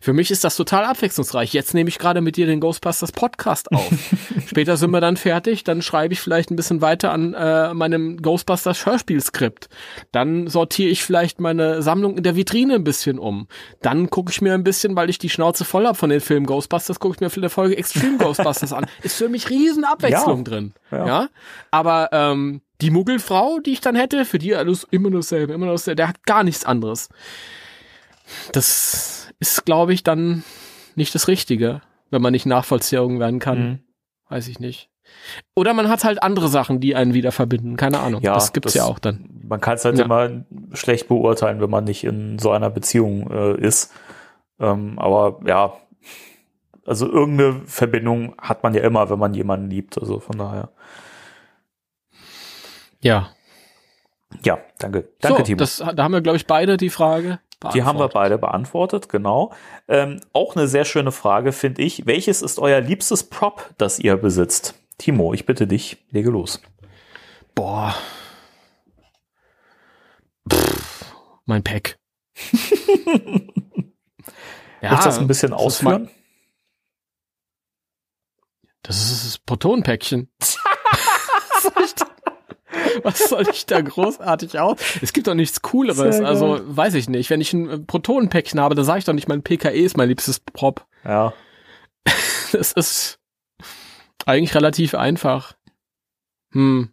für 0.00 0.12
mich 0.12 0.30
ist 0.30 0.44
das 0.44 0.56
total 0.56 0.84
abwechslungsreich. 0.84 1.52
Jetzt 1.52 1.74
nehme 1.74 1.88
ich 1.88 1.98
gerade 1.98 2.20
mit 2.20 2.36
dir 2.36 2.46
den 2.46 2.60
Ghostbusters 2.60 3.12
Podcast 3.12 3.70
auf. 3.72 3.90
Später 4.46 4.76
sind 4.76 4.90
wir 4.90 5.00
dann 5.00 5.16
fertig, 5.16 5.62
dann 5.64 5.82
schreibe 5.82 6.14
ich 6.14 6.20
vielleicht 6.20 6.50
ein 6.50 6.56
bisschen 6.56 6.80
weiter 6.80 7.12
an 7.12 7.34
äh, 7.34 7.74
meinem 7.74 8.16
Ghostbusters 8.16 8.86
Hörspielskript. 8.86 9.68
Dann 10.10 10.48
sortiere 10.48 10.90
ich 10.90 11.04
vielleicht 11.04 11.40
meine 11.40 11.82
Sammlung 11.82 12.16
in 12.16 12.22
der 12.22 12.34
Vitrine 12.34 12.76
ein 12.76 12.84
bisschen 12.84 13.18
um. 13.18 13.46
Dann 13.82 14.08
gucke 14.10 14.32
ich 14.32 14.40
mir 14.40 14.54
ein 14.54 14.64
bisschen, 14.64 14.96
weil 14.96 15.10
ich 15.10 15.18
die 15.18 15.28
Schnauze 15.28 15.64
voll 15.64 15.86
habe 15.86 15.96
von 15.96 16.10
den 16.10 16.20
Filmen 16.20 16.46
Ghostbusters, 16.46 16.98
gucke 16.98 17.16
ich 17.16 17.20
mir 17.20 17.30
für 17.30 17.40
eine 17.40 17.50
Folge 17.50 17.76
Extreme 17.76 18.18
Ghostbusters 18.18 18.72
an. 18.72 18.86
Ist 19.02 19.16
für 19.16 19.28
mich 19.28 19.50
riesen 19.50 19.84
Abwechslung 19.84 20.38
ja. 20.38 20.44
drin. 20.44 20.74
Ja. 20.90 21.06
ja. 21.06 21.28
Aber 21.70 22.08
ähm, 22.12 22.62
die 22.80 22.90
Muggelfrau, 22.90 23.60
die 23.60 23.72
ich 23.72 23.80
dann 23.80 23.96
hätte, 23.96 24.24
für 24.24 24.38
die 24.38 24.54
alles 24.54 24.86
immer 24.90 25.10
nur 25.10 25.20
dasselbe, 25.20 25.52
immer 25.52 25.66
dasselbe, 25.66 25.96
der 25.96 26.08
hat 26.08 26.24
gar 26.24 26.42
nichts 26.42 26.64
anderes. 26.64 27.08
Das 28.52 29.19
ist, 29.40 29.64
glaube 29.64 29.92
ich, 29.92 30.04
dann 30.04 30.44
nicht 30.94 31.14
das 31.14 31.26
Richtige, 31.26 31.80
wenn 32.10 32.22
man 32.22 32.32
nicht 32.32 32.46
Nachvollziehung 32.46 33.18
werden 33.18 33.40
kann. 33.40 33.58
Mhm. 33.58 33.78
Weiß 34.28 34.46
ich 34.48 34.60
nicht. 34.60 34.90
Oder 35.56 35.74
man 35.74 35.88
hat 35.88 36.04
halt 36.04 36.22
andere 36.22 36.48
Sachen, 36.48 36.78
die 36.80 36.94
einen 36.94 37.14
wieder 37.14 37.32
verbinden. 37.32 37.76
Keine 37.76 37.98
Ahnung. 37.98 38.22
Ja, 38.22 38.34
das 38.34 38.52
gibt's 38.52 38.74
das, 38.74 38.82
ja 38.82 38.84
auch 38.84 38.98
dann. 38.98 39.28
Man 39.42 39.60
kann 39.60 39.74
es 39.74 39.84
halt 39.84 39.98
ja. 39.98 40.04
immer 40.04 40.44
schlecht 40.72 41.08
beurteilen, 41.08 41.60
wenn 41.60 41.70
man 41.70 41.84
nicht 41.84 42.04
in 42.04 42.38
so 42.38 42.50
einer 42.52 42.70
Beziehung 42.70 43.30
äh, 43.30 43.60
ist. 43.60 43.92
Ähm, 44.60 44.98
aber 44.98 45.40
ja, 45.46 45.72
also 46.86 47.10
irgendeine 47.10 47.62
Verbindung 47.66 48.34
hat 48.40 48.62
man 48.62 48.74
ja 48.74 48.82
immer, 48.82 49.10
wenn 49.10 49.18
man 49.18 49.34
jemanden 49.34 49.70
liebt. 49.70 49.98
Also 49.98 50.20
von 50.20 50.38
daher. 50.38 50.70
Ja. 53.00 53.30
Ja, 54.44 54.58
danke. 54.78 55.08
Danke, 55.20 55.38
so, 55.38 55.44
Timo. 55.44 55.58
Das, 55.58 55.78
da 55.78 56.02
haben 56.02 56.12
wir, 56.12 56.20
glaube 56.20 56.36
ich, 56.36 56.46
beide 56.46 56.76
die 56.76 56.90
Frage. 56.90 57.40
Die 57.74 57.82
haben 57.82 57.98
wir 57.98 58.08
beide 58.08 58.38
beantwortet, 58.38 59.10
genau. 59.10 59.52
Ähm, 59.86 60.20
auch 60.32 60.56
eine 60.56 60.66
sehr 60.66 60.86
schöne 60.86 61.12
Frage, 61.12 61.52
finde 61.52 61.82
ich. 61.82 62.06
Welches 62.06 62.40
ist 62.40 62.58
euer 62.58 62.80
liebstes 62.80 63.24
Prop, 63.24 63.70
das 63.76 63.98
ihr 63.98 64.16
besitzt? 64.16 64.74
Timo, 64.96 65.34
ich 65.34 65.44
bitte 65.44 65.66
dich, 65.66 65.98
lege 66.10 66.30
los. 66.30 66.62
Boah. 67.54 67.94
Pff, 70.50 71.14
mein 71.44 71.62
Pack. 71.62 71.98
ja, 72.52 72.60
Willst 74.90 75.04
du 75.04 75.08
das 75.08 75.18
ein 75.18 75.26
bisschen 75.26 75.50
das 75.50 75.60
ausführen? 75.60 76.04
Ist 76.04 76.14
das 78.82 79.12
ist 79.12 79.26
das 79.26 79.38
Protonenpäckchen. 79.38 80.30
Was 83.02 83.28
soll 83.28 83.46
ich 83.50 83.66
da 83.66 83.80
großartig 83.80 84.58
aus? 84.58 84.78
Es 85.02 85.12
gibt 85.12 85.26
doch 85.26 85.34
nichts 85.34 85.62
Cooleres. 85.62 86.20
Also, 86.20 86.60
weiß 86.64 86.94
ich 86.94 87.08
nicht. 87.08 87.30
Wenn 87.30 87.40
ich 87.40 87.52
ein 87.52 87.86
Protonenpäckchen 87.86 88.60
habe, 88.60 88.74
dann 88.74 88.84
sage 88.84 89.00
ich 89.00 89.04
doch 89.04 89.12
nicht, 89.12 89.28
mein 89.28 89.42
PKE 89.42 89.70
ist 89.70 89.96
mein 89.96 90.08
liebstes 90.08 90.40
Prop. 90.40 90.86
Ja. 91.04 91.32
Das 92.52 92.72
ist 92.72 93.20
eigentlich 94.26 94.56
relativ 94.56 94.96
einfach. 94.96 95.54
Hm. 96.50 96.92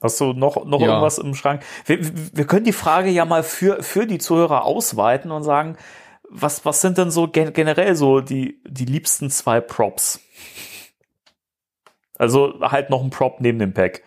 Hast 0.00 0.20
du 0.20 0.32
noch, 0.32 0.64
noch 0.64 0.80
ja. 0.80 0.88
irgendwas 0.88 1.18
im 1.18 1.34
Schrank? 1.34 1.62
Wir, 1.86 1.98
wir 2.36 2.46
können 2.46 2.64
die 2.64 2.72
Frage 2.72 3.10
ja 3.10 3.24
mal 3.24 3.42
für, 3.42 3.82
für 3.82 4.06
die 4.06 4.18
Zuhörer 4.18 4.64
ausweiten 4.64 5.30
und 5.30 5.42
sagen, 5.42 5.76
was, 6.28 6.64
was 6.64 6.80
sind 6.80 6.98
denn 6.98 7.10
so 7.10 7.26
gen 7.26 7.52
generell 7.52 7.96
so 7.96 8.20
die, 8.20 8.60
die 8.66 8.84
liebsten 8.84 9.30
zwei 9.30 9.60
Props? 9.60 10.20
Also 12.18 12.58
halt 12.60 12.90
noch 12.90 13.02
ein 13.02 13.10
Prop 13.10 13.40
neben 13.40 13.58
dem 13.58 13.72
Pack. 13.72 14.02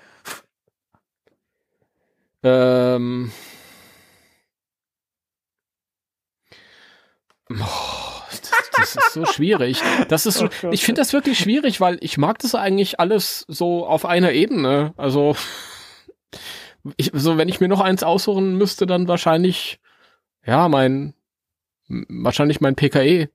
Ähm. 2.44 3.32
Oh, 7.50 7.56
das, 8.30 8.70
das, 8.76 8.96
ist 8.96 9.14
so 9.14 9.26
schwierig. 9.26 9.82
Das 10.08 10.26
ist, 10.26 10.42
oh 10.42 10.70
ich 10.72 10.84
finde 10.84 11.02
das 11.02 11.14
wirklich 11.14 11.38
schwierig, 11.38 11.82
weil 11.82 11.98
ich 12.02 12.18
mag 12.18 12.40
das 12.40 12.56
eigentlich 12.56 13.00
alles 13.00 13.46
so 13.48 13.86
auf 13.86 14.06
einer 14.06 14.32
Ebene. 14.32 14.94
Also, 14.98 15.36
ich, 16.96 17.12
so 17.14 17.38
wenn 17.38 17.50
ich 17.50 17.60
mir 17.60 17.68
noch 17.68 17.82
eins 17.82 18.04
aussuchen 18.04 18.58
müsste, 18.58 18.86
dann 18.86 19.08
wahrscheinlich, 19.08 19.80
ja, 20.46 20.70
mein, 20.70 21.14
wahrscheinlich 21.88 22.62
mein 22.62 22.76
PKE. 22.76 23.30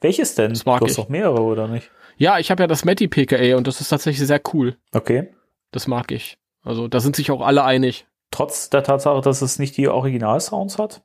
Welches 0.00 0.34
denn? 0.34 0.50
Das 0.50 0.64
mag 0.64 0.80
du 0.80 0.86
hast 0.86 0.92
ich. 0.92 0.96
doch 0.96 1.08
mehrere, 1.08 1.42
oder 1.42 1.68
nicht? 1.68 1.90
Ja, 2.16 2.38
ich 2.38 2.50
habe 2.50 2.62
ja 2.62 2.66
das 2.66 2.84
Matty 2.84 3.08
PKA 3.08 3.56
und 3.56 3.66
das 3.66 3.80
ist 3.80 3.88
tatsächlich 3.88 4.26
sehr 4.26 4.40
cool. 4.52 4.76
Okay. 4.92 5.34
Das 5.72 5.86
mag 5.86 6.10
ich. 6.12 6.38
Also 6.62 6.88
da 6.88 7.00
sind 7.00 7.16
sich 7.16 7.30
auch 7.30 7.40
alle 7.40 7.64
einig. 7.64 8.06
Trotz 8.30 8.70
der 8.70 8.82
Tatsache, 8.82 9.20
dass 9.20 9.42
es 9.42 9.58
nicht 9.58 9.76
die 9.76 9.88
Original-Sounds 9.88 10.78
hat? 10.78 11.02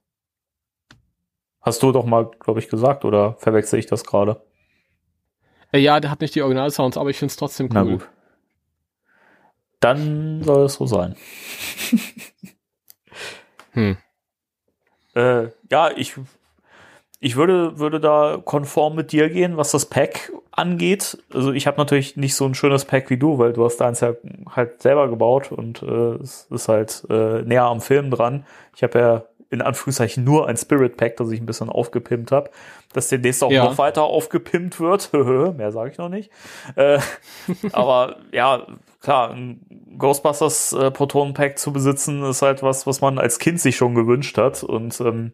Hast 1.62 1.84
du 1.84 1.92
doch 1.92 2.06
mal, 2.06 2.32
glaube 2.40 2.60
ich, 2.60 2.70
gesagt, 2.70 3.06
oder 3.06 3.36
verwechsel 3.36 3.80
ich 3.80 3.86
das 3.86 4.06
gerade? 4.06 4.42
Äh, 5.72 5.80
ja, 5.80 6.00
der 6.00 6.12
hat 6.12 6.22
nicht 6.22 6.36
die 6.36 6.42
Original-Sounds, 6.42 6.98
aber 6.98 7.10
ich 7.10 7.18
finde 7.18 7.32
es 7.32 7.38
trotzdem 7.38 7.68
cool. 7.68 7.74
Na 7.74 7.84
gut. 7.84 8.10
Dann 9.80 10.44
soll 10.44 10.66
es 10.66 10.74
so 10.76 10.86
sein. 10.86 11.16
hm. 13.72 13.98
Äh, 15.16 15.50
ja, 15.70 15.92
ich 15.96 16.16
ich 17.20 17.36
würde, 17.36 17.78
würde 17.80 18.00
da 18.00 18.42
konform 18.44 18.96
mit 18.96 19.12
dir 19.12 19.30
gehen, 19.30 19.58
was 19.58 19.72
das 19.72 19.88
Pack 19.88 20.32
angeht. 20.60 21.18
Also 21.34 21.52
ich 21.52 21.66
habe 21.66 21.78
natürlich 21.78 22.18
nicht 22.18 22.36
so 22.36 22.46
ein 22.46 22.54
schönes 22.54 22.86
Pack 22.86 23.10
wie 23.10 23.18
du, 23.18 23.38
weil 23.38 23.54
du 23.54 23.66
hast 23.66 23.78
deins 23.78 24.02
ja 24.02 24.14
halt 24.56 24.82
selber 24.82 25.08
gebaut 25.10 25.52
und 25.52 25.82
äh, 25.82 26.16
es 26.22 26.48
ist 26.52 26.68
halt 26.68 27.06
äh, 27.10 27.42
näher 27.42 27.64
am 27.64 27.82
Film 27.82 28.12
dran. 28.12 28.46
Ich 28.76 28.84
habe 28.84 29.00
ja 29.00 29.24
in 29.52 29.62
Anführungszeichen 29.62 30.24
nur 30.24 30.48
ein 30.48 30.58
Spirit 30.58 30.98
Pack, 30.98 31.18
das 31.18 31.32
ich 31.32 31.40
ein 31.40 31.46
bisschen 31.46 31.70
aufgepimpt 31.70 32.32
habe, 32.32 32.52
das 32.94 33.08
demnächst 33.08 33.44
auch 33.44 33.52
ja. 33.52 33.64
noch 33.64 33.78
weiter 33.78 34.04
aufgepimpt 34.04 34.80
wird. 34.80 35.12
Mehr 35.58 35.72
sage 35.72 35.92
ich 35.92 35.98
noch 35.98 36.10
nicht. 36.10 36.30
Äh, 36.76 37.00
aber 37.72 38.18
ja, 38.32 38.68
klar, 39.02 39.32
ein 39.32 39.66
Ghostbusters 39.98 40.74
äh, 40.74 40.92
Proton 40.92 41.34
Pack 41.34 41.58
zu 41.58 41.74
besitzen, 41.74 42.24
ist 42.24 42.42
halt 42.42 42.62
was, 42.62 42.86
was 42.86 43.02
man 43.02 43.18
als 43.18 43.40
Kind 43.40 43.60
sich 43.60 43.76
schon 43.76 43.96
gewünscht 43.96 44.38
hat 44.38 44.64
und 44.64 45.00
ähm, 45.02 45.34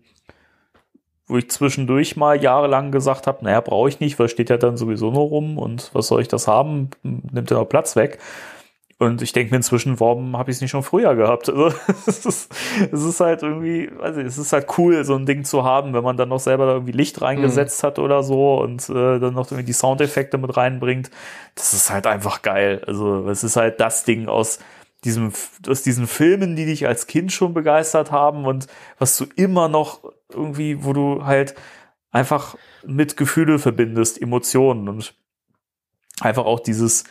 wo 1.27 1.37
ich 1.37 1.49
zwischendurch 1.49 2.15
mal 2.15 2.41
jahrelang 2.41 2.91
gesagt 2.91 3.27
habe, 3.27 3.43
naja, 3.43 3.61
brauche 3.61 3.89
ich 3.89 3.99
nicht, 3.99 4.19
weil 4.19 4.29
steht 4.29 4.49
ja 4.49 4.57
dann 4.57 4.77
sowieso 4.77 5.11
nur 5.11 5.23
rum 5.23 5.57
und 5.57 5.89
was 5.93 6.07
soll 6.07 6.21
ich 6.21 6.27
das 6.27 6.47
haben? 6.47 6.89
Nimmt 7.03 7.49
ja 7.49 7.57
noch 7.57 7.69
Platz 7.69 7.95
weg. 7.95 8.19
Und 8.97 9.21
ich 9.21 9.33
denke 9.33 9.51
mir 9.51 9.57
inzwischen, 9.57 9.99
warum 9.99 10.37
habe 10.37 10.49
ich 10.49 10.57
es 10.57 10.61
nicht 10.61 10.71
schon 10.71 10.83
früher 10.83 11.15
gehabt? 11.15 11.49
Also 11.55 11.75
es 12.07 12.25
ist, 12.25 12.55
es 12.91 13.03
ist 13.03 13.19
halt 13.19 13.43
irgendwie, 13.43 13.89
also 14.01 14.21
es 14.21 14.37
ist 14.37 14.53
halt 14.53 14.67
cool, 14.77 15.03
so 15.03 15.15
ein 15.15 15.25
Ding 15.25 15.43
zu 15.43 15.65
haben, 15.65 15.93
wenn 15.93 16.03
man 16.03 16.15
dann 16.15 16.29
noch 16.29 16.39
selber 16.39 16.65
da 16.65 16.73
irgendwie 16.73 16.93
Licht 16.93 17.21
reingesetzt 17.21 17.83
mhm. 17.83 17.87
hat 17.87 17.99
oder 17.99 18.23
so 18.23 18.61
und 18.61 18.87
äh, 18.89 19.19
dann 19.19 19.33
noch 19.33 19.47
irgendwie 19.47 19.65
die 19.65 19.73
Soundeffekte 19.73 20.37
mit 20.37 20.55
reinbringt. 20.55 21.11
Das 21.55 21.73
ist 21.73 21.89
halt 21.89 22.07
einfach 22.07 22.41
geil. 22.41 22.83
Also 22.87 23.27
es 23.27 23.43
ist 23.43 23.57
halt 23.57 23.81
das 23.81 24.05
Ding 24.05 24.29
aus 24.29 24.59
diesem, 25.03 25.33
aus 25.67 25.83
diesen 25.83 26.07
Filmen, 26.07 26.55
die 26.55 26.65
dich 26.65 26.87
als 26.87 27.07
Kind 27.07 27.33
schon 27.33 27.53
begeistert 27.53 28.11
haben 28.11 28.45
und 28.45 28.67
was 28.97 29.17
du 29.17 29.25
immer 29.35 29.67
noch 29.67 29.99
irgendwie, 30.31 30.83
wo 30.83 30.93
du 30.93 31.25
halt 31.25 31.55
einfach 32.11 32.55
mit 32.85 33.17
Gefühle 33.17 33.59
verbindest, 33.59 34.21
Emotionen 34.21 34.87
und 34.89 35.13
einfach 36.21 36.45
auch 36.45 36.59
dieses, 36.59 37.03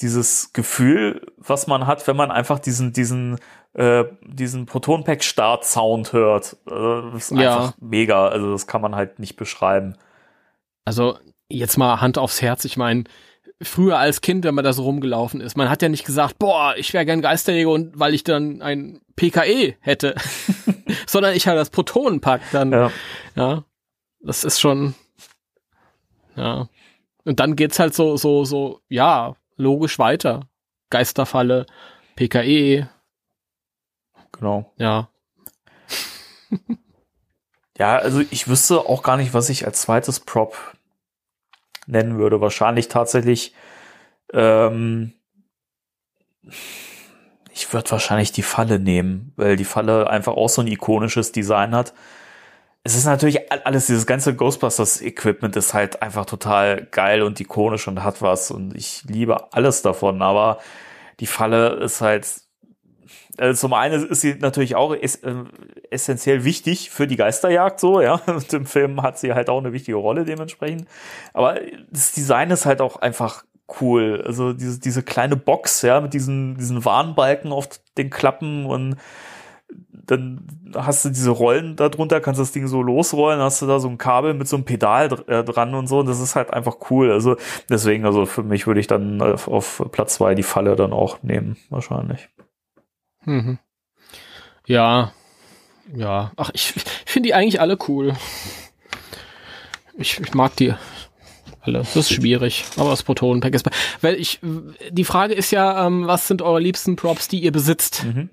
dieses 0.00 0.52
Gefühl, 0.52 1.32
was 1.36 1.66
man 1.66 1.86
hat, 1.86 2.06
wenn 2.06 2.16
man 2.16 2.30
einfach 2.30 2.58
diesen, 2.58 2.92
diesen, 2.92 3.38
äh, 3.74 4.04
diesen 4.22 4.66
Proton-Pack-Start-Sound 4.66 6.12
hört. 6.12 6.56
Äh, 6.66 7.10
das 7.12 7.30
ist 7.30 7.38
Ja. 7.38 7.56
einfach 7.56 7.76
mega. 7.80 8.28
Also 8.28 8.52
das 8.52 8.66
kann 8.66 8.80
man 8.80 8.94
halt 8.94 9.18
nicht 9.18 9.36
beschreiben. 9.36 9.96
Also 10.84 11.18
jetzt 11.48 11.78
mal 11.78 12.00
Hand 12.00 12.18
aufs 12.18 12.42
Herz. 12.42 12.64
Ich 12.64 12.76
meine, 12.76 13.04
früher 13.62 13.98
als 13.98 14.20
Kind, 14.20 14.44
wenn 14.44 14.54
man 14.54 14.64
da 14.64 14.72
so 14.72 14.82
rumgelaufen 14.82 15.40
ist, 15.40 15.56
man 15.56 15.68
hat 15.70 15.82
ja 15.82 15.88
nicht 15.88 16.04
gesagt, 16.04 16.38
boah, 16.38 16.74
ich 16.76 16.92
wäre 16.92 17.06
gern 17.06 17.22
Geisterjäger 17.22 17.70
und 17.70 17.98
weil 17.98 18.14
ich 18.14 18.24
dann 18.24 18.62
ein 18.62 19.00
PKE 19.16 19.74
hätte, 19.80 20.14
sondern 21.06 21.34
ich 21.34 21.46
habe 21.46 21.58
das 21.58 21.70
Protonenpack 21.70 22.42
dann. 22.52 22.72
Ja. 22.72 22.90
Ja, 23.36 23.64
das 24.20 24.44
ist 24.44 24.60
schon, 24.60 24.94
ja. 26.36 26.68
Und 27.24 27.40
dann 27.40 27.56
geht's 27.56 27.78
halt 27.78 27.94
so, 27.94 28.16
so, 28.16 28.44
so, 28.44 28.80
ja, 28.88 29.34
logisch 29.56 29.98
weiter. 29.98 30.48
Geisterfalle, 30.90 31.66
PKE, 32.16 32.88
Genau. 34.32 34.72
ja. 34.78 35.08
Ja, 37.78 37.96
also 37.96 38.20
ich 38.30 38.46
wüsste 38.48 38.80
auch 38.80 39.02
gar 39.02 39.16
nicht, 39.16 39.34
was 39.34 39.48
ich 39.48 39.66
als 39.66 39.82
zweites 39.82 40.20
Prop 40.20 40.56
nennen 41.86 42.18
würde. 42.18 42.40
Wahrscheinlich 42.40 42.88
tatsächlich, 42.88 43.54
ähm, 44.32 45.12
ich 47.52 47.72
würde 47.72 47.90
wahrscheinlich 47.90 48.32
die 48.32 48.42
Falle 48.42 48.78
nehmen, 48.78 49.32
weil 49.36 49.56
die 49.56 49.64
Falle 49.64 50.10
einfach 50.10 50.34
auch 50.34 50.48
so 50.48 50.60
ein 50.62 50.66
ikonisches 50.66 51.32
Design 51.32 51.74
hat. 51.74 51.94
Es 52.82 52.96
ist 52.96 53.06
natürlich 53.06 53.50
all- 53.50 53.62
alles, 53.62 53.86
dieses 53.86 54.06
ganze 54.06 54.34
Ghostbusters-Equipment 54.36 55.56
ist 55.56 55.72
halt 55.72 56.02
einfach 56.02 56.26
total 56.26 56.86
geil 56.90 57.22
und 57.22 57.40
ikonisch 57.40 57.88
und 57.88 58.04
hat 58.04 58.20
was 58.20 58.50
und 58.50 58.76
ich 58.76 59.04
liebe 59.04 59.52
alles 59.54 59.82
davon, 59.82 60.20
aber 60.20 60.58
die 61.20 61.26
Falle 61.26 61.74
ist 61.76 62.00
halt 62.00 62.26
also 63.38 63.66
zum 63.66 63.72
einen 63.74 64.08
ist 64.08 64.20
sie 64.20 64.34
natürlich 64.34 64.76
auch 64.76 64.94
es, 64.94 65.16
äh, 65.16 65.34
essentiell 65.90 66.44
wichtig 66.44 66.90
für 66.90 67.06
die 67.06 67.16
Geisterjagd 67.16 67.80
so, 67.80 68.00
ja. 68.00 68.14
Und 68.26 68.52
im 68.52 68.66
Film 68.66 69.02
hat 69.02 69.18
sie 69.18 69.34
halt 69.34 69.50
auch 69.50 69.58
eine 69.58 69.72
wichtige 69.72 69.96
Rolle 69.96 70.24
dementsprechend. 70.24 70.86
Aber 71.32 71.58
das 71.90 72.12
Design 72.12 72.50
ist 72.50 72.66
halt 72.66 72.80
auch 72.80 72.96
einfach 72.96 73.44
cool. 73.80 74.22
Also 74.26 74.52
diese, 74.52 74.78
diese 74.78 75.02
kleine 75.02 75.36
Box, 75.36 75.82
ja, 75.82 76.00
mit 76.00 76.14
diesen, 76.14 76.56
diesen 76.56 76.84
Warnbalken 76.84 77.52
auf 77.52 77.68
den 77.96 78.10
Klappen 78.10 78.66
und 78.66 78.96
dann 80.06 80.46
hast 80.74 81.04
du 81.04 81.08
diese 81.08 81.30
Rollen 81.30 81.76
da 81.76 81.88
drunter, 81.88 82.20
kannst 82.20 82.40
das 82.40 82.52
Ding 82.52 82.66
so 82.66 82.82
losrollen, 82.82 83.40
hast 83.40 83.62
du 83.62 83.66
da 83.66 83.78
so 83.78 83.88
ein 83.88 83.98
Kabel 83.98 84.34
mit 84.34 84.48
so 84.48 84.56
einem 84.56 84.64
Pedal 84.64 85.08
äh, 85.26 85.42
dran 85.42 85.74
und 85.74 85.86
so. 85.86 86.00
Und 86.00 86.06
das 86.06 86.20
ist 86.20 86.36
halt 86.36 86.52
einfach 86.52 86.76
cool. 86.90 87.10
Also 87.10 87.36
deswegen, 87.70 88.04
also 88.04 88.26
für 88.26 88.42
mich 88.42 88.66
würde 88.66 88.80
ich 88.80 88.86
dann 88.86 89.22
auf, 89.22 89.48
auf 89.48 89.82
Platz 89.92 90.14
zwei 90.14 90.34
die 90.34 90.42
Falle 90.42 90.76
dann 90.76 90.92
auch 90.92 91.22
nehmen, 91.22 91.56
wahrscheinlich. 91.70 92.28
Mhm. 93.24 93.58
Ja, 94.66 95.12
ja. 95.94 96.32
Ach, 96.36 96.50
ich, 96.54 96.74
ich 96.76 97.12
finde 97.12 97.28
die 97.28 97.34
eigentlich 97.34 97.60
alle 97.60 97.78
cool. 97.88 98.14
Ich, 99.96 100.18
ich 100.18 100.34
mag 100.34 100.56
die 100.56 100.74
alle. 101.60 101.78
Das 101.78 101.96
ist 101.96 102.12
schwierig, 102.12 102.64
aber 102.76 102.90
das 102.90 103.02
Protonenpack 103.02 103.54
ist. 103.54 103.68
Weil 104.00 104.16
ich, 104.16 104.40
die 104.90 105.04
Frage 105.04 105.34
ist 105.34 105.50
ja, 105.50 105.86
ähm, 105.86 106.06
was 106.06 106.28
sind 106.28 106.42
eure 106.42 106.60
liebsten 106.60 106.96
Props, 106.96 107.28
die 107.28 107.40
ihr 107.40 107.52
besitzt? 107.52 108.04
Mhm. 108.04 108.30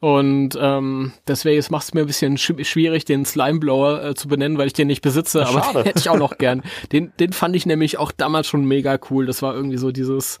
Und 0.00 0.58
ähm, 0.60 1.12
deswegen 1.28 1.64
macht 1.70 1.84
es 1.84 1.94
mir 1.94 2.00
ein 2.00 2.06
bisschen 2.08 2.36
sch 2.36 2.52
schwierig, 2.62 3.04
den 3.04 3.24
Slimeblower 3.24 4.02
äh, 4.04 4.14
zu 4.16 4.26
benennen, 4.26 4.58
weil 4.58 4.66
ich 4.66 4.72
den 4.72 4.88
nicht 4.88 5.00
besitze, 5.00 5.46
aber 5.46 5.62
schade. 5.62 5.78
den 5.78 5.84
hätte 5.84 6.00
ich 6.00 6.08
auch 6.08 6.18
noch 6.18 6.38
gern. 6.38 6.62
Den, 6.90 7.12
den 7.20 7.32
fand 7.32 7.54
ich 7.54 7.66
nämlich 7.66 7.98
auch 7.98 8.10
damals 8.10 8.48
schon 8.48 8.64
mega 8.64 8.98
cool. 9.10 9.26
Das 9.26 9.42
war 9.42 9.54
irgendwie 9.54 9.76
so 9.76 9.92
dieses, 9.92 10.40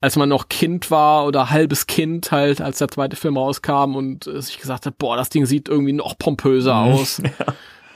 als 0.00 0.16
man 0.16 0.28
noch 0.28 0.48
Kind 0.48 0.90
war 0.90 1.26
oder 1.26 1.50
halbes 1.50 1.86
Kind 1.86 2.32
halt, 2.32 2.60
als 2.60 2.78
der 2.78 2.88
zweite 2.88 3.16
Film 3.16 3.36
rauskam 3.36 3.94
und 3.96 4.26
äh, 4.26 4.40
sich 4.40 4.58
gesagt 4.58 4.86
hat, 4.86 4.96
boah, 4.98 5.16
das 5.16 5.28
Ding 5.28 5.44
sieht 5.46 5.68
irgendwie 5.68 5.92
noch 5.92 6.16
pompöser 6.18 6.74
Mhm. 6.84 6.92
aus. 6.92 7.22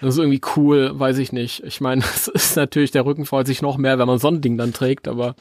Das 0.00 0.14
ist 0.16 0.18
irgendwie 0.18 0.42
cool, 0.56 0.90
weiß 0.92 1.16
ich 1.16 1.32
nicht. 1.32 1.64
Ich 1.64 1.80
meine, 1.80 2.02
es 2.14 2.28
ist 2.28 2.56
natürlich, 2.56 2.90
der 2.90 3.06
Rücken 3.06 3.24
freut 3.24 3.46
sich 3.46 3.62
noch 3.62 3.78
mehr, 3.78 3.98
wenn 3.98 4.06
man 4.06 4.18
so 4.18 4.28
ein 4.28 4.42
Ding 4.42 4.58
dann 4.58 4.74
trägt, 4.74 5.08
aber 5.08 5.34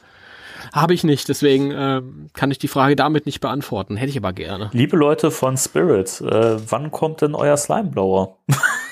habe 0.72 0.94
ich 0.94 1.04
nicht. 1.04 1.28
Deswegen 1.28 1.70
ähm, 1.70 2.30
kann 2.32 2.50
ich 2.50 2.56
die 2.58 2.68
Frage 2.68 2.96
damit 2.96 3.26
nicht 3.26 3.40
beantworten. 3.40 3.96
Hätte 3.96 4.10
ich 4.10 4.16
aber 4.16 4.32
gerne. 4.32 4.70
Liebe 4.72 4.96
Leute 4.96 5.30
von 5.30 5.58
Spirit, 5.58 6.18
äh, 6.22 6.56
wann 6.70 6.90
kommt 6.90 7.20
denn 7.20 7.34
euer 7.34 7.58
Slimeblower? 7.58 8.38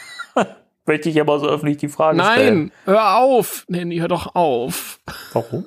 Möchte 0.85 1.09
ich 1.09 1.19
aber 1.19 1.39
so 1.39 1.47
öffentlich 1.47 1.79
die 1.79 1.89
Frage 1.89 2.23
stellen. 2.23 2.59
Nein, 2.65 2.73
hör 2.85 3.17
auf. 3.21 3.65
Nee, 3.69 3.99
hör 4.01 4.09
doch 4.09 4.35
auf. 4.35 4.99
Warum? 5.33 5.65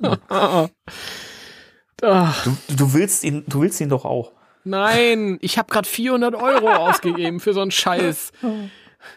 Du, 2.01 2.57
du 2.75 2.93
willst 2.93 3.23
ihn, 3.23 3.43
du 3.47 3.61
willst 3.61 3.79
ihn 3.81 3.89
doch 3.89 4.05
auch. 4.05 4.31
nein, 4.63 5.37
ich 5.41 5.57
habe 5.57 5.71
gerade 5.71 5.87
400 5.87 6.35
Euro 6.35 6.69
ausgegeben 6.73 7.39
für 7.39 7.53
so 7.53 7.61
einen 7.61 7.71
Scheiß. 7.71 8.31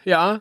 Ja, 0.04 0.40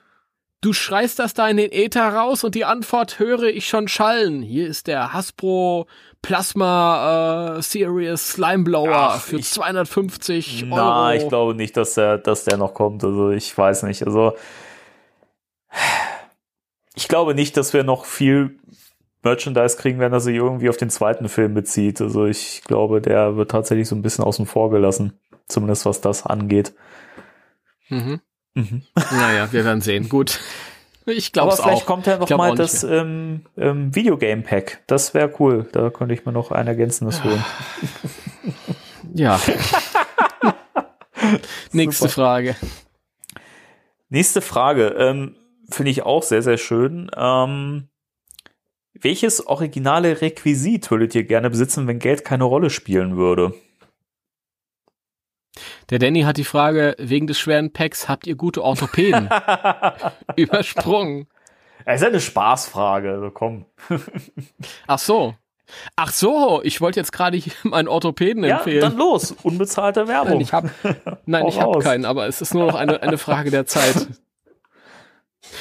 du 0.61 0.73
schreist 0.73 1.19
das 1.19 1.33
da 1.33 1.47
in 1.47 1.57
den 1.57 1.71
Äther 1.71 2.07
raus 2.13 2.43
und 2.43 2.53
die 2.55 2.65
Antwort 2.65 3.17
höre 3.19 3.43
ich 3.43 3.67
schon 3.67 3.87
schallen. 3.87 4.41
Hier 4.41 4.67
ist 4.67 4.87
der 4.87 5.13
Hasbro 5.13 5.87
Plasma 6.21 7.57
äh, 7.57 7.61
Series 7.61 8.29
Slime 8.33 8.63
Blower 8.63 9.13
Ach, 9.15 9.21
für 9.21 9.37
ich- 9.37 9.49
250 9.49 10.63
Euro. 10.65 10.75
Na, 10.75 11.15
ich 11.15 11.27
glaube 11.29 11.55
nicht, 11.55 11.75
dass 11.77 11.93
der, 11.95 12.17
dass 12.17 12.43
der 12.43 12.57
noch 12.57 12.73
kommt. 12.73 13.03
Also 13.03 13.31
ich 13.31 13.55
weiß 13.57 13.83
nicht. 13.83 14.03
Also 14.05 14.33
ich 16.95 17.07
glaube 17.07 17.35
nicht, 17.35 17.55
dass 17.57 17.73
wir 17.73 17.83
noch 17.83 18.05
viel 18.05 18.59
Merchandise 19.27 19.77
kriegen 19.77 19.99
werden, 19.99 20.13
das 20.13 20.23
sich 20.23 20.35
irgendwie 20.35 20.69
auf 20.69 20.77
den 20.77 20.89
zweiten 20.89 21.27
Film 21.27 21.53
bezieht. 21.53 21.99
Also 22.01 22.25
ich 22.25 22.61
glaube, 22.65 23.01
der 23.01 23.35
wird 23.35 23.51
tatsächlich 23.51 23.87
so 23.87 23.95
ein 23.95 24.01
bisschen 24.01 24.23
außen 24.23 24.45
vor 24.45 24.69
gelassen. 24.69 25.19
Zumindest 25.47 25.85
was 25.85 26.01
das 26.01 26.25
angeht. 26.25 26.73
Mhm. 27.89 28.21
Mhm. 28.53 28.83
Naja, 29.11 29.51
wir 29.51 29.65
werden 29.65 29.81
sehen. 29.81 30.09
Gut. 30.09 30.39
Ich 31.05 31.31
glaube 31.31 31.47
Aber 31.51 31.53
es 31.57 31.61
vielleicht 31.63 31.83
auch. 31.83 31.85
kommt 31.85 32.05
ja 32.05 32.17
noch 32.17 32.29
mal 32.29 32.51
auch 32.51 32.55
das 32.55 32.83
ähm, 32.83 33.45
ähm, 33.57 33.95
Videogame 33.95 34.41
Pack. 34.41 34.83
Das 34.87 35.13
wäre 35.13 35.33
cool. 35.39 35.67
Da 35.71 35.89
könnte 35.89 36.13
ich 36.13 36.25
mir 36.25 36.33
noch 36.33 36.51
ein 36.51 36.67
ergänzendes 36.67 37.23
holen. 37.23 37.43
Ja. 39.13 39.39
Nächste 41.71 42.09
Frage. 42.09 42.55
Nächste 44.09 44.41
Frage. 44.41 44.87
Ähm, 44.97 45.35
Finde 45.69 45.91
ich 45.91 46.03
auch 46.03 46.23
sehr, 46.23 46.41
sehr 46.41 46.57
schön. 46.57 47.09
Ähm, 47.15 47.87
welches 49.01 49.45
originale 49.47 50.21
Requisit 50.21 50.89
würdet 50.91 51.15
ihr 51.15 51.23
gerne 51.23 51.49
besitzen, 51.49 51.87
wenn 51.87 51.99
Geld 51.99 52.23
keine 52.25 52.43
Rolle 52.45 52.69
spielen 52.69 53.17
würde? 53.17 53.53
Der 55.89 55.99
Danny 55.99 56.21
hat 56.21 56.37
die 56.37 56.43
Frage, 56.43 56.95
wegen 56.99 57.27
des 57.27 57.39
schweren 57.39 57.71
Packs 57.73 58.07
habt 58.09 58.27
ihr 58.27 58.35
gute 58.35 58.63
Orthopäden? 58.63 59.29
Übersprungen. 60.35 61.27
Das 61.85 61.95
ist 61.95 62.01
ja 62.01 62.07
eine 62.09 62.19
Spaßfrage. 62.19 63.11
Also 63.11 63.31
komm. 63.31 63.65
Ach 64.87 64.99
so. 64.99 65.35
Ach 65.95 66.11
so, 66.13 66.61
ich 66.63 66.79
wollte 66.79 66.99
jetzt 66.99 67.11
gerade 67.11 67.37
hier 67.37 67.53
meinen 67.63 67.87
Orthopäden 67.87 68.43
Ja, 68.43 68.57
empfehlen. 68.57 68.81
dann 68.81 68.97
los. 68.97 69.31
Unbezahlte 69.43 70.07
Werbung. 70.07 70.45
Nein, 71.25 71.47
ich 71.47 71.59
habe 71.59 71.73
raus. 71.75 71.83
keinen, 71.83 72.05
aber 72.05 72.27
es 72.27 72.41
ist 72.41 72.53
nur 72.53 72.67
noch 72.67 72.75
eine, 72.75 73.01
eine 73.01 73.17
Frage 73.17 73.51
der 73.51 73.65
Zeit. 73.65 74.07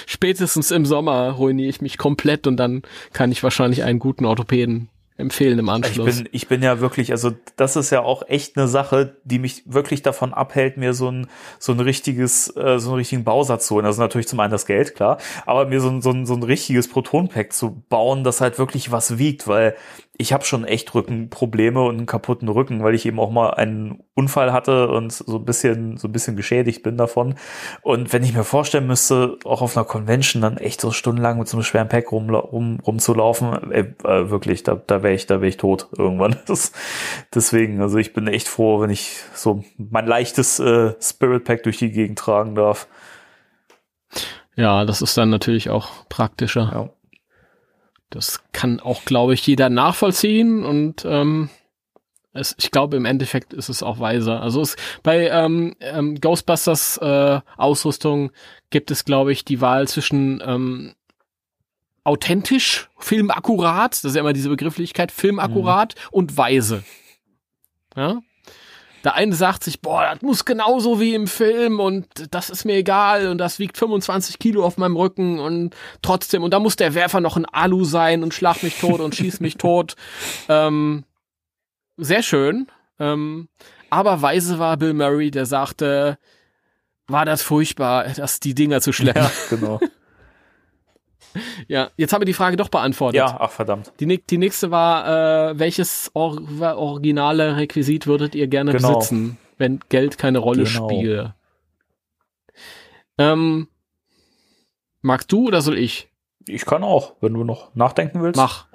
Spätestens 0.06 0.70
im 0.70 0.86
Sommer 0.86 1.30
ruiniere 1.30 1.68
ich 1.68 1.80
mich 1.80 1.98
komplett 1.98 2.46
und 2.46 2.56
dann 2.56 2.82
kann 3.12 3.32
ich 3.32 3.42
wahrscheinlich 3.42 3.82
einen 3.82 3.98
guten 3.98 4.24
Orthopäden 4.24 4.88
empfehlen 5.18 5.58
im 5.58 5.66
Ich 5.66 5.72
Anschluss. 5.72 6.16
bin, 6.16 6.28
ich 6.32 6.46
bin 6.48 6.62
ja 6.62 6.80
wirklich, 6.80 7.10
also 7.10 7.32
das 7.56 7.76
ist 7.76 7.90
ja 7.90 8.02
auch 8.02 8.22
echt 8.28 8.56
eine 8.56 8.68
Sache, 8.68 9.16
die 9.24 9.38
mich 9.38 9.62
wirklich 9.64 10.02
davon 10.02 10.34
abhält, 10.34 10.76
mir 10.76 10.92
so 10.92 11.10
ein, 11.10 11.28
so 11.58 11.72
ein 11.72 11.80
richtiges, 11.80 12.54
äh, 12.54 12.78
so 12.78 12.90
einen 12.90 12.98
richtigen 12.98 13.24
Bausatz 13.24 13.66
zu 13.66 13.76
holen. 13.76 13.86
Also 13.86 14.02
natürlich 14.02 14.28
zum 14.28 14.40
einen 14.40 14.50
das 14.50 14.66
Geld, 14.66 14.94
klar, 14.94 15.18
aber 15.46 15.66
mir 15.66 15.80
so 15.80 15.88
ein, 15.88 16.02
so 16.02 16.10
ein, 16.10 16.26
so 16.26 16.34
ein 16.34 16.42
richtiges 16.42 16.88
Protonpack 16.88 17.52
zu 17.52 17.82
bauen, 17.88 18.24
das 18.24 18.40
halt 18.40 18.58
wirklich 18.58 18.92
was 18.92 19.18
wiegt, 19.18 19.48
weil 19.48 19.74
ich 20.18 20.32
habe 20.32 20.44
schon 20.44 20.64
echt 20.64 20.94
Rückenprobleme 20.94 21.82
und 21.82 21.98
einen 21.98 22.06
kaputten 22.06 22.48
Rücken, 22.48 22.82
weil 22.82 22.94
ich 22.94 23.04
eben 23.04 23.20
auch 23.20 23.30
mal 23.30 23.50
einen 23.50 24.02
Unfall 24.14 24.52
hatte 24.52 24.88
und 24.88 25.12
so 25.12 25.36
ein 25.36 25.44
bisschen, 25.44 25.98
so 25.98 26.08
ein 26.08 26.12
bisschen 26.12 26.36
geschädigt 26.36 26.82
bin 26.82 26.96
davon. 26.96 27.34
Und 27.82 28.12
wenn 28.12 28.22
ich 28.22 28.32
mir 28.32 28.44
vorstellen 28.44 28.86
müsste, 28.86 29.38
auch 29.44 29.60
auf 29.60 29.76
einer 29.76 29.84
Convention 29.84 30.40
dann 30.40 30.56
echt 30.56 30.80
so 30.80 30.90
stundenlang 30.90 31.38
mit 31.38 31.48
so 31.48 31.56
einem 31.56 31.64
schweren 31.64 31.88
Pack 31.88 32.12
rum, 32.12 32.30
rum, 32.30 32.80
rumzulaufen, 32.86 33.72
äh, 33.72 33.92
äh, 34.04 34.30
wirklich, 34.30 34.62
da, 34.62 34.80
da 34.86 35.02
wäre 35.02 35.14
ich, 35.14 35.26
da 35.26 35.40
wäre 35.40 35.48
ich 35.48 35.58
tot 35.58 35.88
irgendwann. 35.96 36.36
Das, 36.46 36.70
deswegen, 37.34 37.80
also 37.82 37.98
ich 37.98 38.12
bin 38.12 38.28
echt 38.28 38.46
froh, 38.46 38.80
wenn 38.80 38.90
ich 38.90 39.16
so 39.34 39.64
mein 39.76 40.06
leichtes 40.06 40.60
äh, 40.60 40.94
Spirit 41.00 41.44
Pack 41.44 41.64
durch 41.64 41.78
die 41.78 41.90
Gegend 41.90 42.18
tragen 42.18 42.54
darf. 42.54 42.86
ja, 44.54 44.84
das 44.84 45.02
ist 45.02 45.18
dann 45.18 45.30
natürlich 45.30 45.70
auch 45.70 46.08
praktischer. 46.08 46.70
Ja. 46.72 46.95
Das 48.10 48.42
kann 48.52 48.80
auch, 48.80 49.04
glaube 49.04 49.34
ich, 49.34 49.46
jeder 49.46 49.68
nachvollziehen 49.68 50.64
und 50.64 51.04
ähm, 51.04 51.50
Es, 52.32 52.54
ich 52.58 52.70
glaube, 52.70 52.96
im 52.96 53.06
Endeffekt 53.06 53.54
ist 53.54 53.70
es 53.70 53.82
auch 53.82 53.98
weiser. 53.98 54.42
Also 54.42 54.60
es, 54.60 54.76
bei 55.02 55.28
ähm, 55.28 55.74
ähm, 55.80 56.20
Ghostbusters 56.20 56.98
äh, 56.98 57.40
Ausrüstung 57.56 58.30
gibt 58.70 58.90
es, 58.90 59.04
glaube 59.04 59.32
ich, 59.32 59.44
die 59.44 59.60
Wahl 59.62 59.88
zwischen 59.88 60.42
ähm, 60.44 60.94
authentisch, 62.04 62.88
filmakkurat, 62.98 63.90
das 63.90 64.04
ist 64.04 64.14
ja 64.14 64.20
immer 64.20 64.34
diese 64.34 64.50
Begrifflichkeit, 64.50 65.10
filmakkurat 65.10 65.94
mhm. 65.94 66.08
und 66.12 66.36
weise. 66.36 66.84
Ja? 67.96 68.20
Der 69.06 69.14
eine 69.14 69.36
sagt 69.36 69.62
sich, 69.62 69.80
boah, 69.80 70.02
das 70.12 70.20
muss 70.20 70.44
genauso 70.44 70.98
wie 70.98 71.14
im 71.14 71.28
Film 71.28 71.78
und 71.78 72.08
das 72.32 72.50
ist 72.50 72.64
mir 72.64 72.74
egal 72.74 73.28
und 73.28 73.38
das 73.38 73.60
wiegt 73.60 73.78
25 73.78 74.40
Kilo 74.40 74.64
auf 74.64 74.78
meinem 74.78 74.96
Rücken 74.96 75.38
und 75.38 75.76
trotzdem, 76.02 76.42
und 76.42 76.52
da 76.52 76.58
muss 76.58 76.74
der 76.74 76.92
Werfer 76.94 77.20
noch 77.20 77.36
ein 77.36 77.44
Alu 77.44 77.84
sein 77.84 78.24
und 78.24 78.34
schlag 78.34 78.64
mich 78.64 78.80
tot 78.80 78.98
und 78.98 79.14
schieß 79.14 79.38
mich 79.38 79.58
tot. 79.58 79.94
Ähm, 80.48 81.04
sehr 81.96 82.22
schön. 82.22 82.66
Ähm, 82.98 83.48
aber 83.90 84.22
weise 84.22 84.58
war 84.58 84.76
Bill 84.76 84.92
Murray, 84.92 85.30
der 85.30 85.46
sagte, 85.46 86.18
war 87.06 87.24
das 87.24 87.42
furchtbar, 87.42 88.08
das 88.16 88.40
die 88.40 88.54
Dinger 88.54 88.80
zu 88.80 88.92
schleppen. 88.92 89.22
Ja, 89.22 89.30
genau. 89.50 89.80
Ja, 91.68 91.90
jetzt 91.96 92.12
haben 92.12 92.20
wir 92.20 92.26
die 92.26 92.32
Frage 92.32 92.56
doch 92.56 92.68
beantwortet. 92.68 93.18
Ja, 93.18 93.36
ach 93.38 93.50
verdammt. 93.50 93.92
Die, 94.00 94.06
die 94.18 94.38
nächste 94.38 94.70
war, 94.70 95.50
äh, 95.50 95.58
welches 95.58 96.10
or 96.14 96.40
originale 96.60 97.56
Requisit 97.56 98.06
würdet 98.06 98.34
ihr 98.34 98.48
gerne 98.48 98.72
genau. 98.72 98.94
besitzen, 98.94 99.38
wenn 99.58 99.80
Geld 99.88 100.18
keine 100.18 100.38
Rolle 100.38 100.64
genau. 100.64 100.88
spiele? 100.88 101.34
Ähm, 103.18 103.68
magst 105.02 105.32
du 105.32 105.46
oder 105.46 105.60
soll 105.60 105.78
ich? 105.78 106.08
Ich 106.46 106.64
kann 106.64 106.84
auch, 106.84 107.14
wenn 107.20 107.34
du 107.34 107.44
noch 107.44 107.74
nachdenken 107.74 108.22
willst. 108.22 108.36
Mach. 108.36 108.66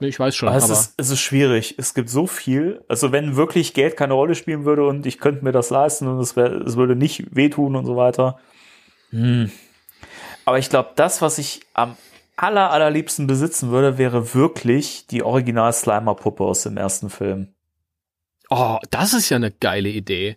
Ich 0.00 0.18
weiß 0.18 0.34
schon. 0.34 0.48
Aber 0.48 0.58
es, 0.58 0.68
Ist, 0.68 0.94
es 0.96 1.10
ist 1.10 1.20
schwierig. 1.20 1.76
Es 1.78 1.94
gibt 1.94 2.10
so 2.10 2.26
viel. 2.26 2.84
Also 2.88 3.12
wenn 3.12 3.36
wirklich 3.36 3.74
Geld 3.74 3.96
keine 3.96 4.14
Rolle 4.14 4.34
spielen 4.34 4.64
würde 4.64 4.86
und 4.86 5.06
ich 5.06 5.18
könnte 5.18 5.44
mir 5.44 5.52
das 5.52 5.70
leisten 5.70 6.08
und 6.08 6.18
es, 6.18 6.36
wär, 6.36 6.52
es 6.62 6.76
würde 6.76 6.96
nicht 6.96 7.34
wehtun 7.34 7.76
und 7.76 7.86
so 7.86 7.96
weiter. 7.96 8.38
Hm. 9.10 9.50
Aber 10.44 10.58
ich 10.58 10.68
glaube, 10.68 10.90
das, 10.96 11.22
was 11.22 11.38
ich 11.38 11.60
am 11.72 11.96
aller, 12.36 12.70
allerliebsten 12.70 13.26
besitzen 13.26 13.70
würde, 13.70 13.98
wäre 13.98 14.34
wirklich 14.34 15.06
die 15.06 15.22
Original 15.22 15.72
Slimer-Puppe 15.72 16.44
aus 16.44 16.62
dem 16.62 16.76
ersten 16.76 17.10
Film. 17.10 17.54
Oh, 18.50 18.78
das 18.90 19.14
ist 19.14 19.30
ja 19.30 19.36
eine 19.36 19.50
geile 19.50 19.88
Idee. 19.88 20.36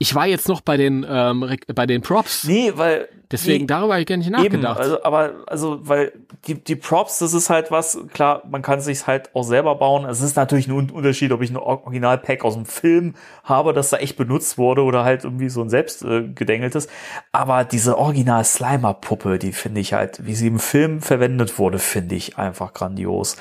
Ich 0.00 0.14
war 0.14 0.26
jetzt 0.28 0.46
noch 0.46 0.60
bei 0.60 0.76
den 0.76 1.04
ähm, 1.08 1.56
bei 1.74 1.84
den 1.84 2.02
Props. 2.02 2.44
Nee, 2.44 2.72
weil 2.76 3.08
deswegen 3.32 3.64
nee, 3.64 3.66
darüber 3.66 3.94
habe 3.94 4.02
ich 4.02 4.06
gar 4.06 4.16
nicht 4.16 4.30
nachgedacht. 4.30 4.54
Eben, 4.54 4.64
also, 4.64 5.02
aber 5.02 5.32
also 5.48 5.80
weil 5.88 6.12
die 6.46 6.54
die 6.54 6.76
Props, 6.76 7.18
das 7.18 7.34
ist 7.34 7.50
halt 7.50 7.72
was 7.72 7.98
klar, 8.12 8.44
man 8.48 8.62
kann 8.62 8.80
sich 8.80 9.08
halt 9.08 9.34
auch 9.34 9.42
selber 9.42 9.74
bauen. 9.74 10.04
Es 10.04 10.20
ist 10.20 10.36
natürlich 10.36 10.68
ein 10.68 10.90
Unterschied, 10.90 11.32
ob 11.32 11.42
ich 11.42 11.50
ein 11.50 11.56
Original-Pack 11.56 12.44
aus 12.44 12.54
dem 12.54 12.64
Film 12.64 13.14
habe, 13.42 13.72
das 13.72 13.90
da 13.90 13.96
echt 13.96 14.16
benutzt 14.16 14.56
wurde 14.56 14.82
oder 14.82 15.02
halt 15.02 15.24
irgendwie 15.24 15.48
so 15.48 15.62
ein 15.62 15.68
selbst 15.68 16.04
äh, 16.04 16.28
gedengeltes. 16.28 16.86
Aber 17.32 17.64
diese 17.64 17.98
Original 17.98 18.44
Slimer 18.44 18.94
Puppe, 18.94 19.40
die 19.40 19.52
finde 19.52 19.80
ich 19.80 19.94
halt, 19.94 20.24
wie 20.24 20.36
sie 20.36 20.46
im 20.46 20.60
Film 20.60 21.00
verwendet 21.00 21.58
wurde, 21.58 21.80
finde 21.80 22.14
ich 22.14 22.38
einfach 22.38 22.72
grandios. 22.72 23.36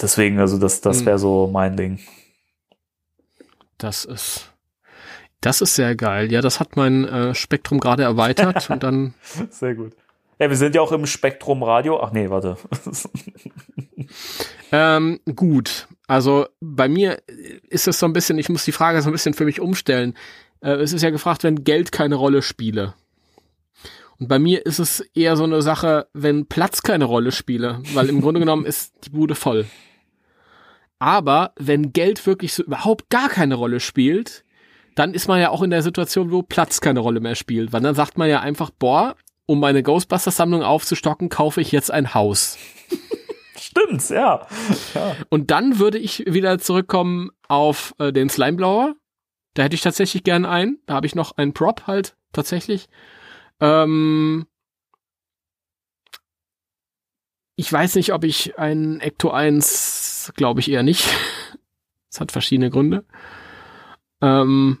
Deswegen, 0.00 0.38
also 0.38 0.56
das 0.58 0.80
das 0.80 1.00
hm. 1.00 1.06
wäre 1.06 1.18
so 1.18 1.50
mein 1.52 1.76
Ding. 1.76 1.98
Das 3.76 4.06
ist 4.06 4.54
das 5.40 5.60
ist 5.60 5.74
sehr 5.74 5.94
geil. 5.94 6.32
Ja, 6.32 6.40
das 6.40 6.60
hat 6.60 6.76
mein 6.76 7.04
äh, 7.04 7.34
Spektrum 7.34 7.80
gerade 7.80 8.02
erweitert 8.02 8.70
und 8.70 8.82
dann. 8.82 9.14
Sehr 9.50 9.74
gut. 9.74 9.92
Ja, 10.38 10.48
wir 10.48 10.56
sind 10.56 10.74
ja 10.74 10.80
auch 10.80 10.92
im 10.92 11.06
Spektrum 11.06 11.62
Radio. 11.62 12.00
Ach 12.00 12.12
nee, 12.12 12.30
warte. 12.30 12.56
ähm, 14.72 15.20
gut. 15.34 15.88
Also 16.06 16.46
bei 16.60 16.88
mir 16.88 17.20
ist 17.68 17.88
es 17.88 17.98
so 17.98 18.06
ein 18.06 18.12
bisschen, 18.12 18.38
ich 18.38 18.48
muss 18.48 18.64
die 18.64 18.72
Frage 18.72 19.02
so 19.02 19.10
ein 19.10 19.12
bisschen 19.12 19.34
für 19.34 19.44
mich 19.44 19.60
umstellen. 19.60 20.14
Äh, 20.60 20.74
es 20.74 20.92
ist 20.92 21.02
ja 21.02 21.10
gefragt, 21.10 21.42
wenn 21.42 21.64
Geld 21.64 21.92
keine 21.92 22.14
Rolle 22.14 22.42
spiele. 22.42 22.94
Und 24.18 24.28
bei 24.28 24.38
mir 24.38 24.66
ist 24.66 24.78
es 24.78 25.00
eher 25.14 25.36
so 25.36 25.44
eine 25.44 25.62
Sache, 25.62 26.08
wenn 26.12 26.46
Platz 26.46 26.82
keine 26.82 27.04
Rolle 27.04 27.30
spiele, 27.30 27.80
weil 27.94 28.08
im 28.08 28.20
Grunde 28.20 28.40
genommen 28.40 28.64
ist 28.64 28.94
die 29.04 29.10
Bude 29.10 29.36
voll. 29.36 29.66
Aber 30.98 31.52
wenn 31.56 31.92
Geld 31.92 32.26
wirklich 32.26 32.52
so 32.52 32.64
überhaupt 32.64 33.10
gar 33.10 33.28
keine 33.28 33.54
Rolle 33.54 33.78
spielt, 33.78 34.44
dann 34.98 35.14
ist 35.14 35.28
man 35.28 35.40
ja 35.40 35.50
auch 35.50 35.62
in 35.62 35.70
der 35.70 35.82
Situation, 35.82 36.32
wo 36.32 36.42
Platz 36.42 36.80
keine 36.80 37.00
Rolle 37.00 37.20
mehr 37.20 37.36
spielt. 37.36 37.72
Weil 37.72 37.82
dann 37.82 37.94
sagt 37.94 38.18
man 38.18 38.28
ja 38.28 38.40
einfach, 38.40 38.70
boah, 38.70 39.14
um 39.46 39.60
meine 39.60 39.84
Ghostbusters-Sammlung 39.84 40.62
aufzustocken, 40.62 41.28
kaufe 41.28 41.60
ich 41.60 41.70
jetzt 41.70 41.92
ein 41.92 42.14
Haus. 42.14 42.58
Stimmt's, 43.56 44.08
ja. 44.08 44.46
ja. 44.94 45.16
Und 45.28 45.52
dann 45.52 45.78
würde 45.78 45.98
ich 45.98 46.24
wieder 46.26 46.58
zurückkommen 46.58 47.30
auf 47.46 47.94
äh, 47.98 48.12
den 48.12 48.28
Slimeblower. 48.28 48.94
Da 49.54 49.62
hätte 49.62 49.76
ich 49.76 49.82
tatsächlich 49.82 50.24
gern 50.24 50.44
einen. 50.44 50.78
Da 50.86 50.94
habe 50.94 51.06
ich 51.06 51.14
noch 51.14 51.36
einen 51.36 51.52
Prop 51.52 51.86
halt 51.86 52.16
tatsächlich. 52.32 52.88
Ähm 53.60 54.46
ich 57.54 57.72
weiß 57.72 57.94
nicht, 57.94 58.12
ob 58.12 58.24
ich 58.24 58.58
einen 58.58 59.00
Ecto 59.00 59.30
1, 59.30 60.32
glaube 60.34 60.58
ich 60.60 60.70
eher 60.70 60.82
nicht. 60.82 61.08
Das 62.10 62.22
hat 62.22 62.32
verschiedene 62.32 62.70
Gründe. 62.70 63.04
Ähm 64.22 64.78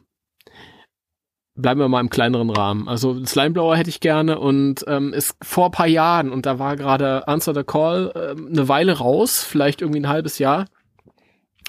bleiben 1.58 1.80
wir 1.80 1.88
mal 1.88 2.00
im 2.00 2.10
kleineren 2.10 2.50
Rahmen. 2.50 2.88
Also 2.88 3.24
Slimeblower 3.24 3.76
hätte 3.76 3.90
ich 3.90 4.00
gerne 4.00 4.38
und 4.38 4.84
ähm, 4.86 5.12
ist 5.12 5.36
vor 5.42 5.66
ein 5.66 5.72
paar 5.72 5.86
Jahren 5.86 6.30
und 6.30 6.46
da 6.46 6.58
war 6.58 6.76
gerade 6.76 7.26
Answer 7.26 7.54
the 7.54 7.64
Call 7.64 8.12
äh, 8.14 8.30
eine 8.30 8.68
Weile 8.68 8.98
raus, 8.98 9.42
vielleicht 9.42 9.82
irgendwie 9.82 10.00
ein 10.00 10.08
halbes 10.08 10.38
Jahr. 10.38 10.66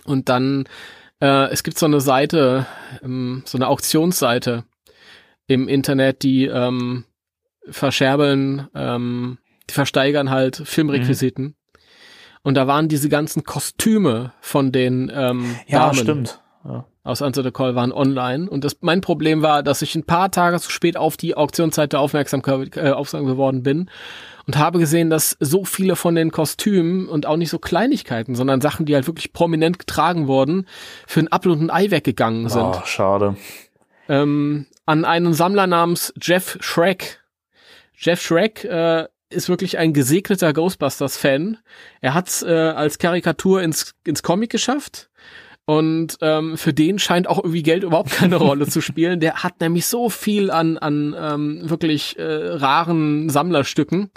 Und 0.06 0.30
dann, 0.30 0.66
äh, 1.22 1.50
es 1.50 1.64
gibt 1.64 1.78
so 1.78 1.86
eine 1.86 2.02
Seite, 2.02 2.68
ähm, 3.04 3.44
so 3.46 3.58
eine 3.58 3.68
Auktionsseite 3.68 4.64
im 5.48 5.68
Internet, 5.68 6.24
die 6.24 6.46
ähm, 6.46 7.06
verscherbeln, 7.70 8.68
ähm, 8.76 9.40
die 9.70 9.74
versteigern 9.74 10.30
halt 10.30 10.62
Filmrequisiten. 10.64 11.46
Mhm. 11.46 11.56
Und 12.42 12.56
da 12.56 12.68
waren 12.68 12.88
diese 12.88 13.10
ganzen 13.10 13.44
Kostüme 13.44 14.34
von 14.40 14.72
den 14.72 15.12
ähm, 15.14 15.56
ja, 15.68 15.80
Damen. 15.80 15.96
stimmt. 15.96 16.42
Ja 16.64 16.86
aus 17.10 17.22
Answer 17.22 17.44
the 17.44 17.52
Call 17.52 17.76
waren 17.76 17.92
online. 17.92 18.50
Und 18.50 18.64
das, 18.64 18.78
mein 18.82 19.02
Problem 19.02 19.42
war, 19.42 19.64
dass 19.64 19.82
ich 19.82 19.96
ein 19.96 20.06
paar 20.06 20.32
Tage 20.32 20.60
zu 20.60 20.72
spät 20.72 20.96
auf 20.96 21.18
die 21.18 21.36
Auktionsseite 21.36 22.00
aufmerksam, 22.00 22.42
äh, 22.46 22.92
aufmerksam 22.92 23.26
geworden 23.26 23.64
bin 23.64 23.90
und 24.46 24.58
habe 24.58 24.80
gesehen, 24.80 25.10
dass 25.10 25.36
so 25.40 25.66
viele 25.66 25.96
von 25.96 26.16
den 26.16 26.32
Kostümen 26.32 27.08
und 27.08 27.26
auch 27.26 27.38
nicht 27.38 27.50
so 27.50 27.60
Kleinigkeiten, 27.60 28.36
sondern 28.36 28.62
Sachen, 28.62 28.86
die 28.86 28.96
halt 28.96 29.08
wirklich 29.08 29.34
prominent 29.34 29.80
getragen 29.80 30.28
wurden, 30.28 30.66
für 31.08 31.20
ein 31.20 31.32
Apfel 31.32 31.52
und 31.52 31.62
ein 31.62 31.70
Ei 31.70 31.92
weggegangen 31.92 32.50
sind. 32.50 32.64
Oh, 32.64 32.82
schade. 32.86 33.36
Ähm, 34.08 34.66
an 34.86 35.06
einen 35.06 35.34
Sammler 35.34 35.68
namens 35.68 36.14
Jeff 36.22 36.58
Shrek. 36.62 37.20
Jeff 37.96 38.22
Shrek 38.22 38.64
äh, 38.64 39.08
ist 39.30 39.50
wirklich 39.50 39.78
ein 39.78 39.94
gesegneter 39.94 40.54
Ghostbusters-Fan. 40.54 41.58
Er 42.02 42.14
hat 42.14 42.42
äh, 42.42 42.52
als 42.52 42.98
Karikatur 42.98 43.62
ins, 43.62 43.94
ins 44.04 44.24
Comic 44.24 44.50
geschafft 44.50 45.10
und 45.70 46.18
ähm, 46.22 46.58
für 46.58 46.74
den 46.74 46.98
scheint 46.98 47.28
auch 47.30 47.38
irgendwie 47.38 47.62
Geld 47.62 47.84
überhaupt 47.84 48.10
keine 48.10 48.38
Rolle 48.38 48.66
zu 48.66 48.82
spielen. 48.82 49.20
Der 49.20 49.44
hat 49.44 49.62
nämlich 49.62 49.86
so 49.86 50.10
viel 50.10 50.50
an, 50.50 50.80
an 50.80 51.16
ähm, 51.16 51.70
wirklich 51.70 52.18
äh, 52.18 52.24
raren 52.24 53.30
Sammlerstücken. 53.30 54.10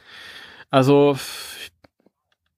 Also 0.71 1.19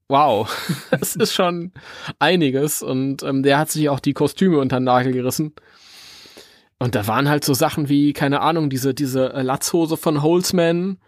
wow, 0.06 0.48
das 0.92 1.16
ist 1.16 1.34
schon 1.34 1.72
einiges. 2.20 2.84
Und 2.84 3.24
ähm, 3.24 3.42
der 3.42 3.58
hat 3.58 3.68
sich 3.68 3.88
auch 3.88 3.98
die 3.98 4.12
Kostüme 4.12 4.58
unter 4.58 4.78
den 4.78 4.84
Nagel 4.84 5.12
gerissen. 5.12 5.54
Und 6.78 6.94
da 6.94 7.08
waren 7.08 7.28
halt 7.28 7.44
so 7.44 7.52
Sachen 7.52 7.88
wie, 7.88 8.12
keine 8.12 8.42
Ahnung, 8.42 8.70
diese, 8.70 8.94
diese 8.94 9.26
Latzhose 9.26 9.96
von 9.96 10.22
Holzman, 10.22 10.98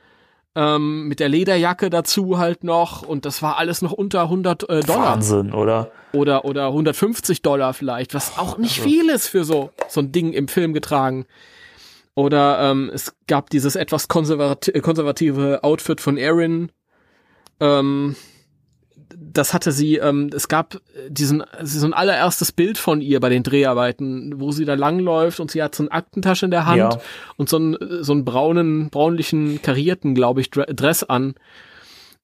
ähm, 0.56 1.06
mit 1.06 1.20
der 1.20 1.28
Lederjacke 1.28 1.90
dazu 1.90 2.38
halt 2.38 2.64
noch 2.64 3.02
und 3.02 3.26
das 3.26 3.42
war 3.42 3.58
alles 3.58 3.82
noch 3.82 3.92
unter 3.92 4.22
100 4.22 4.68
äh, 4.68 4.80
Dollar. 4.80 5.12
Wahnsinn, 5.12 5.52
oder? 5.52 5.92
Oder 6.12 6.46
oder 6.46 6.68
150 6.68 7.42
Dollar 7.42 7.74
vielleicht, 7.74 8.14
was 8.14 8.38
auch 8.38 8.56
nicht 8.56 8.78
also. 8.78 8.88
viel 8.88 9.10
ist 9.10 9.28
für 9.28 9.44
so 9.44 9.70
so 9.88 10.00
ein 10.00 10.12
Ding 10.12 10.32
im 10.32 10.48
Film 10.48 10.72
getragen. 10.72 11.26
Oder 12.14 12.70
ähm, 12.70 12.90
es 12.92 13.14
gab 13.26 13.50
dieses 13.50 13.76
etwas 13.76 14.08
konservati 14.08 14.72
konservative 14.80 15.62
Outfit 15.62 16.00
von 16.00 16.16
Erin. 16.16 16.72
Ähm, 17.60 18.16
das 19.36 19.54
hatte 19.54 19.72
sie, 19.72 19.96
ähm, 19.96 20.30
es 20.34 20.48
gab 20.48 20.80
diesen, 21.08 21.42
so 21.62 21.86
ein 21.86 21.92
allererstes 21.92 22.52
Bild 22.52 22.78
von 22.78 23.00
ihr 23.00 23.20
bei 23.20 23.28
den 23.28 23.42
Dreharbeiten, 23.42 24.40
wo 24.40 24.52
sie 24.52 24.64
da 24.64 24.74
langläuft 24.74 25.40
und 25.40 25.50
sie 25.50 25.62
hat 25.62 25.74
so 25.74 25.82
eine 25.82 25.92
Aktentasche 25.92 26.46
in 26.46 26.50
der 26.50 26.66
Hand 26.66 26.78
ja. 26.78 26.98
und 27.36 27.48
so 27.48 27.56
einen, 27.56 27.76
so 28.02 28.12
einen 28.12 28.24
braunen, 28.24 28.90
braunlichen, 28.90 29.60
karierten, 29.62 30.14
glaube 30.14 30.40
ich, 30.40 30.50
Dress 30.50 31.02
an. 31.02 31.34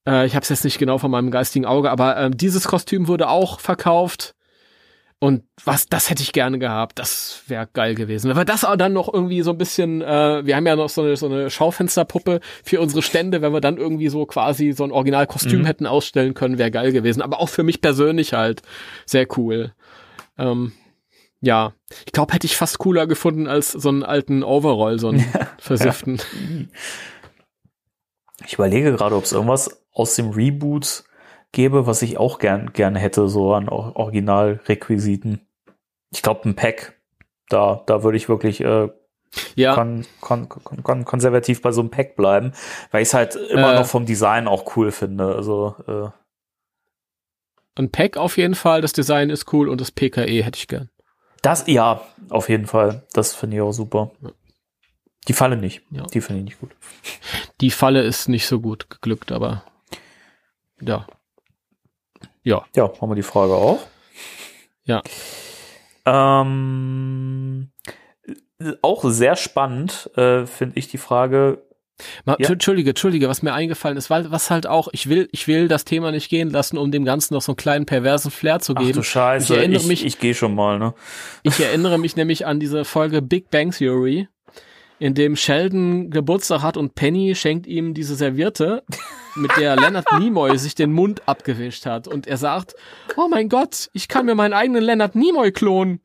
Äh, 0.06 0.26
ich 0.26 0.34
habe 0.34 0.42
es 0.42 0.48
jetzt 0.48 0.64
nicht 0.64 0.78
genau 0.78 0.98
von 0.98 1.10
meinem 1.10 1.30
geistigen 1.30 1.66
Auge, 1.66 1.90
aber 1.90 2.16
äh, 2.16 2.30
dieses 2.30 2.64
Kostüm 2.64 3.08
wurde 3.08 3.28
auch 3.28 3.60
verkauft. 3.60 4.34
Und 5.22 5.44
was, 5.64 5.86
das 5.86 6.10
hätte 6.10 6.20
ich 6.20 6.32
gerne 6.32 6.58
gehabt. 6.58 6.98
Das 6.98 7.44
wäre 7.46 7.68
geil 7.72 7.94
gewesen. 7.94 8.28
Wenn 8.28 8.36
wir 8.36 8.44
das 8.44 8.64
auch 8.64 8.74
dann 8.74 8.92
noch 8.92 9.14
irgendwie 9.14 9.42
so 9.42 9.52
ein 9.52 9.56
bisschen, 9.56 10.02
äh, 10.02 10.44
wir 10.44 10.56
haben 10.56 10.66
ja 10.66 10.74
noch 10.74 10.88
so 10.88 11.02
eine, 11.02 11.16
so 11.16 11.26
eine 11.26 11.48
Schaufensterpuppe 11.48 12.40
für 12.64 12.80
unsere 12.80 13.02
Stände, 13.02 13.40
wenn 13.40 13.52
wir 13.52 13.60
dann 13.60 13.76
irgendwie 13.76 14.08
so 14.08 14.26
quasi 14.26 14.72
so 14.72 14.82
ein 14.82 14.90
Originalkostüm 14.90 15.60
Mhm. 15.60 15.64
hätten 15.66 15.86
ausstellen 15.86 16.34
können, 16.34 16.58
wäre 16.58 16.72
geil 16.72 16.90
gewesen. 16.90 17.22
Aber 17.22 17.38
auch 17.38 17.48
für 17.48 17.62
mich 17.62 17.80
persönlich 17.80 18.32
halt 18.32 18.62
sehr 19.06 19.28
cool. 19.38 19.72
Ähm, 20.38 20.72
ja, 21.40 21.72
ich 22.04 22.10
glaube, 22.10 22.34
hätte 22.34 22.48
ich 22.48 22.56
fast 22.56 22.80
cooler 22.80 23.06
gefunden 23.06 23.46
als 23.46 23.70
so 23.70 23.90
einen 23.90 24.02
alten 24.02 24.42
Overall, 24.42 24.98
so 24.98 25.10
einen 25.10 25.24
versifften. 25.58 26.20
Ich 28.44 28.54
überlege 28.54 28.90
gerade, 28.90 29.14
ob 29.14 29.22
es 29.22 29.30
irgendwas 29.30 29.84
aus 29.92 30.16
dem 30.16 30.30
Reboot 30.30 31.04
gäbe, 31.52 31.86
was 31.86 32.02
ich 32.02 32.18
auch 32.18 32.38
gern, 32.38 32.72
gern 32.72 32.94
hätte, 32.96 33.28
so 33.28 33.54
an 33.54 33.68
Or- 33.68 33.96
Originalrequisiten. 33.96 35.46
Ich 36.10 36.22
glaube, 36.22 36.48
ein 36.48 36.56
Pack. 36.56 36.94
Da, 37.48 37.82
da 37.86 38.02
würde 38.02 38.16
ich 38.16 38.28
wirklich 38.28 38.60
äh, 38.62 38.88
Ja, 39.54 39.74
kon, 39.74 40.06
kon, 40.20 40.48
kon, 40.48 40.82
kon, 40.82 41.04
konservativ 41.04 41.60
bei 41.62 41.70
so 41.72 41.80
einem 41.82 41.90
Pack 41.90 42.16
bleiben, 42.16 42.52
weil 42.90 43.02
ich 43.02 43.08
es 43.08 43.14
halt 43.14 43.34
immer 43.36 43.74
Äh. 43.74 43.76
noch 43.78 43.86
vom 43.86 44.06
Design 44.06 44.48
auch 44.48 44.76
cool 44.76 44.90
finde. 44.90 45.34
Also, 45.34 45.74
äh, 45.86 46.10
ein 47.74 47.90
Pack 47.90 48.16
auf 48.16 48.36
jeden 48.36 48.54
Fall, 48.54 48.80
das 48.82 48.92
Design 48.92 49.30
ist 49.30 49.52
cool 49.52 49.68
und 49.68 49.80
das 49.80 49.90
PKE 49.90 50.42
hätte 50.42 50.58
ich 50.58 50.68
gern. 50.68 50.90
das, 51.42 51.66
ja, 51.66 52.02
auf 52.30 52.48
jeden 52.48 52.66
Fall. 52.66 53.02
Das 53.14 53.34
finde 53.34 53.56
ich 53.56 53.62
auch 53.62 53.72
super. 53.72 54.10
Die 55.28 55.32
Falle 55.32 55.56
nicht. 55.56 55.82
Ja. 55.90 56.02
Die 56.06 56.20
finde 56.20 56.40
ich 56.40 56.44
nicht 56.46 56.60
gut. 56.60 56.70
Die 57.60 57.70
Falle 57.70 58.02
ist 58.02 58.28
nicht 58.28 58.46
so 58.46 58.60
gut 58.60 58.90
geglückt, 58.90 59.32
aber 59.32 59.64
ja. 60.80 61.06
Ja, 62.44 62.64
Ja, 62.76 62.90
haben 63.00 63.10
wir 63.10 63.14
die 63.14 63.22
Frage 63.22 63.52
auch. 63.54 63.78
Ja. 64.84 65.02
Ähm, 66.06 67.70
auch 68.82 69.04
sehr 69.04 69.36
spannend 69.36 70.10
äh, 70.16 70.46
finde 70.46 70.78
ich 70.78 70.88
die 70.88 70.98
Frage. 70.98 71.62
Ma, 72.24 72.36
Ja. 72.38 72.48
Entschuldige, 72.48 72.90
Entschuldige, 72.90 73.28
was 73.28 73.42
mir 73.42 73.52
eingefallen 73.52 73.96
ist, 73.96 74.10
weil 74.10 74.30
was 74.32 74.50
halt 74.50 74.66
auch, 74.66 74.88
ich 74.92 75.08
will, 75.08 75.28
ich 75.30 75.46
will 75.46 75.68
das 75.68 75.84
Thema 75.84 76.10
nicht 76.10 76.28
gehen 76.28 76.50
lassen, 76.50 76.78
um 76.78 76.90
dem 76.90 77.04
Ganzen 77.04 77.34
noch 77.34 77.42
so 77.42 77.52
einen 77.52 77.56
kleinen 77.56 77.86
perversen 77.86 78.30
Flair 78.32 78.58
zu 78.60 78.74
Ach 78.76 78.80
geben. 78.80 78.94
du 78.94 79.02
Scheiße, 79.04 79.52
ich 79.52 79.58
erinnere 79.58 79.82
ich, 79.82 79.86
mich- 79.88 80.04
ich 80.04 80.18
gehe 80.18 80.34
schon 80.34 80.54
mal, 80.54 80.78
ne? 80.78 80.94
Ich 81.44 81.60
erinnere 81.60 81.98
mich 81.98 82.16
nämlich 82.16 82.44
an 82.46 82.58
diese 82.58 82.84
Folge 82.84 83.22
Big 83.22 83.50
Bang 83.50 83.70
Theory, 83.70 84.26
in 84.98 85.14
dem 85.14 85.36
Sheldon 85.36 86.10
Geburtstag 86.10 86.62
hat 86.62 86.76
und 86.76 86.94
Penny 86.96 87.34
schenkt 87.36 87.66
ihm 87.66 87.94
diese 87.94 88.14
Serviette, 88.16 88.82
mit 89.34 89.56
der 89.56 89.76
Leonard 89.76 90.06
Nimoy 90.18 90.56
sich 90.58 90.74
den 90.74 90.92
Mund 90.92 91.22
abgewischt 91.26 91.86
hat. 91.86 92.08
Und 92.08 92.26
er 92.26 92.36
sagt, 92.36 92.74
oh 93.16 93.28
mein 93.28 93.48
Gott, 93.48 93.90
ich 93.92 94.08
kann 94.08 94.26
mir 94.26 94.34
meinen 94.34 94.52
eigenen 94.52 94.82
Leonard 94.82 95.14
Nimoy 95.14 95.52
klonen. 95.52 96.00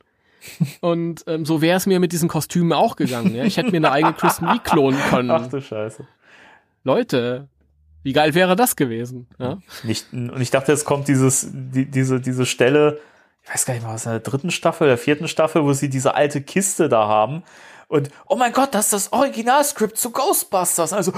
Und 0.81 1.23
ähm, 1.27 1.45
so 1.45 1.61
wäre 1.61 1.77
es 1.77 1.85
mir 1.85 1.99
mit 1.99 2.11
diesen 2.11 2.29
Kostümen 2.29 2.73
auch 2.73 2.95
gegangen. 2.95 3.35
Ja? 3.35 3.43
Ich 3.43 3.57
hätte 3.57 3.71
mir 3.71 3.77
eine 3.77 3.91
eigene 3.91 4.13
Kristen 4.13 4.45
Lee 4.45 4.59
klonen 4.63 4.99
können. 5.09 5.31
Ach 5.31 5.47
du 5.47 5.61
Scheiße. 5.61 6.07
Leute, 6.83 7.47
wie 8.03 8.13
geil 8.13 8.33
wäre 8.33 8.55
das 8.55 8.75
gewesen? 8.75 9.27
Ja? 9.39 9.57
Nicht, 9.83 10.13
und 10.13 10.39
ich 10.39 10.51
dachte, 10.51 10.71
jetzt 10.71 10.85
kommt 10.85 11.07
dieses, 11.07 11.49
die, 11.51 11.85
diese, 11.85 12.21
diese 12.21 12.45
Stelle, 12.45 12.99
ich 13.43 13.53
weiß 13.53 13.65
gar 13.65 13.73
nicht 13.73 13.83
mal, 13.83 13.93
was 13.93 14.05
in 14.05 14.11
der 14.11 14.19
dritten 14.21 14.51
Staffel, 14.51 14.87
der 14.87 14.97
vierten 14.97 15.27
Staffel, 15.27 15.63
wo 15.63 15.73
sie 15.73 15.89
diese 15.89 16.15
alte 16.15 16.41
Kiste 16.41 16.89
da 16.89 17.07
haben. 17.07 17.43
Und, 17.87 18.09
oh 18.27 18.35
mein 18.35 18.51
Gott, 18.51 18.73
das 18.75 18.85
ist 18.85 18.93
das 18.93 19.13
Originalskript 19.13 19.97
zu 19.97 20.11
Ghostbusters. 20.11 20.91
Also, 20.91 21.13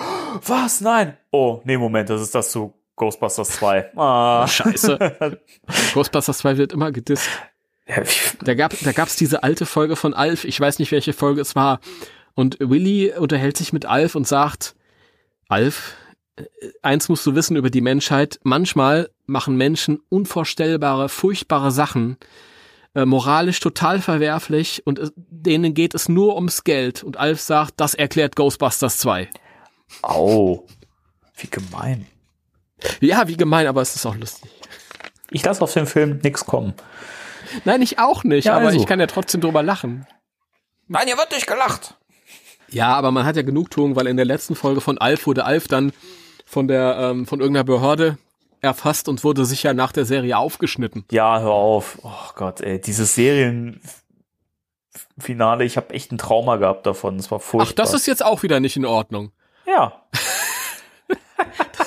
was? 0.46 0.82
Nein. 0.82 1.18
Oh, 1.32 1.62
nee, 1.64 1.78
Moment, 1.78 2.10
das 2.10 2.22
ist 2.22 2.36
das 2.36 2.52
zu 2.52 2.74
Ghostbusters 2.96 3.50
2. 3.50 3.98
Ah. 3.98 4.48
Scheiße. 4.48 5.40
Ghostbusters 5.94 6.38
2 6.40 6.58
wird 6.58 6.74
immer 6.74 6.92
gedisst. 6.92 7.30
Da 8.44 8.54
gab 8.54 8.74
da 8.84 8.92
gab's 8.92 9.16
diese 9.16 9.42
alte 9.42 9.66
Folge 9.66 9.96
von 9.96 10.14
Alf, 10.14 10.44
ich 10.44 10.60
weiß 10.60 10.78
nicht, 10.78 10.92
welche 10.92 11.14
Folge 11.14 11.42
es 11.42 11.56
war. 11.56 11.80
Und 12.36 12.58
Willy 12.60 13.12
unterhält 13.18 13.58
sich 13.58 13.74
mit 13.74 13.86
Alf 13.86 14.14
und 14.14 14.28
sagt, 14.28 14.76
Alf, 15.48 15.96
äh, 16.36 16.44
eins 16.84 17.10
musst 17.10 17.26
du 17.26 17.34
wissen 17.34 17.58
über 17.58 17.72
die 17.72 17.82
Menschheit, 17.82 18.40
manchmal 18.44 19.10
machen 19.26 19.58
Menschen 19.58 20.00
unvorstellbare, 20.10 21.10
furchtbare 21.10 21.72
Sachen, 21.72 22.18
äh, 23.00 23.06
moralisch 23.06 23.60
total 23.60 24.02
verwerflich 24.02 24.86
und 24.86 25.00
es, 25.00 25.14
denen 25.16 25.74
geht 25.74 25.96
es 25.96 26.10
nur 26.10 26.36
ums 26.36 26.64
Geld. 26.64 27.04
Und 27.04 27.18
Alf 27.18 27.40
sagt, 27.40 27.76
das 27.78 27.94
erklärt 27.94 28.36
Ghostbusters 28.36 28.98
2. 28.98 29.30
Au. 30.02 30.66
Wie 31.36 31.48
gemein. 31.50 32.06
Ja, 33.00 33.28
wie 33.28 33.38
gemein, 33.38 33.68
aber 33.68 33.82
es 33.82 33.96
ist 33.96 34.06
auch 34.06 34.16
lustig. 34.16 34.52
Ich 35.32 35.44
lasse 35.44 35.62
auf 35.62 35.74
den 35.74 35.86
Film 35.86 36.20
nix 36.24 36.46
kommen. 36.46 36.74
Nein, 37.66 37.82
ich 37.82 38.00
auch 38.00 38.24
nicht, 38.24 38.46
Ja, 38.46 38.56
aber 38.58 38.68
also. 38.68 38.80
ich 38.80 38.86
kann 38.86 39.00
ja 39.00 39.08
trotzdem 39.08 39.42
drüber 39.42 39.64
lachen. 39.64 40.06
Nein, 40.88 41.08
hier 41.08 41.18
wird 41.18 41.32
nicht 41.32 41.48
gelacht. 41.48 41.96
Ja, 42.70 42.94
aber 42.96 43.12
man 43.12 43.26
hat 43.26 43.36
ja 43.36 43.42
Genugtuung, 43.42 43.96
weil 43.96 44.08
in 44.08 44.18
der 44.18 44.26
letzten 44.26 44.56
Folge 44.56 44.82
von 44.82 44.98
Alf 44.98 45.26
wurde 45.26 45.46
Alf 45.46 45.68
dann 45.68 45.92
von 46.46 46.68
der 46.68 46.98
ähm, 47.00 47.26
von 47.26 47.40
irgendeiner 47.40 47.64
Behörde 47.64 48.18
erfasst 48.62 49.08
und 49.10 49.24
wurde 49.24 49.46
sicher 49.46 49.74
nach 49.74 49.92
der 49.92 50.06
Serie 50.06 50.38
aufgeschnitten. 50.38 51.06
Ja, 51.12 51.40
hör 51.40 51.52
auf. 51.52 52.00
Oh 52.04 52.30
Gott, 52.36 52.62
ey, 52.62 52.80
dieses 52.82 53.16
Serienfinale, 53.16 53.80
ich 55.66 55.78
habe 55.78 55.94
echt 55.94 56.12
ein 56.12 56.18
Trauma 56.18 56.58
gehabt 56.58 56.86
davon. 56.86 57.18
Es 57.18 57.32
war 57.32 57.40
furchtbar. 57.40 57.70
Ach, 57.70 57.76
das 57.76 57.94
ist 57.94 58.08
jetzt 58.08 58.24
auch 58.24 58.44
wieder 58.44 58.60
nicht 58.60 58.76
in 58.76 58.86
Ordnung. 58.86 59.32
ja. 59.66 60.04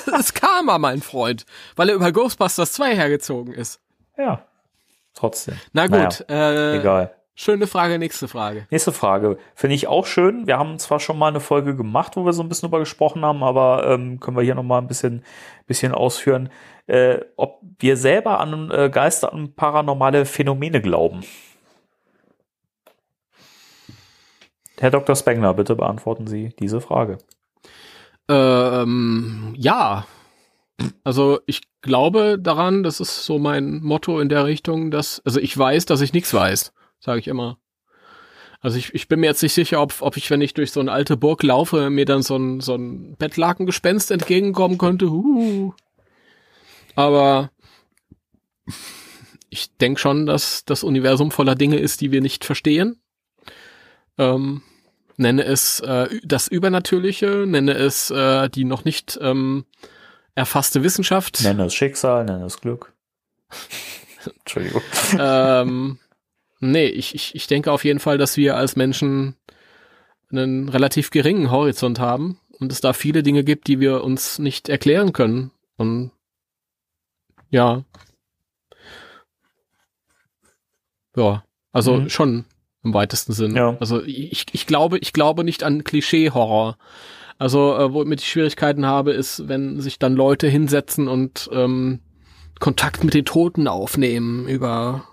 Das 0.07 0.19
ist 0.19 0.35
Karma, 0.35 0.79
mein 0.79 1.01
Freund, 1.01 1.47
weil 1.77 1.89
er 1.89 1.95
über 1.95 2.11
Ghostbusters 2.11 2.73
2 2.73 2.97
hergezogen 2.97 3.55
ist. 3.55 3.81
Ja. 4.17 4.45
Trotzdem. 5.15 5.57
Na 5.73 5.87
gut, 5.87 6.29
äh, 6.29 6.79
Egal. 6.79 7.15
Schöne 7.43 7.67
Frage, 7.67 7.99
nächste 7.99 8.29
Frage. 8.29 8.67
Nächste 8.71 8.93
Frage. 8.93 9.39
Finde 9.55 9.75
ich 9.75 9.89
auch 9.89 10.07
schön. 10.07 10.47
Wir 10.47 10.59
haben 10.59 10.79
zwar 10.79 11.01
schon 11.01 11.19
mal 11.19 11.29
eine 11.29 11.41
Folge 11.41 11.77
gemacht, 11.77 12.17
wo 12.17 12.25
wir 12.25 12.33
so 12.33 12.43
ein 12.43 12.49
bisschen 12.49 12.69
drüber 12.69 12.79
gesprochen 12.79 13.25
haben, 13.25 13.43
aber 13.43 13.87
ähm, 13.87 14.21
können 14.21 14.37
wir 14.37 14.45
hier 14.45 14.55
noch 14.55 14.63
mal 14.63 14.79
ein 14.79 14.87
bisschen, 14.87 15.25
bisschen 15.67 15.93
ausführen, 15.93 16.51
äh, 16.87 17.19
ob 17.37 17.61
wir 17.79 17.97
selber 17.97 18.41
an 18.41 18.71
äh, 18.71 18.91
Geister 18.91 19.33
und 19.33 19.57
paranormale 19.57 20.25
Phänomene 20.25 20.81
glauben. 20.81 21.23
Herr 24.79 24.91
Dr. 24.91 25.15
Spengler, 25.15 25.55
bitte 25.55 25.77
beantworten 25.77 26.27
Sie 26.27 26.55
diese 26.59 26.81
Frage. 26.81 27.19
Ähm, 28.29 29.55
ja. 29.57 30.07
Also 31.05 31.39
ich 31.47 31.61
glaube 31.83 32.39
daran, 32.41 32.83
das 32.83 32.99
ist 32.99 33.25
so 33.25 33.39
mein 33.39 33.81
Motto 33.83 34.19
in 34.19 34.29
der 34.29 34.47
Richtung, 34.47 34.91
dass, 34.91 35.23
also 35.25 35.39
ich 35.39 35.57
weiß, 35.57 35.87
dass 35.87 36.01
ich 36.01 36.13
nichts 36.13 36.35
weiß, 36.35 36.73
sage 37.03 37.21
ich 37.21 37.29
immer. 37.29 37.59
Also 38.61 38.79
ich, 38.79 38.95
ich 38.95 39.09
bin 39.09 39.21
mir 39.21 39.27
jetzt 39.27 39.43
nicht 39.43 39.55
sicher, 39.55 39.83
ob, 39.83 39.95
ob 40.01 40.17
ich, 40.17 40.31
wenn 40.31 40.41
ich 40.41 40.55
durch 40.55 40.71
so 40.71 40.79
eine 40.79 40.93
alte 40.93 41.17
Burg 41.17 41.43
laufe, 41.43 41.91
mir 41.91 42.05
dann 42.05 42.23
so 42.23 42.37
ein, 42.37 42.61
so 42.61 42.77
ein 42.77 43.17
Bettlakengespenst 43.17 44.13
entgegenkommen 44.13 44.79
könnte. 44.79 45.11
Huh. 45.11 45.73
Aber 46.95 47.51
ich 49.51 49.77
denke 49.77 50.01
schon, 50.01 50.27
dass 50.27 50.65
das 50.65 50.85
Universum 50.85 51.33
voller 51.33 51.57
Dinge 51.57 51.79
ist, 51.79 52.01
die 52.01 52.13
wir 52.13 52.21
nicht 52.21 52.45
verstehen. 52.45 53.01
Ähm, 54.17 54.63
nenne 55.17 55.45
es 55.45 55.81
äh, 55.81 56.09
das 56.23 56.47
Übernatürliche, 56.47 57.45
nenne 57.47 57.73
es 57.73 58.11
äh, 58.11 58.49
die 58.49 58.65
noch 58.65 58.85
nicht 58.85 59.19
ähm, 59.21 59.65
erfasste 60.37 60.85
Wissenschaft. 60.85 61.43
Nenne 61.43 61.67
es 61.67 61.75
Schicksal, 61.75 62.25
nenne 62.25 62.47
es 62.47 62.61
Glück. 62.61 62.93
Entschuldigung. 64.39 64.83
ähm, 65.19 65.99
nee, 66.63 66.87
ich, 66.87 67.15
ich, 67.15 67.35
ich 67.35 67.47
denke 67.47 67.71
auf 67.73 67.85
jeden 67.85 68.01
Fall, 68.01 68.19
dass 68.19 68.37
wir 68.37 68.57
als 68.57 68.77
Menschen 68.77 69.37
einen 70.31 70.69
relativ 70.69 71.11
geringen 71.11 71.51
Horizont 71.51 71.99
haben 71.99 72.39
und 72.59 72.73
es 72.73 72.81
da 72.81 72.93
viele 72.93 73.23
Dinge 73.23 73.45
gibt, 73.45 73.67
die 73.67 73.81
wir 73.81 74.03
uns 74.03 74.39
nicht 74.39 74.69
erklären 74.69 75.13
können. 75.13 75.51
Und 75.77 76.11
ja. 77.51 77.85
Ja, 81.17 81.45
also 81.73 81.97
Mhm. 81.97 82.09
schon 82.09 82.45
im 82.83 82.95
weitesten 82.95 83.33
Sinn. 83.33 83.55
Ja. 83.55 83.77
Also 83.79 84.03
ich, 84.03 84.47
ich 84.53 84.67
glaube, 84.67 84.99
ich 84.99 85.13
glaube 85.13 85.45
nicht 85.45 85.63
an 85.63 85.85
Klischee-Horror. 85.85 86.79
Also, 87.39 87.77
äh, 87.77 87.93
womit 87.93 88.21
ich 88.21 88.29
Schwierigkeiten 88.31 88.87
habe, 88.87 89.13
ist, 89.13 89.49
wenn 89.49 89.81
sich 89.81 89.99
dann 89.99 90.15
Leute 90.15 90.47
hinsetzen 90.49 91.09
und 91.09 91.51
ähm, 91.53 92.01
Kontakt 92.61 93.03
mit 93.03 93.15
den 93.15 93.25
Toten 93.25 93.67
aufnehmen 93.67 94.47
über 94.47 95.05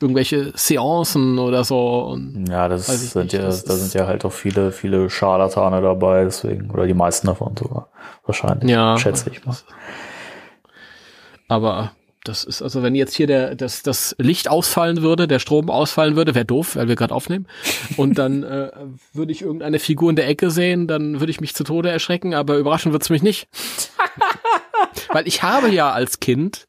irgendwelche 0.00 0.52
Seancen 0.54 1.38
oder 1.38 1.64
so. 1.64 2.04
Und 2.04 2.46
Ja, 2.48 2.68
das 2.68 2.86
sind 2.86 3.22
nicht, 3.24 3.32
ja, 3.32 3.42
das 3.42 3.64
da 3.64 3.74
sind 3.74 3.94
ja 3.94 4.06
halt 4.06 4.24
auch 4.24 4.32
viele, 4.32 4.72
viele 4.72 5.10
Scharlatane 5.10 5.80
dabei, 5.80 6.24
deswegen, 6.24 6.70
oder 6.70 6.86
die 6.86 6.94
meisten 6.94 7.26
davon 7.26 7.56
sogar. 7.56 7.88
Wahrscheinlich. 8.24 8.70
Ja. 8.70 8.98
Schätze 8.98 9.30
ich 9.30 9.44
mal. 9.44 9.56
aber 11.48 11.92
das 12.24 12.44
ist, 12.44 12.62
also 12.62 12.82
wenn 12.82 12.94
jetzt 12.94 13.14
hier 13.14 13.26
der, 13.26 13.54
das, 13.54 13.82
das 13.82 14.14
Licht 14.18 14.48
ausfallen 14.50 15.02
würde, 15.02 15.26
der 15.26 15.38
Strom 15.38 15.70
ausfallen 15.70 16.14
würde, 16.14 16.34
wäre 16.34 16.44
doof, 16.44 16.76
weil 16.76 16.88
wir 16.88 16.96
gerade 16.96 17.14
aufnehmen. 17.14 17.46
Und 17.96 18.18
dann 18.18 18.42
äh, 18.42 18.70
würde 19.12 19.32
ich 19.32 19.42
irgendeine 19.42 19.78
Figur 19.78 20.10
in 20.10 20.16
der 20.16 20.28
Ecke 20.28 20.50
sehen, 20.50 20.86
dann 20.86 21.20
würde 21.20 21.30
ich 21.30 21.40
mich 21.40 21.54
zu 21.54 21.64
Tode 21.64 21.90
erschrecken, 21.90 22.34
aber 22.34 22.56
überraschen 22.56 22.92
wird's 22.92 23.08
mich 23.08 23.22
nicht. 23.22 23.48
weil 25.12 25.26
ich 25.26 25.42
habe 25.42 25.70
ja 25.70 25.90
als 25.90 26.20
Kind 26.20 26.68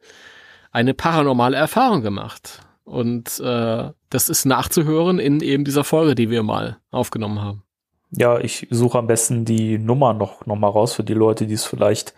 eine 0.72 0.94
paranormale 0.94 1.58
Erfahrung 1.58 2.02
gemacht. 2.04 2.62
Und 2.90 3.40
äh, 3.40 3.92
das 4.10 4.30
ist 4.30 4.46
nachzuhören 4.46 5.20
in 5.20 5.42
eben 5.42 5.64
dieser 5.64 5.84
Folge, 5.84 6.16
die 6.16 6.32
wir 6.32 6.42
mal 6.42 6.78
aufgenommen 6.90 7.40
haben. 7.40 7.64
Ja, 8.10 8.40
ich 8.40 8.66
suche 8.72 8.98
am 8.98 9.06
besten 9.06 9.46
die 9.46 9.78
Nummer 9.78 10.14
noch, 10.14 10.48
noch 10.48 10.56
mal 10.56 10.70
raus 10.70 10.94
für 10.94 11.04
die 11.04 11.14
Leute, 11.14 11.46
die 11.46 11.54
es 11.54 11.66
vielleicht 11.66 12.16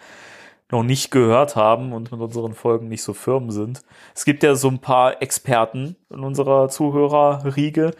noch 0.71 0.83
nicht 0.83 1.11
gehört 1.11 1.57
haben 1.57 1.91
und 1.91 2.13
mit 2.13 2.21
unseren 2.21 2.53
Folgen 2.53 2.87
nicht 2.87 3.03
so 3.03 3.13
firm 3.13 3.51
sind. 3.51 3.81
Es 4.15 4.23
gibt 4.23 4.43
ja 4.43 4.55
so 4.55 4.69
ein 4.69 4.79
paar 4.79 5.21
Experten 5.21 5.97
in 6.09 6.21
unserer 6.21 6.69
Zuhörerriege, 6.69 7.91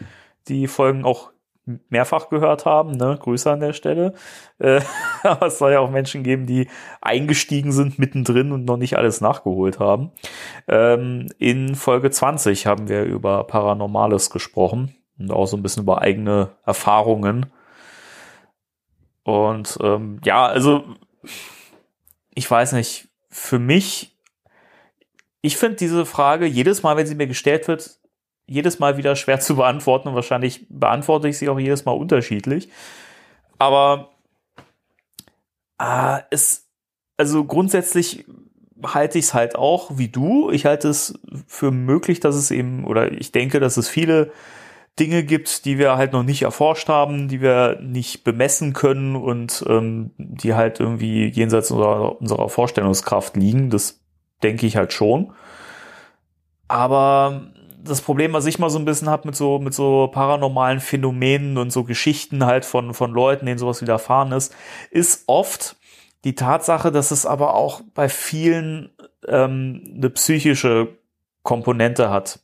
die 0.48 0.66
Folgen 0.66 1.04
auch 1.04 1.31
mehrfach 1.88 2.28
gehört 2.28 2.66
haben. 2.66 2.92
Ne? 2.92 3.18
Grüße 3.20 3.50
an 3.50 3.60
der 3.60 3.72
Stelle. 3.72 4.14
Äh, 4.58 4.80
aber 5.22 5.46
es 5.46 5.58
soll 5.58 5.72
ja 5.72 5.80
auch 5.80 5.90
Menschen 5.90 6.22
geben, 6.22 6.46
die 6.46 6.68
eingestiegen 7.00 7.72
sind 7.72 7.98
mittendrin 7.98 8.52
und 8.52 8.64
noch 8.64 8.76
nicht 8.76 8.96
alles 8.96 9.20
nachgeholt 9.20 9.78
haben. 9.78 10.12
Ähm, 10.68 11.28
in 11.38 11.74
Folge 11.74 12.10
20 12.10 12.66
haben 12.66 12.88
wir 12.88 13.04
über 13.04 13.44
Paranormales 13.44 14.30
gesprochen 14.30 14.96
und 15.18 15.30
auch 15.30 15.46
so 15.46 15.56
ein 15.56 15.62
bisschen 15.62 15.84
über 15.84 16.02
eigene 16.02 16.50
Erfahrungen. 16.64 17.46
Und 19.24 19.78
ähm, 19.80 20.20
ja, 20.24 20.46
also 20.46 20.84
ich 22.34 22.50
weiß 22.50 22.72
nicht, 22.72 23.08
für 23.30 23.58
mich, 23.58 24.18
ich 25.42 25.56
finde 25.56 25.76
diese 25.76 26.06
Frage 26.06 26.46
jedes 26.46 26.82
Mal, 26.82 26.96
wenn 26.96 27.06
sie 27.06 27.14
mir 27.14 27.26
gestellt 27.26 27.68
wird, 27.68 27.98
jedes 28.46 28.78
Mal 28.78 28.96
wieder 28.96 29.16
schwer 29.16 29.40
zu 29.40 29.56
beantworten 29.56 30.08
und 30.08 30.14
wahrscheinlich 30.14 30.66
beantworte 30.68 31.28
ich 31.28 31.38
sie 31.38 31.48
auch 31.48 31.58
jedes 31.58 31.84
Mal 31.84 31.92
unterschiedlich. 31.92 32.68
Aber 33.58 34.10
äh, 35.78 36.20
es, 36.30 36.68
also 37.16 37.44
grundsätzlich 37.44 38.24
halte 38.84 39.18
ich 39.18 39.26
es 39.26 39.34
halt 39.34 39.56
auch 39.56 39.96
wie 39.96 40.08
du. 40.08 40.50
Ich 40.50 40.66
halte 40.66 40.88
es 40.88 41.18
für 41.46 41.70
möglich, 41.70 42.20
dass 42.20 42.34
es 42.34 42.50
eben, 42.50 42.84
oder 42.84 43.12
ich 43.12 43.32
denke, 43.32 43.60
dass 43.60 43.76
es 43.76 43.88
viele 43.88 44.32
Dinge 44.98 45.24
gibt, 45.24 45.64
die 45.64 45.78
wir 45.78 45.96
halt 45.96 46.12
noch 46.12 46.22
nicht 46.22 46.42
erforscht 46.42 46.88
haben, 46.88 47.28
die 47.28 47.40
wir 47.40 47.78
nicht 47.80 48.24
bemessen 48.24 48.72
können 48.72 49.16
und 49.16 49.64
ähm, 49.66 50.10
die 50.18 50.54
halt 50.54 50.80
irgendwie 50.80 51.28
jenseits 51.28 51.70
unserer, 51.70 52.20
unserer 52.20 52.48
Vorstellungskraft 52.48 53.36
liegen. 53.36 53.70
Das 53.70 54.00
denke 54.42 54.66
ich 54.66 54.76
halt 54.76 54.92
schon. 54.92 55.32
Aber 56.68 57.52
das 57.84 58.00
Problem, 58.00 58.32
was 58.32 58.46
ich 58.46 58.58
mal 58.58 58.70
so 58.70 58.78
ein 58.78 58.84
bisschen 58.84 59.08
habe 59.08 59.26
mit 59.28 59.36
so, 59.36 59.58
mit 59.58 59.74
so 59.74 60.08
paranormalen 60.12 60.80
Phänomenen 60.80 61.58
und 61.58 61.72
so 61.72 61.84
Geschichten 61.84 62.46
halt 62.46 62.64
von, 62.64 62.94
von 62.94 63.12
Leuten, 63.12 63.46
denen 63.46 63.58
sowas 63.58 63.82
widerfahren 63.82 64.32
ist, 64.32 64.54
ist 64.90 65.24
oft 65.26 65.76
die 66.24 66.34
Tatsache, 66.34 66.92
dass 66.92 67.10
es 67.10 67.26
aber 67.26 67.54
auch 67.54 67.82
bei 67.94 68.08
vielen 68.08 68.90
ähm, 69.26 69.94
eine 69.96 70.10
psychische 70.10 70.96
Komponente 71.42 72.10
hat. 72.10 72.40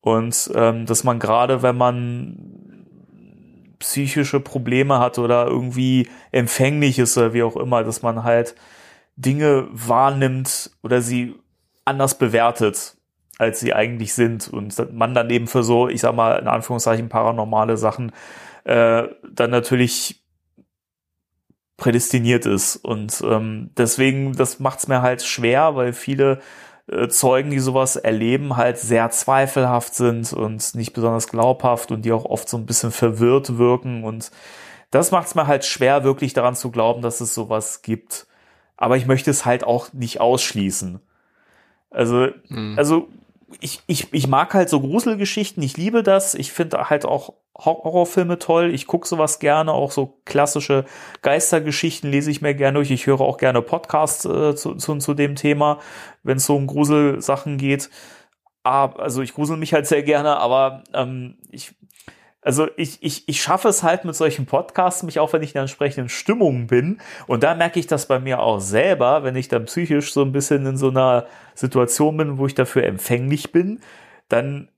Und 0.00 0.50
ähm, 0.54 0.86
dass 0.86 1.04
man 1.04 1.18
gerade, 1.18 1.62
wenn 1.62 1.76
man 1.76 2.56
psychische 3.78 4.40
Probleme 4.40 4.98
hat 4.98 5.18
oder 5.18 5.46
irgendwie 5.46 6.08
empfänglich 6.32 6.98
ist 6.98 7.18
oder 7.18 7.34
wie 7.34 7.42
auch 7.42 7.56
immer, 7.56 7.84
dass 7.84 8.02
man 8.02 8.24
halt 8.24 8.54
Dinge 9.16 9.68
wahrnimmt 9.70 10.70
oder 10.82 11.02
sie 11.02 11.34
anders 11.84 12.16
bewertet 12.16 12.95
als 13.38 13.60
sie 13.60 13.74
eigentlich 13.74 14.14
sind 14.14 14.48
und 14.48 14.94
man 14.94 15.14
dann 15.14 15.30
eben 15.30 15.46
für 15.46 15.62
so, 15.62 15.88
ich 15.88 16.00
sag 16.00 16.14
mal, 16.14 16.38
in 16.38 16.48
Anführungszeichen 16.48 17.08
paranormale 17.08 17.76
Sachen 17.76 18.12
äh, 18.64 19.04
dann 19.30 19.50
natürlich 19.50 20.22
prädestiniert 21.76 22.46
ist. 22.46 22.76
Und 22.76 23.22
ähm, 23.24 23.70
deswegen, 23.76 24.32
das 24.32 24.60
macht 24.60 24.78
es 24.80 24.88
mir 24.88 25.02
halt 25.02 25.22
schwer, 25.22 25.76
weil 25.76 25.92
viele 25.92 26.40
äh, 26.88 27.08
Zeugen, 27.08 27.50
die 27.50 27.58
sowas 27.58 27.96
erleben, 27.96 28.56
halt 28.56 28.78
sehr 28.78 29.10
zweifelhaft 29.10 29.94
sind 29.94 30.32
und 30.32 30.74
nicht 30.74 30.92
besonders 30.94 31.28
glaubhaft 31.28 31.90
und 31.90 32.02
die 32.02 32.12
auch 32.12 32.24
oft 32.24 32.48
so 32.48 32.56
ein 32.56 32.66
bisschen 32.66 32.90
verwirrt 32.90 33.58
wirken. 33.58 34.04
Und 34.04 34.30
das 34.90 35.10
macht 35.10 35.26
es 35.26 35.34
mir 35.34 35.46
halt 35.46 35.64
schwer, 35.64 36.04
wirklich 36.04 36.32
daran 36.32 36.54
zu 36.54 36.70
glauben, 36.70 37.02
dass 37.02 37.20
es 37.20 37.34
sowas 37.34 37.82
gibt. 37.82 38.26
Aber 38.78 38.96
ich 38.96 39.06
möchte 39.06 39.30
es 39.30 39.44
halt 39.44 39.64
auch 39.64 39.92
nicht 39.92 40.20
ausschließen. 40.20 41.00
Also, 41.90 42.28
hm. 42.48 42.74
also 42.76 43.08
ich, 43.60 43.80
ich, 43.86 44.12
ich 44.12 44.26
mag 44.26 44.54
halt 44.54 44.68
so 44.68 44.80
Gruselgeschichten, 44.80 45.62
ich 45.62 45.76
liebe 45.76 46.02
das. 46.02 46.34
Ich 46.34 46.52
finde 46.52 46.90
halt 46.90 47.04
auch 47.04 47.34
Horrorfilme 47.56 48.38
toll. 48.38 48.74
Ich 48.74 48.86
gucke 48.86 49.06
sowas 49.06 49.38
gerne, 49.38 49.72
auch 49.72 49.92
so 49.92 50.20
klassische 50.24 50.84
Geistergeschichten 51.22 52.10
lese 52.10 52.30
ich 52.30 52.42
mir 52.42 52.54
gerne 52.54 52.76
durch. 52.76 52.90
Ich 52.90 53.06
höre 53.06 53.20
auch 53.20 53.38
gerne 53.38 53.62
Podcasts 53.62 54.24
äh, 54.24 54.54
zu, 54.54 54.74
zu, 54.74 54.96
zu 54.96 55.14
dem 55.14 55.36
Thema, 55.36 55.78
wenn 56.22 56.38
es 56.38 56.46
so 56.46 56.56
um 56.56 56.66
Gruselsachen 56.66 57.56
geht. 57.56 57.88
Aber, 58.62 59.00
also 59.00 59.22
ich 59.22 59.32
grusel 59.32 59.56
mich 59.56 59.72
halt 59.72 59.86
sehr 59.86 60.02
gerne, 60.02 60.38
aber 60.38 60.82
ähm, 60.92 61.38
ich 61.50 61.74
also 62.46 62.68
ich, 62.76 62.98
ich, 63.00 63.28
ich 63.28 63.42
schaffe 63.42 63.66
es 63.66 63.82
halt 63.82 64.04
mit 64.04 64.14
solchen 64.14 64.46
Podcasts, 64.46 65.02
mich 65.02 65.18
auch 65.18 65.32
wenn 65.32 65.42
ich 65.42 65.50
in 65.50 65.54
der 65.54 65.62
entsprechenden 65.62 66.08
Stimmung 66.08 66.68
bin. 66.68 67.00
Und 67.26 67.42
da 67.42 67.56
merke 67.56 67.80
ich 67.80 67.88
das 67.88 68.06
bei 68.06 68.20
mir 68.20 68.38
auch 68.38 68.60
selber, 68.60 69.24
wenn 69.24 69.34
ich 69.34 69.48
dann 69.48 69.64
psychisch 69.64 70.12
so 70.12 70.22
ein 70.22 70.30
bisschen 70.30 70.64
in 70.64 70.76
so 70.76 70.90
einer 70.90 71.26
Situation 71.56 72.16
bin, 72.16 72.38
wo 72.38 72.46
ich 72.46 72.54
dafür 72.54 72.84
empfänglich 72.84 73.50
bin, 73.50 73.80
dann 74.28 74.68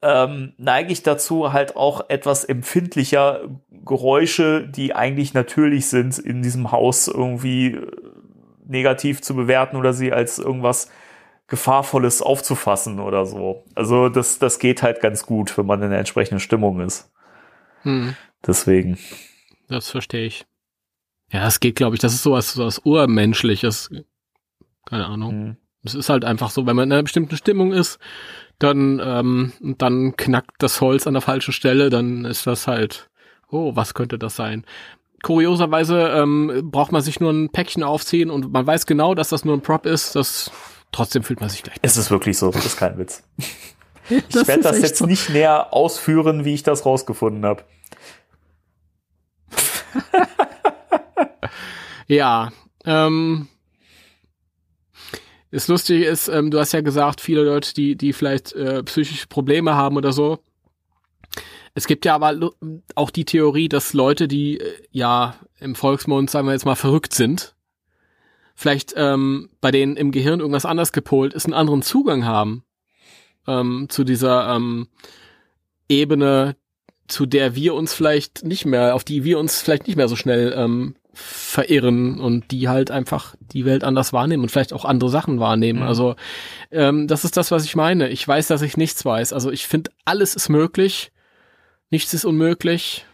ähm, 0.00 0.54
neige 0.56 0.92
ich 0.92 1.02
dazu, 1.02 1.52
halt 1.52 1.76
auch 1.76 2.08
etwas 2.08 2.44
empfindlicher 2.44 3.42
Geräusche, 3.84 4.66
die 4.66 4.94
eigentlich 4.94 5.34
natürlich 5.34 5.88
sind, 5.88 6.18
in 6.18 6.40
diesem 6.40 6.72
Haus 6.72 7.06
irgendwie 7.06 7.78
negativ 8.66 9.20
zu 9.20 9.36
bewerten 9.36 9.76
oder 9.76 9.92
sie 9.92 10.10
als 10.10 10.38
irgendwas 10.38 10.90
Gefahrvolles 11.50 12.22
aufzufassen 12.22 13.00
oder 13.00 13.26
so. 13.26 13.64
Also 13.74 14.08
das, 14.08 14.38
das 14.38 14.60
geht 14.60 14.82
halt 14.82 15.00
ganz 15.00 15.26
gut, 15.26 15.58
wenn 15.58 15.66
man 15.66 15.82
in 15.82 15.90
der 15.90 15.98
entsprechenden 15.98 16.38
Stimmung 16.38 16.80
ist. 16.80 17.10
Hm. 17.82 18.14
Deswegen. 18.46 18.98
Das 19.68 19.90
verstehe 19.90 20.26
ich. 20.26 20.46
Ja, 21.32 21.46
es 21.46 21.58
geht, 21.58 21.74
glaube 21.74 21.96
ich, 21.96 22.00
das 22.00 22.14
ist 22.14 22.22
sowas, 22.22 22.52
sowas 22.52 22.80
Urmenschliches. 22.84 23.90
Keine 24.86 25.06
Ahnung. 25.06 25.30
Hm. 25.30 25.56
Es 25.82 25.94
ist 25.94 26.08
halt 26.08 26.24
einfach 26.24 26.50
so, 26.50 26.66
wenn 26.66 26.76
man 26.76 26.88
in 26.88 26.92
einer 26.92 27.02
bestimmten 27.02 27.36
Stimmung 27.36 27.72
ist, 27.72 27.98
dann, 28.60 29.00
ähm, 29.02 29.52
dann 29.60 30.16
knackt 30.16 30.62
das 30.62 30.80
Holz 30.80 31.06
an 31.08 31.14
der 31.14 31.22
falschen 31.22 31.52
Stelle, 31.52 31.90
dann 31.90 32.26
ist 32.26 32.46
das 32.46 32.68
halt, 32.68 33.10
oh, 33.50 33.74
was 33.74 33.94
könnte 33.94 34.18
das 34.18 34.36
sein? 34.36 34.64
Kurioserweise 35.22 36.10
ähm, 36.10 36.70
braucht 36.70 36.92
man 36.92 37.02
sich 37.02 37.18
nur 37.18 37.32
ein 37.32 37.50
Päckchen 37.50 37.82
aufziehen 37.82 38.30
und 38.30 38.52
man 38.52 38.66
weiß 38.66 38.86
genau, 38.86 39.14
dass 39.14 39.30
das 39.30 39.44
nur 39.44 39.56
ein 39.56 39.62
Prop 39.62 39.84
ist. 39.84 40.14
Das 40.14 40.52
Trotzdem 40.92 41.22
fühlt 41.22 41.40
man 41.40 41.48
sich 41.48 41.62
gleich. 41.62 41.76
Es 41.82 41.96
ist 41.96 42.10
wirklich 42.10 42.36
so, 42.38 42.50
das 42.50 42.66
ist 42.66 42.76
kein 42.76 42.98
Witz. 42.98 43.22
ich 44.08 44.34
werde 44.34 44.62
das 44.62 44.80
jetzt 44.80 44.98
so. 44.98 45.06
nicht 45.06 45.30
näher 45.30 45.72
ausführen, 45.72 46.44
wie 46.44 46.54
ich 46.54 46.62
das 46.62 46.84
rausgefunden 46.84 47.44
habe. 47.44 47.64
ja, 52.06 52.52
ähm, 52.84 53.48
das 55.50 55.68
Lustige 55.68 56.06
ist, 56.06 56.28
ähm, 56.28 56.50
du 56.50 56.58
hast 56.58 56.72
ja 56.72 56.80
gesagt, 56.80 57.20
viele 57.20 57.42
Leute, 57.42 57.74
die, 57.74 57.96
die 57.96 58.12
vielleicht 58.12 58.52
äh, 58.52 58.82
psychische 58.84 59.26
Probleme 59.26 59.74
haben 59.74 59.96
oder 59.96 60.12
so. 60.12 60.38
Es 61.74 61.86
gibt 61.86 62.04
ja 62.04 62.14
aber 62.14 62.52
auch 62.94 63.10
die 63.10 63.24
Theorie, 63.24 63.68
dass 63.68 63.92
Leute, 63.92 64.28
die 64.28 64.58
äh, 64.58 64.82
ja 64.90 65.36
im 65.58 65.74
Volksmund, 65.74 66.30
sagen 66.30 66.46
wir 66.46 66.52
jetzt 66.52 66.66
mal, 66.66 66.76
verrückt 66.76 67.14
sind, 67.14 67.54
vielleicht 68.60 68.92
ähm, 68.94 69.48
bei 69.62 69.70
denen 69.70 69.96
im 69.96 70.12
Gehirn 70.12 70.40
irgendwas 70.40 70.66
anders 70.66 70.92
gepolt 70.92 71.32
ist, 71.32 71.46
einen 71.46 71.54
anderen 71.54 71.80
Zugang 71.80 72.26
haben 72.26 72.62
ähm, 73.48 73.86
zu 73.88 74.04
dieser 74.04 74.54
ähm, 74.54 74.88
Ebene, 75.88 76.56
zu 77.08 77.24
der 77.24 77.54
wir 77.54 77.72
uns 77.72 77.94
vielleicht 77.94 78.44
nicht 78.44 78.66
mehr, 78.66 78.94
auf 78.94 79.02
die 79.02 79.24
wir 79.24 79.38
uns 79.38 79.62
vielleicht 79.62 79.86
nicht 79.86 79.96
mehr 79.96 80.08
so 80.08 80.14
schnell 80.14 80.52
ähm, 80.54 80.94
verirren 81.14 82.20
und 82.20 82.50
die 82.50 82.68
halt 82.68 82.90
einfach 82.90 83.34
die 83.40 83.64
Welt 83.64 83.82
anders 83.82 84.12
wahrnehmen 84.12 84.42
und 84.42 84.50
vielleicht 84.50 84.74
auch 84.74 84.84
andere 84.84 85.08
Sachen 85.08 85.40
wahrnehmen. 85.40 85.80
Mhm. 85.80 85.86
Also 85.86 86.16
ähm, 86.70 87.08
das 87.08 87.24
ist 87.24 87.38
das, 87.38 87.50
was 87.50 87.64
ich 87.64 87.76
meine. 87.76 88.10
Ich 88.10 88.28
weiß, 88.28 88.46
dass 88.48 88.60
ich 88.60 88.76
nichts 88.76 89.02
weiß. 89.02 89.32
Also 89.32 89.50
ich 89.50 89.66
finde, 89.68 89.90
alles 90.04 90.36
ist 90.36 90.50
möglich, 90.50 91.12
nichts 91.88 92.12
ist 92.12 92.26
unmöglich. 92.26 93.06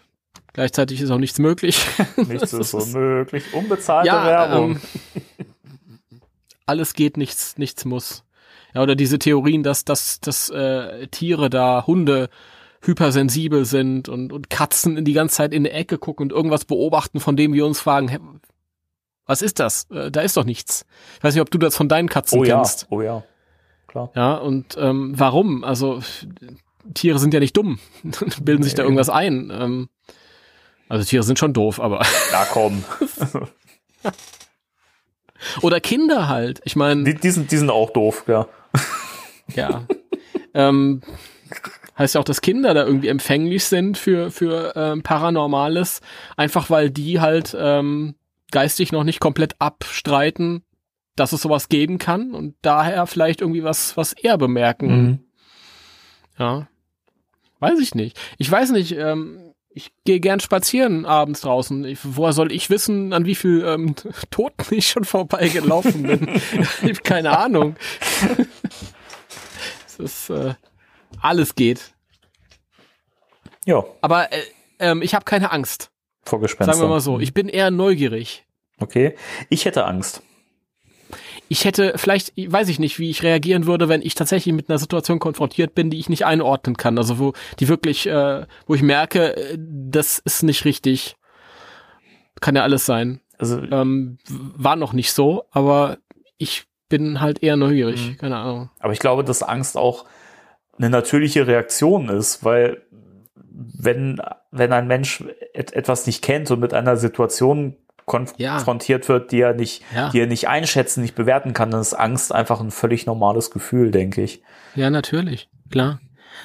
Gleichzeitig 0.57 1.03
ist 1.03 1.11
auch 1.11 1.19
nichts 1.19 1.39
möglich. 1.39 1.85
Nichts 2.16 2.55
ist 2.55 2.73
unmöglich. 2.73 3.53
Unbezahlte 3.53 4.07
ja, 4.09 4.24
Werbung. 4.24 4.81
Ähm, 5.37 5.47
alles 6.65 6.95
geht, 6.95 7.19
nichts, 7.19 7.59
nichts 7.59 7.85
muss. 7.85 8.24
Ja, 8.74 8.83
oder 8.83 8.95
diese 8.95 9.19
Theorien, 9.19 9.62
dass, 9.62 9.85
dass, 9.85 10.19
dass 10.19 10.49
äh, 10.49 11.09
Tiere 11.09 11.51
da, 11.51 11.87
Hunde 11.87 12.31
hypersensibel 12.81 13.66
sind 13.66 14.09
und, 14.09 14.33
und 14.33 14.49
Katzen 14.49 14.97
in 14.97 15.05
die 15.05 15.12
ganze 15.12 15.35
Zeit 15.35 15.53
in 15.53 15.65
die 15.65 15.70
Ecke 15.73 15.99
gucken 15.99 16.24
und 16.24 16.33
irgendwas 16.33 16.65
beobachten, 16.65 17.20
von 17.20 17.37
dem 17.37 17.53
wir 17.53 17.66
uns 17.66 17.78
fragen, 17.78 18.09
hä, 18.09 18.19
was 19.27 19.43
ist 19.43 19.61
das? 19.61 19.91
Äh, 19.91 20.11
da 20.11 20.23
ist 20.23 20.39
doch 20.39 20.45
nichts. 20.45 20.87
Ich 21.19 21.23
weiß 21.24 21.35
nicht, 21.35 21.43
ob 21.43 21.51
du 21.51 21.59
das 21.59 21.77
von 21.77 21.91
deinen 21.91 22.09
Katzen 22.09 22.41
oh, 22.41 22.45
kennst. 22.45 22.85
Ja. 22.85 22.89
Oh 22.89 23.03
ja, 23.03 23.24
klar. 23.89 24.11
Ja, 24.15 24.37
und 24.37 24.74
ähm, 24.81 25.12
warum? 25.19 25.65
Also 25.65 26.01
Tiere 26.95 27.19
sind 27.19 27.35
ja 27.35 27.41
nicht 27.41 27.59
dumm, 27.59 27.78
bilden 28.43 28.62
sich 28.62 28.73
da 28.73 28.85
irgendwas 28.85 29.11
ein. 29.11 29.53
Ähm, 29.55 29.89
also 30.89 31.05
Tiere 31.05 31.23
sind 31.23 31.39
schon 31.39 31.53
doof, 31.53 31.81
aber. 31.81 32.05
Na 32.33 32.45
komm. 32.45 32.85
Oder 35.63 35.81
Kinder 35.81 36.29
halt. 36.29 36.61
Ich 36.65 36.77
meine. 36.77 37.05
Die, 37.05 37.15
die, 37.15 37.31
sind, 37.31 37.51
die 37.51 37.57
sind 37.57 37.71
auch 37.71 37.91
doof, 37.91 38.25
ja. 38.27 38.47
Ja. 39.55 39.85
ähm, 40.55 41.03
heißt 41.99 42.15
ja 42.15 42.21
auch, 42.21 42.25
dass 42.25 42.41
Kinder 42.41 42.75
da 42.75 42.85
irgendwie 42.85 43.09
empfänglich 43.09 43.65
sind 43.65 43.99
für, 43.99 44.31
für 44.31 44.73
ähm, 44.77 45.03
Paranormales, 45.03 46.01
einfach 46.37 46.71
weil 46.71 46.91
die 46.91 47.21
halt 47.21 47.57
ähm, 47.59 48.15
geistig 48.51 48.93
noch 48.93 49.05
nicht 49.05 49.21
komplett 49.21 49.57
abstreiten, 49.61 50.63
dass 51.15 51.33
es 51.33 51.43
sowas 51.43 51.69
geben 51.69 51.99
kann 51.99 52.33
und 52.33 52.55
daher 52.63 53.07
vielleicht 53.07 53.41
irgendwie 53.41 53.65
was, 53.65 53.97
was 53.97 54.13
eher 54.13 54.39
bemerken. 54.39 54.89
Mhm. 54.89 55.19
Ja. 56.39 56.69
Weiß 57.59 57.79
ich 57.81 57.95
nicht. 57.95 58.19
Ich 58.37 58.51
weiß 58.51 58.73
nicht, 58.73 58.93
ähm, 58.93 59.45
ich 59.77 59.93
gehe 60.05 60.20
gern 60.20 60.40
spazieren 60.40 61.05
abends 61.05 61.43
draußen. 61.43 61.85
Ich, 61.85 61.98
woher 62.03 62.32
soll 62.32 62.51
ich 62.51 62.70
wissen, 62.70 63.12
an 63.12 63.27
wie 63.27 63.35
viel 63.35 63.62
ähm, 63.62 63.94
Toten 64.31 64.74
ich 64.74 64.89
schon 64.89 65.05
vorbeigelaufen 65.05 66.03
bin? 66.03 66.28
ich 66.82 66.82
habe 66.82 67.03
keine 67.05 67.39
Ahnung. 67.39 67.77
es 69.86 69.98
ist 69.98 70.31
äh, 70.31 70.55
alles 71.20 71.55
geht. 71.55 71.93
Ja, 73.66 73.85
Aber 74.01 74.32
äh, 74.32 74.40
ähm, 74.78 75.03
ich 75.03 75.15
habe 75.15 75.27
keine 75.27 75.53
Angst. 75.53 75.90
vor 76.24 76.40
Gespenstern. 76.40 76.74
Sagen 76.77 76.89
wir 76.89 76.94
mal 76.94 77.01
so. 77.01 77.20
Ich 77.20 77.35
bin 77.35 77.51
eher 77.51 77.70
neugierig. 77.70 78.47
Okay. 78.81 79.15
Ich 79.51 79.66
hätte 79.66 79.85
Angst. 79.85 80.23
Ich 81.48 81.64
hätte 81.64 81.93
vielleicht, 81.97 82.32
weiß 82.36 82.68
ich 82.68 82.78
nicht, 82.78 82.98
wie 82.98 83.10
ich 83.10 83.23
reagieren 83.23 83.66
würde, 83.66 83.89
wenn 83.89 84.02
ich 84.02 84.14
tatsächlich 84.14 84.55
mit 84.55 84.68
einer 84.68 84.78
Situation 84.78 85.18
konfrontiert 85.18 85.74
bin, 85.74 85.90
die 85.90 85.98
ich 85.98 86.09
nicht 86.09 86.27
einordnen 86.27 86.77
kann. 86.77 86.98
Also 86.98 87.18
wo 87.18 87.32
die 87.60 87.68
wirklich, 87.68 88.06
äh, 88.06 88.47
wo 88.66 88.74
ich 88.74 88.82
merke, 88.82 89.36
äh, 89.36 89.59
das 89.59 90.18
ist 90.18 90.43
nicht 90.43 90.64
richtig. 90.64 91.16
Kann 92.40 92.56
ja 92.56 92.62
alles 92.62 92.85
sein. 92.86 93.20
Also, 93.39 93.60
Ähm, 93.62 94.18
war 94.27 94.77
noch 94.77 94.93
nicht 94.93 95.12
so, 95.12 95.44
aber 95.51 95.98
ich 96.39 96.64
bin 96.89 97.20
halt 97.20 97.43
eher 97.43 97.56
neugierig. 97.56 98.10
Mhm. 98.10 98.16
Keine 98.18 98.36
Ahnung. 98.36 98.70
aber 98.81 98.93
ich 98.93 98.98
glaube, 98.98 99.24
dass 99.24 99.43
Angst 99.43 99.77
auch 99.77 100.05
eine 100.78 100.90
natürliche 100.90 101.47
Reaktion 101.47 102.09
ist, 102.09 102.44
weil 102.44 102.82
wenn, 103.36 104.20
wenn 104.51 104.73
ein 104.73 104.86
Mensch 104.86 105.24
et 105.55 105.73
etwas 105.73 106.06
nicht 106.06 106.23
kennt 106.23 106.51
und 106.51 106.60
mit 106.60 106.74
einer 106.74 106.97
Situation 106.97 107.77
Ja. 108.39 108.55
konfrontiert 108.57 109.09
wird, 109.09 109.33
die 109.33 109.41
er 109.41 109.55
nicht, 109.55 109.83
Ja. 109.95 110.11
die 110.11 110.20
er 110.20 110.27
nicht 110.27 110.49
einschätzen, 110.49 111.03
nicht 111.03 111.15
bewerten 111.16 111.53
kann, 111.53 111.70
dann 111.70 111.81
ist 111.81 111.95
Angst 111.95 112.33
einfach 112.33 112.61
ein 112.61 112.70
völlig 112.70 113.05
normales 113.07 113.51
Gefühl, 113.51 113.91
denke 113.91 114.23
ich. 114.23 114.43
Ja, 114.77 114.91
natürlich, 114.91 115.49
klar. 115.70 116.01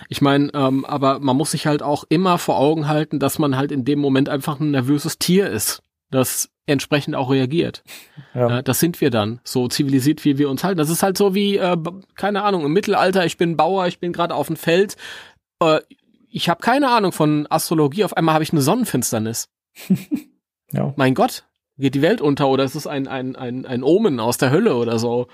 Ich 0.10 0.22
meine, 0.22 0.50
ähm, 0.54 0.86
aber 0.86 1.20
man 1.20 1.36
muss 1.38 1.52
sich 1.52 1.68
halt 1.68 1.84
auch 1.84 2.06
immer 2.10 2.38
vor 2.38 2.58
Augen 2.58 2.88
halten, 2.88 3.20
dass 3.20 3.38
man 3.40 3.58
halt 3.58 3.72
in 3.72 3.86
dem 3.86 4.00
Moment 4.00 4.30
einfach 4.30 4.60
ein 4.60 4.72
nervöses 4.72 5.20
Tier 5.20 5.50
ist, 5.50 5.84
das 6.10 6.50
entsprechend 6.66 7.16
auch 7.16 7.30
reagiert. 7.30 7.84
Ja. 8.34 8.50
Ja, 8.50 8.62
das 8.62 8.80
sind 8.80 9.02
wir 9.02 9.10
dann, 9.10 9.40
so 9.44 9.68
zivilisiert, 9.68 10.24
wie 10.26 10.38
wir 10.38 10.50
uns 10.50 10.64
halten. 10.64 10.78
Das 10.78 10.90
ist 10.90 11.04
halt 11.04 11.18
so 11.18 11.36
wie, 11.36 11.58
äh, 11.58 11.78
keine 12.16 12.44
Ahnung, 12.44 12.66
im 12.66 12.72
Mittelalter, 12.74 13.26
ich 13.26 13.38
bin 13.38 13.58
Bauer, 13.58 13.86
ich 13.88 14.00
bin 14.00 14.14
gerade 14.14 14.34
auf 14.34 14.48
dem 14.48 14.56
Feld, 14.56 14.96
äh, 15.62 15.80
ich 16.30 16.48
habe 16.50 16.62
keine 16.62 16.90
Ahnung 16.90 17.12
von 17.12 17.46
Astrologie, 17.50 18.06
auf 18.06 18.16
einmal 18.16 18.34
habe 18.34 18.44
ich 18.44 18.52
eine 18.52 18.62
Sonnenfinsternis. 18.62 19.48
Ja. 20.74 20.94
Mein 20.96 21.16
Gott, 21.16 21.44
geht 21.82 21.96
die 21.96 22.02
Welt 22.02 22.22
unter 22.22 22.48
oder 22.48 22.64
ist 22.64 22.76
es 22.76 22.88
ein, 22.88 23.08
ein, 23.08 23.36
ein, 23.36 23.66
ein 23.66 23.84
Omen 23.84 24.20
aus 24.20 24.38
der 24.38 24.52
Hölle 24.52 24.76
oder 24.76 25.00
so? 25.00 25.28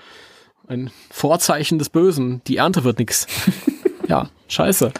Ein 0.66 0.90
Vorzeichen 1.10 1.78
des 1.78 1.88
Bösen, 1.88 2.42
die 2.46 2.56
Ernte 2.56 2.84
wird 2.84 2.98
nix. 2.98 3.26
ja, 4.08 4.28
scheiße. 4.48 4.92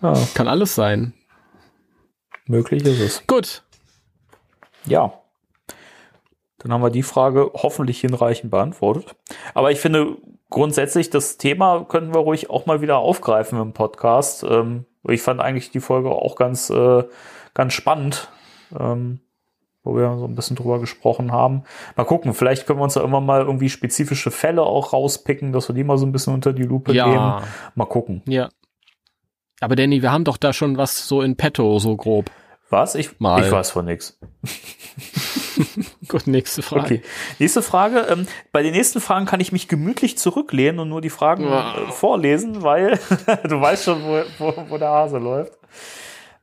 ja, 0.00 0.14
Kann 0.34 0.48
alles 0.48 0.74
sein. 0.74 1.12
möglich 2.46 2.84
ist 2.84 3.00
es. 3.00 3.26
Gut. 3.26 3.64
Ja. 4.86 5.14
Dann 6.58 6.72
haben 6.72 6.82
wir 6.82 6.90
die 6.90 7.02
Frage 7.02 7.50
hoffentlich 7.54 8.00
hinreichend 8.00 8.50
beantwortet. 8.50 9.16
Aber 9.52 9.72
ich 9.72 9.80
finde 9.80 10.16
grundsätzlich, 10.48 11.10
das 11.10 11.38
Thema 11.38 11.84
könnten 11.84 12.14
wir 12.14 12.20
ruhig 12.20 12.50
auch 12.50 12.66
mal 12.66 12.80
wieder 12.80 12.98
aufgreifen 12.98 13.60
im 13.60 13.72
Podcast. 13.72 14.44
Ähm, 14.44 14.86
ich 15.08 15.22
fand 15.22 15.40
eigentlich 15.40 15.70
die 15.70 15.80
Folge 15.80 16.10
auch 16.10 16.36
ganz, 16.36 16.70
äh, 16.70 17.04
ganz 17.54 17.72
spannend, 17.72 18.28
ähm, 18.78 19.20
wo 19.84 19.96
wir 19.96 20.16
so 20.18 20.26
ein 20.26 20.34
bisschen 20.34 20.56
drüber 20.56 20.78
gesprochen 20.78 21.32
haben. 21.32 21.64
Mal 21.96 22.04
gucken, 22.04 22.34
vielleicht 22.34 22.66
können 22.66 22.78
wir 22.78 22.84
uns 22.84 22.94
da 22.94 23.02
immer 23.02 23.20
mal 23.20 23.40
irgendwie 23.42 23.68
spezifische 23.68 24.30
Fälle 24.30 24.62
auch 24.62 24.92
rauspicken, 24.92 25.52
dass 25.52 25.68
wir 25.68 25.74
die 25.74 25.84
mal 25.84 25.98
so 25.98 26.06
ein 26.06 26.12
bisschen 26.12 26.34
unter 26.34 26.52
die 26.52 26.62
Lupe 26.64 26.92
Ja. 26.92 27.06
nehmen. 27.06 27.42
Mal 27.74 27.86
gucken. 27.86 28.22
Ja. 28.26 28.48
Aber 29.60 29.76
Danny, 29.76 30.02
wir 30.02 30.10
haben 30.12 30.24
doch 30.24 30.36
da 30.36 30.52
schon 30.52 30.76
was 30.76 31.06
so 31.08 31.22
in 31.22 31.36
petto, 31.36 31.78
so 31.78 31.96
grob. 31.96 32.30
Was? 32.70 32.94
Ich, 32.94 33.20
Mal. 33.20 33.44
ich 33.44 33.50
weiß 33.52 33.70
von 33.70 33.84
nichts. 33.84 34.18
Gut, 36.08 36.26
nächste 36.26 36.62
Frage. 36.62 36.82
Okay. 36.84 37.02
Nächste 37.38 37.62
Frage. 37.62 38.06
Ähm, 38.10 38.26
bei 38.50 38.62
den 38.62 38.72
nächsten 38.72 39.00
Fragen 39.00 39.26
kann 39.26 39.40
ich 39.40 39.52
mich 39.52 39.68
gemütlich 39.68 40.16
zurücklehnen 40.18 40.78
und 40.80 40.88
nur 40.88 41.00
die 41.00 41.10
Fragen 41.10 41.44
Wow. 41.44 41.88
äh, 41.88 41.92
vorlesen, 41.92 42.62
weil 42.62 42.98
du 43.48 43.60
weißt 43.60 43.84
schon, 43.84 44.02
wo, 44.04 44.22
wo, 44.38 44.54
wo 44.70 44.78
der 44.78 44.88
Hase 44.88 45.18
läuft. 45.18 45.52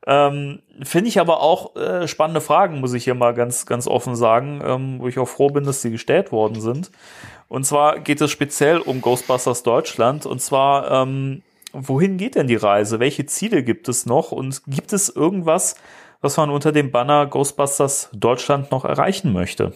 Ähm, 0.08 0.62
Finde 0.82 1.10
ich 1.10 1.20
aber 1.20 1.42
auch 1.42 1.76
äh, 1.76 2.08
spannende 2.08 2.42
Fragen, 2.42 2.80
muss 2.80 2.94
ich 2.94 3.04
hier 3.04 3.16
mal 3.16 3.34
ganz, 3.34 3.66
ganz 3.66 3.86
offen 3.86 4.16
sagen, 4.16 4.62
ähm, 4.64 5.00
wo 5.00 5.08
ich 5.08 5.20
auch 5.20 5.28
froh 5.28 5.50
bin, 5.50 5.66
dass 5.66 5.82
sie 5.82 5.92
gestellt 5.92 6.32
worden 6.32 6.62
sind. 6.62 6.90
Und 7.48 7.66
zwar 7.66 8.00
geht 8.00 8.22
es 8.22 8.32
speziell 8.32 8.78
um 8.78 9.02
Ghostbusters 9.02 9.64
Deutschland. 9.64 10.26
Und 10.26 10.40
zwar, 10.42 10.90
ähm, 10.92 11.42
wohin 11.74 12.18
geht 12.18 12.36
denn 12.36 12.48
die 12.48 12.56
Reise? 12.56 13.00
Welche 13.00 13.26
Ziele 13.26 13.64
gibt 13.64 13.90
es 13.90 14.06
noch? 14.06 14.32
Und 14.32 14.62
gibt 14.68 14.94
es 14.94 15.10
irgendwas, 15.10 15.76
was 16.22 16.38
man 16.38 16.50
unter 16.50 16.72
dem 16.72 16.92
Banner 16.92 17.26
Ghostbusters 17.28 18.10
Deutschland 18.14 18.72
noch 18.72 18.86
erreichen 18.86 19.34
möchte? 19.34 19.74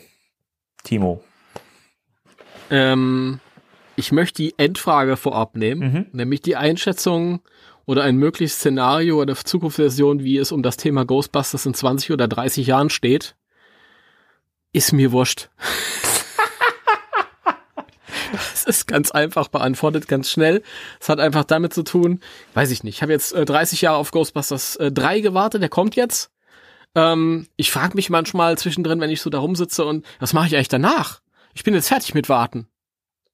Timo. 0.84 1.22
Ähm, 2.70 3.40
ich 3.96 4.12
möchte 4.12 4.42
die 4.42 4.54
Endfrage 4.58 5.18
vorab 5.18 5.56
nehmen, 5.56 5.82
Mhm. 5.82 6.06
nämlich 6.12 6.42
die 6.42 6.56
Einschätzung 6.56 7.42
oder 7.86 8.04
ein 8.04 8.18
mögliches 8.18 8.56
Szenario 8.56 9.22
oder 9.22 9.36
Zukunftsversion, 9.36 10.24
wie 10.24 10.38
es 10.38 10.52
um 10.52 10.64
das 10.64 10.78
Thema 10.78 11.06
Ghostbusters 11.06 11.66
in 11.66 11.74
20 11.74 12.12
oder 12.12 12.28
30 12.28 12.68
Jahren 12.68 12.90
steht, 12.90 13.36
ist 14.72 14.94
mir 14.94 15.12
wurscht. 15.12 15.50
Es 18.54 18.64
ist 18.64 18.88
ganz 18.88 19.12
einfach 19.12 19.50
beantwortet, 19.50 20.08
ganz 20.08 20.32
schnell. 20.32 20.64
Es 21.00 21.10
hat 21.10 21.20
einfach 21.20 21.44
damit 21.44 21.74
zu 21.74 21.84
tun, 21.84 22.22
weiß 22.54 22.72
ich 22.72 22.84
nicht. 22.84 22.96
Ich 22.96 23.02
habe 23.02 23.12
jetzt 23.12 23.34
äh, 23.34 23.46
30 23.46 23.82
Jahre 23.82 23.98
auf 23.98 24.12
Ghostbusters 24.12 24.78
äh, 24.78 24.92
3 24.92 25.20
gewartet, 25.20 25.62
der 25.62 25.70
kommt 25.70 25.96
jetzt. 25.96 26.32
Ähm, 26.96 27.48
ich 27.58 27.72
frage 27.72 27.96
mich 27.96 28.10
manchmal 28.10 28.58
zwischendrin, 28.58 29.02
wenn 29.02 29.10
ich 29.10 29.22
so 29.22 29.30
da 29.30 29.40
rumsitze 29.40 29.86
und 29.86 30.06
was 30.20 30.34
mache 30.34 30.48
ich 30.48 30.56
eigentlich 30.56 30.68
danach? 30.70 31.22
Ich 31.54 31.64
bin 31.64 31.74
jetzt 31.74 31.90
fertig 31.90 32.14
mit 32.14 32.30
Warten. 32.30 32.68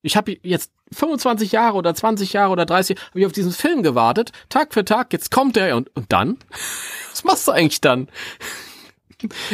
Ich 0.02 0.16
habe 0.16 0.38
jetzt 0.44 0.72
25 0.94 1.52
Jahre 1.52 1.76
oder 1.76 1.94
20 1.94 2.34
Jahre 2.34 2.52
oder 2.52 2.66
30 2.66 2.98
habe 2.98 3.20
ich 3.20 3.26
auf 3.26 3.32
diesen 3.32 3.52
Film 3.52 3.84
gewartet, 3.84 4.32
Tag 4.48 4.74
für 4.74 4.86
Tag, 4.86 5.12
jetzt 5.14 5.32
kommt 5.32 5.58
er 5.58 5.76
und, 5.76 5.96
und 5.96 6.12
dann? 6.12 6.38
Was 7.10 7.24
machst 7.24 7.48
du 7.48 7.52
eigentlich 7.52 7.82
dann? 7.82 8.08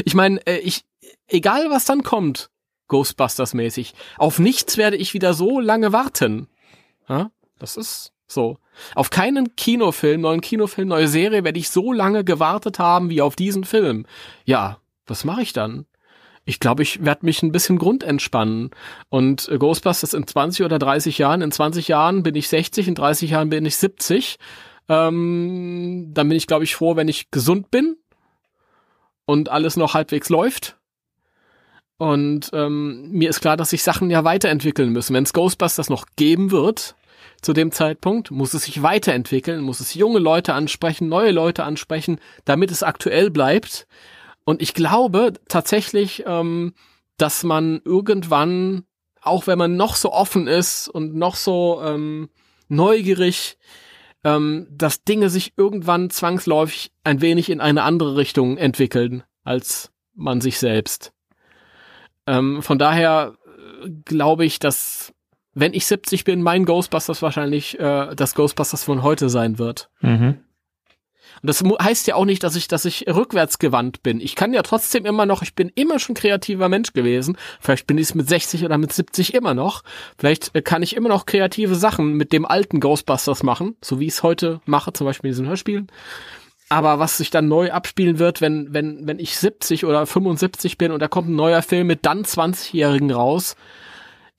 Ich 0.03 0.13
meine, 0.13 0.45
äh, 0.45 0.59
ich, 0.59 0.85
egal 1.27 1.71
was 1.71 1.85
dann 1.85 2.03
kommt, 2.03 2.51
Ghostbusters-mäßig, 2.87 3.93
auf 4.17 4.37
nichts 4.37 4.77
werde 4.77 4.97
ich 4.97 5.15
wieder 5.15 5.33
so 5.33 5.59
lange 5.59 5.91
warten. 5.91 6.47
Das 7.57 7.77
ist 7.77 8.13
so. 8.27 8.57
Auf 8.93 9.09
keinen 9.09 9.55
Kinofilm, 9.55 10.21
neuen 10.21 10.41
Kinofilm, 10.41 10.89
neue 10.89 11.07
Serie 11.07 11.43
werde 11.43 11.57
ich 11.57 11.69
so 11.69 11.91
lange 11.91 12.23
gewartet 12.23 12.77
haben 12.77 13.09
wie 13.09 13.21
auf 13.21 13.35
diesen 13.35 13.63
Film. 13.63 14.05
Ja, 14.43 14.79
was 15.07 15.23
mache 15.23 15.41
ich 15.41 15.53
dann? 15.53 15.85
Ich 16.45 16.59
glaube, 16.59 16.83
ich 16.83 17.03
werde 17.03 17.25
mich 17.25 17.41
ein 17.41 17.51
bisschen 17.51 17.77
grundentspannen. 17.77 18.69
Und 19.09 19.49
äh, 19.49 19.57
Ghostbusters 19.57 20.13
in 20.13 20.27
20 20.27 20.65
oder 20.65 20.79
30 20.79 21.17
Jahren, 21.17 21.41
in 21.41 21.51
20 21.51 21.87
Jahren 21.87 22.23
bin 22.23 22.35
ich 22.35 22.47
60, 22.47 22.87
in 22.87 22.95
30 22.95 23.31
Jahren 23.31 23.49
bin 23.49 23.65
ich 23.65 23.75
70. 23.77 24.37
Ähm, 24.87 26.11
dann 26.13 26.29
bin 26.29 26.37
ich, 26.37 26.45
glaube 26.45 26.63
ich, 26.63 26.75
froh, 26.75 26.95
wenn 26.95 27.07
ich 27.07 27.31
gesund 27.31 27.71
bin 27.71 27.97
und 29.25 29.49
alles 29.49 29.75
noch 29.75 29.95
halbwegs 29.95 30.29
läuft. 30.29 30.77
Und 31.97 32.51
ähm, 32.53 33.09
mir 33.09 33.29
ist 33.29 33.41
klar, 33.41 33.57
dass 33.57 33.71
sich 33.71 33.81
Sachen 33.81 34.11
ja 34.11 34.23
weiterentwickeln 34.23 34.91
müssen. 34.91 35.15
Wenn 35.15 35.23
es 35.23 35.33
Ghostbusters 35.33 35.89
noch 35.89 36.05
geben 36.15 36.51
wird, 36.51 36.95
zu 37.41 37.53
dem 37.53 37.71
Zeitpunkt, 37.71 38.31
muss 38.31 38.53
es 38.53 38.63
sich 38.63 38.81
weiterentwickeln, 38.81 39.61
muss 39.61 39.79
es 39.79 39.93
junge 39.93 40.19
Leute 40.19 40.53
ansprechen, 40.53 41.07
neue 41.07 41.31
Leute 41.31 41.63
ansprechen, 41.63 42.19
damit 42.43 42.71
es 42.71 42.83
aktuell 42.83 43.29
bleibt. 43.29 43.87
Und 44.45 44.61
ich 44.61 44.73
glaube 44.73 45.33
tatsächlich, 45.49 46.23
ähm, 46.25 46.73
dass 47.17 47.43
man 47.43 47.81
irgendwann, 47.83 48.83
auch 49.21 49.47
wenn 49.47 49.57
man 49.57 49.75
noch 49.75 49.95
so 49.95 50.13
offen 50.13 50.47
ist 50.47 50.87
und 50.87 51.15
noch 51.15 51.35
so 51.35 51.81
ähm, 51.83 52.29
neugierig, 52.67 53.57
ähm, 54.23 54.67
dass 54.71 55.03
Dinge 55.03 55.29
sich 55.29 55.53
irgendwann 55.57 56.09
zwangsläufig 56.09 56.91
ein 57.03 57.21
wenig 57.21 57.49
in 57.49 57.61
eine 57.61 57.83
andere 57.83 58.15
Richtung 58.15 58.57
entwickeln 58.57 59.23
als 59.43 59.91
man 60.15 60.41
sich 60.41 60.57
selbst. 60.57 61.13
Ähm, 62.27 62.61
von 62.61 62.79
daher 62.79 63.35
äh, 63.83 63.89
glaube 64.03 64.45
ich, 64.45 64.59
dass 64.59 65.13
wenn 65.53 65.73
ich 65.73 65.85
70 65.85 66.25
bin, 66.25 66.41
mein 66.41 66.65
Ghostbusters 66.65 67.21
wahrscheinlich 67.21 67.79
äh, 67.79 68.13
das 68.15 68.35
Ghostbusters 68.35 68.83
von 68.83 69.03
heute 69.03 69.29
sein 69.29 69.57
wird. 69.57 69.89
Mhm. 70.01 70.39
Und 71.41 71.47
das 71.47 71.63
heißt 71.63 72.07
ja 72.07 72.15
auch 72.15 72.25
nicht, 72.25 72.43
dass 72.43 72.55
ich, 72.55 72.67
dass 72.67 72.85
ich 72.85 73.05
rückwärtsgewandt 73.07 74.03
bin. 74.03 74.19
Ich 74.19 74.35
kann 74.35 74.53
ja 74.53 74.61
trotzdem 74.61 75.05
immer 75.05 75.25
noch, 75.25 75.41
ich 75.41 75.55
bin 75.55 75.71
immer 75.75 75.99
schon 75.99 76.15
kreativer 76.15 76.69
Mensch 76.69 76.93
gewesen. 76.93 77.37
Vielleicht 77.59 77.87
bin 77.87 77.97
ich 77.97 78.09
es 78.09 78.15
mit 78.15 78.27
60 78.27 78.65
oder 78.65 78.77
mit 78.77 78.93
70 78.93 79.33
immer 79.33 79.53
noch. 79.53 79.83
Vielleicht 80.17 80.55
äh, 80.55 80.61
kann 80.61 80.83
ich 80.83 80.95
immer 80.95 81.09
noch 81.09 81.25
kreative 81.25 81.75
Sachen 81.75 82.13
mit 82.13 82.33
dem 82.33 82.45
alten 82.45 82.79
Ghostbusters 82.79 83.43
machen, 83.43 83.75
so 83.83 83.99
wie 83.99 84.07
ich 84.07 84.13
es 84.13 84.23
heute 84.23 84.61
mache, 84.65 84.93
zum 84.93 85.05
Beispiel 85.05 85.29
in 85.29 85.33
diesen 85.33 85.47
Hörspielen. 85.47 85.87
Aber 86.69 86.97
was 86.97 87.17
sich 87.17 87.29
dann 87.29 87.47
neu 87.47 87.71
abspielen 87.71 88.17
wird, 88.17 88.41
wenn, 88.41 88.73
wenn, 88.73 89.05
wenn 89.05 89.19
ich 89.19 89.37
70 89.37 89.85
oder 89.85 90.05
75 90.05 90.77
bin 90.77 90.91
und 90.91 90.99
da 90.99 91.07
kommt 91.07 91.29
ein 91.29 91.35
neuer 91.35 91.61
Film 91.61 91.87
mit 91.87 92.05
dann 92.05 92.23
20-Jährigen 92.23 93.11
raus, 93.11 93.55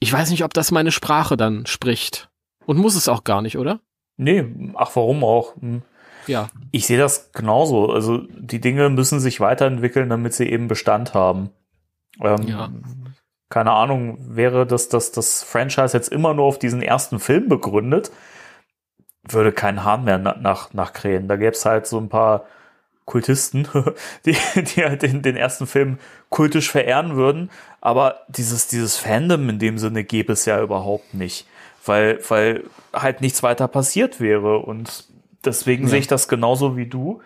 ich 0.00 0.12
weiß 0.12 0.30
nicht, 0.30 0.44
ob 0.44 0.52
das 0.52 0.72
meine 0.72 0.92
Sprache 0.92 1.36
dann 1.36 1.66
spricht. 1.66 2.28
Und 2.66 2.78
muss 2.78 2.96
es 2.96 3.08
auch 3.08 3.22
gar 3.22 3.42
nicht, 3.42 3.58
oder? 3.58 3.80
Nee, 4.16 4.44
ach, 4.74 4.90
warum 4.94 5.22
auch? 5.22 5.54
Hm. 5.60 5.82
Ja. 6.26 6.48
Ich 6.72 6.86
sehe 6.86 6.98
das 6.98 7.32
genauso. 7.32 7.90
Also 7.92 8.18
die 8.30 8.60
Dinge 8.60 8.88
müssen 8.90 9.20
sich 9.20 9.40
weiterentwickeln, 9.40 10.08
damit 10.08 10.34
sie 10.34 10.48
eben 10.48 10.68
Bestand 10.68 11.14
haben. 11.14 11.50
Ähm, 12.22 12.42
Ja. 12.46 12.70
Keine 13.48 13.70
Ahnung, 13.72 14.18
wäre 14.20 14.66
das, 14.66 14.88
das, 14.88 15.12
das 15.12 15.44
Franchise 15.44 15.96
jetzt 15.96 16.08
immer 16.10 16.34
nur 16.34 16.46
auf 16.46 16.58
diesen 16.58 16.82
ersten 16.82 17.20
Film 17.20 17.48
begründet, 17.48 18.10
würde 19.28 19.52
kein 19.52 19.84
Hahn 19.84 20.02
mehr 20.04 20.18
na- 20.18 20.36
nach, 20.40 20.72
nach 20.74 20.92
krähen. 20.92 21.28
Da 21.28 21.36
gäbe 21.36 21.52
es 21.52 21.64
halt 21.64 21.86
so 21.86 21.98
ein 21.98 22.08
paar 22.08 22.44
Kultisten, 23.04 23.68
die, 24.26 24.36
die 24.56 24.84
halt 24.84 25.02
den, 25.02 25.22
den 25.22 25.36
ersten 25.36 25.68
Film 25.68 25.98
kultisch 26.28 26.70
verehren 26.70 27.14
würden. 27.14 27.50
Aber 27.80 28.22
dieses, 28.28 28.66
dieses 28.66 28.96
Fandom 28.96 29.48
in 29.48 29.60
dem 29.60 29.78
Sinne 29.78 30.02
gäbe 30.02 30.32
es 30.32 30.44
ja 30.44 30.60
überhaupt 30.60 31.14
nicht. 31.14 31.46
Weil, 31.84 32.18
weil 32.28 32.64
halt 32.92 33.20
nichts 33.20 33.44
weiter 33.44 33.68
passiert 33.68 34.20
wäre. 34.20 34.58
Und 34.58 35.04
deswegen 35.46 35.84
Ja. 35.84 35.90
sehe 35.90 36.00
ich 36.00 36.06
das 36.06 36.28
genauso 36.28 36.76
wie 36.76 36.86
du. 36.86 37.20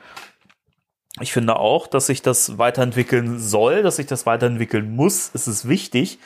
Ich 1.20 1.32
finde 1.32 1.56
auch, 1.56 1.86
dass 1.86 2.06
sich 2.06 2.22
das 2.22 2.56
weiterentwickeln 2.58 3.38
soll, 3.38 3.82
dass 3.82 3.96
sich 3.96 4.06
das 4.06 4.26
weiterentwickeln 4.26 4.94
muss. 4.94 5.30
Es 5.34 5.48
ist 5.48 5.68
wichtig. 5.68 6.18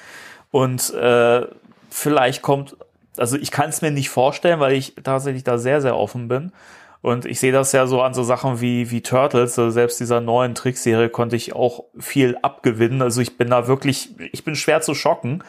Und 0.50 0.92
äh, 0.94 1.46
vielleicht 1.90 2.42
kommt, 2.42 2.76
also 3.16 3.36
ich 3.36 3.50
kann 3.50 3.70
es 3.70 3.80
mir 3.82 3.90
nicht 3.90 4.10
vorstellen, 4.10 4.60
weil 4.60 4.74
ich 4.74 4.94
tatsächlich 5.02 5.42
da 5.42 5.58
sehr, 5.58 5.80
sehr 5.80 5.96
offen 5.96 6.28
bin. 6.28 6.52
Und 7.00 7.26
ich 7.26 7.38
sehe 7.40 7.52
das 7.52 7.72
ja 7.72 7.86
so 7.86 8.00
an 8.02 8.14
so 8.14 8.22
Sachen 8.22 8.60
wie, 8.60 8.90
wie 8.90 9.02
Turtles, 9.02 9.58
also 9.58 9.70
selbst 9.70 10.00
dieser 10.00 10.20
neuen 10.22 10.54
Trickserie 10.54 11.10
konnte 11.10 11.36
ich 11.36 11.54
auch 11.54 11.84
viel 11.98 12.38
abgewinnen. 12.40 13.02
Also 13.02 13.20
ich 13.20 13.36
bin 13.36 13.50
da 13.50 13.66
wirklich, 13.66 14.10
ich 14.32 14.42
bin 14.44 14.54
schwer 14.54 14.80
zu 14.80 14.94
schocken. 14.94 15.44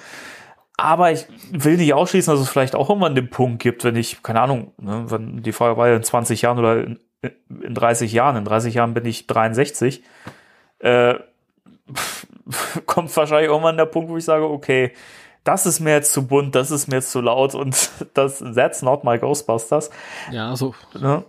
Aber 0.77 1.11
ich 1.11 1.25
will 1.51 1.77
nicht 1.77 1.93
ausschließen, 1.93 2.33
dass 2.33 2.41
es 2.41 2.49
vielleicht 2.49 2.75
auch 2.75 2.89
irgendwann 2.89 3.15
den 3.15 3.29
Punkt 3.29 3.61
gibt, 3.61 3.83
wenn 3.83 3.95
ich, 3.95 4.21
keine 4.23 4.41
Ahnung, 4.41 4.73
ne, 4.77 5.05
wenn 5.07 5.41
die 5.41 5.53
Frage 5.53 5.77
war 5.77 5.87
ja 5.87 5.95
in 5.95 6.03
20 6.03 6.41
Jahren 6.41 6.59
oder 6.59 6.83
in, 6.83 6.99
in 7.21 7.73
30 7.73 8.11
Jahren, 8.11 8.35
in 8.35 8.45
30 8.45 8.73
Jahren 8.73 8.93
bin 8.93 9.05
ich 9.05 9.25
63, 9.27 10.03
äh, 10.79 11.15
kommt 12.85 13.15
wahrscheinlich 13.15 13.49
irgendwann 13.49 13.77
der 13.77 13.85
Punkt, 13.85 14.09
wo 14.09 14.17
ich 14.17 14.25
sage, 14.25 14.49
okay, 14.49 14.91
das 15.45 15.65
ist 15.65 15.79
mir 15.79 15.91
jetzt 15.91 16.11
zu 16.11 16.27
bunt, 16.27 16.55
das 16.55 16.71
ist 16.71 16.87
mir 16.87 16.95
jetzt 16.95 17.11
zu 17.11 17.21
laut 17.21 17.55
und 17.55 17.89
das, 18.13 18.39
that's 18.39 18.81
not 18.81 19.03
my 19.03 19.17
Ghostbusters. 19.17 19.89
Ja, 20.31 20.55
so, 20.55 20.75
Ne? 20.93 21.23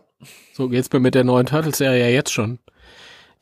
so 0.54 0.68
geht's 0.68 0.90
mir 0.92 1.00
mit 1.00 1.14
der 1.14 1.24
neuen 1.24 1.46
Turtles-Serie 1.46 2.00
ja 2.00 2.08
jetzt 2.08 2.32
schon. 2.32 2.58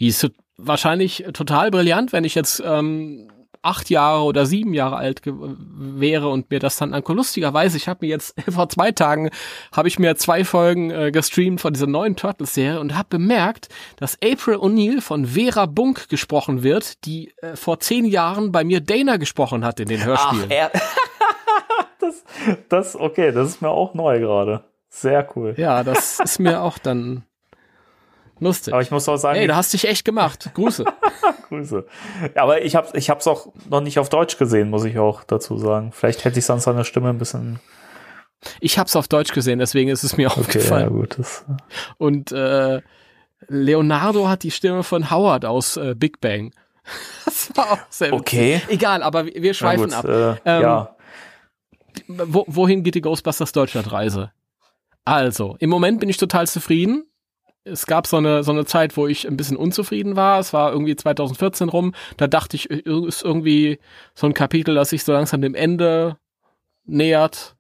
Die 0.01 0.09
ist 0.09 0.29
wahrscheinlich 0.57 1.25
total 1.33 1.71
brillant, 1.71 2.13
wenn 2.13 2.25
ich 2.25 2.35
jetzt 2.35 2.63
ähm, 2.65 3.29
acht 3.65 3.91
Jahre 3.91 4.25
oder 4.25 4.47
sieben 4.47 4.75
Jahre 4.75 4.97
alt 4.97 5.23
wäre 5.25 6.29
und 6.29 6.51
mir 6.51 6.59
das 6.59 6.77
dann 6.77 6.95
angucke. 6.95 7.17
Lustigerweise, 7.17 7.77
ich 7.77 7.89
habe 7.89 8.05
mir 8.07 8.11
jetzt 8.11 8.35
vor 8.51 8.69
zwei 8.69 8.93
Tagen 8.93 9.31
habe 9.73 9.89
ich 9.89 9.99
mir 9.99 10.17
zwei 10.17 10.45
Folgen 10.45 10.91
äh, 10.91 11.11
gestreamt 11.11 11.61
von 11.61 11.73
dieser 11.73 11.87
neuen 11.87 12.17
Turtles-Serie 12.17 12.81
und 12.81 12.97
habe 12.97 13.09
bemerkt, 13.11 13.69
dass 13.97 14.19
April 14.23 14.57
O'Neil 14.57 15.01
von 15.01 15.27
Vera 15.27 15.67
Bunk 15.67 16.09
gesprochen 16.09 16.63
wird, 16.63 17.05
die 17.05 17.33
äh, 17.43 17.57
vor 17.57 17.81
zehn 17.81 18.05
Jahren 18.05 18.53
bei 18.53 18.65
mir 18.65 18.81
Dana 18.81 19.17
gesprochen 19.17 19.65
hat 19.65 19.81
in 19.81 19.89
den 19.89 20.05
Hörspielen. 20.05 20.51
er. 20.51 20.71
das, 22.01 22.25
das, 22.69 22.97
okay, 22.97 23.33
das 23.33 23.49
ist 23.49 23.63
mir 23.63 23.71
auch 23.71 23.95
neu 23.95 24.21
gerade. 24.21 24.65
Sehr 24.89 25.29
cool. 25.35 25.55
ja, 25.57 25.83
das 25.83 26.21
ist 26.21 26.39
mir 26.39 26.63
auch 26.63 26.79
dann 26.79 27.25
lustig. 28.41 28.73
Aber 28.75 28.83
ich 28.83 28.91
muss 28.91 29.09
auch 29.09 29.17
sagen, 29.17 29.39
Ey, 29.39 29.47
du 29.47 29.57
hast 29.57 29.73
dich 29.73 29.87
echt 29.89 30.05
gemacht. 30.05 30.51
Grüße. 30.55 30.85
Grüße. 31.49 31.85
Ja, 32.35 32.43
aber 32.43 32.63
ich 32.63 32.75
habe 32.77 32.97
ich 32.97 33.11
hab's 33.11 33.27
auch 33.27 33.49
noch 33.71 33.81
nicht 33.81 33.99
auf 33.99 34.09
Deutsch 34.09 34.37
gesehen, 34.39 34.71
muss 34.71 34.85
ich 34.85 34.99
auch 34.99 35.25
dazu 35.25 35.59
sagen. 35.59 35.93
Vielleicht 35.93 36.25
hätte 36.25 36.39
ich 36.39 36.45
sonst 36.47 36.65
seine 36.65 36.85
Stimme 36.85 37.11
ein 37.11 37.19
bisschen. 37.19 37.61
Ich 38.61 38.79
hab's 38.79 38.95
auf 38.97 39.09
Deutsch 39.09 39.33
gesehen, 39.33 39.59
deswegen 39.59 39.89
ist 39.91 40.03
es 40.05 40.17
mir 40.17 40.27
Okay, 40.29 40.37
ja, 40.37 40.43
aufgefallen. 40.43 40.91
gut. 40.91 41.19
Das, 41.19 41.45
Und 41.97 42.31
äh, 42.33 42.83
Leonardo 43.49 44.29
hat 44.29 44.43
die 44.43 44.51
Stimme 44.51 44.83
von 44.83 45.11
Howard 45.11 45.45
aus 45.45 45.77
äh, 45.77 45.95
Big 45.97 46.21
Bang. 46.21 46.53
Das 47.25 47.51
war 47.57 47.73
auch 47.73 47.79
sehr 47.89 48.09
witzig. 48.09 48.21
okay. 48.21 48.61
Egal, 48.69 49.03
aber 49.03 49.27
wir 49.27 49.55
schweifen 49.55 49.85
gut, 49.87 49.95
ab. 49.95 50.05
Äh, 50.05 50.35
Ähm, 50.45 50.63
ja. 50.63 50.97
Wo, 52.09 52.45
wohin 52.47 52.83
geht 52.83 52.95
die 52.95 53.01
Ghostbusters 53.01 53.53
Deutschlandreise? 53.53 54.33
Also, 55.05 55.57
im 55.61 55.71
Moment 55.71 56.01
bin 56.01 56.09
ich 56.09 56.17
total 56.17 56.47
zufrieden. 56.47 57.05
Es 57.65 57.87
gab 57.87 58.07
so 58.07 58.19
eine, 58.19 58.45
so 58.45 58.53
eine 58.53 58.67
Zeit, 58.67 58.97
wo 58.97 59.07
ich 59.07 59.27
ein 59.27 59.37
bisschen 59.37 59.57
unzufrieden 59.57 60.17
war. 60.17 60.39
Es 60.39 60.53
war 60.53 60.73
irgendwie 60.73 60.97
2014 60.97 61.69
rum. 61.71 61.95
Da 62.19 62.27
dachte 62.27 62.57
ich, 62.57 62.71
ir- 62.71 63.07
ist 63.09 63.23
irgendwie 63.25 63.79
so 64.15 64.27
ein 64.27 64.35
Kapitel, 64.35 64.75
das 64.75 64.91
sich 64.91 65.03
so 65.05 65.13
langsam 65.13 65.41
dem 65.41 65.55
Ende 65.55 66.19
nähert. 66.85 67.57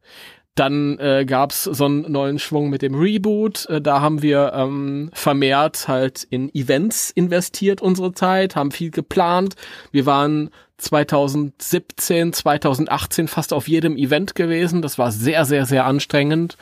Dann 0.56 0.98
äh, 1.00 1.24
gab's 1.26 1.64
so 1.64 1.86
einen 1.86 2.12
neuen 2.12 2.38
Schwung 2.38 2.70
mit 2.70 2.82
dem 2.82 2.94
Reboot. 2.94 3.66
Äh, 3.70 3.80
da 3.80 4.00
haben 4.02 4.22
wir 4.22 4.52
ähm, 4.54 5.10
vermehrt 5.12 5.88
halt 5.88 6.22
in 6.30 6.54
Events 6.54 7.10
investiert 7.10 7.80
unsere 7.82 8.12
Zeit, 8.12 8.54
haben 8.54 8.70
viel 8.70 8.90
geplant. 8.90 9.56
Wir 9.90 10.06
waren 10.06 10.50
2017, 10.78 12.32
2018 12.32 13.26
fast 13.28 13.52
auf 13.52 13.68
jedem 13.68 13.96
Event 13.96 14.34
gewesen. 14.34 14.82
Das 14.82 14.98
war 14.98 15.10
sehr, 15.10 15.44
sehr, 15.44 15.66
sehr 15.66 15.86
anstrengend 15.86 16.56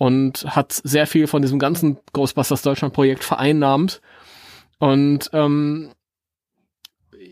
und 0.00 0.46
hat 0.46 0.72
sehr 0.72 1.06
viel 1.06 1.26
von 1.26 1.42
diesem 1.42 1.58
ganzen 1.58 1.98
Ghostbusters 2.14 2.62
Deutschland 2.62 2.94
Projekt 2.94 3.22
vereinnahmt. 3.22 4.00
Und 4.78 5.28
ähm, 5.34 5.90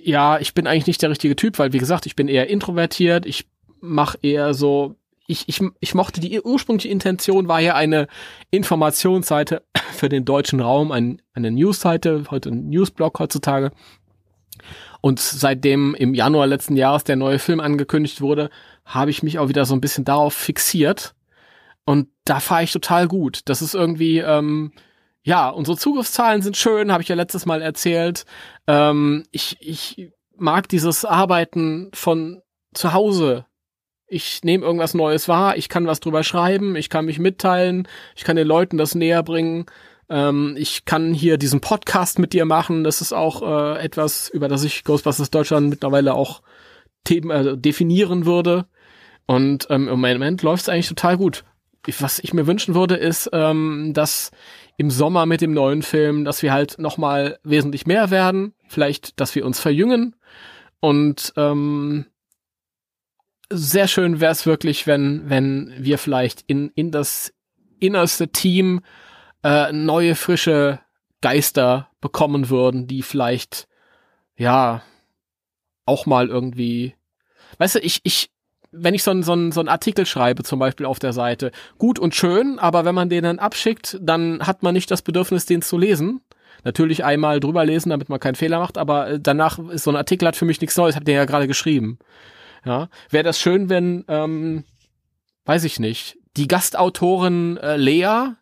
ja, 0.03 0.39
ich 0.39 0.53
bin 0.53 0.67
eigentlich 0.67 0.87
nicht 0.87 1.01
der 1.01 1.09
richtige 1.09 1.35
Typ, 1.35 1.59
weil 1.59 1.73
wie 1.73 1.79
gesagt, 1.79 2.05
ich 2.05 2.15
bin 2.15 2.29
eher 2.29 2.51
introvertiert. 2.51 3.25
Ich 3.25 3.47
mache 3.81 4.19
eher 4.21 4.53
so, 4.53 4.97
ich, 5.27 5.49
ich, 5.49 5.63
ich 5.81 5.95
mochte 5.95 6.21
die 6.21 6.43
ursprüngliche 6.43 6.91
Intention 6.91 7.49
war 7.49 7.61
ja 7.61 7.75
eine 7.75 8.07
Informationsseite 8.51 9.63
für 9.93 10.11
den 10.11 10.27
deutschen 10.27 10.61
Raum, 10.61 10.93
ein, 10.93 11.23
eine 11.33 11.51
Newsseite, 11.51 12.25
heute 12.31 12.51
ein 12.51 12.69
Newsblog 12.69 13.19
heutzutage. 13.19 13.71
Und 15.01 15.21
seitdem 15.21 15.95
im 15.95 16.13
Januar 16.13 16.47
letzten 16.47 16.77
Jahres 16.77 17.05
der 17.05 17.17
neue 17.17 17.39
Film 17.39 17.61
angekündigt 17.61 18.21
wurde, 18.21 18.51
habe 18.85 19.11
ich 19.11 19.23
mich 19.23 19.39
auch 19.39 19.49
wieder 19.49 19.65
so 19.65 19.75
ein 19.75 19.81
bisschen 19.81 20.05
darauf 20.05 20.35
fixiert. 20.35 21.15
Und 21.89 22.09
da 22.27 22.39
fahre 22.39 22.65
ich 22.65 22.73
total 22.73 23.09
gut. 23.09 23.41
Das 23.47 23.63
ist 23.63 23.75
irgendwie, 23.75 24.19
ähm, 24.19 24.73
ja, 25.23 25.49
unsere 25.49 25.79
Zugriffszahlen 25.79 26.43
sind 26.43 26.59
schön, 26.59 26.93
habe 26.93 27.03
ich 27.03 27.09
ja 27.09 27.17
letztes 27.17 27.47
Mal 27.47 27.63
erzählt. 27.63 28.27
Ähm, 28.67 29.25
ich, 29.31 29.57
ich 29.61 30.13
mag 30.37 30.69
dieses 30.69 31.07
Arbeiten 31.07 31.91
von 31.95 32.43
zu 32.75 32.93
Hause. 32.93 33.47
Ich 34.07 34.45
nehme 34.45 34.67
irgendwas 34.67 34.93
Neues 34.93 35.29
wahr, 35.29 35.57
ich 35.57 35.71
kann 35.71 35.87
was 35.87 36.01
drüber 36.01 36.25
schreiben, 36.25 36.77
ich 36.77 36.91
kann 36.91 37.07
mich 37.07 37.19
mitteilen, 37.19 37.89
ich 38.15 38.25
kann 38.25 38.37
den 38.37 38.47
Leuten 38.47 38.77
das 38.77 38.95
näher 38.95 39.23
bringen. 39.23 39.65
Ähm, 40.11 40.57
ich 40.59 40.85
kann 40.85 41.15
hier 41.15 41.39
diesen 41.39 41.63
Podcast 41.63 42.19
mit 42.19 42.35
dir 42.35 42.45
machen. 42.45 42.85
Das 42.85 43.01
ist 43.01 43.15
auch 43.15 43.41
äh, 43.41 43.83
etwas, 43.83 44.29
über 44.29 44.49
das 44.49 44.63
ich 44.63 44.85
Ghostbusters 44.85 45.31
Deutschland 45.31 45.71
mittlerweile 45.71 46.13
auch 46.13 46.43
Themen, 47.05 47.31
äh, 47.31 47.57
definieren 47.57 48.27
würde. 48.27 48.67
Und 49.25 49.69
ähm, 49.71 49.89
im 49.89 49.99
Moment 49.99 50.43
läuft 50.43 50.65
es 50.65 50.69
eigentlich 50.69 50.89
total 50.89 51.17
gut. 51.17 51.45
Was 51.99 52.19
ich 52.19 52.35
mir 52.35 52.47
wünschen 52.47 52.75
würde, 52.75 52.97
ist, 52.97 53.31
ähm, 53.33 53.93
dass 53.95 54.31
im 54.77 54.91
Sommer 54.91 55.27
mit 55.27 55.41
dem 55.41 55.53
neuen 55.53 55.83
Film, 55.83 56.25
dass 56.25 56.43
wir 56.43 56.53
halt 56.53 56.79
noch 56.79 56.99
mal 56.99 57.39
wesentlich 57.43 57.87
mehr 57.87 58.11
werden. 58.11 58.55
Vielleicht, 58.69 59.21
dass 59.21 59.35
wir 59.35 59.45
uns 59.45 59.59
verjüngen. 59.59 60.15
Und 60.81 61.33
ähm, 61.37 62.07
sehr 63.51 63.89
schön 63.89 64.21
wäre 64.21 64.33
es 64.33 64.47
wirklich, 64.47 64.87
wenn, 64.87 65.29
wenn 65.29 65.75
wir 65.79 65.99
vielleicht 65.99 66.43
in, 66.47 66.71
in 66.75 66.91
das 66.91 67.33
innerste 67.81 68.29
Team 68.29 68.81
äh, 69.43 69.73
neue, 69.73 70.15
frische 70.15 70.81
Geister 71.21 71.91
bekommen 72.01 72.51
würden, 72.51 72.87
die 72.87 73.03
vielleicht, 73.03 73.67
ja, 74.37 74.83
auch 75.87 76.07
mal 76.07 76.29
irgendwie, 76.29 76.95
weißt 77.59 77.77
du, 77.77 77.79
ich, 77.81 78.01
ich, 78.05 78.31
wenn 78.71 78.95
ich 78.95 79.03
so 79.03 79.11
einen 79.11 79.23
so 79.23 79.33
einen- 79.33 79.53
so 79.53 79.61
einen 79.61 79.69
Artikel 79.69 80.07
schreibe, 80.07 80.43
zum 80.43 80.59
Beispiel 80.59 80.87
auf 80.87 80.99
der 80.99 81.13
Seite, 81.13 81.53
gut 81.79 81.99
und 81.99 82.15
schön, 82.15 82.59
aber 82.59 82.85
wenn 82.85 82.95
man 82.95 83.09
den 83.09 83.25
dann 83.25 83.39
abschickt, 83.39 83.99
dann 84.01 84.47
hat 84.47 84.63
man 84.63 84.75
nicht 84.75 84.91
das 84.91 85.03
Bedürfnis, 85.03 85.47
den 85.47 85.63
zu 85.63 85.79
lesen. 85.79 86.21
Natürlich 86.65 87.05
einmal 87.05 87.41
drüber 87.41 87.65
lesen, 87.65 87.91
damit 87.91 88.09
man 88.09 88.21
keinen 88.21 88.35
Fehler 88.35 88.59
macht, 88.59 88.79
aber 88.79 89.09
äh, 89.11 89.21
danach 89.21 89.59
ist 89.59 89.85
so 89.85 89.91
ein 89.91 89.97
Artikel 89.97 90.27
hat 90.27 90.37
für 90.37 90.45
mich 90.45 90.61
nichts 90.61 90.77
Neues, 90.77 90.97
hab 90.97 91.05
den 91.05 91.15
ja 91.15 91.25
gerade 91.25 91.47
geschrieben. 91.47 91.99
Ja, 92.65 92.89
wäre 93.11 93.25
das 93.25 93.39
schön, 93.39 93.69
wenn, 93.69 94.05
ähm, 94.09 94.65
weiß 95.45 95.65
ich 95.65 95.79
nicht, 95.79 96.19
die 96.37 96.49
Gastautorin 96.49 97.57
äh, 97.59 97.77
Lea 97.77 98.33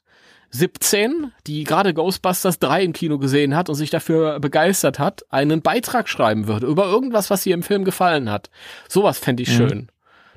17, 0.51 1.33
die 1.47 1.65
gerade 1.65 1.93
Ghostbusters 1.93 2.59
3 2.59 2.83
im 2.85 2.93
Kino 2.93 3.19
gesehen 3.19 3.55
hat 3.55 3.69
und 3.69 3.75
sich 3.75 3.91
dafür 3.91 4.41
begeistert 4.41 4.99
hat, 4.99 5.25
einen 5.31 5.61
Beitrag 5.61 6.09
schreiben 6.09 6.47
würde 6.47 6.67
über 6.67 6.87
irgendwas, 6.87 7.31
was 7.31 7.45
ihr 7.47 7.55
im 7.55 7.63
Film 7.63 7.85
gefallen 7.85 8.31
hat. 8.31 8.51
Sowas 8.89 9.19
fände 9.19 9.43
ich 9.43 9.51
mhm. 9.51 9.55
schön. 9.55 9.89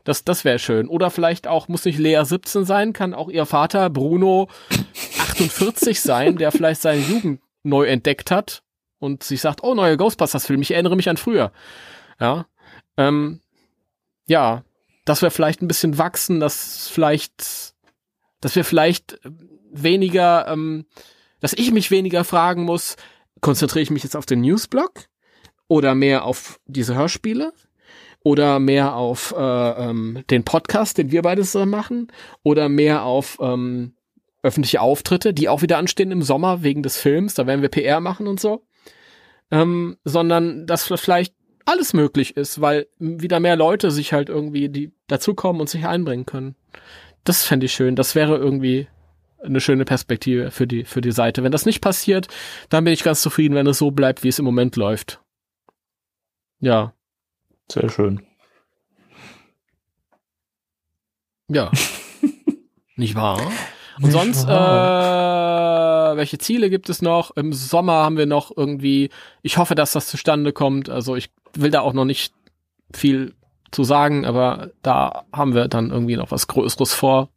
Das, 0.03 0.23
das 0.23 0.45
wäre 0.45 0.59
schön. 0.59 0.87
Oder 0.87 1.09
vielleicht 1.09 1.47
auch, 1.47 1.67
muss 1.67 1.85
nicht 1.85 1.99
Lea 1.99 2.21
17 2.23 2.65
sein, 2.65 2.93
kann 2.93 3.13
auch 3.13 3.29
ihr 3.29 3.45
Vater 3.45 3.89
Bruno 3.89 4.49
48 5.19 6.01
sein, 6.01 6.37
der 6.37 6.51
vielleicht 6.51 6.81
seine 6.81 7.01
Jugend 7.01 7.41
neu 7.63 7.85
entdeckt 7.85 8.31
hat 8.31 8.63
und 8.99 9.23
sich 9.23 9.41
sagt, 9.41 9.63
oh, 9.63 9.73
neue 9.73 9.97
Ghostbusters-Film, 9.97 10.61
ich 10.61 10.71
erinnere 10.71 10.95
mich 10.95 11.09
an 11.09 11.17
früher. 11.17 11.51
Ja. 12.19 12.45
Ähm, 12.97 13.41
ja, 14.27 14.63
dass 15.05 15.21
wir 15.21 15.31
vielleicht 15.31 15.61
ein 15.61 15.67
bisschen 15.67 15.97
wachsen, 15.97 16.39
dass 16.39 16.87
vielleicht, 16.87 17.73
dass 18.41 18.55
wir 18.55 18.63
vielleicht 18.63 19.19
weniger, 19.71 20.47
ähm, 20.47 20.85
dass 21.39 21.53
ich 21.53 21.71
mich 21.71 21.91
weniger 21.91 22.23
fragen 22.23 22.63
muss, 22.63 22.95
konzentriere 23.41 23.83
ich 23.83 23.91
mich 23.91 24.03
jetzt 24.03 24.15
auf 24.15 24.25
den 24.25 24.41
Newsblog 24.41 25.05
oder 25.67 25.95
mehr 25.95 26.25
auf 26.25 26.59
diese 26.65 26.95
Hörspiele 26.95 27.53
oder 28.23 28.59
mehr 28.59 28.95
auf 28.95 29.33
äh, 29.37 29.41
ähm, 29.41 30.23
den 30.29 30.43
Podcast, 30.43 30.97
den 30.97 31.11
wir 31.11 31.21
beide 31.21 31.43
so 31.43 31.65
machen 31.65 32.11
oder 32.43 32.69
mehr 32.69 33.03
auf 33.03 33.37
ähm, 33.41 33.93
öffentliche 34.43 34.81
Auftritte, 34.81 35.33
die 35.33 35.49
auch 35.49 35.61
wieder 35.61 35.77
anstehen 35.77 36.11
im 36.11 36.21
Sommer 36.21 36.63
wegen 36.63 36.83
des 36.83 36.97
Films, 36.97 37.33
da 37.33 37.47
werden 37.47 37.61
wir 37.61 37.69
PR 37.69 37.99
machen 37.99 38.27
und 38.27 38.39
so, 38.39 38.65
ähm, 39.51 39.97
sondern 40.03 40.67
dass 40.67 40.91
vielleicht 40.95 41.33
alles 41.65 41.93
möglich 41.93 42.35
ist, 42.35 42.61
weil 42.61 42.87
wieder 42.97 43.39
mehr 43.39 43.55
Leute 43.55 43.91
sich 43.91 44.11
halt 44.11 44.29
irgendwie 44.29 44.69
die 44.69 44.91
dazukommen 45.07 45.61
und 45.61 45.69
sich 45.69 45.85
einbringen 45.85 46.25
können. 46.25 46.55
Das 47.23 47.43
fände 47.43 47.67
ich 47.67 47.73
schön. 47.73 47.95
Das 47.95 48.15
wäre 48.15 48.37
irgendwie 48.37 48.87
eine 49.43 49.61
schöne 49.61 49.85
Perspektive 49.85 50.51
für 50.51 50.67
die, 50.67 50.83
für 50.83 51.01
die 51.01 51.11
Seite. 51.11 51.43
Wenn 51.43 51.51
das 51.51 51.65
nicht 51.65 51.81
passiert, 51.81 52.27
dann 52.69 52.83
bin 52.83 52.93
ich 52.93 53.03
ganz 53.03 53.21
zufrieden, 53.21 53.55
wenn 53.55 53.67
es 53.67 53.77
so 53.77 53.91
bleibt, 53.91 54.23
wie 54.23 54.29
es 54.29 54.39
im 54.39 54.45
Moment 54.45 54.75
läuft. 54.75 55.21
Ja. 56.59 56.93
Sehr 57.71 57.89
schön. 57.89 58.21
Ja. 61.47 61.71
nicht 62.95 63.15
wahr? 63.15 63.39
Und 63.97 64.03
nicht 64.03 64.11
sonst, 64.13 64.47
wahr. 64.47 66.13
äh, 66.13 66.17
welche 66.17 66.37
Ziele 66.37 66.69
gibt 66.69 66.89
es 66.89 67.01
noch? 67.01 67.35
Im 67.35 67.53
Sommer 67.53 67.93
haben 67.93 68.17
wir 68.17 68.25
noch 68.25 68.55
irgendwie, 68.55 69.09
ich 69.41 69.57
hoffe, 69.57 69.75
dass 69.75 69.91
das 69.91 70.07
zustande 70.07 70.53
kommt. 70.53 70.89
Also 70.89 71.15
ich 71.15 71.31
will 71.53 71.71
da 71.71 71.81
auch 71.81 71.93
noch 71.93 72.05
nicht 72.05 72.33
viel 72.93 73.35
zu 73.71 73.83
sagen, 73.83 74.25
aber 74.25 74.71
da 74.81 75.25
haben 75.31 75.53
wir 75.53 75.67
dann 75.67 75.91
irgendwie 75.91 76.15
noch 76.15 76.31
was 76.31 76.47
Größeres 76.47 76.93
vor. 76.93 77.29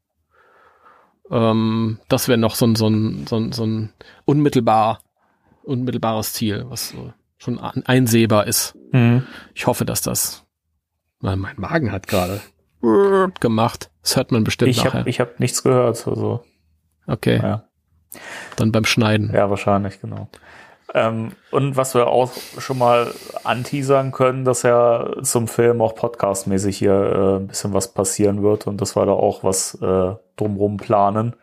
Ähm, 1.31 1.99
das 2.09 2.29
wäre 2.29 2.39
noch 2.39 2.55
so 2.55 2.67
ein, 2.67 2.75
so 2.75 2.89
ein, 2.89 3.27
so 3.27 3.37
ein, 3.37 3.53
so 3.53 3.65
ein 3.65 3.93
unmittelbar, 4.25 5.01
unmittelbares 5.63 6.33
Ziel, 6.33 6.65
was 6.69 6.91
so 6.91 7.13
schon 7.43 7.59
einsehbar 7.59 8.47
ist. 8.47 8.77
Mhm. 8.93 9.27
Ich 9.55 9.67
hoffe, 9.67 9.85
dass 9.85 10.01
das. 10.01 10.45
Mein, 11.21 11.39
mein 11.39 11.57
Magen 11.57 11.93
hat 11.93 12.07
gerade 12.07 12.41
gemacht. 13.41 13.91
Das 14.03 14.17
hört 14.17 14.33
man 14.33 14.45
bestimmt 14.45 14.71
ich 14.71 14.85
nachher. 14.85 15.01
Hab, 15.01 15.07
ich 15.07 15.21
habe 15.21 15.33
nichts 15.39 15.63
gehört. 15.63 16.07
Also. 16.07 16.45
Okay. 17.07 17.41
Ja. 17.43 17.65
Dann 18.57 18.73
beim 18.73 18.85
Schneiden. 18.85 19.33
Ja, 19.33 19.49
wahrscheinlich, 19.49 20.01
genau. 20.01 20.29
Ähm, 20.95 21.33
und 21.51 21.77
was 21.77 21.95
wir 21.95 22.09
auch 22.09 22.33
schon 22.59 22.79
mal 22.79 23.13
anteasern 23.45 24.13
können, 24.13 24.45
dass 24.45 24.63
ja 24.63 25.23
zum 25.23 25.49
Film 25.49 25.81
auch 25.81 25.95
podcastmäßig 25.95 26.77
hier 26.77 26.93
äh, 26.93 27.37
ein 27.37 27.47
bisschen 27.47 27.73
was 27.73 27.95
passieren 27.95 28.43
wird 28.43 28.67
und 28.67 28.81
dass 28.81 28.95
wir 28.95 29.07
da 29.07 29.13
auch 29.13 29.43
was 29.43 29.75
äh, 29.81 30.15
drumrum 30.37 30.77
planen. 30.77 31.35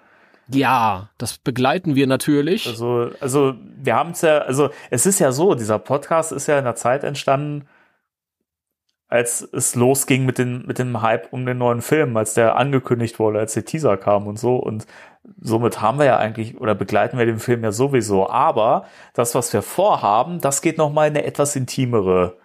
Ja, 0.52 1.10
das 1.18 1.38
begleiten 1.38 1.96
wir 1.96 2.08
natürlich. 2.08 2.68
Also, 2.68 3.12
also 3.20 3.56
wir 3.82 3.96
haben 3.96 4.12
es 4.12 4.22
ja, 4.22 4.40
also 4.40 4.70
es 4.90 5.06
ist 5.06 5.20
ja 5.20 5.32
so, 5.32 5.56
dieser 5.56 5.80
Podcast 5.80 6.32
ist 6.32 6.48
ja 6.48 6.58
in 6.58 6.66
der 6.66 6.76
Zeit 6.76 7.04
entstanden, 7.04 7.68
als 9.08 9.42
es 9.42 9.76
losging 9.76 10.26
mit, 10.26 10.38
den, 10.38 10.66
mit 10.68 10.78
dem 10.78 11.02
Hype 11.02 11.34
um 11.34 11.46
den 11.46 11.58
neuen 11.58 11.82
Film, 11.82 12.16
als 12.16 12.36
der 12.36 12.58
angekündigt 12.58 13.18
wurde, 13.20 13.40
als 13.40 13.54
der 13.54 13.66
Teaser 13.66 13.98
kam 13.98 14.28
und 14.28 14.38
so. 14.38 14.56
Und 14.56 14.86
somit 15.42 15.82
haben 15.82 15.98
wir 15.98 16.06
ja 16.06 16.18
eigentlich 16.18 16.60
oder 16.60 16.76
begleiten 16.76 17.18
wir 17.18 17.26
den 17.26 17.40
Film 17.40 17.64
ja 17.64 17.72
sowieso. 17.72 18.30
Aber 18.30 18.86
das, 19.14 19.34
was 19.34 19.52
wir 19.52 19.64
vorhaben, 19.64 20.40
das 20.42 20.62
geht 20.62 20.78
noch 20.78 20.94
mal 20.94 21.08
in 21.08 21.18
eine 21.18 21.26
etwas 21.26 21.56
intimere 21.56 22.38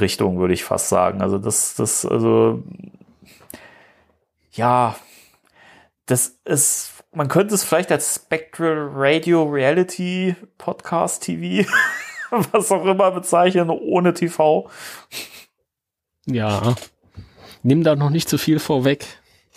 Richtung, 0.00 0.38
würde 0.38 0.54
ich 0.54 0.64
fast 0.64 0.88
sagen. 0.88 1.20
Also 1.20 1.38
das, 1.38 1.74
das, 1.74 2.06
also 2.06 2.62
ja, 4.52 4.96
das 6.06 6.38
ist, 6.44 6.91
man 7.14 7.28
könnte 7.28 7.54
es 7.54 7.62
vielleicht 7.62 7.92
als 7.92 8.14
Spectral 8.14 8.90
Radio 8.92 9.44
Reality 9.44 10.34
Podcast 10.58 11.24
TV, 11.24 11.68
was 12.30 12.72
auch 12.72 12.84
immer 12.86 13.10
bezeichnen, 13.10 13.68
ohne 13.70 14.14
TV. 14.14 14.68
Ja. 16.26 16.74
Nimm 17.62 17.84
da 17.84 17.94
noch 17.96 18.10
nicht 18.10 18.28
zu 18.28 18.38
viel 18.38 18.58
vorweg. 18.58 19.06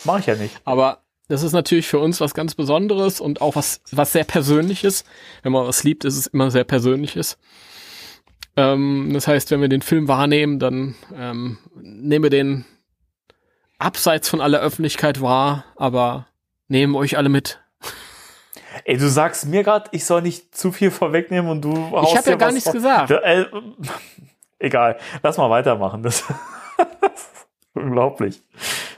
Mach 0.04 0.18
ich 0.18 0.26
ja 0.26 0.34
nicht. 0.34 0.60
Aber 0.64 1.02
das 1.28 1.42
ist 1.42 1.52
natürlich 1.52 1.88
für 1.88 1.98
uns 1.98 2.20
was 2.20 2.34
ganz 2.34 2.54
Besonderes 2.54 3.20
und 3.20 3.40
auch 3.40 3.56
was, 3.56 3.80
was 3.90 4.12
sehr 4.12 4.24
Persönliches. 4.24 5.04
Wenn 5.42 5.52
man 5.52 5.66
was 5.66 5.82
liebt, 5.82 6.04
ist 6.04 6.16
es 6.16 6.26
immer 6.26 6.50
sehr 6.50 6.64
Persönliches. 6.64 7.38
Ähm, 8.56 9.10
das 9.12 9.26
heißt, 9.26 9.50
wenn 9.50 9.60
wir 9.60 9.68
den 9.68 9.82
Film 9.82 10.08
wahrnehmen, 10.08 10.58
dann 10.58 10.94
ähm, 11.14 11.58
nehmen 11.74 12.22
wir 12.22 12.30
den 12.30 12.64
abseits 13.78 14.28
von 14.28 14.40
aller 14.40 14.60
Öffentlichkeit 14.60 15.20
wahr, 15.20 15.64
aber 15.76 16.26
nehmen 16.68 16.94
euch 16.94 17.16
alle 17.16 17.28
mit. 17.28 17.60
Ey, 18.84 18.96
du 18.98 19.08
sagst 19.08 19.46
mir 19.46 19.62
gerade, 19.62 19.88
ich 19.92 20.04
soll 20.04 20.22
nicht 20.22 20.54
zu 20.54 20.70
viel 20.70 20.90
vorwegnehmen 20.90 21.50
und 21.50 21.62
du 21.62 21.90
haust 21.90 22.12
Ich 22.12 22.16
habe 22.18 22.30
ja 22.30 22.36
gar 22.36 22.52
nichts 22.52 22.64
vor. 22.64 22.74
gesagt. 22.74 23.10
Äh, 23.10 23.46
egal, 24.58 24.98
lass 25.22 25.38
mal 25.38 25.50
weitermachen. 25.50 26.02
Das, 26.02 26.24
das 27.00 27.10
ist 27.14 27.46
unglaublich. 27.74 28.42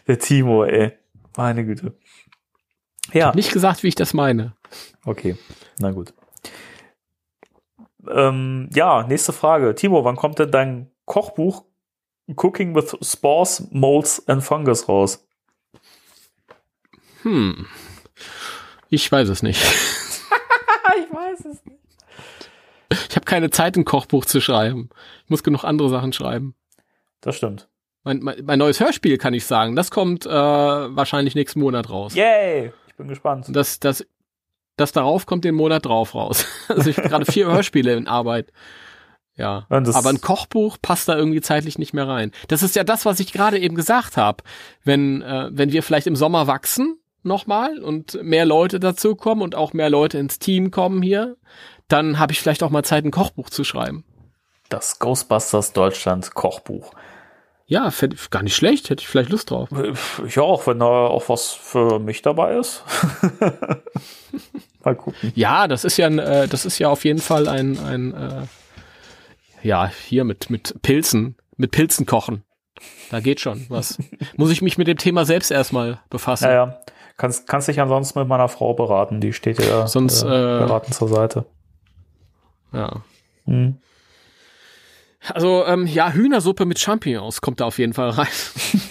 Der 0.06 0.18
Timo, 0.18 0.64
ey. 0.64 0.92
Meine 1.36 1.64
Güte. 1.64 1.94
Ja. 3.12 3.12
Ich 3.12 3.22
habe 3.22 3.36
nicht 3.36 3.52
gesagt, 3.52 3.82
wie 3.82 3.88
ich 3.88 3.94
das 3.94 4.12
meine. 4.14 4.54
Okay, 5.04 5.36
na 5.78 5.92
gut. 5.92 6.12
Ähm, 8.10 8.68
ja, 8.74 9.04
nächste 9.06 9.32
Frage. 9.32 9.74
Timo, 9.74 10.04
wann 10.04 10.16
kommt 10.16 10.38
denn 10.38 10.50
dein 10.50 10.90
Kochbuch 11.04 11.64
Cooking 12.36 12.74
with 12.74 12.96
Spores, 13.00 13.68
Molds 13.70 14.26
and 14.28 14.42
Fungus 14.42 14.88
raus? 14.88 15.26
Hm. 17.22 17.66
Ich 18.88 19.10
weiß 19.10 19.28
es 19.28 19.42
nicht. 19.42 19.62
ich 20.98 21.14
weiß 21.14 21.40
es 21.40 21.64
nicht. 21.64 21.78
Ich 23.10 23.16
habe 23.16 23.26
keine 23.26 23.50
Zeit, 23.50 23.76
ein 23.76 23.84
Kochbuch 23.84 24.24
zu 24.24 24.40
schreiben. 24.40 24.88
Ich 25.24 25.30
muss 25.30 25.42
genug 25.42 25.64
andere 25.64 25.90
Sachen 25.90 26.12
schreiben. 26.12 26.54
Das 27.20 27.36
stimmt. 27.36 27.68
Mein, 28.04 28.20
mein, 28.20 28.42
mein 28.44 28.58
neues 28.58 28.80
Hörspiel 28.80 29.18
kann 29.18 29.34
ich 29.34 29.44
sagen. 29.44 29.76
Das 29.76 29.90
kommt 29.90 30.24
äh, 30.24 30.30
wahrscheinlich 30.30 31.34
nächsten 31.34 31.60
Monat 31.60 31.90
raus. 31.90 32.14
Yay! 32.14 32.72
bin 32.98 33.08
gespannt. 33.08 33.46
Das, 33.48 33.80
das, 33.80 34.06
das 34.76 34.92
darauf 34.92 35.24
kommt 35.24 35.44
den 35.44 35.54
Monat 35.54 35.86
drauf 35.86 36.14
raus. 36.14 36.44
Also 36.68 36.90
ich 36.90 36.98
habe 36.98 37.08
gerade 37.08 37.24
vier 37.24 37.46
Hörspiele 37.46 37.94
in 37.94 38.06
Arbeit. 38.06 38.52
Ja. 39.36 39.66
Aber 39.70 40.10
ein 40.10 40.20
Kochbuch 40.20 40.76
passt 40.82 41.08
da 41.08 41.16
irgendwie 41.16 41.40
zeitlich 41.40 41.78
nicht 41.78 41.94
mehr 41.94 42.06
rein. 42.06 42.32
Das 42.48 42.62
ist 42.62 42.76
ja 42.76 42.84
das, 42.84 43.06
was 43.06 43.20
ich 43.20 43.32
gerade 43.32 43.58
eben 43.58 43.74
gesagt 43.74 44.18
habe. 44.18 44.44
Wenn, 44.84 45.22
äh, 45.22 45.48
wenn 45.50 45.72
wir 45.72 45.82
vielleicht 45.82 46.06
im 46.06 46.16
Sommer 46.16 46.46
wachsen 46.46 46.98
nochmal 47.28 47.78
und 47.78 48.22
mehr 48.22 48.44
Leute 48.44 48.80
dazukommen 48.80 49.42
und 49.42 49.54
auch 49.54 49.72
mehr 49.72 49.90
Leute 49.90 50.18
ins 50.18 50.38
Team 50.38 50.70
kommen 50.70 51.02
hier, 51.02 51.36
dann 51.86 52.18
habe 52.18 52.32
ich 52.32 52.40
vielleicht 52.40 52.62
auch 52.62 52.70
mal 52.70 52.82
Zeit, 52.82 53.04
ein 53.04 53.10
Kochbuch 53.10 53.50
zu 53.50 53.64
schreiben. 53.64 54.04
Das 54.68 54.98
Ghostbusters 54.98 55.72
Deutschland 55.72 56.34
Kochbuch. 56.34 56.92
Ja, 57.66 57.92
gar 58.30 58.42
nicht 58.42 58.56
schlecht, 58.56 58.88
hätte 58.88 59.02
ich 59.02 59.08
vielleicht 59.08 59.30
Lust 59.30 59.50
drauf. 59.50 59.68
Ich 60.26 60.38
auch, 60.38 60.66
wenn 60.66 60.78
da 60.78 60.86
auch 60.86 61.28
was 61.28 61.52
für 61.52 61.98
mich 61.98 62.22
dabei 62.22 62.56
ist. 62.56 62.82
Mal 64.84 64.96
gucken. 64.96 65.32
Ja, 65.34 65.68
das 65.68 65.84
ist 65.84 65.98
ja, 65.98 66.08
äh, 66.08 66.48
das 66.48 66.64
ist 66.64 66.78
ja 66.78 66.88
auf 66.88 67.04
jeden 67.04 67.18
Fall 67.18 67.46
ein, 67.46 67.78
ein 67.78 68.14
äh, 68.14 68.46
ja, 69.62 69.90
hier 70.06 70.24
mit, 70.24 70.48
mit 70.48 70.80
Pilzen, 70.80 71.36
mit 71.56 71.70
Pilzen 71.70 72.06
kochen. 72.06 72.42
Da 73.10 73.20
geht 73.20 73.40
schon 73.40 73.66
was. 73.68 73.98
Muss 74.36 74.50
ich 74.50 74.62
mich 74.62 74.78
mit 74.78 74.86
dem 74.86 74.96
Thema 74.96 75.24
selbst 75.24 75.50
erstmal 75.50 76.00
befassen. 76.10 76.44
Ja, 76.44 76.52
ja. 76.52 76.80
Kannst, 77.18 77.48
kannst 77.48 77.66
dich 77.66 77.80
ansonsten 77.80 78.20
mit 78.20 78.28
meiner 78.28 78.48
Frau 78.48 78.74
beraten, 78.74 79.20
die 79.20 79.32
steht 79.32 79.58
dir 79.58 79.88
Sonst, 79.88 80.22
äh, 80.22 80.26
beraten 80.26 80.92
zur 80.92 81.08
Seite. 81.08 81.46
Ja. 82.72 83.02
Hm. 83.44 83.78
Also 85.34 85.66
ähm, 85.66 85.86
ja, 85.86 86.12
Hühnersuppe 86.12 86.64
mit 86.64 86.78
Champignons 86.78 87.40
kommt 87.40 87.58
da 87.58 87.64
auf 87.64 87.78
jeden 87.78 87.92
Fall 87.92 88.10
rein. 88.10 88.28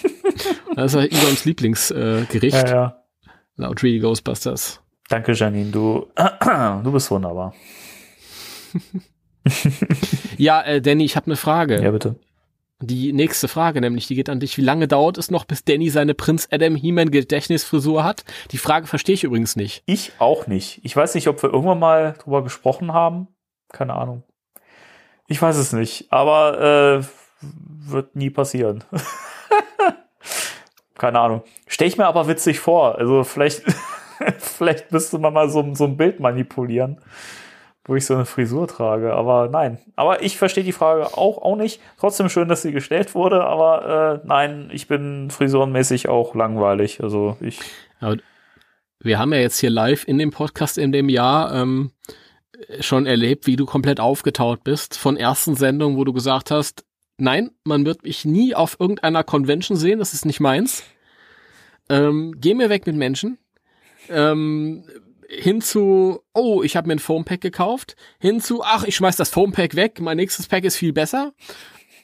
das 0.76 0.94
ist 0.94 1.00
ja 1.00 1.04
Igons 1.04 1.46
Lieblingsgericht. 1.46 2.54
Äh, 2.54 2.70
ja, 2.70 2.74
ja. 2.74 3.02
Laut 3.56 3.82
Really 3.82 3.98
Ghostbusters. 3.98 4.82
Danke, 5.08 5.32
Janine. 5.32 5.70
Du, 5.70 6.06
du 6.84 6.92
bist 6.92 7.10
wunderbar. 7.10 7.54
ja, 10.36 10.60
äh, 10.62 10.82
Danny, 10.82 11.06
ich 11.06 11.16
habe 11.16 11.26
eine 11.26 11.36
Frage. 11.36 11.82
Ja, 11.82 11.90
bitte. 11.90 12.16
Die 12.80 13.12
nächste 13.12 13.48
Frage, 13.48 13.80
nämlich 13.80 14.06
die 14.06 14.14
geht 14.14 14.28
an 14.28 14.40
dich. 14.40 14.56
Wie 14.56 14.62
lange 14.62 14.86
dauert 14.86 15.18
es 15.18 15.30
noch, 15.30 15.44
bis 15.44 15.64
Danny 15.64 15.90
seine 15.90 16.14
Prinz 16.14 16.48
Adam 16.50 16.76
He-Man 16.76 17.10
Gedächtnisfrisur 17.10 18.04
hat? 18.04 18.24
Die 18.52 18.58
Frage 18.58 18.86
verstehe 18.86 19.14
ich 19.14 19.24
übrigens 19.24 19.56
nicht. 19.56 19.82
Ich 19.86 20.12
auch 20.18 20.46
nicht. 20.46 20.80
Ich 20.84 20.96
weiß 20.96 21.14
nicht, 21.14 21.28
ob 21.28 21.42
wir 21.42 21.52
irgendwann 21.52 21.80
mal 21.80 22.14
drüber 22.22 22.44
gesprochen 22.44 22.92
haben. 22.92 23.28
Keine 23.72 23.94
Ahnung. 23.94 24.22
Ich 25.26 25.42
weiß 25.42 25.56
es 25.56 25.72
nicht, 25.72 26.12
aber 26.12 27.00
äh, 27.00 27.04
wird 27.40 28.16
nie 28.16 28.30
passieren. 28.30 28.84
Keine 30.94 31.20
Ahnung. 31.20 31.42
Stell 31.66 31.88
ich 31.88 31.98
mir 31.98 32.06
aber 32.06 32.28
witzig 32.28 32.60
vor. 32.60 32.96
Also 32.96 33.24
vielleicht, 33.24 33.62
vielleicht 34.38 34.92
müsste 34.92 35.18
man 35.18 35.34
mal 35.34 35.50
so, 35.50 35.74
so 35.74 35.84
ein 35.84 35.96
Bild 35.96 36.20
manipulieren 36.20 37.00
wo 37.88 37.96
ich 37.96 38.06
so 38.06 38.14
eine 38.14 38.26
Frisur 38.26 38.68
trage. 38.68 39.14
Aber 39.14 39.48
nein. 39.48 39.78
Aber 39.96 40.22
ich 40.22 40.36
verstehe 40.36 40.62
die 40.62 40.72
Frage 40.72 41.16
auch, 41.16 41.38
auch 41.38 41.56
nicht. 41.56 41.80
Trotzdem 41.98 42.28
schön, 42.28 42.48
dass 42.48 42.62
sie 42.62 42.72
gestellt 42.72 43.14
wurde, 43.14 43.44
aber 43.44 44.20
äh, 44.22 44.26
nein, 44.26 44.70
ich 44.72 44.86
bin 44.86 45.30
frisurenmäßig 45.30 46.08
auch 46.08 46.34
langweilig. 46.34 47.02
Also 47.02 47.36
ich. 47.40 47.58
Aber 48.00 48.18
wir 49.00 49.18
haben 49.18 49.32
ja 49.32 49.40
jetzt 49.40 49.58
hier 49.58 49.70
live 49.70 50.06
in 50.06 50.18
dem 50.18 50.30
Podcast 50.30 50.76
in 50.76 50.92
dem 50.92 51.08
Jahr 51.08 51.54
ähm, 51.54 51.92
schon 52.80 53.06
erlebt, 53.06 53.46
wie 53.46 53.56
du 53.56 53.64
komplett 53.64 54.00
aufgetaut 54.00 54.64
bist. 54.64 54.96
Von 54.96 55.16
ersten 55.16 55.54
Sendungen, 55.54 55.96
wo 55.96 56.04
du 56.04 56.12
gesagt 56.12 56.50
hast, 56.50 56.84
nein, 57.16 57.50
man 57.64 57.86
wird 57.86 58.02
mich 58.04 58.24
nie 58.24 58.54
auf 58.54 58.76
irgendeiner 58.78 59.24
Convention 59.24 59.76
sehen, 59.76 59.98
das 59.98 60.12
ist 60.12 60.26
nicht 60.26 60.40
meins. 60.40 60.84
Ähm, 61.88 62.34
geh 62.38 62.54
mir 62.54 62.68
weg 62.68 62.86
mit 62.86 62.96
Menschen. 62.96 63.38
Ähm, 64.10 64.84
hin 65.28 65.60
zu, 65.60 66.20
oh, 66.32 66.62
ich 66.62 66.76
habe 66.76 66.88
mir 66.88 66.94
ein 66.94 66.98
Foam 66.98 67.24
Pack 67.24 67.42
gekauft, 67.42 67.96
hin 68.18 68.40
zu, 68.40 68.62
ach, 68.62 68.84
ich 68.84 68.96
schmeiß 68.96 69.16
das 69.16 69.30
Foam 69.30 69.52
Pack 69.52 69.76
weg, 69.76 70.00
mein 70.00 70.16
nächstes 70.16 70.46
Pack 70.46 70.64
ist 70.64 70.76
viel 70.76 70.92
besser, 70.92 71.32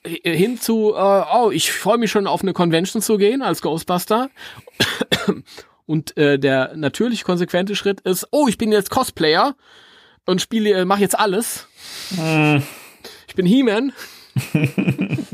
hin 0.04 0.60
zu, 0.60 0.94
äh, 0.94 1.24
oh, 1.34 1.50
ich 1.50 1.72
freue 1.72 1.98
mich 1.98 2.10
schon 2.10 2.26
auf 2.26 2.42
eine 2.42 2.52
Convention 2.52 3.00
zu 3.00 3.16
gehen 3.16 3.42
als 3.42 3.62
Ghostbuster. 3.62 4.30
Und 5.86 6.16
äh, 6.16 6.38
der 6.38 6.76
natürlich 6.76 7.24
konsequente 7.24 7.76
Schritt 7.76 8.00
ist, 8.00 8.28
oh, 8.30 8.48
ich 8.48 8.56
bin 8.56 8.72
jetzt 8.72 8.88
Cosplayer 8.88 9.54
und 10.24 10.40
spiele, 10.40 10.70
äh, 10.70 10.84
mach 10.86 10.98
jetzt 10.98 11.18
alles. 11.18 11.68
Mm. 12.12 12.58
Ich 13.28 13.34
bin 13.34 13.44
He-Man. 13.44 13.92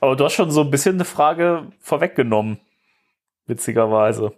Aber 0.00 0.14
du 0.14 0.24
hast 0.24 0.34
schon 0.34 0.52
so 0.52 0.60
ein 0.60 0.70
bisschen 0.70 0.94
eine 0.94 1.04
Frage 1.04 1.72
vorweggenommen. 1.80 2.60
Witzigerweise. 3.46 4.32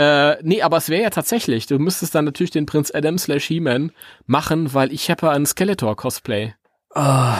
Äh, 0.00 0.42
nee, 0.42 0.62
aber 0.62 0.78
es 0.78 0.88
wäre 0.88 1.02
ja 1.02 1.10
tatsächlich, 1.10 1.66
du 1.66 1.78
müsstest 1.78 2.14
dann 2.14 2.24
natürlich 2.24 2.50
den 2.50 2.64
Prinz 2.64 2.90
Adam 2.94 3.18
slash 3.18 3.44
He-Man 3.44 3.92
machen, 4.26 4.72
weil 4.72 4.94
ich 4.94 5.10
habe 5.10 5.28
ein 5.28 5.44
Skeletor-Cosplay. 5.44 6.54
Oh. 6.94 7.34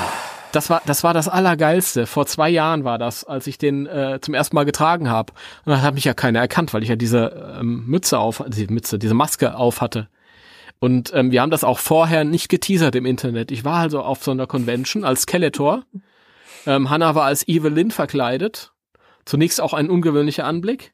Das 0.52 0.68
war, 0.68 0.82
das 0.84 1.02
war 1.02 1.14
das 1.14 1.26
Allergeilste. 1.26 2.06
Vor 2.06 2.26
zwei 2.26 2.50
Jahren 2.50 2.84
war 2.84 2.98
das, 2.98 3.24
als 3.24 3.46
ich 3.46 3.56
den 3.56 3.86
äh, 3.86 4.18
zum 4.20 4.34
ersten 4.34 4.56
Mal 4.56 4.64
getragen 4.64 5.08
habe. 5.08 5.32
Und 5.64 5.70
dann 5.70 5.80
hat 5.80 5.94
mich 5.94 6.04
ja 6.04 6.12
keiner 6.12 6.40
erkannt, 6.40 6.74
weil 6.74 6.82
ich 6.82 6.90
ja 6.90 6.96
diese 6.96 7.56
ähm, 7.58 7.86
Mütze 7.86 8.18
auf, 8.18 8.44
die 8.46 8.66
Mütze, 8.66 8.98
diese 8.98 9.14
Maske 9.14 9.54
auf 9.54 9.80
hatte. 9.80 10.08
Und 10.80 11.14
ähm, 11.14 11.30
wir 11.30 11.40
haben 11.40 11.50
das 11.50 11.64
auch 11.64 11.78
vorher 11.78 12.24
nicht 12.24 12.50
geteasert 12.50 12.94
im 12.94 13.06
Internet. 13.06 13.52
Ich 13.52 13.64
war 13.64 13.78
also 13.78 14.02
auf 14.02 14.22
so 14.22 14.32
einer 14.32 14.46
Convention 14.46 15.04
als 15.04 15.22
Skeletor. 15.22 15.84
Ähm, 16.66 16.90
Hannah 16.90 17.14
war 17.14 17.24
als 17.24 17.48
Evelyn 17.48 17.90
verkleidet. 17.90 18.72
Zunächst 19.24 19.62
auch 19.62 19.72
ein 19.72 19.88
ungewöhnlicher 19.88 20.44
Anblick. 20.44 20.92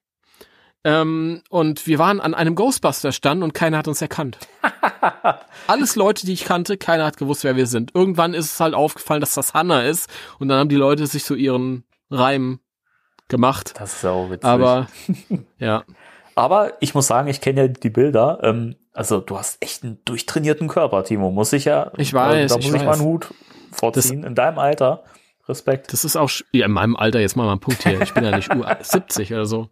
Ähm, 0.87 1.43
und 1.51 1.89
wir 1.89 1.99
waren 1.99 2.21
an 2.21 2.33
einem 2.33 2.55
Ghostbuster-Stand 2.55 3.43
und 3.43 3.55
keiner 3.55 3.79
hat 3.79 3.89
uns 3.89 4.01
erkannt. 4.01 4.39
Alles 5.67 5.97
Leute, 5.97 6.27
die 6.27 6.33
ich 6.33 6.45
kannte, 6.45 6.77
keiner 6.77 7.05
hat 7.05 7.17
gewusst, 7.17 7.43
wer 7.43 7.57
wir 7.57 7.67
sind. 7.67 7.93
Irgendwann 7.93 8.35
ist 8.35 8.53
es 8.53 8.61
halt 8.61 8.73
aufgefallen, 8.73 9.21
dass 9.21 9.35
das 9.35 9.53
Hanna 9.53 9.83
ist 9.83 10.09
und 10.39 10.47
dann 10.47 10.61
haben 10.61 10.69
die 10.69 10.77
Leute 10.77 11.09
sich 11.09 11.25
so 11.25 11.35
ihren 11.35 11.83
Reim 12.09 12.61
gemacht. 13.27 13.75
Das 13.77 13.95
ist 13.95 14.05
auch 14.05 14.31
witzig. 14.31 14.45
Aber, 14.45 14.87
ja. 15.59 15.83
Aber 16.37 16.75
ich 16.79 16.95
muss 16.95 17.09
sagen, 17.09 17.27
ich 17.27 17.41
kenne 17.41 17.63
ja 17.63 17.67
die 17.67 17.91
Bilder. 17.91 18.39
Ähm, 18.45 18.77
also 18.93 19.19
du 19.19 19.37
hast 19.37 19.61
echt 19.65 19.83
einen 19.83 19.99
durchtrainierten 20.05 20.69
Körper, 20.69 21.03
Timo. 21.03 21.33
Muss 21.33 21.53
ich 21.53 21.65
ja. 21.65 21.91
Ich 21.97 22.15
weiß. 22.15 22.49
Da, 22.49 22.55
da 22.55 22.65
muss 22.65 22.73
ich, 22.73 22.81
ich 22.81 22.87
meinen 22.87 23.03
Hut 23.03 23.35
vorziehen. 23.73 24.23
Das, 24.23 24.29
in 24.29 24.37
deinem 24.37 24.61
Alter. 24.61 25.03
Respekt. 25.49 25.93
Das 25.93 26.05
ist 26.05 26.17
auch, 26.17 26.31
ja, 26.53 26.67
in 26.67 26.73
meinem 26.73 26.97
Alter, 26.97 27.21
jetzt 27.21 27.37
mal 27.37 27.45
mal 27.45 27.53
einen 27.53 27.61
Punkt 27.61 27.83
hier. 27.85 28.01
Ich 28.01 28.13
bin 28.15 28.25
ja 28.25 28.35
nicht 28.37 28.51
70 28.81 29.33
oder 29.33 29.47
so. 29.47 29.69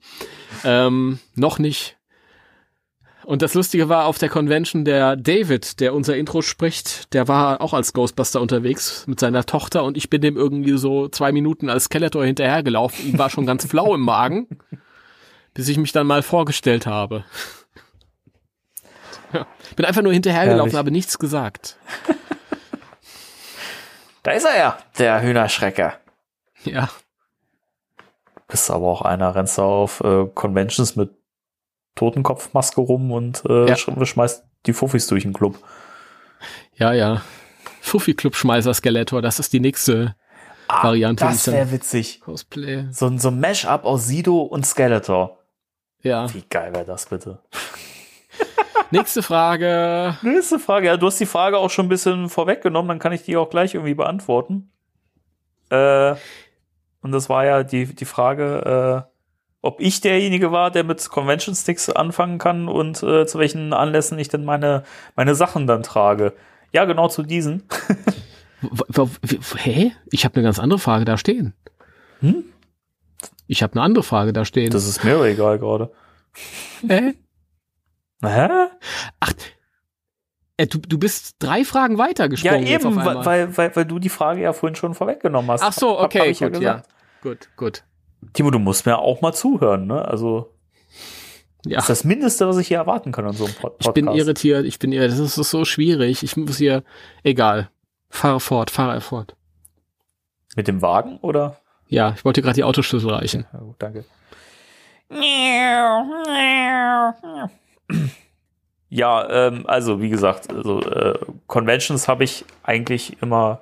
Ähm, 0.64 1.18
noch 1.34 1.58
nicht. 1.58 1.96
Und 3.24 3.40
das 3.40 3.54
Lustige 3.54 3.88
war 3.88 4.04
auf 4.04 4.18
der 4.18 4.28
Convention 4.28 4.84
der 4.84 5.16
David, 5.16 5.80
der 5.80 5.94
unser 5.94 6.16
Intro 6.16 6.42
spricht, 6.42 7.12
der 7.14 7.26
war 7.26 7.60
auch 7.62 7.72
als 7.72 7.94
Ghostbuster 7.94 8.40
unterwegs 8.40 9.06
mit 9.06 9.18
seiner 9.18 9.46
Tochter 9.46 9.84
und 9.84 9.96
ich 9.96 10.10
bin 10.10 10.20
dem 10.20 10.36
irgendwie 10.36 10.76
so 10.76 11.08
zwei 11.08 11.32
Minuten 11.32 11.70
als 11.70 11.84
Skeletor 11.84 12.24
hinterhergelaufen. 12.24 13.08
Ihm 13.08 13.18
war 13.18 13.30
schon 13.30 13.46
ganz 13.46 13.66
flau 13.66 13.94
im 13.94 14.02
Magen, 14.02 14.46
bis 15.54 15.68
ich 15.68 15.78
mich 15.78 15.92
dann 15.92 16.06
mal 16.06 16.22
vorgestellt 16.22 16.86
habe. 16.86 17.24
Ja, 19.32 19.48
bin 19.74 19.84
einfach 19.84 20.02
nur 20.02 20.12
hinterhergelaufen, 20.12 20.76
habe 20.76 20.92
nichts 20.92 21.18
gesagt. 21.18 21.76
Da 24.24 24.32
ist 24.32 24.44
er 24.44 24.56
ja, 24.56 24.78
der 24.98 25.22
Hühnerschrecker. 25.22 25.94
Ja. 26.64 26.88
Bist 28.48 28.70
aber 28.70 28.86
auch 28.86 29.02
einer, 29.02 29.34
rennst 29.34 29.58
du 29.58 29.62
auf 29.62 30.00
äh, 30.00 30.26
Conventions 30.34 30.96
mit 30.96 31.10
Totenkopfmaske 31.94 32.80
rum 32.80 33.12
und 33.12 33.44
äh, 33.48 33.68
ja. 33.68 33.76
schmeißt 33.76 34.44
die 34.66 34.72
Fuffis 34.72 35.06
durch 35.06 35.24
den 35.24 35.34
Club. 35.34 35.58
Ja, 36.74 36.92
ja. 36.92 37.22
Fuffi-Club-Schmeißer 37.82 38.72
Skeletor, 38.72 39.20
das 39.20 39.38
ist 39.38 39.52
die 39.52 39.60
nächste 39.60 40.16
ah, 40.68 40.84
Variante. 40.84 41.26
Das 41.26 41.46
wäre 41.46 41.70
witzig. 41.70 42.20
Cosplay. 42.20 42.86
So, 42.90 43.14
so 43.18 43.28
ein 43.28 43.38
Mash-up 43.38 43.84
aus 43.84 44.06
Sido 44.06 44.40
und 44.40 44.64
Skeletor. 44.64 45.38
Ja. 46.00 46.32
Wie 46.32 46.44
geil 46.48 46.74
wäre 46.74 46.86
das 46.86 47.06
bitte? 47.06 47.42
Nächste 48.90 49.22
Frage. 49.22 50.16
Nächste 50.22 50.58
Frage. 50.58 50.86
Ja, 50.86 50.96
du 50.96 51.06
hast 51.06 51.18
die 51.18 51.26
Frage 51.26 51.58
auch 51.58 51.70
schon 51.70 51.86
ein 51.86 51.90
bisschen 51.90 52.28
vorweggenommen, 52.28 52.88
dann 52.88 52.98
kann 52.98 53.12
ich 53.12 53.22
die 53.22 53.36
auch 53.36 53.50
gleich 53.50 53.74
irgendwie 53.74 53.94
beantworten. 53.94 54.70
Äh, 55.70 56.14
und 57.02 57.12
das 57.12 57.28
war 57.28 57.44
ja 57.44 57.62
die, 57.62 57.86
die 57.94 58.04
Frage, 58.04 59.06
äh, 59.06 59.14
ob 59.62 59.80
ich 59.80 60.00
derjenige 60.00 60.52
war, 60.52 60.70
der 60.70 60.84
mit 60.84 61.08
Convention 61.08 61.54
Sticks 61.54 61.88
anfangen 61.88 62.38
kann 62.38 62.68
und 62.68 63.02
äh, 63.02 63.26
zu 63.26 63.38
welchen 63.38 63.72
Anlässen 63.72 64.18
ich 64.18 64.28
denn 64.28 64.44
meine, 64.44 64.84
meine 65.16 65.34
Sachen 65.34 65.66
dann 65.66 65.82
trage. 65.82 66.34
Ja, 66.72 66.84
genau 66.84 67.08
zu 67.08 67.22
diesen. 67.22 67.62
Hä? 69.56 69.92
Ich 70.10 70.24
habe 70.24 70.36
eine 70.36 70.44
ganz 70.44 70.58
andere 70.58 70.78
Frage 70.78 71.04
da 71.04 71.16
stehen. 71.16 71.54
Hm? 72.20 72.44
Ich 73.46 73.62
habe 73.62 73.74
eine 73.74 73.82
andere 73.82 74.02
Frage 74.02 74.32
da 74.32 74.44
stehen. 74.44 74.70
Das 74.70 74.86
ist 74.86 75.04
mir 75.04 75.22
egal 75.24 75.58
gerade. 75.58 75.90
Hä? 76.86 77.14
Hä? 78.22 78.48
Ach, 79.20 79.32
äh, 80.56 80.66
du, 80.66 80.78
du 80.78 80.98
bist 80.98 81.36
drei 81.40 81.64
Fragen 81.64 81.98
weiter 81.98 82.28
gesprungen. 82.28 82.66
Ja, 82.66 82.74
eben, 82.74 82.96
weil, 82.96 83.56
weil, 83.56 83.76
weil 83.76 83.84
du 83.84 83.98
die 83.98 84.08
Frage 84.08 84.42
ja 84.42 84.52
vorhin 84.52 84.76
schon 84.76 84.94
vorweggenommen 84.94 85.50
hast. 85.50 85.62
Ach 85.62 85.72
so, 85.72 85.98
okay, 85.98 86.32
hab, 86.32 86.40
hab 86.40 86.52
gut, 86.52 86.62
ja, 86.62 86.76
ja. 86.76 86.82
Gut, 87.22 87.48
gut. 87.56 87.84
Timo, 88.32 88.50
du 88.50 88.58
musst 88.58 88.86
mir 88.86 88.98
auch 88.98 89.20
mal 89.20 89.32
zuhören, 89.32 89.86
ne? 89.86 90.06
Also. 90.06 90.50
Ja. 91.66 91.76
Das 91.76 91.84
ist 91.84 91.88
das 91.88 92.04
Mindeste, 92.04 92.46
was 92.46 92.58
ich 92.58 92.68
hier 92.68 92.76
erwarten 92.76 93.10
kann 93.10 93.24
an 93.26 93.32
so 93.32 93.46
einem 93.46 93.54
Podcast. 93.54 93.88
Ich 93.88 93.94
bin 93.94 94.08
irritiert, 94.08 94.66
ich 94.66 94.78
bin 94.78 94.92
irritiert. 94.92 95.20
Das 95.20 95.38
ist 95.38 95.50
so 95.50 95.64
schwierig. 95.64 96.22
Ich 96.22 96.36
muss 96.36 96.58
hier, 96.58 96.84
egal. 97.22 97.70
Fahre 98.10 98.38
fort, 98.38 98.70
fahre 98.70 99.00
fort. 99.00 99.34
Mit 100.56 100.68
dem 100.68 100.82
Wagen, 100.82 101.16
oder? 101.22 101.56
Ja, 101.88 102.12
ich 102.16 102.24
wollte 102.24 102.42
gerade 102.42 102.54
die 102.54 102.64
Autoschlüssel 102.64 103.10
reichen. 103.10 103.46
Ja, 103.52 103.58
gut, 103.60 103.76
danke. 103.78 104.04
Ja, 108.90 109.28
ähm, 109.28 109.64
also 109.66 110.00
wie 110.00 110.08
gesagt, 110.08 110.52
also, 110.54 110.80
äh, 110.82 111.18
Conventions 111.48 112.06
habe 112.06 112.22
ich 112.22 112.44
eigentlich 112.62 113.20
immer 113.22 113.60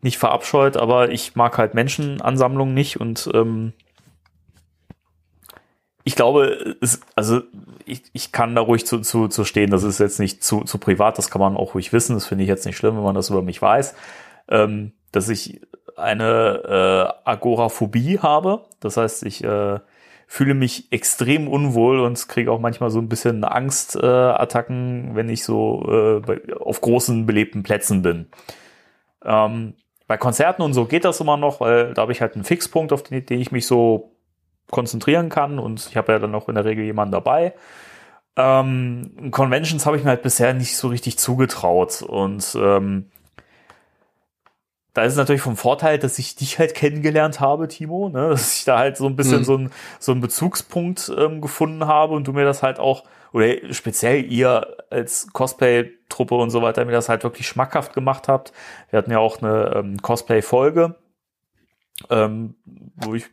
nicht 0.00 0.18
verabscheut, 0.18 0.76
aber 0.76 1.10
ich 1.10 1.36
mag 1.36 1.58
halt 1.58 1.74
Menschenansammlungen 1.74 2.74
nicht 2.74 2.98
und 2.98 3.30
ähm, 3.34 3.72
ich 6.04 6.16
glaube, 6.16 6.76
es, 6.80 7.00
also 7.14 7.42
ich, 7.86 8.02
ich 8.12 8.32
kann 8.32 8.56
da 8.56 8.62
ruhig 8.62 8.84
zu, 8.86 8.98
zu, 9.00 9.28
zu 9.28 9.44
stehen. 9.44 9.70
Das 9.70 9.84
ist 9.84 10.00
jetzt 10.00 10.18
nicht 10.18 10.42
zu, 10.42 10.62
zu 10.62 10.78
privat, 10.78 11.18
das 11.18 11.30
kann 11.30 11.40
man 11.40 11.56
auch 11.56 11.74
ruhig 11.74 11.92
wissen. 11.92 12.14
Das 12.14 12.26
finde 12.26 12.42
ich 12.42 12.48
jetzt 12.48 12.66
nicht 12.66 12.76
schlimm, 12.76 12.96
wenn 12.96 13.04
man 13.04 13.14
das 13.14 13.30
über 13.30 13.42
mich 13.42 13.62
weiß. 13.62 13.94
Ähm, 14.48 14.92
dass 15.12 15.28
ich 15.28 15.60
eine 15.96 17.14
äh, 17.24 17.30
Agoraphobie 17.30 18.18
habe. 18.18 18.64
Das 18.80 18.96
heißt, 18.96 19.24
ich 19.24 19.44
äh, 19.44 19.78
fühle 20.32 20.54
mich 20.54 20.90
extrem 20.90 21.46
unwohl 21.46 22.00
und 22.00 22.26
kriege 22.26 22.50
auch 22.50 22.58
manchmal 22.58 22.88
so 22.88 22.98
ein 23.00 23.08
bisschen 23.10 23.44
Angstattacken, 23.44 25.10
äh, 25.10 25.14
wenn 25.14 25.28
ich 25.28 25.44
so 25.44 25.84
äh, 25.86 26.20
bei, 26.20 26.40
auf 26.58 26.80
großen 26.80 27.26
belebten 27.26 27.62
Plätzen 27.62 28.00
bin. 28.00 28.28
Ähm, 29.22 29.74
bei 30.06 30.16
Konzerten 30.16 30.62
und 30.62 30.72
so 30.72 30.86
geht 30.86 31.04
das 31.04 31.20
immer 31.20 31.36
noch, 31.36 31.60
weil 31.60 31.92
da 31.92 32.00
habe 32.00 32.12
ich 32.12 32.22
halt 32.22 32.34
einen 32.34 32.44
Fixpunkt, 32.44 32.94
auf 32.94 33.02
den, 33.02 33.26
den 33.26 33.40
ich 33.42 33.52
mich 33.52 33.66
so 33.66 34.16
konzentrieren 34.70 35.28
kann 35.28 35.58
und 35.58 35.86
ich 35.86 35.98
habe 35.98 36.12
ja 36.12 36.18
dann 36.18 36.34
auch 36.34 36.48
in 36.48 36.54
der 36.54 36.64
Regel 36.64 36.86
jemanden 36.86 37.12
dabei. 37.12 37.52
Ähm, 38.34 39.28
Conventions 39.32 39.84
habe 39.84 39.98
ich 39.98 40.02
mir 40.02 40.10
halt 40.10 40.22
bisher 40.22 40.54
nicht 40.54 40.78
so 40.78 40.88
richtig 40.88 41.18
zugetraut 41.18 42.00
und 42.00 42.56
ähm, 42.58 43.11
da 44.94 45.04
ist 45.04 45.12
es 45.12 45.18
natürlich 45.18 45.42
vom 45.42 45.56
Vorteil, 45.56 45.98
dass 45.98 46.18
ich 46.18 46.36
dich 46.36 46.58
halt 46.58 46.74
kennengelernt 46.74 47.40
habe, 47.40 47.68
Timo, 47.68 48.08
ne? 48.08 48.28
dass 48.30 48.58
ich 48.58 48.64
da 48.64 48.78
halt 48.78 48.96
so 48.96 49.06
ein 49.06 49.16
bisschen 49.16 49.40
mhm. 49.40 49.44
so, 49.44 49.56
ein, 49.56 49.70
so 49.98 50.12
einen 50.12 50.20
Bezugspunkt 50.20 51.10
ähm, 51.16 51.40
gefunden 51.40 51.86
habe 51.86 52.14
und 52.14 52.26
du 52.26 52.32
mir 52.32 52.44
das 52.44 52.62
halt 52.62 52.78
auch, 52.78 53.04
oder 53.32 53.54
speziell 53.72 54.30
ihr 54.30 54.76
als 54.90 55.32
Cosplay-Truppe 55.32 56.34
und 56.34 56.50
so 56.50 56.60
weiter, 56.60 56.84
mir 56.84 56.92
das 56.92 57.08
halt 57.08 57.24
wirklich 57.24 57.48
schmackhaft 57.48 57.94
gemacht 57.94 58.28
habt. 58.28 58.52
Wir 58.90 58.98
hatten 58.98 59.10
ja 59.10 59.18
auch 59.18 59.40
eine 59.40 59.72
ähm, 59.74 60.02
Cosplay-Folge, 60.02 60.96
ähm, 62.10 62.56
wo 62.96 63.14
ich 63.14 63.24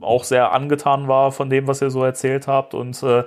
auch 0.00 0.24
sehr 0.24 0.52
angetan 0.52 1.08
war 1.08 1.32
von 1.32 1.50
dem, 1.50 1.66
was 1.66 1.82
ihr 1.82 1.90
so 1.90 2.02
erzählt 2.02 2.46
habt 2.46 2.72
und 2.72 3.02
äh, 3.02 3.24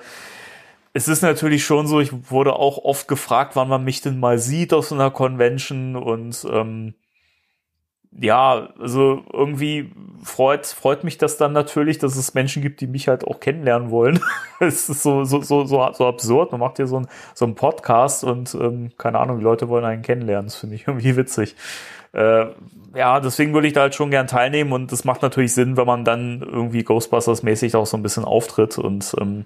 es 0.97 1.09
ist 1.09 1.21
natürlich 1.23 1.65
schon 1.65 1.87
so, 1.87 1.99
ich 1.99 2.31
wurde 2.31 2.53
auch 2.53 2.77
oft 2.77 3.09
gefragt, 3.09 3.57
wann 3.57 3.67
man 3.67 3.83
mich 3.83 3.99
denn 3.99 4.17
mal 4.17 4.39
sieht 4.39 4.73
auf 4.73 4.87
so 4.87 4.95
einer 4.95 5.11
Convention 5.11 5.97
und 5.97 6.47
ähm, 6.49 6.93
ja, 8.19 8.69
also 8.79 9.23
irgendwie 9.33 9.91
freut, 10.23 10.65
freut 10.65 11.03
mich 11.03 11.17
das 11.17 11.37
dann 11.37 11.53
natürlich, 11.53 11.97
dass 11.97 12.15
es 12.15 12.33
Menschen 12.33 12.61
gibt, 12.61 12.81
die 12.81 12.87
mich 12.87 13.07
halt 13.07 13.25
auch 13.25 13.39
kennenlernen 13.39 13.91
wollen. 13.91 14.19
es 14.59 14.89
ist 14.89 15.03
so, 15.03 15.23
so, 15.23 15.41
so, 15.41 15.65
so, 15.65 15.89
so 15.93 16.07
absurd. 16.07 16.51
Man 16.51 16.61
macht 16.61 16.77
hier 16.77 16.87
so 16.87 16.99
ein, 16.99 17.07
so 17.33 17.45
ein 17.45 17.55
Podcast 17.55 18.23
und 18.23 18.55
ähm, 18.55 18.91
keine 18.97 19.19
Ahnung, 19.19 19.39
die 19.39 19.43
Leute 19.43 19.69
wollen 19.69 19.85
einen 19.85 20.01
kennenlernen. 20.01 20.47
Das 20.47 20.55
finde 20.55 20.75
ich 20.75 20.87
irgendwie 20.87 21.15
witzig. 21.15 21.55
Äh, 22.13 22.47
ja, 22.95 23.19
deswegen 23.19 23.53
würde 23.53 23.67
ich 23.67 23.73
da 23.73 23.81
halt 23.81 23.95
schon 23.95 24.11
gern 24.11 24.27
teilnehmen 24.27 24.71
und 24.71 24.91
das 24.91 25.03
macht 25.03 25.21
natürlich 25.21 25.53
Sinn, 25.53 25.75
wenn 25.75 25.85
man 25.85 26.05
dann 26.05 26.41
irgendwie 26.41 26.81
Ghostbusters-mäßig 26.81 27.75
auch 27.75 27.85
so 27.85 27.97
ein 27.97 28.03
bisschen 28.03 28.23
auftritt 28.23 28.77
und 28.77 29.13
ähm, 29.19 29.45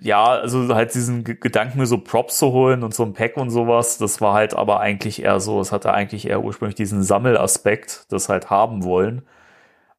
ja, 0.00 0.24
also 0.24 0.74
halt 0.74 0.94
diesen 0.94 1.24
G 1.24 1.34
Gedanken, 1.34 1.78
mir 1.78 1.86
so 1.86 1.98
Props 1.98 2.38
zu 2.38 2.52
holen 2.52 2.82
und 2.82 2.94
so 2.94 3.04
ein 3.04 3.12
Pack 3.12 3.36
und 3.36 3.50
sowas, 3.50 3.98
das 3.98 4.20
war 4.20 4.34
halt 4.34 4.54
aber 4.54 4.80
eigentlich 4.80 5.22
eher 5.22 5.40
so, 5.40 5.60
es 5.60 5.72
hatte 5.72 5.92
eigentlich 5.92 6.28
eher 6.28 6.42
ursprünglich 6.42 6.76
diesen 6.76 7.02
Sammelaspekt, 7.02 8.06
das 8.10 8.28
halt 8.28 8.50
haben 8.50 8.84
wollen. 8.84 9.22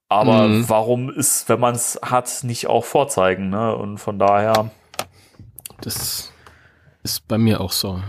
Aber 0.10 0.48
mhm. 0.48 0.68
warum 0.68 1.11
ist, 1.11 1.48
wenn 1.49 1.60
man 1.60 1.76
es 1.76 1.99
hat, 2.02 2.40
nicht 2.44 2.68
auch 2.68 2.84
vorzeigen, 2.84 3.49
ne? 3.49 3.76
Und 3.76 3.99
von 3.99 4.18
daher. 4.18 4.72
Das 5.82 6.34
ist 7.03 7.28
bei 7.28 7.38
mir 7.38 7.61
auch 7.61 7.72
so. 7.72 8.02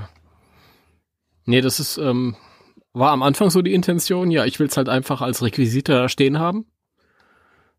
Nee, 1.44 1.60
das 1.60 1.78
ist, 1.78 1.98
ähm, 1.98 2.36
war 2.92 3.12
am 3.12 3.22
Anfang 3.22 3.50
so 3.50 3.60
die 3.60 3.74
Intention, 3.74 4.30
ja, 4.30 4.46
ich 4.46 4.58
will 4.58 4.66
es 4.66 4.76
halt 4.76 4.88
einfach 4.88 5.20
als 5.20 5.42
Requisite 5.42 6.08
stehen 6.08 6.38
haben. 6.38 6.66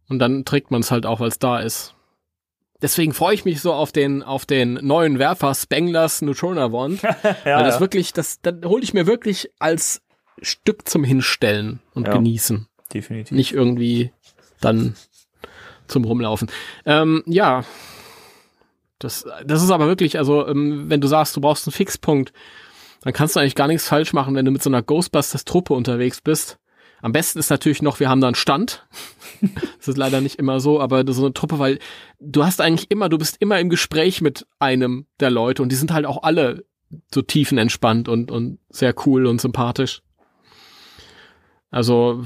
Und 0.08 0.20
dann 0.20 0.46
trägt 0.46 0.72
man 0.72 0.82
es 0.82 0.92
halt 0.92 1.06
auch, 1.06 1.20
weil 1.20 1.30
es 1.30 1.40
da 1.40 1.60
ist. 1.60 1.96
Deswegen 2.82 3.14
freue 3.14 3.36
ich 3.36 3.46
mich 3.46 3.62
so 3.62 3.74
auf 3.74 3.92
den, 3.92 4.24
auf 4.24 4.46
den 4.46 4.74
neuen 4.74 5.20
Werfer 5.20 5.54
Spanglers 5.54 6.22
Neutrona 6.22 6.72
Wand. 6.72 7.02
ja, 7.46 7.58
weil 7.58 7.64
das 7.64 7.76
ja. 7.76 7.80
wirklich, 7.80 8.14
das, 8.14 8.42
dann 8.42 8.64
hole 8.66 8.84
ich 8.84 8.94
mir 8.94 9.06
wirklich 9.06 9.52
als 9.60 10.02
Stück 10.42 10.88
zum 10.88 11.04
Hinstellen 11.04 11.82
und 11.94 12.08
ja, 12.08 12.14
genießen. 12.14 12.68
Definitiv. 12.94 13.36
Nicht 13.36 13.54
irgendwie 13.54 14.12
dann 14.60 14.96
zum 15.88 16.06
Rumlaufen. 16.06 16.50
Ähm, 16.86 17.24
ja. 17.26 17.64
Das, 18.98 19.26
das 19.46 19.64
ist 19.64 19.72
aber 19.72 19.88
wirklich, 19.88 20.18
also, 20.18 20.48
ähm, 20.48 20.90
wenn 20.90 21.02
du 21.02 21.08
sagst, 21.08 21.36
du 21.36 21.42
brauchst 21.42 21.68
einen 21.68 21.74
Fixpunkt, 21.74 22.34
dann 23.02 23.14
kannst 23.14 23.36
du 23.36 23.40
eigentlich 23.40 23.56
gar 23.56 23.68
nichts 23.68 23.88
falsch 23.88 24.14
machen, 24.14 24.36
wenn 24.36 24.46
du 24.46 24.52
mit 24.52 24.62
so 24.62 24.70
einer 24.70 24.84
Ghostbusters-Truppe 24.84 25.74
unterwegs 25.74 26.22
bist. 26.22 26.58
Am 27.02 27.12
besten 27.12 27.40
ist 27.40 27.50
natürlich 27.50 27.82
noch, 27.82 28.00
wir 28.00 28.10
haben 28.10 28.22
da 28.22 28.28
einen 28.28 28.36
Stand. 28.36 28.86
das 29.42 29.88
ist 29.88 29.98
leider 29.98 30.22
nicht 30.22 30.38
immer 30.38 30.60
so, 30.60 30.80
aber 30.80 31.04
so 31.12 31.24
eine 31.24 31.34
Truppe, 31.34 31.60
weil 31.60 31.80
du 32.20 32.46
hast 32.46 32.62
eigentlich 32.62 32.92
immer, 32.92 33.10
du 33.10 33.18
bist 33.18 33.38
immer 33.40 33.60
im 33.60 33.70
Gespräch 33.70 34.22
mit 34.22 34.46
einem 34.60 35.08
der 35.20 35.32
Leute 35.32 35.64
und 35.64 35.70
die 35.70 35.76
sind 35.76 35.92
halt 35.92 36.06
auch 36.06 36.24
alle 36.24 36.66
so 37.14 37.22
tiefenentspannt 37.22 38.08
und, 38.08 38.32
und 38.32 38.60
sehr 38.70 38.94
cool 39.06 39.26
und 39.26 39.42
sympathisch. 39.42 40.02
Also 41.72 42.24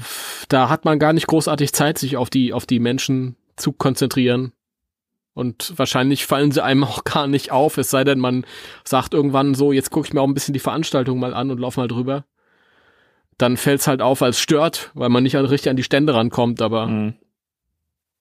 da 0.48 0.68
hat 0.68 0.84
man 0.84 0.98
gar 0.98 1.12
nicht 1.12 1.28
großartig 1.28 1.72
Zeit, 1.72 1.98
sich 1.98 2.16
auf 2.16 2.30
die, 2.30 2.52
auf 2.52 2.66
die 2.66 2.80
Menschen 2.80 3.36
zu 3.56 3.72
konzentrieren. 3.72 4.52
Und 5.34 5.74
wahrscheinlich 5.76 6.26
fallen 6.26 6.50
sie 6.50 6.64
einem 6.64 6.84
auch 6.84 7.04
gar 7.04 7.28
nicht 7.28 7.52
auf, 7.52 7.78
es 7.78 7.90
sei 7.90 8.04
denn, 8.04 8.18
man 8.18 8.44
sagt 8.84 9.14
irgendwann 9.14 9.54
so, 9.54 9.72
jetzt 9.72 9.90
gucke 9.90 10.08
ich 10.08 10.12
mir 10.12 10.20
auch 10.20 10.26
ein 10.28 10.34
bisschen 10.34 10.54
die 10.54 10.60
Veranstaltung 10.60 11.18
mal 11.18 11.32
an 11.32 11.50
und 11.50 11.60
laufe 11.60 11.80
mal 11.80 11.88
drüber 11.88 12.24
dann 13.38 13.56
fällt's 13.56 13.86
halt 13.86 14.02
auf 14.02 14.22
als 14.22 14.40
stört, 14.40 14.90
weil 14.94 15.08
man 15.08 15.22
nicht 15.22 15.36
richtig 15.36 15.68
an 15.68 15.76
die 15.76 15.82
Stände 15.82 16.14
rankommt, 16.14 16.62
aber 16.62 16.86
mhm. 16.86 17.14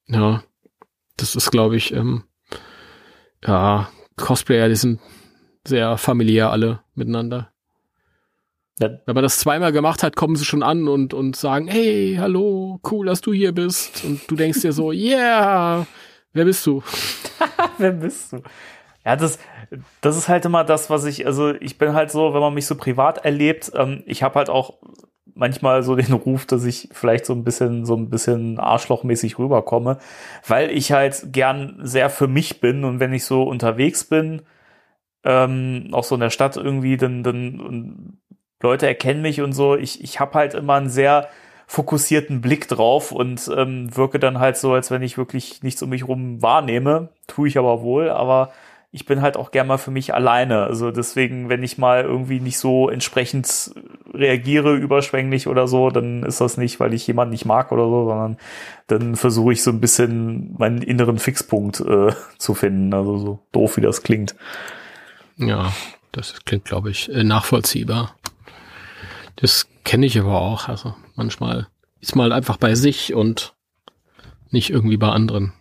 ja, 0.07 0.43
das 1.17 1.35
ist, 1.35 1.51
glaube 1.51 1.77
ich, 1.77 1.93
ähm, 1.93 2.23
ja, 3.45 3.89
Cosplayer, 4.17 4.69
die 4.69 4.75
sind 4.75 4.99
sehr 5.65 5.97
familiär 5.97 6.51
alle 6.51 6.81
miteinander. 6.93 7.51
Ja. 8.79 8.89
Wenn 9.05 9.15
man 9.15 9.23
das 9.23 9.39
zweimal 9.39 9.71
gemacht 9.71 10.03
hat, 10.03 10.17
kommen 10.17 10.35
sie 10.35 10.43
schon 10.43 10.63
an 10.63 10.87
und, 10.87 11.13
und 11.13 11.35
sagen, 11.37 11.67
hey, 11.67 12.17
hallo, 12.19 12.81
cool, 12.91 13.05
dass 13.05 13.21
du 13.21 13.31
hier 13.31 13.53
bist. 13.53 14.03
Und 14.03 14.29
du 14.29 14.35
denkst 14.35 14.61
dir 14.61 14.73
so, 14.73 14.91
yeah, 14.91 15.87
wer 16.33 16.45
bist 16.45 16.65
du? 16.65 16.83
wer 17.77 17.93
bist 17.93 18.33
du? 18.33 18.41
Ja, 19.05 19.15
das, 19.15 19.37
das 20.01 20.17
ist 20.17 20.27
halt 20.27 20.45
immer 20.45 20.63
das, 20.63 20.89
was 20.89 21.05
ich, 21.05 21.25
also 21.27 21.53
ich 21.55 21.77
bin 21.77 21.93
halt 21.93 22.09
so, 22.11 22.33
wenn 22.33 22.41
man 22.41 22.53
mich 22.53 22.65
so 22.65 22.75
privat 22.75 23.23
erlebt, 23.23 23.71
ähm, 23.75 24.03
ich 24.07 24.23
habe 24.23 24.35
halt 24.35 24.49
auch 24.49 24.79
manchmal 25.35 25.83
so 25.83 25.95
den 25.95 26.13
Ruf, 26.13 26.45
dass 26.45 26.65
ich 26.65 26.89
vielleicht 26.91 27.25
so 27.25 27.33
ein 27.33 27.43
bisschen, 27.43 27.85
so 27.85 27.95
ein 27.95 28.09
bisschen 28.09 28.59
arschlochmäßig 28.59 29.37
rüberkomme, 29.37 29.99
weil 30.47 30.71
ich 30.71 30.91
halt 30.91 31.31
gern 31.31 31.79
sehr 31.83 32.09
für 32.09 32.27
mich 32.27 32.61
bin 32.61 32.83
und 32.83 32.99
wenn 32.99 33.13
ich 33.13 33.25
so 33.25 33.43
unterwegs 33.43 34.03
bin, 34.05 34.41
ähm, 35.23 35.89
auch 35.91 36.03
so 36.03 36.15
in 36.15 36.21
der 36.21 36.29
Stadt 36.29 36.57
irgendwie, 36.57 36.97
dann, 36.97 37.23
dann 37.23 38.19
Leute 38.61 38.87
erkennen 38.87 39.21
mich 39.21 39.41
und 39.41 39.53
so, 39.53 39.75
ich, 39.75 40.03
ich 40.03 40.19
habe 40.19 40.33
halt 40.35 40.53
immer 40.53 40.75
einen 40.75 40.89
sehr 40.89 41.29
fokussierten 41.67 42.41
Blick 42.41 42.67
drauf 42.67 43.11
und 43.11 43.49
ähm, 43.55 43.95
wirke 43.95 44.19
dann 44.19 44.39
halt 44.39 44.57
so, 44.57 44.73
als 44.73 44.91
wenn 44.91 45.01
ich 45.01 45.17
wirklich 45.17 45.63
nichts 45.63 45.81
um 45.81 45.89
mich 45.89 46.07
rum 46.07 46.41
wahrnehme. 46.41 47.09
Tue 47.27 47.47
ich 47.47 47.57
aber 47.57 47.81
wohl, 47.81 48.09
aber 48.09 48.51
ich 48.95 49.05
bin 49.05 49.21
halt 49.21 49.35
auch 49.35 49.51
gern 49.51 49.67
mal 49.67 49.77
für 49.77 49.91
mich 49.91 50.13
alleine. 50.13 50.63
Also 50.63 50.89
deswegen, 50.89 51.49
wenn 51.49 51.63
ich 51.63 51.77
mal 51.77 52.03
irgendwie 52.03 52.39
nicht 52.39 52.57
so 52.57 52.89
entsprechend 52.89 53.75
reagiere, 54.13 54.73
überschwänglich 54.73 55.47
oder 55.47 55.67
so, 55.67 55.89
dann 55.89 56.23
ist 56.23 56.39
das 56.39 56.55
nicht, 56.55 56.79
weil 56.79 56.93
ich 56.93 57.05
jemanden 57.05 57.33
nicht 57.33 57.43
mag 57.43 57.73
oder 57.73 57.89
so, 57.89 58.05
sondern 58.05 58.37
dann 58.87 59.17
versuche 59.17 59.51
ich 59.51 59.63
so 59.63 59.71
ein 59.71 59.81
bisschen 59.81 60.55
meinen 60.57 60.81
inneren 60.81 61.19
Fixpunkt 61.19 61.81
äh, 61.81 62.13
zu 62.37 62.53
finden. 62.53 62.93
Also 62.93 63.17
so 63.17 63.39
doof, 63.51 63.75
wie 63.75 63.81
das 63.81 64.01
klingt. 64.01 64.33
Ja, 65.35 65.73
das 66.13 66.45
klingt, 66.45 66.63
glaube 66.63 66.89
ich, 66.89 67.11
äh, 67.11 67.25
nachvollziehbar. 67.25 68.15
Das 69.35 69.67
kenne 69.83 70.05
ich 70.05 70.17
aber 70.17 70.39
auch. 70.39 70.69
Also 70.69 70.95
manchmal 71.15 71.67
ist 71.99 72.15
man 72.15 72.31
einfach 72.31 72.55
bei 72.55 72.75
sich 72.75 73.13
und 73.13 73.55
nicht 74.51 74.69
irgendwie 74.69 74.95
bei 74.95 75.09
anderen. 75.09 75.51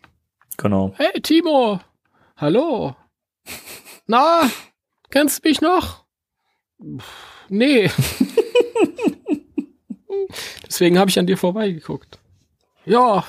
Genau. 0.56 0.94
Hey 0.98 1.20
Timo, 1.20 1.80
hallo, 2.36 2.94
na, 4.06 4.50
kennst 5.10 5.44
du 5.44 5.48
mich 5.48 5.60
noch? 5.60 6.04
Nee. 7.48 7.90
Deswegen 10.66 10.98
habe 10.98 11.10
ich 11.10 11.18
an 11.18 11.26
dir 11.26 11.36
vorbeigeguckt. 11.38 12.18
Ja. 12.84 13.24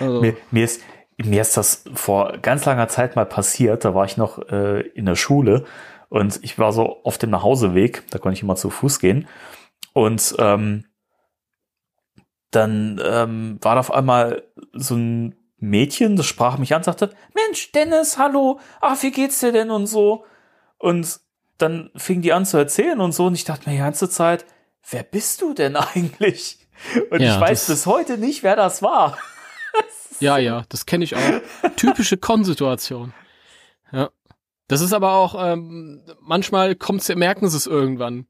Also. 0.00 0.20
Mir, 0.20 0.36
mir, 0.50 0.64
ist, 0.64 0.82
mir 1.18 1.42
ist 1.42 1.56
das 1.56 1.84
vor 1.94 2.38
ganz 2.38 2.64
langer 2.64 2.88
Zeit 2.88 3.16
mal 3.16 3.26
passiert. 3.26 3.84
Da 3.84 3.94
war 3.94 4.04
ich 4.04 4.16
noch 4.16 4.38
äh, 4.50 4.80
in 4.80 5.06
der 5.06 5.16
Schule 5.16 5.64
und 6.08 6.40
ich 6.42 6.58
war 6.58 6.72
so 6.72 7.02
auf 7.04 7.18
dem 7.18 7.30
Nachhauseweg. 7.30 8.04
Da 8.10 8.18
konnte 8.18 8.36
ich 8.36 8.42
immer 8.42 8.56
zu 8.56 8.70
Fuß 8.70 8.98
gehen. 8.98 9.28
Und 9.92 10.34
ähm, 10.38 10.84
dann 12.50 13.00
ähm, 13.04 13.58
war 13.60 13.74
da 13.74 13.80
auf 13.80 13.92
einmal 13.92 14.42
so 14.72 14.94
ein 14.94 15.34
Mädchen, 15.62 16.16
das 16.16 16.26
sprach 16.26 16.58
mich 16.58 16.74
an, 16.74 16.82
sagte, 16.82 17.14
Mensch, 17.34 17.70
Dennis, 17.70 18.18
hallo, 18.18 18.58
ach, 18.80 19.00
wie 19.02 19.12
geht's 19.12 19.38
dir 19.38 19.52
denn 19.52 19.70
und 19.70 19.86
so. 19.86 20.24
Und 20.78 21.20
dann 21.56 21.90
fing 21.94 22.20
die 22.20 22.32
an 22.32 22.44
zu 22.44 22.56
erzählen 22.56 23.00
und 23.00 23.12
so 23.12 23.26
und 23.26 23.34
ich 23.34 23.44
dachte 23.44 23.68
mir 23.68 23.76
die 23.76 23.82
ganze 23.82 24.10
Zeit, 24.10 24.44
wer 24.90 25.04
bist 25.04 25.40
du 25.40 25.54
denn 25.54 25.76
eigentlich? 25.94 26.58
Und 27.10 27.20
ja, 27.20 27.34
ich 27.34 27.40
weiß 27.40 27.68
bis 27.68 27.86
heute 27.86 28.18
nicht, 28.18 28.42
wer 28.42 28.56
das 28.56 28.82
war. 28.82 29.16
ja, 30.20 30.36
ja, 30.36 30.64
das 30.68 30.84
kenne 30.84 31.04
ich 31.04 31.14
auch. 31.14 31.40
Typische 31.76 32.16
Konsituation. 32.16 33.14
Ja. 33.92 34.10
Das 34.66 34.80
ist 34.80 34.92
aber 34.92 35.12
auch, 35.12 35.36
ähm, 35.38 36.02
manchmal 36.20 36.74
kommt's, 36.74 37.08
merken 37.14 37.48
sie 37.48 37.56
es 37.56 37.68
irgendwann. 37.68 38.26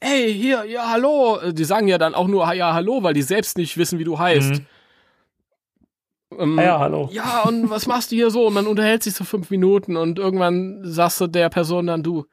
Ey, 0.00 0.34
hier, 0.34 0.64
ja, 0.64 0.90
hallo. 0.90 1.52
Die 1.52 1.64
sagen 1.64 1.88
ja 1.88 1.96
dann 1.96 2.14
auch 2.14 2.28
nur, 2.28 2.52
ja, 2.52 2.74
hallo, 2.74 3.02
weil 3.02 3.14
die 3.14 3.22
selbst 3.22 3.56
nicht 3.56 3.78
wissen, 3.78 3.98
wie 3.98 4.04
du 4.04 4.18
heißt. 4.18 4.50
Mhm. 4.50 4.66
Ähm, 6.36 6.58
ja, 6.58 6.78
hallo. 6.78 7.08
Ja, 7.12 7.42
und 7.42 7.70
was 7.70 7.86
machst 7.86 8.10
du 8.10 8.16
hier 8.16 8.30
so? 8.30 8.46
Und 8.46 8.54
man 8.54 8.66
unterhält 8.66 9.02
sich 9.02 9.14
so 9.14 9.24
fünf 9.24 9.50
Minuten 9.50 9.96
und 9.96 10.18
irgendwann 10.18 10.80
sagst 10.82 11.20
du 11.20 11.26
der 11.26 11.48
Person 11.50 11.86
dann, 11.86 12.02
du, 12.02 12.26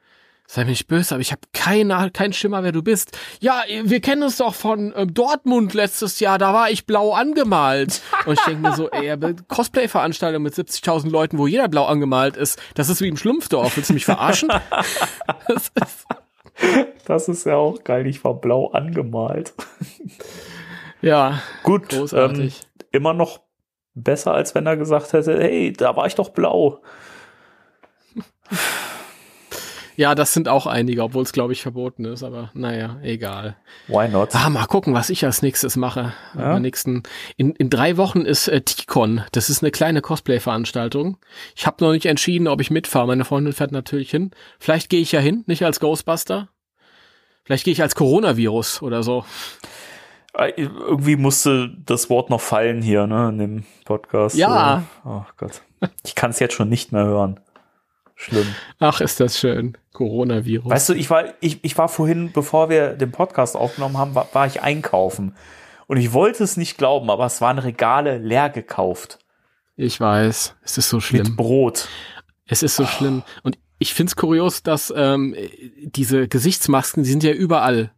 sei 0.46 0.64
mir 0.64 0.70
nicht 0.70 0.88
böse, 0.88 1.14
aber 1.14 1.22
ich 1.22 1.32
habe 1.32 1.42
keine, 1.52 2.10
kein 2.12 2.32
Schimmer, 2.32 2.62
wer 2.62 2.72
du 2.72 2.82
bist. 2.82 3.16
Ja, 3.40 3.62
wir 3.84 4.00
kennen 4.00 4.22
uns 4.22 4.36
doch 4.36 4.54
von 4.54 4.92
ähm, 4.96 5.14
Dortmund 5.14 5.74
letztes 5.74 6.20
Jahr, 6.20 6.38
da 6.38 6.52
war 6.52 6.70
ich 6.70 6.86
blau 6.86 7.12
angemalt. 7.12 8.02
Und 8.26 8.34
ich 8.34 8.44
denke 8.44 8.62
mir 8.62 8.74
so, 8.74 8.90
ey, 8.90 9.16
Cosplay-Veranstaltung 9.48 10.42
mit 10.42 10.54
70.000 10.54 11.08
Leuten, 11.10 11.38
wo 11.38 11.46
jeder 11.46 11.68
blau 11.68 11.86
angemalt 11.86 12.36
ist, 12.36 12.60
das 12.74 12.88
ist 12.88 13.00
wie 13.00 13.08
im 13.08 13.16
Schlumpfdorf, 13.16 13.76
willst 13.76 13.90
du 13.90 13.94
mich 13.94 14.04
verarschen? 14.04 14.48
das 15.48 15.70
ist 15.74 16.06
Das 17.04 17.28
ist 17.28 17.46
ja 17.46 17.56
auch 17.56 17.82
geil. 17.84 18.06
Ich 18.06 18.24
war 18.24 18.34
blau 18.34 18.70
angemalt. 18.70 19.54
Ja, 21.00 21.42
Gut, 21.62 21.88
großartig. 21.90 22.60
Ähm, 22.62 22.86
immer 22.92 23.12
noch 23.12 23.43
besser, 23.94 24.34
als 24.34 24.54
wenn 24.54 24.66
er 24.66 24.76
gesagt 24.76 25.12
hätte, 25.12 25.38
hey, 25.40 25.72
da 25.72 25.96
war 25.96 26.06
ich 26.06 26.14
doch 26.14 26.30
blau. 26.30 26.80
ja, 29.96 30.14
das 30.14 30.32
sind 30.32 30.48
auch 30.48 30.66
einige, 30.66 31.02
obwohl 31.02 31.22
es, 31.22 31.32
glaube 31.32 31.52
ich, 31.52 31.62
verboten 31.62 32.04
ist, 32.04 32.22
aber 32.22 32.50
naja, 32.54 32.98
egal. 33.02 33.56
Why 33.86 34.08
not? 34.08 34.34
Ah, 34.34 34.50
mal 34.50 34.66
gucken, 34.66 34.94
was 34.94 35.10
ich 35.10 35.24
als 35.24 35.42
nächstes 35.42 35.76
mache. 35.76 36.12
Ja. 36.36 36.56
Am 36.56 36.62
nächsten, 36.62 37.04
in, 37.36 37.52
in 37.52 37.70
drei 37.70 37.96
Wochen 37.96 38.22
ist 38.22 38.48
äh, 38.48 38.60
T-Con. 38.60 39.22
Das 39.32 39.50
ist 39.50 39.62
eine 39.62 39.70
kleine 39.70 40.02
Cosplay-Veranstaltung. 40.02 41.18
Ich 41.54 41.66
habe 41.66 41.84
noch 41.84 41.92
nicht 41.92 42.06
entschieden, 42.06 42.48
ob 42.48 42.60
ich 42.60 42.70
mitfahre. 42.70 43.06
Meine 43.06 43.24
Freundin 43.24 43.52
fährt 43.52 43.72
natürlich 43.72 44.10
hin. 44.10 44.32
Vielleicht 44.58 44.90
gehe 44.90 45.00
ich 45.00 45.12
ja 45.12 45.20
hin, 45.20 45.44
nicht 45.46 45.64
als 45.64 45.80
Ghostbuster. 45.80 46.48
Vielleicht 47.44 47.64
gehe 47.64 47.72
ich 47.72 47.82
als 47.82 47.94
Coronavirus 47.94 48.82
oder 48.82 49.02
so. 49.02 49.24
Äh, 50.34 50.52
Irgendwie 50.56 51.16
musste 51.16 51.70
das 51.84 52.10
Wort 52.10 52.30
noch 52.30 52.40
fallen 52.40 52.82
hier, 52.82 53.06
ne, 53.06 53.28
in 53.28 53.38
dem 53.38 53.64
Podcast. 53.84 54.36
Ja. 54.36 54.82
Oh 55.04 55.22
Gott. 55.36 55.62
Ich 56.04 56.14
kann 56.14 56.30
es 56.30 56.38
jetzt 56.40 56.54
schon 56.54 56.68
nicht 56.68 56.92
mehr 56.92 57.04
hören. 57.04 57.40
Schlimm. 58.16 58.46
Ach, 58.78 59.00
ist 59.00 59.20
das 59.20 59.38
schön. 59.38 59.76
Coronavirus. 59.92 60.70
Weißt 60.70 60.88
du, 60.88 60.94
ich 60.94 61.10
war, 61.10 61.34
ich, 61.40 61.62
ich 61.64 61.76
war 61.76 61.88
vorhin, 61.88 62.32
bevor 62.32 62.68
wir 62.68 62.94
den 62.94 63.10
Podcast 63.12 63.56
aufgenommen 63.56 63.98
haben, 63.98 64.14
war, 64.14 64.28
war 64.32 64.46
ich 64.46 64.62
einkaufen. 64.62 65.34
Und 65.86 65.98
ich 65.98 66.12
wollte 66.12 66.42
es 66.44 66.56
nicht 66.56 66.78
glauben, 66.78 67.10
aber 67.10 67.26
es 67.26 67.40
waren 67.40 67.58
Regale 67.58 68.18
leer 68.18 68.50
gekauft. 68.50 69.18
ich 69.76 70.00
weiß, 70.00 70.56
es 70.62 70.78
ist 70.78 70.88
so 70.88 71.00
schlimm. 71.00 71.24
Mit 71.24 71.36
Brot. 71.36 71.88
Es 72.46 72.62
ist 72.62 72.76
so 72.76 72.86
schlimm. 72.86 73.22
Und 73.42 73.58
ich 73.78 73.92
find's 73.94 74.16
kurios, 74.16 74.62
dass 74.62 74.92
ähm, 74.96 75.36
diese 75.82 76.28
Gesichtsmasken, 76.28 77.02
die 77.02 77.10
sind 77.10 77.22
ja 77.22 77.32
überall. 77.32 77.92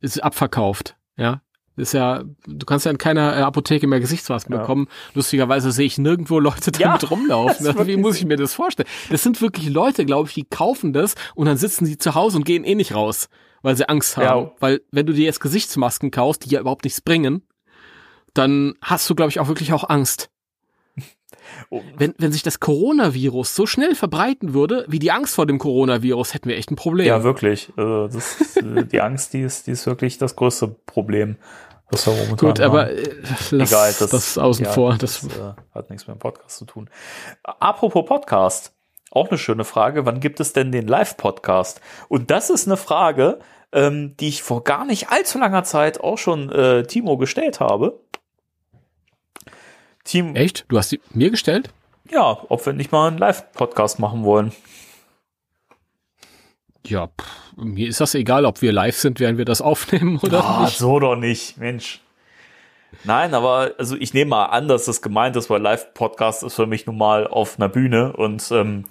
Ist 0.00 0.22
abverkauft. 0.22 0.96
Ja. 1.16 1.42
Ist 1.76 1.92
ja, 1.92 2.22
du 2.46 2.66
kannst 2.66 2.84
ja 2.86 2.92
in 2.92 2.98
keiner 2.98 3.36
äh, 3.36 3.40
Apotheke 3.40 3.86
mehr 3.88 3.98
Gesichtsmasken 4.00 4.54
Ja. 4.54 4.60
bekommen. 4.60 4.86
Lustigerweise 5.14 5.72
sehe 5.72 5.86
ich 5.86 5.98
nirgendwo 5.98 6.38
Leute 6.38 6.70
Ja, 6.78 6.88
damit 6.88 7.10
rumlaufen. 7.10 7.64
das 7.66 7.74
ist 7.74 7.86
Wie 7.86 7.96
muss 7.96 8.16
ich 8.16 8.26
mir 8.26 8.36
das 8.36 8.54
vorstellen? 8.54 8.88
Das 9.10 9.22
sind 9.22 9.40
wirklich 9.40 9.68
Leute, 9.70 10.04
glaube 10.04 10.28
ich, 10.28 10.34
die 10.34 10.44
kaufen 10.44 10.92
das 10.92 11.14
und 11.34 11.46
dann 11.46 11.56
sitzen 11.56 11.84
sie 11.86 11.98
zu 11.98 12.14
Hause 12.14 12.36
und 12.36 12.44
gehen 12.44 12.62
eh 12.64 12.74
nicht 12.76 12.94
raus, 12.94 13.28
weil 13.62 13.76
sie 13.76 13.88
Angst 13.88 14.16
haben. 14.16 14.24
Ja. 14.46 14.52
Weil 14.60 14.82
wenn 14.92 15.06
du 15.06 15.12
dir 15.12 15.24
jetzt 15.24 15.40
Gesichtsmasken 15.40 16.10
kaufst, 16.12 16.44
die 16.44 16.50
ja 16.50 16.60
überhaupt 16.60 16.84
nichts 16.84 17.00
bringen, 17.00 17.42
dann 18.34 18.74
hast 18.82 19.08
du, 19.10 19.14
glaube 19.14 19.30
ich, 19.30 19.40
auch 19.40 19.48
wirklich 19.48 19.72
auch 19.72 19.88
Angst 19.88 20.30
Oh, 21.70 21.82
wenn, 21.96 22.14
wenn 22.18 22.32
sich 22.32 22.42
das 22.42 22.60
Coronavirus 22.60 23.54
so 23.54 23.66
schnell 23.66 23.94
verbreiten 23.94 24.54
würde, 24.54 24.84
wie 24.88 24.98
die 24.98 25.10
Angst 25.10 25.34
vor 25.34 25.46
dem 25.46 25.58
Coronavirus, 25.58 26.34
hätten 26.34 26.48
wir 26.48 26.56
echt 26.56 26.70
ein 26.70 26.76
Problem. 26.76 27.06
Ja, 27.06 27.22
wirklich. 27.22 27.72
Also 27.76 28.08
das, 28.08 28.56
äh, 28.56 28.84
die 28.84 29.00
Angst, 29.00 29.32
die 29.32 29.42
ist, 29.42 29.66
die 29.66 29.72
ist 29.72 29.86
wirklich 29.86 30.18
das 30.18 30.36
größte 30.36 30.68
Problem, 30.68 31.36
was 31.90 32.06
wir 32.06 32.14
momentan 32.14 32.48
Gut, 32.48 32.60
aber 32.60 32.90
äh, 32.90 33.02
lass 33.50 33.70
Egal, 33.70 33.94
das, 33.98 34.38
außen 34.38 34.64
ja, 34.64 34.72
vor. 34.72 34.96
Das, 34.96 35.20
Das, 35.20 35.36
äh, 35.36 35.52
hat 35.74 35.90
nichts 35.90 36.06
mit 36.06 36.16
dem 36.16 36.20
Podcast 36.20 36.56
zu 36.56 36.64
tun. 36.64 36.88
Apropos 37.42 38.04
Podcast, 38.06 38.72
auch 39.10 39.28
eine 39.28 39.38
schöne 39.38 39.64
Frage. 39.64 40.06
Wann 40.06 40.20
gibt 40.20 40.40
es 40.40 40.52
denn 40.52 40.72
den 40.72 40.86
Live-Podcast? 40.86 41.80
Und 42.08 42.30
das 42.30 42.50
ist 42.50 42.66
eine 42.66 42.76
Frage, 42.76 43.38
ähm, 43.72 44.16
die 44.18 44.28
ich 44.28 44.42
vor 44.42 44.64
gar 44.64 44.84
nicht 44.84 45.10
allzu 45.10 45.38
langer 45.38 45.64
Zeit 45.64 46.00
auch 46.00 46.18
schon 46.18 46.50
äh, 46.50 46.84
Timo 46.84 47.16
gestellt 47.16 47.60
habe. 47.60 48.00
Team, 50.04 50.36
echt? 50.36 50.64
Du 50.68 50.78
hast 50.78 50.92
die 50.92 51.00
mir 51.12 51.30
gestellt? 51.30 51.70
ja, 52.10 52.38
ob 52.50 52.64
wir 52.66 52.74
nicht 52.74 52.92
mal 52.92 53.08
einen 53.08 53.18
Live-Podcast 53.18 53.98
machen 53.98 54.24
wollen. 54.24 54.52
Ja, 56.86 57.06
pff, 57.08 57.26
mir 57.56 57.88
ist 57.88 58.00
das 58.00 58.14
egal, 58.14 58.44
ob 58.44 58.60
wir 58.60 58.72
live 58.72 58.96
sind, 58.98 59.18
während 59.20 59.38
wir 59.38 59.46
das 59.46 59.62
aufnehmen 59.62 60.18
oder 60.22 60.44
Ah, 60.44 60.64
nicht. 60.64 60.76
so 60.78 61.00
doch 61.00 61.16
nicht, 61.16 61.56
Mensch. 61.56 62.00
Nein, 63.04 63.34
aber 63.34 63.72
also 63.78 63.96
ich 63.96 64.12
nehme 64.14 64.28
mal 64.30 64.44
an, 64.46 64.68
dass 64.68 64.84
das 64.84 65.02
gemeint 65.02 65.34
ist, 65.36 65.48
weil 65.50 65.60
Live-Podcast 65.62 66.42
ist 66.42 66.54
für 66.54 66.66
mich 66.66 66.86
nun 66.86 66.96
mal 66.98 67.26
auf 67.26 67.58
einer 67.58 67.68
Bühne 67.68 68.12
und 68.12 68.48
ähm, 68.52 68.84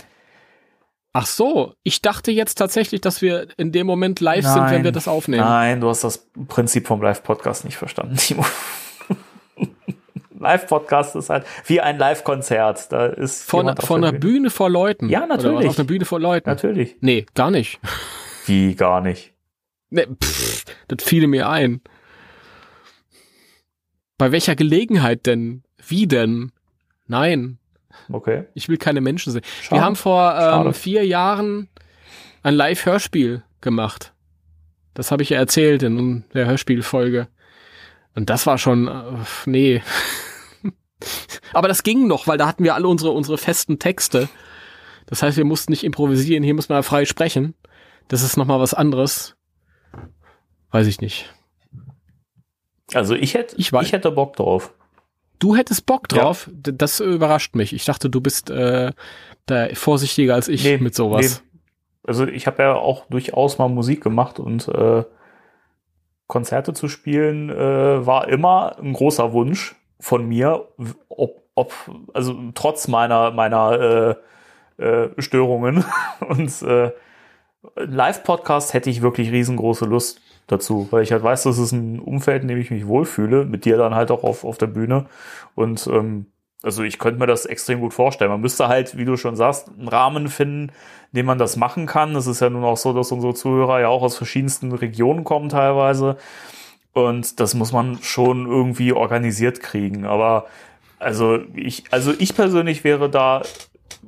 Ach 1.16 1.28
so, 1.28 1.76
ich 1.84 2.02
dachte 2.02 2.32
jetzt 2.32 2.56
tatsächlich, 2.56 3.00
dass 3.00 3.22
wir 3.22 3.48
in 3.58 3.72
dem 3.72 3.86
Moment 3.86 4.20
live 4.20 4.44
sind, 4.48 4.72
wenn 4.72 4.84
wir 4.84 4.92
das 4.92 5.08
aufnehmen. 5.08 5.44
Nein, 5.44 5.80
du 5.80 5.88
hast 5.88 6.04
das 6.04 6.28
Prinzip 6.48 6.88
vom 6.88 7.04
Live-Podcast 7.04 7.64
nicht 7.66 7.78
verstanden, 7.78 8.16
Timo. 8.18 8.44
Live-Podcast 10.44 11.16
ist 11.16 11.30
halt 11.30 11.46
wie 11.66 11.82
ein 11.82 11.98
Live-Konzert. 11.98 12.92
Da 12.92 13.08
ist 13.08 13.44
Vor, 13.50 13.62
einer- 13.62 13.78
auf 13.78 13.86
vor 13.86 13.98
einer 13.98 14.12
Bühne 14.12 14.50
vor 14.50 14.70
Leuten. 14.70 15.10
Ja, 15.10 15.26
natürlich. 15.26 15.68
auf 15.68 15.78
einer 15.80 15.88
Bühne 15.88 16.06
vor 16.06 16.20
Leuten. 16.20 16.50
Natürlich. 16.50 16.96
Nee, 17.02 17.26
gar 17.34 17.50
nicht. 17.52 17.80
Wie 18.46 18.76
gar 18.76 19.02
nicht. 19.02 19.34
Nee, 19.90 20.06
pff, 20.24 20.66
das 20.88 21.04
fiel 21.04 21.28
mir 21.28 21.50
ein. 21.50 21.82
Bei 24.18 24.32
welcher 24.32 24.56
Gelegenheit 24.56 25.26
denn? 25.26 25.64
Wie 25.86 26.08
denn? 26.08 26.52
Nein, 27.08 27.58
Okay. 28.12 28.46
ich 28.54 28.70
will 28.70 28.78
keine 28.78 29.02
Menschen 29.02 29.32
sehen. 29.34 29.44
Schade. 29.62 29.80
Wir 29.82 29.86
haben 29.86 29.96
vor 29.96 30.36
ähm, 30.66 30.74
vier 30.74 31.06
Jahren 31.06 31.70
ein 32.42 32.54
Live-Hörspiel 32.56 33.44
gemacht. 33.62 34.14
Das 34.94 35.12
habe 35.12 35.24
ich 35.24 35.30
ja 35.30 35.38
erzählt 35.38 35.84
in 35.84 36.24
der 36.34 36.46
Hörspielfolge. 36.46 37.28
Und 38.16 38.30
das 38.30 38.46
war 38.46 38.58
schon, 38.58 38.88
äh, 38.88 39.04
nee. 39.46 39.82
Aber 41.54 41.68
das 41.68 41.84
ging 41.84 42.08
noch, 42.08 42.28
weil 42.28 42.38
da 42.38 42.48
hatten 42.48 42.64
wir 42.64 42.76
alle 42.76 42.88
unsere, 42.88 43.12
unsere 43.12 43.38
festen 43.38 43.80
Texte. 43.80 44.30
Das 45.06 45.22
heißt, 45.22 45.38
wir 45.38 45.46
mussten 45.46 45.72
nicht 45.72 45.84
improvisieren, 45.84 46.44
hier 46.44 46.54
muss 46.54 46.70
man 46.70 46.82
frei 46.84 47.06
sprechen. 47.06 47.54
Das 48.08 48.22
ist 48.24 48.38
nochmal 48.38 48.60
was 48.60 48.74
anderes. 48.74 49.36
Weiß 50.72 50.88
ich 50.88 51.02
nicht. 51.02 51.34
Also 52.94 53.16
ich 53.16 53.34
hätte, 53.34 53.56
Ich 53.58 53.72
ich, 53.74 53.92
hätte 53.92 54.12
Bock 54.12 54.36
drauf. 54.36 54.74
Du 55.40 55.56
hättest 55.56 55.86
Bock 55.86 56.08
drauf? 56.08 56.50
D- 56.52 56.72
Das 56.76 57.00
überrascht 57.00 57.56
mich. 57.56 57.74
Ich 57.74 57.86
dachte, 57.86 58.10
du 58.10 58.22
bist 58.22 58.50
äh, 58.50 58.92
da 59.46 59.68
vorsichtiger 59.74 60.36
als 60.36 60.48
ich 60.48 60.64
Nee, 60.64 60.78
mit 60.78 60.96
sowas. 60.96 61.42
nee. 61.44 61.60
Also 62.06 62.28
ich 62.28 62.48
habe 62.48 62.64
ja 62.64 62.76
auch 62.76 63.06
durchaus 63.08 63.58
mal 63.58 63.70
Musik 63.70 64.02
gemacht 64.04 64.40
und 64.40 64.68
äh, 64.68 65.04
Konzerte 66.28 66.74
zu 66.74 66.88
spielen 66.88 67.50
äh, 67.50 68.06
war 68.06 68.28
immer 68.30 68.78
ein 68.80 68.94
großer 68.94 69.32
Wunsch 69.34 69.76
von 70.04 70.28
mir, 70.28 70.68
ob, 71.08 71.42
ob 71.56 71.74
also 72.14 72.36
trotz 72.54 72.90
meiner 72.90 73.32
meiner 73.32 74.18
äh, 74.78 74.84
äh, 74.84 75.10
Störungen 75.22 75.86
und 76.28 76.62
äh, 76.62 76.92
Live-Podcast 77.76 78.74
hätte 78.74 78.90
ich 78.90 79.02
wirklich 79.02 79.32
riesengroße 79.32 79.86
Lust 79.86 80.20
dazu, 80.48 80.90
weil 80.92 81.04
ich 81.04 81.14
halt 81.14 81.24
weiß, 81.24 81.44
das 81.44 81.58
ist 81.58 81.72
ein 81.72 82.00
Umfeld, 82.00 82.42
in 82.42 82.50
dem 82.50 82.60
ich 82.60 82.70
mich 82.70 82.86
wohlfühle, 82.86 83.46
mit 83.46 83.64
dir 83.64 83.78
dann 83.78 83.96
halt 83.96 84.12
auch 84.12 84.26
auf, 84.26 84.44
auf 84.44 84.58
der 84.58 84.68
Bühne 84.68 85.06
und 85.56 85.88
ähm, 85.88 86.26
also 86.64 86.84
ich 86.84 87.00
könnte 87.00 87.20
mir 87.20 87.28
das 87.28 87.46
extrem 87.46 87.82
gut 87.82 87.94
vorstellen. 87.94 88.32
Man 88.32 88.40
müsste 88.42 88.70
halt, 88.70 88.98
wie 88.98 89.04
du 89.04 89.18
schon 89.18 89.36
sagst, 89.36 89.70
einen 89.78 89.90
Rahmen 89.90 90.30
finden, 90.30 90.70
in 91.12 91.18
dem 91.18 91.26
man 91.26 91.38
das 91.38 91.58
machen 91.58 91.88
kann. 91.88 92.16
Es 92.16 92.26
ist 92.26 92.40
ja 92.40 92.50
nun 92.50 92.64
auch 92.64 92.78
so, 92.78 92.94
dass 92.94 93.12
unsere 93.12 93.34
Zuhörer 93.34 93.82
ja 93.82 93.90
auch 93.90 94.02
aus 94.02 94.16
verschiedensten 94.16 94.72
Regionen 94.72 95.26
kommen 95.26 95.50
teilweise. 95.50 96.16
Und 96.94 97.40
das 97.40 97.56
muss 97.56 97.72
man 97.72 98.02
schon 98.02 98.46
irgendwie 98.46 98.94
organisiert 98.94 99.60
kriegen. 99.60 100.06
Aber 100.06 100.48
also 101.00 101.40
ich, 101.56 101.84
also 101.92 102.14
ich 102.18 102.36
persönlich 102.36 102.84
wäre 102.84 103.10
da 103.10 103.42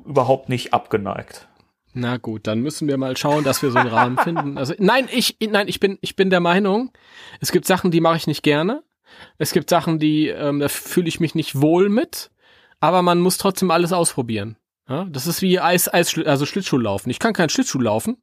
überhaupt 0.06 0.50
nicht 0.50 0.74
abgeneigt. 0.74 1.48
Na 1.94 2.18
gut, 2.18 2.46
dann 2.46 2.60
müssen 2.60 2.88
wir 2.88 2.98
mal 2.98 3.16
schauen, 3.16 3.44
dass 3.44 3.62
wir 3.64 3.72
so 3.72 3.80
einen 3.80 3.90
Rahmen 3.90 4.18
finden. 4.18 4.58
Also 4.58 4.74
nein, 4.78 5.08
ich 5.12 5.38
nein, 5.40 5.68
ich 5.68 5.80
bin 5.80 5.98
ich 6.02 6.16
bin 6.16 6.30
der 6.30 6.42
Meinung, 6.42 6.92
es 7.40 7.52
gibt 7.52 7.66
Sachen, 7.66 7.90
die 7.90 8.02
mache 8.02 8.18
ich 8.18 8.28
nicht 8.28 8.44
gerne. 8.44 8.84
Es 9.38 9.54
gibt 9.54 9.70
Sachen, 9.70 9.98
die 9.98 10.28
ähm, 10.28 10.60
da 10.60 10.68
fühle 10.68 11.08
ich 11.08 11.22
mich 11.22 11.36
nicht 11.36 11.62
wohl 11.62 11.88
mit, 11.88 12.32
aber 12.82 13.02
man 13.02 13.20
muss 13.20 13.38
trotzdem 13.38 13.72
alles 13.72 13.94
ausprobieren. 13.94 14.58
Ja, 14.90 15.06
das 15.06 15.26
ist 15.26 15.42
wie 15.42 15.60
Eis 15.60 15.92
Eis 15.92 16.20
also 16.26 16.46
Schlittschuh 16.46 16.78
laufen. 16.78 17.10
Ich 17.10 17.20
kann 17.20 17.34
keinen 17.34 17.50
Schlittschuh 17.50 17.80
laufen. 17.80 18.18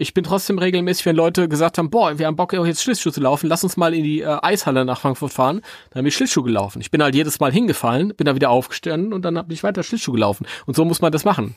Ich 0.00 0.14
bin 0.14 0.22
trotzdem 0.22 0.58
regelmäßig, 0.58 1.04
wenn 1.06 1.16
Leute 1.16 1.48
gesagt 1.48 1.76
haben, 1.76 1.90
boah, 1.90 2.18
wir 2.20 2.26
haben 2.28 2.36
Bock 2.36 2.52
jetzt 2.52 2.82
Schlittschuh 2.84 3.10
zu 3.10 3.20
laufen, 3.20 3.48
lass 3.48 3.64
uns 3.64 3.76
mal 3.76 3.92
in 3.94 4.04
die 4.04 4.20
äh, 4.20 4.38
Eishalle 4.42 4.84
nach 4.84 5.00
Frankfurt 5.00 5.32
fahren. 5.32 5.60
Dann 5.90 6.04
bin 6.04 6.06
ich 6.06 6.14
Schlittschuh 6.14 6.44
gelaufen. 6.44 6.80
Ich 6.80 6.92
bin 6.92 7.02
halt 7.02 7.16
jedes 7.16 7.40
Mal 7.40 7.50
hingefallen, 7.52 8.14
bin 8.16 8.24
da 8.24 8.36
wieder 8.36 8.50
aufgestanden 8.50 9.12
und 9.12 9.22
dann 9.22 9.34
bin 9.34 9.50
ich 9.50 9.64
weiter 9.64 9.82
Schlittschuh 9.82 10.12
gelaufen. 10.12 10.46
Und 10.66 10.76
so 10.76 10.84
muss 10.84 11.00
man 11.00 11.10
das 11.10 11.24
machen. 11.24 11.56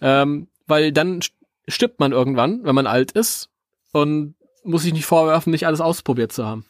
Ähm, 0.00 0.46
weil 0.68 0.92
dann 0.92 1.18
st- 1.20 1.32
stirbt 1.66 1.98
man 1.98 2.12
irgendwann, 2.12 2.60
wenn 2.62 2.76
man 2.76 2.86
alt 2.86 3.10
ist 3.10 3.50
und 3.92 4.36
muss 4.62 4.82
sich 4.82 4.92
nicht 4.92 5.06
vorwerfen, 5.06 5.50
nicht 5.50 5.66
alles 5.66 5.80
ausprobiert 5.80 6.30
zu 6.32 6.46
haben. 6.46 6.66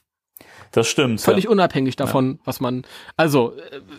Das 0.72 0.86
stimmt. 0.88 1.20
Völlig 1.20 1.44
ja. 1.44 1.50
unabhängig 1.50 1.96
davon, 1.96 2.40
was 2.44 2.60
man. 2.60 2.86
Also 3.18 3.54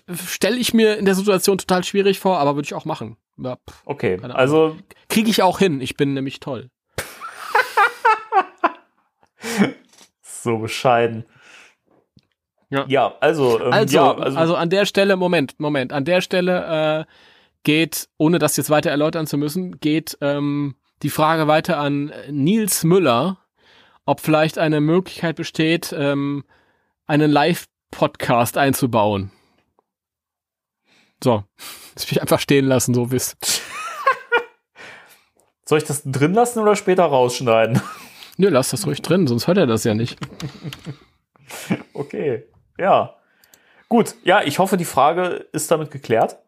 äh, 0.07 0.15
stelle 0.15 0.57
ich 0.57 0.73
mir 0.73 0.97
in 0.97 1.05
der 1.05 1.13
Situation 1.15 1.59
total 1.59 1.83
schwierig 1.83 2.19
vor, 2.19 2.39
aber 2.39 2.55
würde 2.55 2.65
ich 2.65 2.73
auch 2.73 2.85
machen. 2.85 3.17
Ja, 3.37 3.57
Okay, 3.85 4.19
also 4.23 4.75
Kriege 5.07 5.29
ich 5.29 5.43
auch 5.43 5.59
hin. 5.59 5.81
Ich 5.81 5.97
bin 5.97 6.13
nämlich 6.15 6.39
toll. 6.39 6.69
So 10.21 10.57
bescheiden. 10.57 11.25
Ja. 12.69 12.85
Ja, 12.87 13.15
also, 13.19 13.59
ähm, 13.59 13.73
Also, 13.73 13.95
ja, 13.95 14.13
also, 14.13 14.55
an 14.55 14.69
der 14.69 14.85
Stelle, 14.85 15.17
Moment, 15.17 15.59
Moment, 15.59 15.91
an 15.91 16.05
der 16.05 16.21
Stelle 16.21 17.05
äh, 17.07 17.11
geht, 17.63 18.07
ohne 18.17 18.39
das 18.39 18.55
jetzt 18.57 18.69
weiter 18.69 18.89
erläutern 18.89 19.27
zu 19.27 19.37
müssen, 19.37 19.79
geht 19.79 20.17
ähm, 20.21 20.75
die 21.03 21.09
Frage 21.09 21.47
weiter 21.47 21.77
an 21.77 22.13
Nils 22.29 22.83
Müller, 22.83 23.37
ob 24.05 24.21
vielleicht 24.21 24.57
eine 24.57 24.79
Möglichkeit 24.79 25.35
besteht, 25.35 25.93
ähm, 25.97 26.45
einen 27.07 27.29
Live-Podcast 27.29 28.57
einzubauen. 28.57 29.31
So, 31.23 31.43
das 31.93 32.09
will 32.09 32.17
ich 32.17 32.21
einfach 32.21 32.39
stehen 32.39 32.65
lassen, 32.65 32.93
so 32.93 33.11
wisst. 33.11 33.61
Soll 35.65 35.77
ich 35.77 35.85
das 35.85 36.03
drin 36.03 36.33
lassen 36.33 36.59
oder 36.59 36.75
später 36.75 37.03
rausschneiden? 37.03 37.81
Nö, 38.41 38.49
lass 38.49 38.71
das 38.71 38.87
ruhig 38.87 39.03
drin, 39.03 39.27
sonst 39.27 39.45
hört 39.45 39.59
er 39.59 39.67
das 39.67 39.83
ja 39.83 39.93
nicht. 39.93 40.19
Okay, 41.93 42.45
ja. 42.77 43.17
Gut, 43.89 44.15
ja, 44.23 44.41
ich 44.41 44.57
hoffe, 44.57 44.77
die 44.77 44.85
Frage 44.85 45.47
ist 45.51 45.69
damit 45.69 45.91
geklärt. 45.91 46.39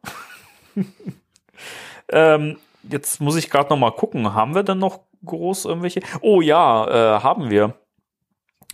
ähm, 2.10 2.58
jetzt 2.84 3.20
muss 3.20 3.36
ich 3.36 3.50
gerade 3.50 3.70
noch 3.70 3.78
mal 3.78 3.92
gucken, 3.92 4.34
haben 4.34 4.56
wir 4.56 4.64
denn 4.64 4.80
noch 4.80 5.02
groß 5.26 5.66
irgendwelche? 5.66 6.00
Oh 6.22 6.40
ja, 6.40 7.18
äh, 7.18 7.22
haben 7.22 7.50
wir. 7.50 7.76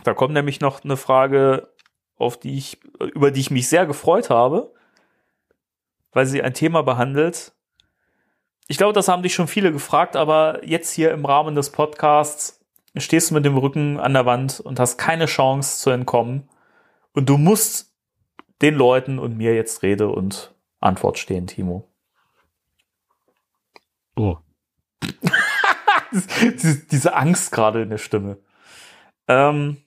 Da 0.04 0.14
kommt 0.14 0.36
nämlich 0.36 0.62
noch 0.62 0.84
eine 0.84 0.98
Frage, 0.98 1.74
auf 2.16 2.40
die 2.40 2.60
ich, 2.60 2.80
über 3.00 3.32
die 3.32 3.42
ich 3.42 3.50
mich 3.50 3.68
sehr 3.68 3.88
gefreut 3.88 4.30
habe, 4.30 4.72
weil 6.12 6.28
sie 6.28 6.44
ein 6.44 6.54
Thema 6.54 6.84
behandelt. 6.84 7.54
Ich 8.68 8.78
glaube, 8.78 8.94
das 8.94 9.08
haben 9.08 9.24
dich 9.24 9.34
schon 9.34 9.48
viele 9.48 9.72
gefragt, 9.72 10.16
aber 10.16 10.64
jetzt 10.64 10.92
hier 10.92 11.12
im 11.12 11.26
Rahmen 11.26 11.56
des 11.56 11.72
Podcasts 11.72 12.59
stehst 13.00 13.30
du 13.30 13.36
mit 13.36 13.46
dem 13.46 13.58
Rücken 13.58 14.00
an 14.00 14.14
der 14.14 14.26
Wand 14.26 14.60
und 14.60 14.80
hast 14.80 14.98
keine 14.98 15.26
Chance 15.26 15.80
zu 15.80 15.90
entkommen. 15.90 16.50
Und 17.14 17.30
du 17.30 17.38
musst 17.38 17.94
den 18.62 18.76
Leuten 18.76 19.20
und 19.20 19.38
mir 19.38 19.56
jetzt 19.56 19.84
Rede 19.84 20.10
und 20.10 20.54
Antwort 20.80 21.18
stehen, 21.18 21.48
Timo. 21.48 21.88
Oh. 24.16 24.38
diese, 26.92 27.14
Angst 27.14 27.52
gerade 27.52 27.82
in 27.82 27.90
der 27.90 27.98
Stimme. 27.98 28.38
Ähm, 29.28 29.78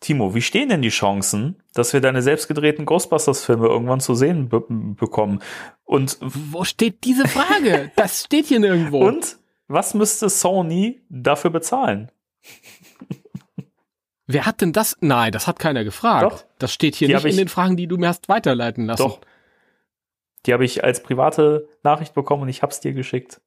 Timo, 0.00 0.34
wie 0.34 0.42
stehen 0.42 0.68
denn 0.68 0.82
die 0.82 0.90
Chancen, 0.90 1.62
dass 1.72 1.92
wir 1.92 2.00
deine 2.00 2.22
selbstgedrehten 2.22 2.84
Ghostbusters-Filme 2.84 3.66
irgendwann 3.66 4.00
zu 4.00 4.14
sehen 4.14 4.48
be 4.48 4.64
bekommen? 4.68 5.40
Und 5.84 6.18
wo 6.20 6.64
steht 6.64 7.04
diese 7.04 7.26
Frage? 7.26 7.90
das 7.96 8.24
steht 8.24 8.46
hier 8.46 8.60
nirgendwo. 8.60 9.06
Und 9.06 9.38
was 9.68 9.94
müsste 9.94 10.28
Sony 10.28 11.02
dafür 11.08 11.50
bezahlen? 11.50 12.10
Wer 14.26 14.46
hat 14.46 14.60
denn 14.60 14.72
das? 14.72 14.96
Nein, 15.00 15.32
das 15.32 15.46
hat 15.46 15.58
keiner 15.58 15.84
gefragt. 15.84 16.24
Doch. 16.24 16.44
Das 16.58 16.72
steht 16.72 16.94
hier 16.94 17.08
die 17.08 17.14
nicht 17.14 17.24
in 17.24 17.36
den 17.36 17.48
Fragen, 17.48 17.76
die 17.76 17.86
du 17.86 17.98
mir 17.98 18.08
hast 18.08 18.28
weiterleiten 18.28 18.86
lassen. 18.86 19.02
Doch. 19.02 19.20
Die 20.46 20.52
habe 20.52 20.64
ich 20.64 20.84
als 20.84 21.02
private 21.02 21.68
Nachricht 21.82 22.14
bekommen 22.14 22.42
und 22.42 22.48
ich 22.48 22.62
hab's 22.62 22.80
dir 22.80 22.92
geschickt. 22.92 23.40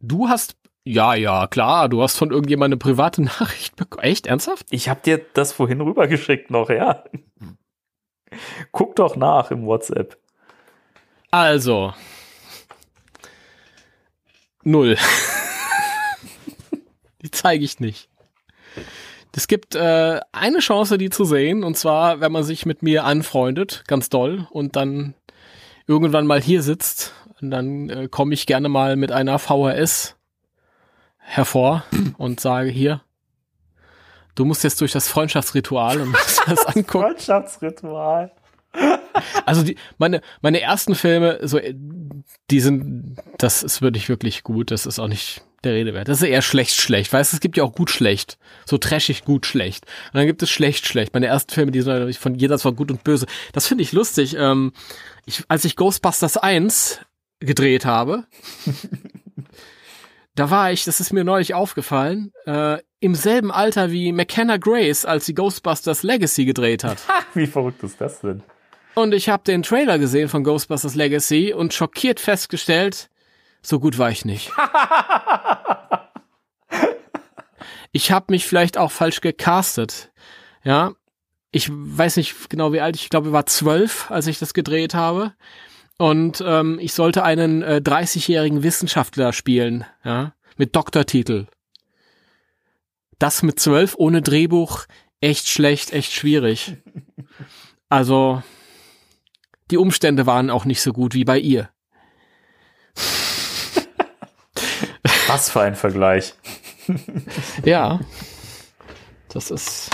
Du 0.00 0.28
hast 0.28 0.56
ja, 0.90 1.14
ja, 1.14 1.46
klar, 1.48 1.90
du 1.90 2.02
hast 2.02 2.16
von 2.16 2.30
irgendjemandem 2.30 2.78
eine 2.78 2.94
private 2.94 3.22
Nachricht 3.22 3.76
bekommen. 3.76 4.04
Echt 4.04 4.26
ernsthaft? 4.26 4.66
Ich 4.70 4.88
hab 4.88 5.02
dir 5.02 5.20
das 5.34 5.52
vorhin 5.52 5.82
rübergeschickt 5.82 6.50
noch, 6.50 6.70
ja. 6.70 7.04
Guck 8.72 8.96
doch 8.96 9.14
nach 9.14 9.50
im 9.50 9.66
WhatsApp. 9.66 10.18
Also. 11.30 11.92
Null. 14.64 14.96
die 17.22 17.30
zeige 17.30 17.64
ich 17.64 17.80
nicht. 17.80 18.08
Es 19.38 19.46
gibt 19.46 19.76
äh, 19.76 20.20
eine 20.32 20.58
Chance, 20.58 20.98
die 20.98 21.10
zu 21.10 21.24
sehen, 21.24 21.62
und 21.62 21.76
zwar, 21.76 22.20
wenn 22.20 22.32
man 22.32 22.42
sich 22.42 22.66
mit 22.66 22.82
mir 22.82 23.04
anfreundet, 23.04 23.84
ganz 23.86 24.08
doll, 24.08 24.48
und 24.50 24.74
dann 24.74 25.14
irgendwann 25.86 26.26
mal 26.26 26.40
hier 26.40 26.60
sitzt, 26.62 27.12
und 27.40 27.52
dann 27.52 27.88
äh, 27.88 28.08
komme 28.08 28.34
ich 28.34 28.46
gerne 28.46 28.68
mal 28.68 28.96
mit 28.96 29.12
einer 29.12 29.38
VHS 29.38 30.16
hervor 31.18 31.84
und 32.18 32.40
sage 32.40 32.70
hier, 32.70 33.02
du 34.34 34.44
musst 34.44 34.64
jetzt 34.64 34.80
durch 34.80 34.92
das 34.92 35.06
Freundschaftsritual 35.06 36.00
und 36.00 36.10
musst 36.10 36.42
das 36.46 36.66
angucken. 36.66 37.04
Freundschaftsritual. 37.04 38.32
Also 39.46 39.62
die, 39.62 39.76
meine, 39.98 40.20
meine 40.42 40.60
ersten 40.60 40.94
Filme, 40.94 41.40
so, 41.42 41.60
die 42.50 42.60
sind, 42.60 43.16
das 43.38 43.62
ist 43.62 43.82
wirklich, 43.82 44.08
wirklich 44.08 44.42
gut. 44.42 44.70
Das 44.70 44.86
ist 44.86 44.98
auch 44.98 45.08
nicht 45.08 45.42
der 45.64 45.74
Rede 45.74 45.94
wert. 45.94 46.08
Das 46.08 46.22
ist 46.22 46.28
eher 46.28 46.42
schlecht, 46.42 46.76
schlecht. 46.80 47.12
Weißt 47.12 47.32
du, 47.32 47.36
es 47.36 47.40
gibt 47.40 47.56
ja 47.56 47.64
auch 47.64 47.72
gut, 47.72 47.90
schlecht. 47.90 48.38
So 48.64 48.78
trashig, 48.78 49.24
gut, 49.24 49.46
schlecht. 49.46 49.86
Und 50.12 50.18
dann 50.18 50.26
gibt 50.26 50.42
es 50.42 50.50
schlecht, 50.50 50.86
schlecht. 50.86 51.14
Meine 51.14 51.26
ersten 51.26 51.52
Filme, 51.52 51.72
die 51.72 51.80
sind 51.80 52.16
von 52.16 52.34
jeder 52.34 52.62
war 52.62 52.72
gut 52.72 52.90
und 52.90 53.04
böse. 53.04 53.26
Das 53.52 53.66
finde 53.66 53.82
ich 53.82 53.92
lustig. 53.92 54.36
Ähm, 54.38 54.72
ich, 55.26 55.42
als 55.48 55.64
ich 55.64 55.76
Ghostbusters 55.76 56.36
1 56.36 57.00
gedreht 57.40 57.84
habe, 57.84 58.24
da 60.34 60.50
war 60.50 60.72
ich, 60.72 60.84
das 60.84 61.00
ist 61.00 61.12
mir 61.12 61.24
neulich 61.24 61.54
aufgefallen, 61.54 62.32
äh, 62.46 62.78
im 63.00 63.14
selben 63.14 63.50
Alter 63.50 63.90
wie 63.90 64.12
McKenna 64.12 64.56
Grace, 64.56 65.04
als 65.04 65.26
sie 65.26 65.34
Ghostbusters 65.34 66.02
Legacy 66.02 66.44
gedreht 66.44 66.84
hat. 66.84 66.98
wie 67.34 67.46
verrückt 67.46 67.82
ist 67.82 68.00
das 68.00 68.20
denn? 68.20 68.42
Und 68.98 69.14
ich 69.14 69.28
habe 69.28 69.44
den 69.44 69.62
Trailer 69.62 70.00
gesehen 70.00 70.28
von 70.28 70.42
Ghostbusters 70.42 70.96
Legacy 70.96 71.52
und 71.52 71.72
schockiert 71.72 72.18
festgestellt, 72.18 73.10
so 73.62 73.78
gut 73.78 73.96
war 73.96 74.10
ich 74.10 74.24
nicht. 74.24 74.50
ich 77.92 78.10
habe 78.10 78.26
mich 78.30 78.44
vielleicht 78.44 78.76
auch 78.76 78.90
falsch 78.90 79.20
gecastet. 79.20 80.10
Ja, 80.64 80.94
ich 81.52 81.68
weiß 81.70 82.16
nicht 82.16 82.50
genau 82.50 82.72
wie 82.72 82.80
alt, 82.80 82.96
ich 82.96 83.08
glaube, 83.08 83.28
ich 83.28 83.32
war 83.32 83.46
zwölf, 83.46 84.10
als 84.10 84.26
ich 84.26 84.40
das 84.40 84.52
gedreht 84.52 84.94
habe. 84.94 85.32
Und 85.96 86.42
ähm, 86.44 86.80
ich 86.80 86.92
sollte 86.92 87.22
einen 87.22 87.62
äh, 87.62 87.80
30-jährigen 87.80 88.64
Wissenschaftler 88.64 89.32
spielen, 89.32 89.84
ja, 90.04 90.34
mit 90.56 90.74
Doktortitel. 90.74 91.46
Das 93.20 93.44
mit 93.44 93.60
zwölf 93.60 93.94
ohne 93.96 94.22
Drehbuch, 94.22 94.86
echt 95.20 95.46
schlecht, 95.46 95.92
echt 95.92 96.12
schwierig. 96.12 96.78
Also, 97.90 98.42
die 99.70 99.78
Umstände 99.78 100.26
waren 100.26 100.50
auch 100.50 100.64
nicht 100.64 100.80
so 100.80 100.92
gut 100.92 101.14
wie 101.14 101.24
bei 101.24 101.38
ihr. 101.38 101.70
Was 105.26 105.50
für 105.50 105.60
ein 105.60 105.76
Vergleich. 105.76 106.34
ja. 107.64 108.00
Das 109.28 109.50
ist, 109.50 109.90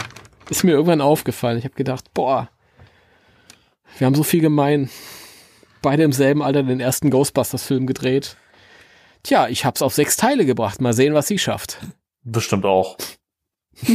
ist 0.48 0.62
mir 0.62 0.72
irgendwann 0.72 1.00
aufgefallen. 1.00 1.58
Ich 1.58 1.64
habe 1.64 1.74
gedacht, 1.74 2.14
boah, 2.14 2.48
wir 3.98 4.06
haben 4.06 4.14
so 4.14 4.22
viel 4.22 4.40
gemein 4.40 4.90
beide 5.82 6.02
im 6.02 6.12
selben 6.12 6.42
Alter 6.42 6.62
den 6.62 6.80
ersten 6.80 7.10
Ghostbusters-Film 7.10 7.86
gedreht. 7.86 8.36
Tja, 9.22 9.48
ich 9.48 9.64
hab's 9.64 9.82
auf 9.82 9.94
sechs 9.94 10.16
Teile 10.16 10.46
gebracht. 10.46 10.80
Mal 10.80 10.92
sehen, 10.92 11.14
was 11.14 11.26
sie 11.26 11.38
schafft. 11.38 11.78
Bestimmt 12.22 12.64
auch. 12.64 12.96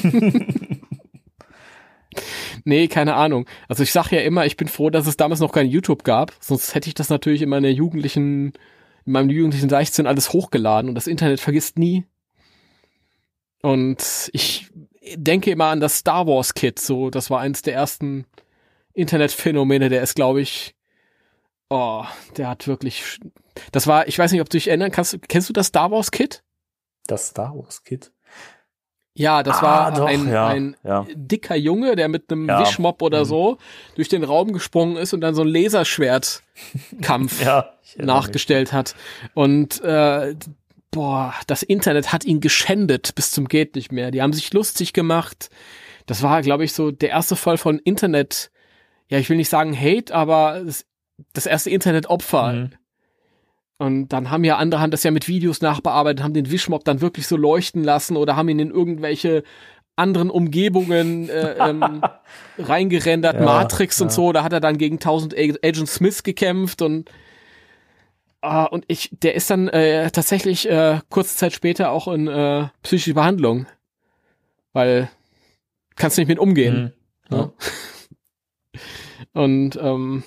nee, 2.65 2.87
keine 2.87 3.15
Ahnung. 3.15 3.45
Also 3.67 3.83
ich 3.83 3.91
sag 3.91 4.11
ja 4.11 4.21
immer, 4.21 4.45
ich 4.45 4.57
bin 4.57 4.67
froh, 4.67 4.89
dass 4.89 5.07
es 5.07 5.17
damals 5.17 5.39
noch 5.39 5.51
kein 5.51 5.67
YouTube 5.67 6.03
gab. 6.03 6.33
Sonst 6.39 6.75
hätte 6.75 6.87
ich 6.87 6.95
das 6.95 7.09
natürlich 7.09 7.41
in 7.41 7.49
meiner 7.49 7.69
jugendlichen, 7.69 8.53
in 9.05 9.11
meinem 9.11 9.29
jugendlichen 9.29 9.69
16 9.69 10.07
alles 10.07 10.33
hochgeladen 10.33 10.89
und 10.89 10.95
das 10.95 11.07
Internet 11.07 11.39
vergisst 11.39 11.77
nie. 11.77 12.05
Und 13.61 14.29
ich 14.33 14.69
denke 15.15 15.51
immer 15.51 15.65
an 15.65 15.79
das 15.79 15.97
Star 15.97 16.27
Wars 16.27 16.53
Kit. 16.53 16.79
So, 16.79 17.09
das 17.09 17.29
war 17.29 17.39
eins 17.39 17.61
der 17.61 17.73
ersten 17.73 18.25
Internetphänomene. 18.93 19.89
Der 19.89 20.01
ist, 20.01 20.15
glaube 20.15 20.41
ich, 20.41 20.75
Oh, 21.69 22.03
der 22.35 22.49
hat 22.49 22.67
wirklich. 22.67 23.19
Das 23.71 23.85
war, 23.85 24.07
ich 24.07 24.17
weiß 24.17 24.31
nicht, 24.31 24.41
ob 24.41 24.49
du 24.49 24.57
dich 24.57 24.67
erinnern 24.67 24.91
kannst. 24.91 25.17
Kennst 25.27 25.49
du 25.49 25.53
das 25.53 25.67
Star 25.67 25.91
Wars 25.91 26.11
Kit? 26.11 26.43
Das 27.05 27.27
Star 27.27 27.55
Wars 27.55 27.83
Kit? 27.83 28.11
Ja, 29.19 29.43
das 29.43 29.57
ah, 29.57 29.61
war 29.63 29.91
doch, 29.91 30.05
ein, 30.05 30.31
ja, 30.31 30.47
ein 30.47 30.77
ja. 30.81 31.05
dicker 31.13 31.57
Junge, 31.57 31.97
der 31.97 32.07
mit 32.07 32.31
einem 32.31 32.47
ja. 32.47 32.61
Wischmopp 32.61 33.01
oder 33.01 33.19
mhm. 33.19 33.25
so 33.25 33.57
durch 33.95 34.07
den 34.07 34.23
Raum 34.23 34.53
gesprungen 34.53 34.95
ist 34.95 35.11
und 35.13 35.19
dann 35.19 35.35
so 35.35 35.41
ein 35.41 35.49
Laserschwertkampf 35.49 37.45
nachgestellt 37.97 38.69
mich. 38.69 38.73
hat. 38.73 38.95
Und 39.33 39.81
äh, 39.81 40.35
boah, 40.91 41.33
das 41.47 41.63
Internet 41.63 42.13
hat 42.13 42.23
ihn 42.23 42.39
geschändet 42.39 43.13
bis 43.15 43.31
zum 43.31 43.49
geht 43.49 43.75
nicht 43.75 43.91
mehr. 43.91 44.11
Die 44.11 44.21
haben 44.21 44.31
sich 44.31 44.53
lustig 44.53 44.93
gemacht. 44.93 45.49
Das 46.05 46.23
war, 46.23 46.41
glaube 46.41 46.63
ich, 46.63 46.71
so 46.71 46.89
der 46.89 47.09
erste 47.09 47.35
Fall 47.35 47.57
von 47.57 47.77
Internet. 47.77 48.51
Ja, 49.09 49.17
ich 49.17 49.29
will 49.29 49.35
nicht 49.35 49.49
sagen 49.49 49.77
Hate, 49.77 50.15
aber 50.15 50.61
das 50.65 50.85
das 51.33 51.45
erste 51.45 51.69
Internetopfer. 51.71 52.53
Mhm. 52.53 52.69
Und 53.79 54.09
dann 54.09 54.29
haben 54.29 54.43
ja 54.43 54.57
andere 54.57 54.81
haben 54.81 54.91
das 54.91 55.03
ja 55.03 55.11
mit 55.11 55.27
Videos 55.27 55.61
nachbearbeitet, 55.61 56.21
haben 56.21 56.33
den 56.33 56.51
Wischmob 56.51 56.83
dann 56.83 56.99
wirklich 56.99 57.27
so 57.27 57.37
leuchten 57.37 57.83
lassen 57.83 58.17
oder 58.17 58.35
haben 58.35 58.49
ihn 58.49 58.59
in 58.59 58.71
irgendwelche 58.71 59.43
anderen 59.95 60.29
Umgebungen 60.29 61.29
äh, 61.29 61.55
ähm, 61.57 62.01
reingerendert, 62.57 63.35
ja, 63.35 63.41
Matrix 63.41 63.99
ja. 63.99 64.03
und 64.03 64.11
so. 64.11 64.33
Da 64.33 64.43
hat 64.43 64.53
er 64.53 64.59
dann 64.59 64.77
gegen 64.77 64.97
1000 64.97 65.33
Agent 65.35 65.89
Smith 65.89 66.23
gekämpft 66.23 66.81
und 66.81 67.09
Uh, 68.41 68.65
und 68.71 68.85
ich, 68.87 69.09
der 69.11 69.35
ist 69.35 69.49
dann 69.49 69.67
äh, 69.67 70.11
tatsächlich 70.11 70.69
äh, 70.69 71.01
kurze 71.09 71.35
Zeit 71.35 71.51
später 71.51 71.91
auch 71.91 72.07
in 72.07 72.29
äh, 72.29 72.69
psychische 72.83 73.13
Behandlung, 73.13 73.65
weil 74.71 75.09
kannst 75.97 76.17
nicht 76.17 76.29
mit 76.29 76.39
umgehen. 76.39 76.93
Mhm. 77.29 77.35
Ja. 77.35 77.51
Und 79.33 79.77
ähm, 79.81 80.23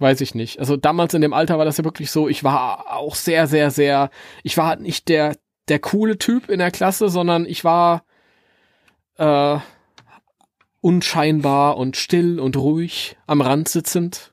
weiß 0.00 0.20
ich 0.22 0.34
nicht. 0.34 0.58
Also 0.58 0.76
damals 0.76 1.14
in 1.14 1.22
dem 1.22 1.32
Alter 1.32 1.58
war 1.58 1.64
das 1.64 1.76
ja 1.76 1.84
wirklich 1.84 2.10
so, 2.10 2.28
ich 2.28 2.42
war 2.42 2.96
auch 2.96 3.14
sehr, 3.14 3.46
sehr, 3.46 3.70
sehr, 3.70 4.10
ich 4.42 4.56
war 4.56 4.66
halt 4.66 4.80
nicht 4.80 5.08
der, 5.08 5.36
der 5.68 5.78
coole 5.78 6.18
Typ 6.18 6.48
in 6.48 6.58
der 6.58 6.70
Klasse, 6.70 7.08
sondern 7.08 7.46
ich 7.46 7.64
war 7.64 8.02
äh, 9.18 9.58
unscheinbar 10.80 11.76
und 11.76 11.96
still 11.96 12.40
und 12.40 12.56
ruhig 12.56 13.16
am 13.26 13.40
Rand 13.40 13.68
sitzend. 13.68 14.32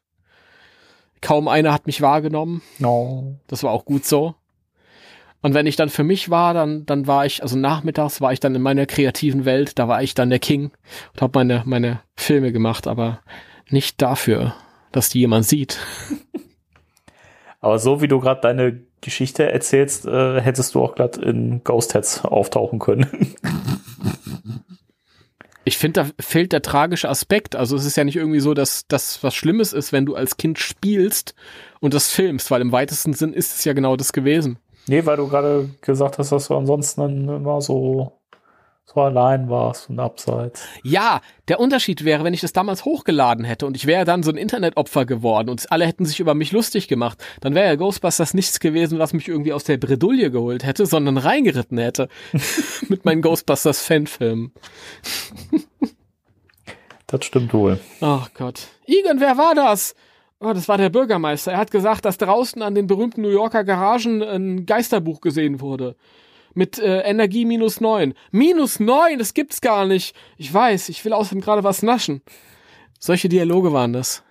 Kaum 1.21 1.47
einer 1.47 1.73
hat 1.73 1.87
mich 1.87 2.01
wahrgenommen. 2.01 2.61
No. 2.79 3.39
Das 3.47 3.63
war 3.63 3.71
auch 3.71 3.85
gut 3.85 4.05
so. 4.05 4.35
Und 5.41 5.53
wenn 5.53 5.67
ich 5.67 5.75
dann 5.75 5.89
für 5.89 6.03
mich 6.03 6.29
war, 6.29 6.53
dann, 6.53 6.85
dann 6.85 7.07
war 7.07 7.25
ich, 7.25 7.43
also 7.43 7.57
nachmittags 7.57 8.21
war 8.21 8.33
ich 8.33 8.39
dann 8.39 8.55
in 8.55 8.61
meiner 8.61 8.85
kreativen 8.85 9.45
Welt, 9.45 9.77
da 9.77 9.87
war 9.87 10.01
ich 10.01 10.13
dann 10.13 10.29
der 10.29 10.39
King 10.39 10.71
und 11.13 11.21
habe 11.21 11.37
meine, 11.39 11.63
meine 11.65 12.01
Filme 12.15 12.51
gemacht, 12.51 12.87
aber 12.87 13.19
nicht 13.69 14.01
dafür, 14.01 14.55
dass 14.91 15.09
die 15.09 15.19
jemand 15.19 15.45
sieht. 15.45 15.79
Aber 17.59 17.79
so 17.79 18.01
wie 18.01 18.07
du 18.07 18.19
gerade 18.19 18.41
deine 18.41 18.81
Geschichte 19.01 19.51
erzählst, 19.51 20.05
äh, 20.05 20.41
hättest 20.41 20.75
du 20.75 20.81
auch 20.81 20.95
glatt 20.95 21.17
in 21.17 21.63
Ghost 21.63 21.93
Heads 21.93 22.23
auftauchen 22.25 22.79
können. 22.79 23.35
Ich 25.67 25.77
finde, 25.77 26.01
da 26.01 26.23
fehlt 26.23 26.53
der 26.53 26.61
tragische 26.61 27.09
Aspekt. 27.09 27.57
Also 27.57 27.75
es 27.75 27.83
ist 27.83 27.97
ja 27.97 28.05
nicht 28.05 28.15
irgendwie 28.15 28.39
so, 28.39 28.53
dass 28.53 28.87
das 28.87 29.21
was 29.21 29.35
Schlimmes 29.35 29.73
ist, 29.73 29.91
wenn 29.91 30.05
du 30.05 30.15
als 30.15 30.37
Kind 30.37 30.59
spielst 30.59 31.35
und 31.81 31.93
das 31.93 32.09
filmst, 32.09 32.49
weil 32.51 32.61
im 32.61 32.71
weitesten 32.71 33.11
Sinn 33.11 33.33
ist 33.33 33.53
es 33.53 33.65
ja 33.65 33.73
genau 33.73 33.97
das 33.97 34.13
gewesen. 34.13 34.59
nee, 34.87 35.05
weil 35.05 35.17
du 35.17 35.27
gerade 35.27 35.69
gesagt 35.81 36.19
hast, 36.19 36.31
dass 36.31 36.47
du 36.47 36.55
ansonsten 36.55 37.01
dann 37.01 37.27
immer 37.27 37.59
so, 37.59 38.16
so 38.93 39.01
allein 39.01 39.49
warst 39.49 39.89
und 39.89 39.99
abseits. 39.99 40.65
Ja, 40.81 41.21
der 41.49 41.59
Unterschied 41.59 42.05
wäre, 42.05 42.23
wenn 42.23 42.33
ich 42.33 42.41
das 42.41 42.53
damals 42.53 42.85
hochgeladen 42.85 43.43
hätte 43.43 43.65
und 43.65 43.75
ich 43.75 43.85
wäre 43.85 44.05
dann 44.05 44.23
so 44.23 44.31
ein 44.31 44.37
Internetopfer 44.37 45.05
geworden 45.05 45.49
und 45.49 45.69
alle 45.71 45.85
hätten 45.85 46.05
sich 46.05 46.21
über 46.21 46.33
mich 46.33 46.53
lustig 46.53 46.87
gemacht, 46.87 47.21
dann 47.41 47.53
wäre 47.53 47.67
ja 47.67 47.75
Ghostbusters 47.75 48.33
nichts 48.33 48.59
gewesen, 48.61 48.97
was 48.97 49.13
mich 49.13 49.27
irgendwie 49.27 49.51
aus 49.51 49.65
der 49.65 49.77
Bredouille 49.77 50.31
geholt 50.31 50.65
hätte, 50.65 50.85
sondern 50.85 51.17
reingeritten 51.17 51.77
hätte 51.77 52.07
mit 52.87 53.03
meinen 53.03 53.21
Ghostbusters 53.21 53.81
Fanfilmen. 53.81 54.53
Das 57.07 57.25
stimmt 57.25 57.53
wohl. 57.53 57.79
Ach 57.99 58.29
Gott. 58.33 58.67
Igen, 58.85 59.19
wer 59.19 59.37
war 59.37 59.53
das? 59.53 59.95
Oh, 60.39 60.53
das 60.53 60.67
war 60.69 60.77
der 60.77 60.89
Bürgermeister. 60.89 61.51
Er 61.51 61.57
hat 61.57 61.71
gesagt, 61.71 62.05
dass 62.05 62.17
draußen 62.17 62.61
an 62.61 62.75
den 62.75 62.87
berühmten 62.87 63.21
New 63.21 63.29
Yorker 63.29 63.63
Garagen 63.63 64.21
ein 64.21 64.65
Geisterbuch 64.65 65.19
gesehen 65.19 65.59
wurde. 65.59 65.95
Mit 66.53 66.79
äh, 66.79 67.01
Energie 67.01 67.45
minus 67.45 67.81
neun. 67.81 68.13
Minus 68.31 68.79
neun, 68.79 69.19
das 69.19 69.33
gibt's 69.33 69.61
gar 69.61 69.85
nicht. 69.85 70.15
Ich 70.37 70.53
weiß, 70.53 70.89
ich 70.89 71.03
will 71.05 71.13
außerdem 71.13 71.41
gerade 71.41 71.63
was 71.63 71.83
naschen. 71.83 72.21
Solche 72.99 73.29
Dialoge 73.29 73.73
waren 73.73 73.93
das. 73.93 74.23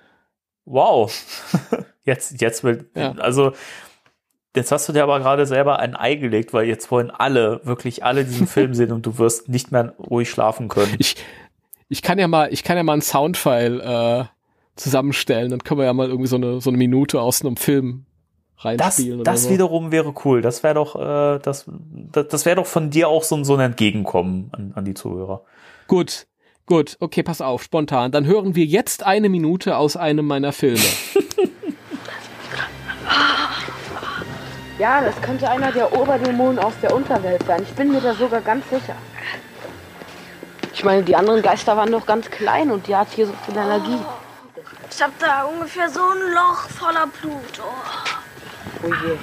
Wow. 0.64 1.12
Jetzt, 2.04 2.40
jetzt 2.40 2.62
will, 2.62 2.88
Ja. 2.94 3.12
also, 3.18 3.50
jetzt 4.54 4.70
hast 4.70 4.88
du 4.88 4.92
dir 4.92 5.02
aber 5.02 5.18
gerade 5.18 5.44
selber 5.44 5.80
ein 5.80 5.96
Ei 5.96 6.14
gelegt, 6.14 6.52
weil 6.52 6.66
jetzt 6.66 6.88
wollen 6.92 7.10
alle, 7.10 7.60
wirklich 7.64 8.04
alle 8.04 8.24
diesen 8.24 8.46
Film 8.46 8.74
sehen 8.74 8.92
und 8.92 9.04
du 9.06 9.18
wirst 9.18 9.48
nicht 9.48 9.72
mehr 9.72 9.94
ruhig 9.98 10.30
schlafen 10.30 10.68
können. 10.68 10.94
Ich, 11.00 11.16
ich 11.88 12.02
kann 12.02 12.20
ja 12.20 12.28
mal, 12.28 12.52
ich 12.52 12.62
kann 12.62 12.76
ja 12.76 12.84
mal 12.84 12.92
einen 12.92 13.02
Soundfile 13.02 13.82
äh, 13.82 14.24
zusammenstellen. 14.76 15.50
Dann 15.50 15.64
können 15.64 15.80
wir 15.80 15.84
ja 15.86 15.92
mal 15.92 16.06
irgendwie 16.06 16.28
so 16.28 16.36
eine, 16.36 16.60
so 16.60 16.70
eine 16.70 16.76
Minute 16.78 17.20
aus 17.20 17.44
einem 17.44 17.56
Film 17.56 18.06
reinspielen. 18.58 19.20
oder 19.20 19.30
das 19.32 19.44
so. 19.44 19.50
wiederum 19.50 19.92
wäre 19.92 20.14
cool. 20.24 20.42
Das 20.42 20.62
wäre 20.62 20.74
doch, 20.74 20.96
äh, 20.96 21.38
das, 21.40 21.66
das, 22.12 22.28
das 22.28 22.44
wäre 22.46 22.56
doch 22.56 22.66
von 22.66 22.90
dir 22.90 23.08
auch 23.08 23.22
so, 23.22 23.36
ein- 23.36 23.44
so 23.44 23.54
ein 23.54 23.60
Entgegenkommen 23.60 24.50
an, 24.52 24.72
an 24.74 24.84
die 24.84 24.94
Zuhörer. 24.94 25.42
Gut, 25.88 26.26
gut, 26.66 26.96
okay, 27.00 27.22
pass 27.22 27.40
auf, 27.40 27.62
spontan. 27.62 28.12
Dann 28.12 28.26
hören 28.26 28.54
wir 28.54 28.64
jetzt 28.64 29.04
eine 29.04 29.28
Minute 29.28 29.76
aus 29.76 29.96
einem 29.96 30.26
meiner 30.26 30.52
Filme. 30.52 30.80
Ja, 34.78 35.00
das 35.00 35.20
könnte 35.22 35.48
einer 35.48 35.72
der 35.72 35.98
Oberdämonen 35.98 36.58
aus 36.58 36.74
der 36.82 36.94
Unterwelt 36.94 37.42
sein. 37.46 37.62
Ich 37.62 37.72
bin 37.74 37.90
mir 37.92 38.00
da 38.00 38.12
sogar 38.14 38.42
ganz 38.42 38.68
sicher. 38.68 38.94
Ich 40.74 40.84
meine, 40.84 41.02
die 41.02 41.16
anderen 41.16 41.40
Geister 41.40 41.74
waren 41.78 41.90
doch 41.90 42.04
ganz 42.04 42.30
klein 42.30 42.70
und 42.70 42.86
die 42.86 42.94
hat 42.94 43.08
hier 43.14 43.26
so 43.26 43.32
viel 43.46 43.56
Energie. 43.56 43.96
Ich 44.90 45.02
hab 45.02 45.18
da 45.18 45.44
ungefähr 45.44 45.88
so 45.88 46.00
ein 46.00 46.34
Loch 46.34 46.68
voller 46.68 47.06
Blut. 47.06 47.40
Oh. 47.62 48.25
Oh 48.82 48.88
je. 48.88 49.18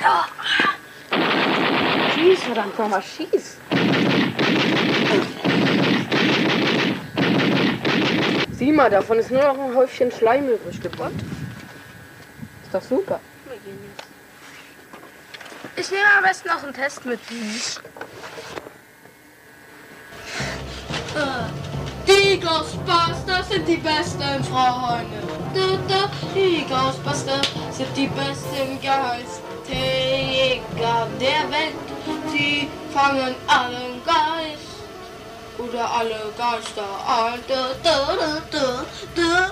Ja. 0.00 0.26
Schieß, 2.14 2.42
verdammt 2.42 2.78
nochmal, 2.78 3.02
schieß. 3.02 3.56
Sieh 8.52 8.72
mal, 8.72 8.90
davon 8.90 9.18
ist 9.18 9.30
nur 9.30 9.42
noch 9.42 9.58
ein 9.58 9.74
Häufchen 9.74 10.10
Schleim 10.12 10.48
übrig 10.48 10.80
geblieben. 10.80 11.18
Ist 12.64 12.74
doch 12.74 12.82
super. 12.82 13.20
Ich 15.76 15.90
nehme 15.90 16.04
am 16.16 16.22
besten 16.22 16.48
noch 16.48 16.62
einen 16.62 16.74
Test 16.74 17.04
mit. 17.04 17.20
Die 22.06 22.40
Ghostbusters 22.40 23.48
sind 23.50 23.66
die 23.68 23.76
besten 23.76 24.44
Freunde. 24.44 25.41
Da, 25.54 26.08
Die 26.34 26.64
Ghostbusters 26.66 27.46
sind 27.72 27.94
die 27.94 28.06
besten 28.06 28.80
Geistjäger 28.80 31.06
der 31.20 31.50
Welt. 31.50 31.74
Sie 32.32 32.68
fangen 32.92 33.34
allen 33.46 34.02
Geist 34.06 34.62
oder 35.58 35.90
alle 35.90 36.32
Geister 36.38 36.82
ein. 37.06 37.40
Da, 37.46 37.74
da, 37.82 38.16
da, 38.16 38.40
da, 38.50 38.84
da. 39.14 39.50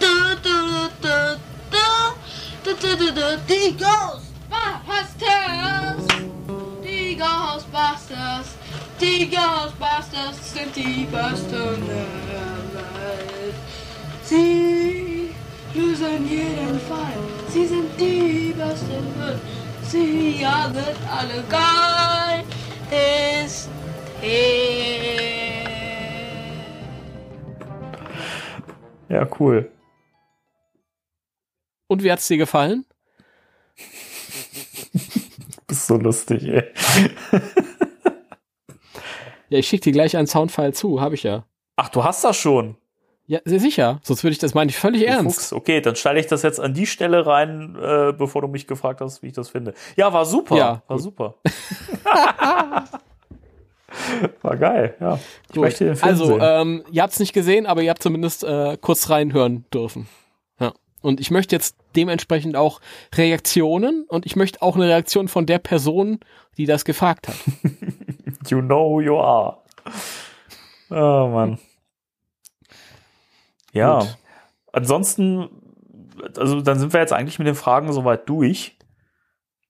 da, 0.00 0.34
da, 0.42 0.88
da, 1.02 1.36
da, 1.70 2.14
da, 2.64 2.72
da, 2.94 3.04
da. 3.04 3.36
Die 3.48 3.76
Ghostbusters. 3.76 6.06
Die 6.82 7.14
Ghostbusters. 7.16 8.48
Die 8.98 9.28
Ghostbusters 9.28 10.36
sind 10.54 10.74
die 10.74 11.04
besten 11.04 11.86
der 11.86 12.06
Welt. 12.72 13.56
Sie 14.24 14.97
lösen 15.78 16.28
jeden 16.28 16.80
Fall. 16.80 17.14
Sie 17.48 17.66
sind 17.66 17.88
die 17.98 18.54
besten. 18.56 19.40
Sie 19.82 20.40
jagen 20.40 20.96
alle 21.10 21.42
Geist. 21.48 21.78
Ja, 29.08 29.26
cool. 29.38 29.70
Und 31.86 32.02
wie 32.02 32.12
hat's 32.12 32.28
dir 32.28 32.36
gefallen? 32.36 32.84
Bist 35.66 35.86
so 35.86 35.96
lustig, 35.96 36.44
ey. 36.44 36.64
Ja, 39.48 39.58
ich 39.58 39.66
schicke 39.66 39.84
dir 39.84 39.92
gleich 39.92 40.16
einen 40.16 40.26
Soundfile 40.26 40.72
zu, 40.72 41.00
habe 41.00 41.14
ich 41.14 41.22
ja. 41.22 41.46
Ach, 41.76 41.88
du 41.88 42.04
hast 42.04 42.22
das 42.24 42.36
schon. 42.36 42.76
Ja, 43.30 43.40
sehr 43.44 43.60
sicher. 43.60 44.00
Sonst 44.02 44.24
würde 44.24 44.32
ich 44.32 44.38
das 44.38 44.54
meine 44.54 44.70
ich 44.70 44.76
völlig 44.78 45.02
Du 45.02 45.06
ernst. 45.06 45.36
Fuchs. 45.38 45.52
Okay, 45.52 45.80
dann 45.82 45.94
stelle 45.96 46.18
ich 46.18 46.26
das 46.26 46.42
jetzt 46.42 46.58
an 46.58 46.72
die 46.72 46.86
Stelle 46.86 47.26
rein, 47.26 47.76
äh, 47.80 48.12
bevor 48.12 48.40
du 48.42 48.48
mich 48.48 48.66
gefragt 48.66 49.02
hast, 49.02 49.22
wie 49.22 49.26
ich 49.28 49.34
das 49.34 49.50
finde. 49.50 49.74
Ja, 49.96 50.12
war 50.14 50.24
super. 50.24 50.56
Ja, 50.56 50.82
war 50.88 50.96
gut. 50.96 51.02
super. 51.04 51.34
war 54.42 54.56
geil, 54.56 54.94
ja. 55.00 55.18
Ich 55.48 55.54
Gut. 55.54 55.62
möchte 55.64 55.84
den 55.84 55.96
Film 55.96 56.08
Also, 56.10 56.26
sehen. 56.26 56.40
ähm, 56.42 56.84
ihr 56.90 57.02
habt's 57.02 57.18
nicht 57.20 57.32
gesehen, 57.32 57.66
aber 57.66 57.82
ihr 57.82 57.90
habt 57.90 58.02
zumindest 58.02 58.44
äh, 58.44 58.76
kurz 58.80 59.10
reinhören 59.10 59.64
dürfen. 59.72 60.08
Ja. 60.58 60.72
Und 61.00 61.20
ich 61.20 61.30
möchte 61.30 61.54
jetzt 61.54 61.76
dementsprechend 61.96 62.56
auch 62.56 62.80
Reaktionen 63.14 64.04
und 64.08 64.26
ich 64.26 64.36
möchte 64.36 64.62
auch 64.62 64.74
eine 64.76 64.86
Reaktion 64.86 65.28
von 65.28 65.46
der 65.46 65.58
Person, 65.58 66.20
die 66.56 66.66
das 66.66 66.84
gefragt 66.84 67.28
hat. 67.28 67.36
You 68.48 68.60
know 68.62 68.88
who 68.90 69.00
you 69.02 69.18
are. 69.18 69.58
Oh 70.90 71.28
Mann. 71.28 71.58
Ja. 73.72 74.00
Gut. 74.00 74.18
Ansonsten, 74.72 75.48
also 76.36 76.60
dann 76.60 76.78
sind 76.78 76.92
wir 76.92 77.00
jetzt 77.00 77.12
eigentlich 77.12 77.38
mit 77.38 77.48
den 77.48 77.54
Fragen 77.54 77.92
soweit 77.92 78.28
durch. 78.28 78.76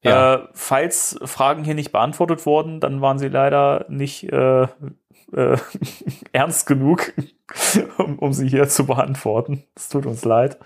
Ja. 0.02 0.34
Äh, 0.34 0.48
falls 0.52 1.18
Fragen 1.24 1.64
hier 1.64 1.74
nicht 1.74 1.92
beantwortet 1.92 2.46
wurden, 2.46 2.80
dann 2.80 3.00
waren 3.00 3.18
sie 3.18 3.28
leider 3.28 3.84
nicht 3.88 4.24
äh, 4.32 4.68
äh, 5.32 5.56
ernst 6.32 6.66
genug, 6.66 7.12
um, 7.98 8.18
um 8.18 8.32
sie 8.32 8.48
hier 8.48 8.68
zu 8.68 8.86
beantworten. 8.86 9.64
Es 9.74 9.88
tut 9.88 10.06
uns 10.06 10.24
leid. 10.24 10.58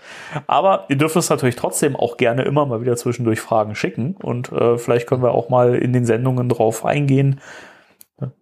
Aber 0.47 0.85
ihr 0.89 0.97
dürft 0.97 1.15
uns 1.15 1.29
natürlich 1.29 1.55
trotzdem 1.55 1.95
auch 1.95 2.17
gerne 2.17 2.43
immer 2.43 2.65
mal 2.65 2.81
wieder 2.81 2.95
zwischendurch 2.95 3.41
Fragen 3.41 3.75
schicken 3.75 4.15
und 4.21 4.51
äh, 4.51 4.77
vielleicht 4.77 5.07
können 5.07 5.23
wir 5.23 5.31
auch 5.31 5.49
mal 5.49 5.75
in 5.75 5.93
den 5.93 6.05
Sendungen 6.05 6.49
drauf 6.49 6.85
eingehen, 6.85 7.41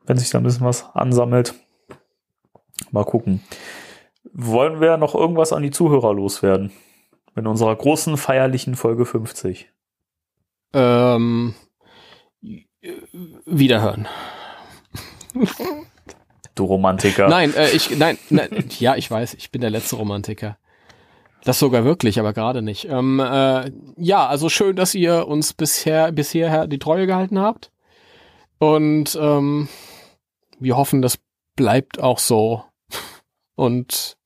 wenn 0.05 0.17
sich 0.17 0.29
da 0.29 0.39
ein 0.39 0.43
bisschen 0.43 0.65
was 0.65 0.93
ansammelt. 0.93 1.53
Mal 2.91 3.05
gucken. 3.05 3.41
Wollen 4.23 4.79
wir 4.79 4.97
noch 4.97 5.15
irgendwas 5.15 5.53
an 5.53 5.63
die 5.63 5.71
Zuhörer 5.71 6.13
loswerden? 6.13 6.71
In 7.35 7.47
unserer 7.47 7.75
großen 7.75 8.17
feierlichen 8.17 8.75
Folge 8.75 9.05
50. 9.05 9.71
Ähm, 10.73 11.53
äh, 12.43 12.63
wiederhören. 13.45 14.07
Du 16.55 16.65
Romantiker. 16.65 17.29
Nein, 17.29 17.53
äh, 17.55 17.69
ich, 17.71 17.97
nein, 17.97 18.17
nein, 18.29 18.49
ja, 18.79 18.95
ich 18.95 19.09
weiß, 19.09 19.35
ich 19.35 19.51
bin 19.51 19.61
der 19.61 19.69
letzte 19.69 19.95
Romantiker. 19.95 20.57
Das 21.43 21.57
sogar 21.57 21.85
wirklich, 21.85 22.19
aber 22.19 22.33
gerade 22.33 22.61
nicht. 22.61 22.85
Ähm, 22.89 23.19
äh, 23.19 23.71
ja, 23.97 24.27
also 24.27 24.49
schön, 24.49 24.75
dass 24.75 24.93
ihr 24.93 25.27
uns 25.27 25.53
bisher, 25.53 26.11
bisher 26.11 26.67
die 26.67 26.79
Treue 26.79 27.07
gehalten 27.07 27.39
habt. 27.39 27.71
Und 28.59 29.17
ähm, 29.19 29.67
wir 30.59 30.77
hoffen, 30.77 31.01
das 31.01 31.17
bleibt 31.55 31.99
auch 31.99 32.19
so. 32.19 32.63
Und 33.61 34.17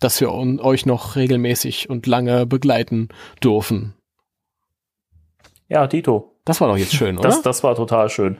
dass 0.00 0.20
wir 0.20 0.32
euch 0.32 0.84
noch 0.84 1.14
regelmäßig 1.14 1.88
und 1.88 2.08
lange 2.08 2.44
begleiten 2.44 3.06
dürfen. 3.40 3.94
Ja, 5.68 5.86
Tito. 5.86 6.36
Das 6.44 6.60
war 6.60 6.66
doch 6.66 6.76
jetzt 6.76 6.92
schön, 6.92 7.18
oder? 7.20 7.28
Das, 7.28 7.42
das 7.42 7.62
war 7.62 7.76
total 7.76 8.10
schön. 8.10 8.38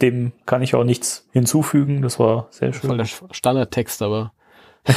Dem 0.00 0.32
kann 0.46 0.62
ich 0.62 0.74
auch 0.74 0.84
nichts 0.84 1.28
hinzufügen. 1.30 2.00
Das 2.00 2.18
war 2.18 2.48
sehr 2.50 2.72
schön. 2.72 2.88
Voll 2.88 2.96
der 2.96 3.04
Standardtext, 3.04 4.00
aber. 4.00 4.32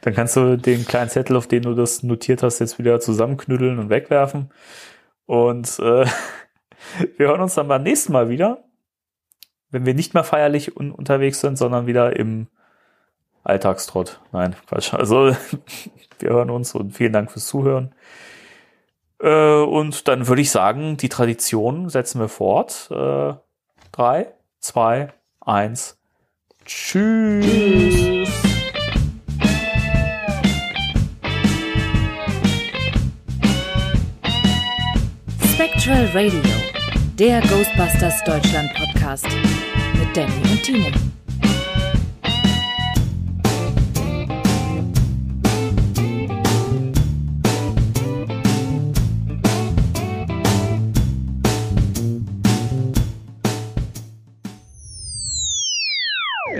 Dann 0.00 0.14
kannst 0.14 0.34
du 0.34 0.56
den 0.56 0.86
kleinen 0.86 1.10
Zettel, 1.10 1.36
auf 1.36 1.48
den 1.48 1.64
du 1.64 1.74
das 1.74 2.02
notiert 2.02 2.42
hast, 2.42 2.60
jetzt 2.60 2.78
wieder 2.78 2.98
zusammenknüddeln 2.98 3.78
und 3.78 3.90
wegwerfen. 3.90 4.50
Und 5.26 5.78
äh, 5.80 6.06
wir 7.18 7.26
hören 7.26 7.42
uns 7.42 7.56
dann 7.56 7.68
beim 7.68 7.82
nächsten 7.82 8.14
Mal 8.14 8.30
wieder, 8.30 8.64
wenn 9.72 9.86
wir 9.86 9.94
nicht 9.94 10.14
mehr 10.14 10.22
feierlich 10.22 10.76
un 10.76 10.92
unterwegs 10.92 11.40
sind, 11.40 11.56
sondern 11.56 11.86
wieder 11.86 12.14
im 12.14 12.46
Alltagstrott. 13.42 14.20
Nein, 14.30 14.54
Quatsch. 14.68 14.92
Also 15.02 15.34
wir 16.20 16.30
hören 16.30 16.50
uns 16.50 16.74
und 16.74 16.92
vielen 16.92 17.12
Dank 17.12 17.32
fürs 17.32 17.46
Zuhören. 17.46 17.92
Äh, 19.20 19.62
und 19.62 20.06
dann 20.06 20.28
würde 20.28 20.42
ich 20.42 20.50
sagen, 20.50 20.96
die 20.96 21.08
Tradition 21.08 21.88
setzen 21.88 22.20
wir 22.20 22.28
fort. 22.28 22.88
Äh, 22.90 23.34
drei, 23.90 24.32
zwei, 24.60 25.12
eins. 25.40 25.98
Tschüss. 26.64 28.28
Spectral 35.54 36.06
Radio, 36.14 36.40
der 37.18 37.40
Ghostbusters 37.40 38.22
Deutschland 38.24 38.70
Podcast 38.74 39.26
mit 40.02 40.16
Danny 40.16 40.32
und 40.50 40.62
Timo. 40.62 40.88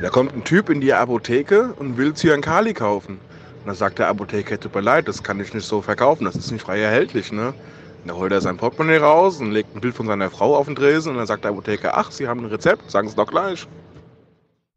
Da 0.00 0.10
kommt 0.10 0.34
ein 0.34 0.42
Typ 0.42 0.68
in 0.68 0.80
die 0.80 0.92
Apotheke 0.92 1.74
und 1.78 1.96
will 1.96 2.12
Cyankali 2.12 2.74
kaufen. 2.74 3.18
Und 3.60 3.66
dann 3.66 3.76
sagt 3.76 4.00
der 4.00 4.08
Apotheker, 4.08 4.58
tut 4.58 4.74
mir 4.74 4.80
leid, 4.80 5.06
das 5.06 5.22
kann 5.22 5.38
ich 5.38 5.54
nicht 5.54 5.64
so 5.64 5.80
verkaufen, 5.80 6.24
das 6.24 6.34
ist 6.34 6.50
nicht 6.50 6.62
frei 6.62 6.80
erhältlich, 6.80 7.30
ne? 7.30 7.54
Dann 8.04 8.16
holt 8.16 8.32
er 8.32 8.40
sein 8.40 8.56
Portemonnaie 8.56 8.98
raus 8.98 9.40
und 9.40 9.52
legt 9.52 9.74
ein 9.74 9.80
Bild 9.80 9.94
von 9.96 10.06
seiner 10.06 10.30
Frau 10.30 10.56
auf 10.56 10.66
den 10.66 10.74
Tresen 10.76 11.12
und 11.12 11.18
dann 11.18 11.26
sagt 11.26 11.44
der 11.44 11.52
Apotheker, 11.52 11.96
ach, 11.96 12.10
Sie 12.10 12.28
haben 12.28 12.40
ein 12.40 12.46
Rezept, 12.46 12.90
sagen 12.90 13.08
Sie 13.08 13.14
doch 13.16 13.28
gleich. 13.28 13.68